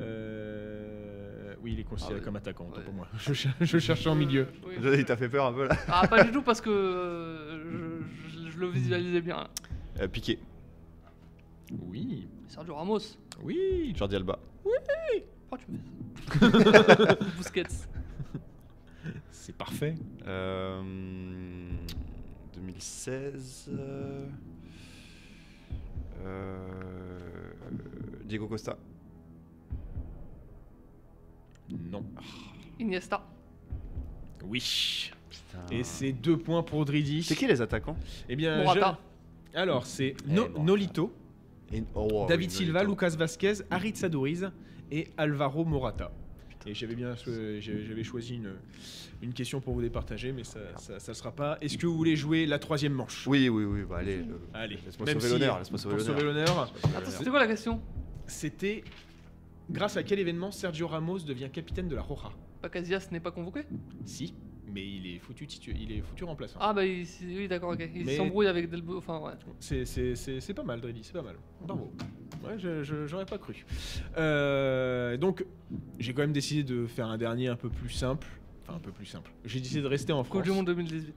Euh... 0.00 1.54
Oui, 1.62 1.72
il 1.74 1.80
est 1.80 1.84
considéré 1.84 2.14
Ah 2.14 2.18
ouais. 2.18 2.24
comme 2.24 2.36
attaquant, 2.36 2.70
Ouais. 2.74 2.82
pour 2.82 2.92
moi. 2.94 3.06
Je, 3.18 3.32
cher- 3.34 3.54
je 3.60 3.78
cherchais 3.78 4.08
en 4.08 4.14
milieu. 4.14 4.46
Oui. 4.66 4.74
Il 4.98 5.04
t'a 5.04 5.16
fait 5.16 5.28
peur 5.28 5.46
un 5.46 5.52
peu 5.52 5.66
là. 5.68 5.76
Ah, 5.88 6.06
pas 6.08 6.24
du 6.24 6.32
tout 6.32 6.42
parce 6.42 6.60
que 6.60 6.70
euh, 6.72 8.02
je, 8.28 8.38
je- 8.46 8.50
je 8.50 8.58
le 8.58 8.68
visualisais 8.68 9.20
bien. 9.20 9.46
Euh, 10.00 10.08
Piqué. 10.08 10.38
Oui. 11.88 12.28
Sergio 12.48 12.74
Ramos. 12.74 12.98
Oui. 13.42 13.92
Jordi 13.96 14.16
Alba. 14.16 14.38
Tu 15.58 15.70
me 15.72 16.62
ça 16.62 17.14
Busquets. 17.36 17.62
C'est 19.30 19.56
parfait. 19.56 19.94
Euh, 20.26 20.80
2016. 22.54 23.70
Euh, 26.24 26.68
Diego 28.24 28.46
Costa. 28.48 28.76
Non. 31.90 32.04
Iniesta. 32.78 33.22
Oui. 34.44 35.10
Putain. 35.28 35.66
Et 35.74 35.84
c'est 35.84 36.12
deux 36.12 36.36
points 36.36 36.62
pour 36.62 36.84
Dridi. 36.84 37.22
C'est 37.22 37.36
qui 37.36 37.46
les 37.46 37.60
attaquants? 37.60 37.96
Eh 38.28 38.34
bien, 38.36 38.58
Morata. 38.64 38.98
je- 39.52 39.58
Alors, 39.58 39.86
c'est 39.86 40.16
Eh. 40.28 40.60
Nolito, 40.60 41.12
Et- 41.72 41.84
oh, 41.94 42.08
wow, 42.10 42.26
David 42.26 42.50
oui, 42.50 42.56
Silva, 42.56 42.80
Nolito. 42.82 42.92
Lucas 42.92 43.16
Vasquez, 43.16 43.52
Harit 43.70 43.94
Adoriz 44.02 44.50
et 44.90 45.08
Alvaro 45.16 45.64
Morata. 45.64 46.10
Et 46.66 46.74
j'avais 46.74 46.94
bien 46.94 47.14
j'avais 47.16 48.04
choisi 48.04 48.34
une, 48.36 48.52
une 49.22 49.32
question 49.32 49.60
pour 49.60 49.72
vous 49.74 49.80
départager, 49.80 50.30
mais 50.32 50.44
ça 50.44 50.60
ne 50.60 50.98
ça, 50.98 51.14
sera 51.14 51.32
pas. 51.32 51.56
Est-ce 51.60 51.78
que 51.78 51.86
vous 51.86 51.96
voulez 51.96 52.16
jouer 52.16 52.44
la 52.46 52.58
troisième 52.58 52.92
manche? 52.92 53.26
Oui, 53.26 53.48
oui, 53.48 53.64
oui. 53.64 53.80
Bah, 53.88 53.98
allez. 53.98 54.18
euh, 54.18 54.36
Allez, 54.52 54.78
Laisse-moi 54.84 55.06
sauver 55.06 55.20
si- 55.26 55.32
l'honneur. 55.32 55.58
Laisse-moi 55.58 55.78
sauver 55.78 55.96
pour 55.96 56.04
sauver 56.04 56.22
l'honneur. 56.22 56.72
c'était 57.06 57.30
quoi 57.30 57.38
la 57.40 57.46
question? 57.46 57.80
C'était 58.26 58.84
grâce 59.70 59.96
à 59.96 60.02
quel 60.02 60.18
événement 60.18 60.50
Sergio 60.50 60.86
Ramos 60.86 61.20
devient 61.20 61.48
capitaine 61.50 61.88
de 61.88 61.94
la 61.96 62.02
Roja? 62.02 62.30
Bah, 62.62 62.68
Casillas 62.68 63.08
n'est 63.10 63.20
pas 63.20 63.30
convoqué? 63.30 63.62
Si, 64.04 64.34
mais 64.72 64.82
il 64.86 65.06
est 65.14 65.18
foutu, 65.18 65.46
titu- 65.46 65.74
il 65.78 65.92
est 65.92 66.00
foutu 66.00 66.24
remplaçant. 66.24 66.58
Ah, 66.60 66.72
bah, 66.72 66.84
il, 66.84 67.06
oui, 67.22 67.48
d'accord, 67.48 67.70
ok. 67.70 67.88
Il 67.94 68.04
Mais- 68.06 68.16
s'embrouille 68.16 68.46
avec 68.46 68.68
Delbo. 68.70 68.98
Enfin, 68.98 69.18
ouais. 69.20 69.32
C'est- 69.58 69.84
C'est 69.84 70.14
c'est- 70.14 70.40
c'est 70.40 70.54
pas 70.54 70.62
mal, 70.62 70.80
Dredi, 70.80 71.00
c'est 71.02 71.12
pas 71.12 71.22
mal. 71.22 71.36
Bravo. 71.60 71.92
Ouais, 72.44 72.58
je- 72.58 72.82
je- 72.82 73.06
j'aurais 73.06 73.26
pas 73.26 73.38
cru. 73.38 73.64
Euh, 74.16 75.16
donc, 75.16 75.44
j'ai 75.98 76.12
quand 76.14 76.22
même 76.22 76.32
décidé 76.32 76.62
de 76.64 76.86
faire 76.86 77.06
un 77.06 77.18
dernier 77.18 77.48
un 77.48 77.56
peu 77.56 77.68
plus 77.68 77.90
simple. 77.90 78.26
Enfin, 78.62 78.74
un 78.76 78.80
peu 78.80 78.92
plus 78.92 79.06
simple. 79.06 79.30
J'ai 79.44 79.60
décidé 79.60 79.82
de 79.82 79.86
rester 79.86 80.12
en 80.12 80.18
Coupe 80.22 80.28
France. 80.28 80.42
du 80.44 80.50
Monde 80.52 80.66
2018. 80.66 81.14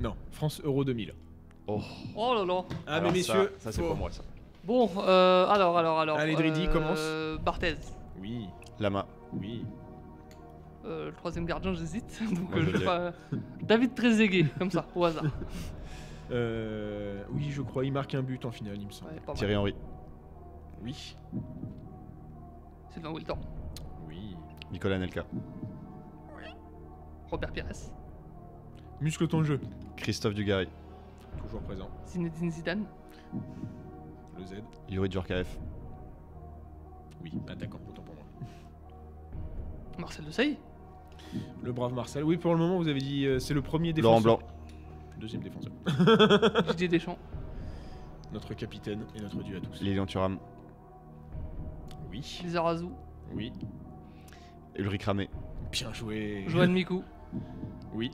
Non, 0.00 0.14
France 0.32 0.60
Euro 0.64 0.84
2000. 0.84 1.14
Oh. 1.66 1.80
Oh 2.16 2.34
là 2.34 2.44
là. 2.44 2.64
Ah, 2.86 2.96
Alors 2.96 3.10
mais 3.12 3.18
messieurs. 3.18 3.52
Ça, 3.58 3.72
c'est 3.72 3.80
pour 3.80 3.96
moi, 3.96 4.10
ça. 4.10 4.22
Bon, 4.64 4.90
euh, 4.98 5.46
alors, 5.46 5.76
alors, 5.78 5.98
alors. 6.00 6.18
Allez, 6.18 6.34
Dridi, 6.34 6.66
euh, 6.66 6.72
commence. 6.72 7.44
Barthez. 7.44 7.76
Oui, 8.20 8.46
Lama. 8.80 9.06
oui. 9.32 9.62
Euh, 10.84 11.06
le 11.06 11.12
troisième 11.14 11.46
gardien, 11.46 11.72
j'hésite. 11.72 12.20
Donc, 12.30 12.50
Moi, 12.50 12.58
euh, 12.58 12.62
je 12.66 12.76
vais 12.76 12.84
pas. 12.84 13.12
David 13.62 13.94
Trezeguet, 13.94 14.46
comme 14.58 14.70
ça, 14.70 14.86
au 14.94 15.04
hasard. 15.04 15.24
Euh, 16.30 17.22
oui, 17.32 17.50
je 17.50 17.60
crois, 17.60 17.84
il 17.84 17.92
marque 17.92 18.14
un 18.14 18.22
but 18.22 18.42
en 18.46 18.50
finale, 18.50 18.78
il 18.80 18.86
me 18.86 18.90
semble. 18.90 19.10
Ouais. 19.10 19.34
Thierry 19.34 19.54
Henry. 19.54 19.74
Oui, 20.82 21.14
Sylvain 22.88 23.10
Wilton. 23.10 23.36
oui. 24.08 24.34
Nicolas 24.72 24.98
Nelka. 24.98 25.26
Robert 27.30 27.52
Pires. 27.52 27.66
Muscle 29.02 29.28
ton 29.28 29.44
jeu. 29.44 29.60
Christophe 29.98 30.32
Dugarry. 30.32 30.66
Toujours 31.42 31.60
présent. 31.60 31.90
Zinedine 32.06 32.50
Zidane. 32.50 32.86
Le 34.38 34.46
Z. 34.46 34.54
Yuri 34.88 35.10
Djorkaeff. 35.10 35.58
Oui, 37.22 37.32
attaquant, 37.48 37.80
autant 37.86 38.02
pour 38.02 38.14
moi. 38.14 38.24
Marcel 39.98 40.24
Desailly. 40.24 40.58
Le 41.62 41.72
brave 41.72 41.92
Marcel. 41.94 42.22
Oui, 42.24 42.36
pour 42.36 42.52
le 42.52 42.58
moment, 42.58 42.76
vous 42.78 42.88
avez 42.88 43.00
dit 43.00 43.26
euh, 43.26 43.38
c'est 43.38 43.54
le 43.54 43.62
premier 43.62 43.92
Laurent 43.92 44.18
défenseur. 44.20 44.38
Blanc. 44.38 44.48
Deuxième 45.18 45.42
défenseur. 45.42 45.72
Didier 46.70 46.88
Deschamps. 46.88 47.18
Notre 48.32 48.54
capitaine 48.54 49.04
et 49.14 49.20
notre 49.20 49.42
dieu 49.42 49.56
à 49.56 49.60
tous. 49.60 49.80
Lilian 49.80 50.06
Thuram. 50.06 50.38
Oui. 52.10 52.40
Lisa 52.44 52.62
Razou. 52.62 52.92
Oui. 53.32 53.52
Ulrich 54.76 55.04
Ramé. 55.04 55.28
Bien 55.72 55.92
joué. 55.92 56.44
Johan 56.48 56.68
Mikou. 56.72 57.02
Oui. 57.94 58.10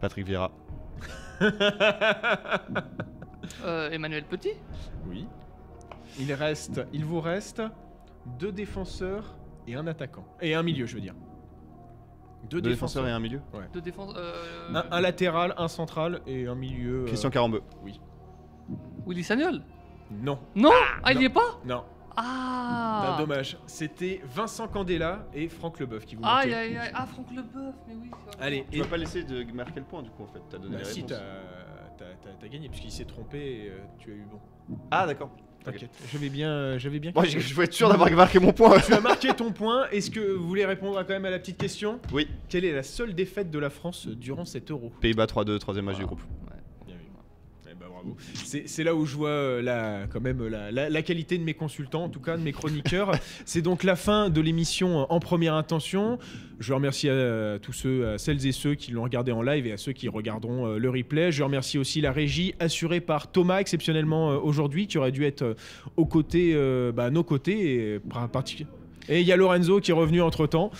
Patrick 0.00 0.26
Vieira. 0.26 0.50
euh, 3.64 3.90
Emmanuel 3.90 4.24
Petit. 4.24 4.52
oui. 5.08 5.26
Il 6.18 6.32
reste, 6.34 6.80
il 6.92 7.04
vous 7.04 7.20
reste 7.20 7.62
deux 8.38 8.50
défenseurs 8.50 9.36
et 9.68 9.76
un 9.76 9.86
attaquant. 9.86 10.24
Et 10.40 10.54
un 10.54 10.62
milieu, 10.62 10.84
je 10.86 10.96
veux 10.96 11.00
dire. 11.00 11.14
Deux, 12.48 12.60
Deux 12.60 12.70
défenseurs 12.70 13.06
et 13.06 13.10
un 13.12 13.20
milieu. 13.20 13.40
De 13.72 13.80
défense. 13.80 14.14
Euh, 14.16 14.72
Un, 14.74 14.84
un 14.90 15.00
latéral, 15.00 15.54
un 15.56 15.68
central 15.68 16.20
et 16.26 16.46
un 16.46 16.54
milieu. 16.54 17.02
euh, 17.02 17.06
Christian 17.06 17.30
Carambeu. 17.30 17.62
Willy 19.06 19.22
Sagnol. 19.24 19.62
Non, 20.10 20.38
Non 20.56 20.70
Ah, 21.02 21.12
il 21.12 21.16
non. 21.16 21.20
y 21.22 21.24
est 21.26 21.28
pas 21.30 21.60
non. 21.64 21.84
Ah 22.16 23.10
Non, 23.18 23.24
dommage. 23.24 23.56
C'était 23.66 24.20
Vincent 24.24 24.66
Candela 24.68 25.26
et 25.32 25.48
Franck 25.48 25.78
Leboeuf 25.78 26.04
qui 26.04 26.16
vous 26.16 26.22
Aïe 26.24 26.48
manquaient. 26.48 26.54
aïe 26.54 26.76
aïe. 26.76 26.90
Ah, 26.92 27.06
Franck 27.06 27.30
Leboeuf, 27.30 27.74
mais 27.86 27.94
oui. 27.94 28.10
Allez, 28.40 28.66
Tu 28.70 28.78
et... 28.78 28.82
vas 28.82 28.88
pas 28.88 28.96
laisser 28.96 29.22
de 29.22 29.44
marquer 29.52 29.78
le 29.80 29.86
point 29.86 30.02
du 30.02 30.10
coup 30.10 30.24
en 30.24 30.26
fait. 30.26 30.40
T'as 30.50 30.58
donné 30.58 30.76
Bah 30.78 30.84
si, 30.84 31.02
réponses. 31.02 31.18
t'as 31.98 32.04
t'as- 32.04 32.32
t'as 32.40 32.48
gagné 32.48 32.68
puisqu'il 32.68 32.90
s'est 32.90 33.04
trompé 33.04 33.38
et 33.38 33.68
euh, 33.70 33.78
tu 33.98 34.10
as 34.10 34.14
eu 34.14 34.26
bon. 34.30 34.76
Ah 34.90 35.06
d'accord. 35.06 35.30
T'inquiète, 35.64 35.90
bien, 36.32 36.48
euh, 36.48 36.78
j'avais 36.78 36.98
bien. 36.98 37.12
Moi 37.14 37.24
je, 37.24 37.32
calculé. 37.32 37.48
je 37.48 37.54
veux 37.54 37.64
être 37.64 37.74
sûr 37.74 37.88
d'avoir 37.88 38.10
marqué 38.12 38.38
mon 38.38 38.52
point. 38.52 38.80
Tu 38.80 38.94
as 38.94 39.00
marqué 39.00 39.28
ton 39.34 39.52
point. 39.52 39.88
Est-ce 39.90 40.10
que 40.10 40.20
vous 40.20 40.46
voulez 40.46 40.64
répondre 40.64 40.96
à 40.98 41.04
quand 41.04 41.12
même 41.12 41.26
à 41.26 41.30
la 41.30 41.38
petite 41.38 41.58
question? 41.58 42.00
Oui. 42.12 42.26
Quelle 42.48 42.64
est 42.64 42.72
la 42.72 42.82
seule 42.82 43.14
défaite 43.14 43.50
de 43.50 43.58
la 43.58 43.68
France 43.68 44.06
durant 44.08 44.44
cet 44.46 44.70
euro? 44.70 44.90
Pays-Bas 45.00 45.26
3-2, 45.26 45.58
troisième 45.58 45.84
match 45.84 45.98
du 45.98 46.06
groupe. 46.06 46.22
Bravo. 47.88 48.16
C'est 48.34 48.84
là 48.84 48.94
où 48.94 49.06
je 49.06 49.16
vois 49.16 49.28
euh, 49.30 49.62
la, 49.62 50.06
quand 50.12 50.20
même 50.20 50.46
la, 50.46 50.70
la- 50.70 50.88
la 50.90 51.02
qualité 51.02 51.38
de 51.38 51.42
mes 51.42 51.54
consultants, 51.54 52.04
en 52.04 52.08
tout 52.08 52.20
cas 52.20 52.36
de 52.36 52.42
mes 52.42 52.52
chroniqueurs. 52.52 53.12
C'est 53.44 53.62
donc 53.62 53.84
la 53.84 53.96
fin 53.96 54.28
de 54.30 54.40
l'émission 54.40 55.00
euh, 55.00 55.04
en 55.08 55.18
première 55.20 55.54
intention. 55.54 56.18
Je 56.58 56.72
remercie 56.74 57.08
à, 57.08 57.58
tous 57.60 57.72
ceux, 57.72 58.06
à 58.08 58.18
celles 58.18 58.46
et 58.46 58.52
ceux 58.52 58.74
qui 58.74 58.92
l'ont 58.92 59.02
regardé 59.02 59.32
en 59.32 59.40
live 59.42 59.66
et 59.66 59.72
à 59.72 59.76
ceux 59.78 59.92
qui 59.92 60.08
regarderont 60.08 60.66
euh, 60.66 60.78
le 60.78 60.90
replay. 60.90 61.32
Je 61.32 61.42
remercie 61.42 61.78
aussi 61.78 62.00
la 62.02 62.12
régie 62.12 62.54
assurée 62.58 63.00
par 63.00 63.30
Thomas 63.32 63.58
exceptionnellement 63.60 64.32
euh, 64.32 64.36
aujourd'hui, 64.38 64.86
qui 64.86 64.98
aurait 64.98 65.12
dû 65.12 65.24
être 65.24 65.42
euh, 65.42 65.54
aux 65.96 66.06
côtés, 66.06 66.52
euh, 66.54 66.92
bah, 66.92 67.04
à 67.06 67.10
nos 67.10 67.24
côtés 67.24 67.94
et 67.94 67.98
par- 67.98 68.28
partic- 68.28 68.66
Et 69.08 69.20
il 69.20 69.26
y 69.26 69.32
a 69.32 69.36
Lorenzo 69.36 69.80
qui 69.80 69.90
est 69.90 69.94
revenu 69.94 70.20
entre 70.22 70.46
temps. 70.46 70.70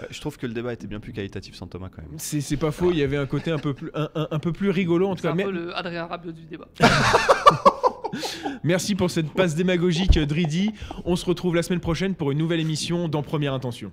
Ouais, 0.00 0.06
je 0.10 0.20
trouve 0.20 0.36
que 0.38 0.46
le 0.46 0.52
débat 0.54 0.72
était 0.72 0.86
bien 0.86 0.98
plus 1.00 1.12
qualitatif 1.12 1.54
sans 1.54 1.66
Thomas 1.66 1.88
quand 1.94 2.02
même. 2.02 2.10
C'est 2.18 2.56
pas 2.56 2.70
faux, 2.72 2.90
il 2.90 2.98
y 2.98 3.02
avait 3.02 3.16
un 3.16 3.26
côté 3.26 3.50
un 3.50 3.58
peu 3.58 3.74
plus, 3.74 3.90
un, 3.94 4.08
un- 4.14 4.28
un 4.30 4.38
peu 4.38 4.52
plus 4.52 4.70
rigolo 4.70 5.06
en 5.08 5.14
tout 5.14 5.22
C'est 5.22 5.28
cas. 5.28 5.32
un 5.32 5.36
Mais- 5.36 5.44
peu 5.44 5.50
le 5.52 5.76
Adrien 5.76 6.06
Rabiot 6.06 6.32
du 6.32 6.44
débat. 6.46 6.68
Merci 8.64 8.94
pour 8.94 9.10
cette 9.10 9.30
passe 9.32 9.54
démagogique, 9.54 10.18
Dridi. 10.18 10.72
On 11.04 11.16
se 11.16 11.24
retrouve 11.26 11.54
la 11.54 11.62
semaine 11.62 11.80
prochaine 11.80 12.14
pour 12.14 12.30
une 12.32 12.38
nouvelle 12.38 12.60
émission 12.60 13.08
dans 13.08 13.22
Première 13.22 13.52
Intention. 13.54 13.92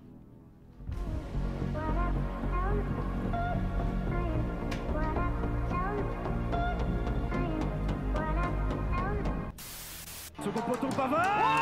Second 10.43 10.61
poteau 10.67 10.87
Pavard 10.95 11.52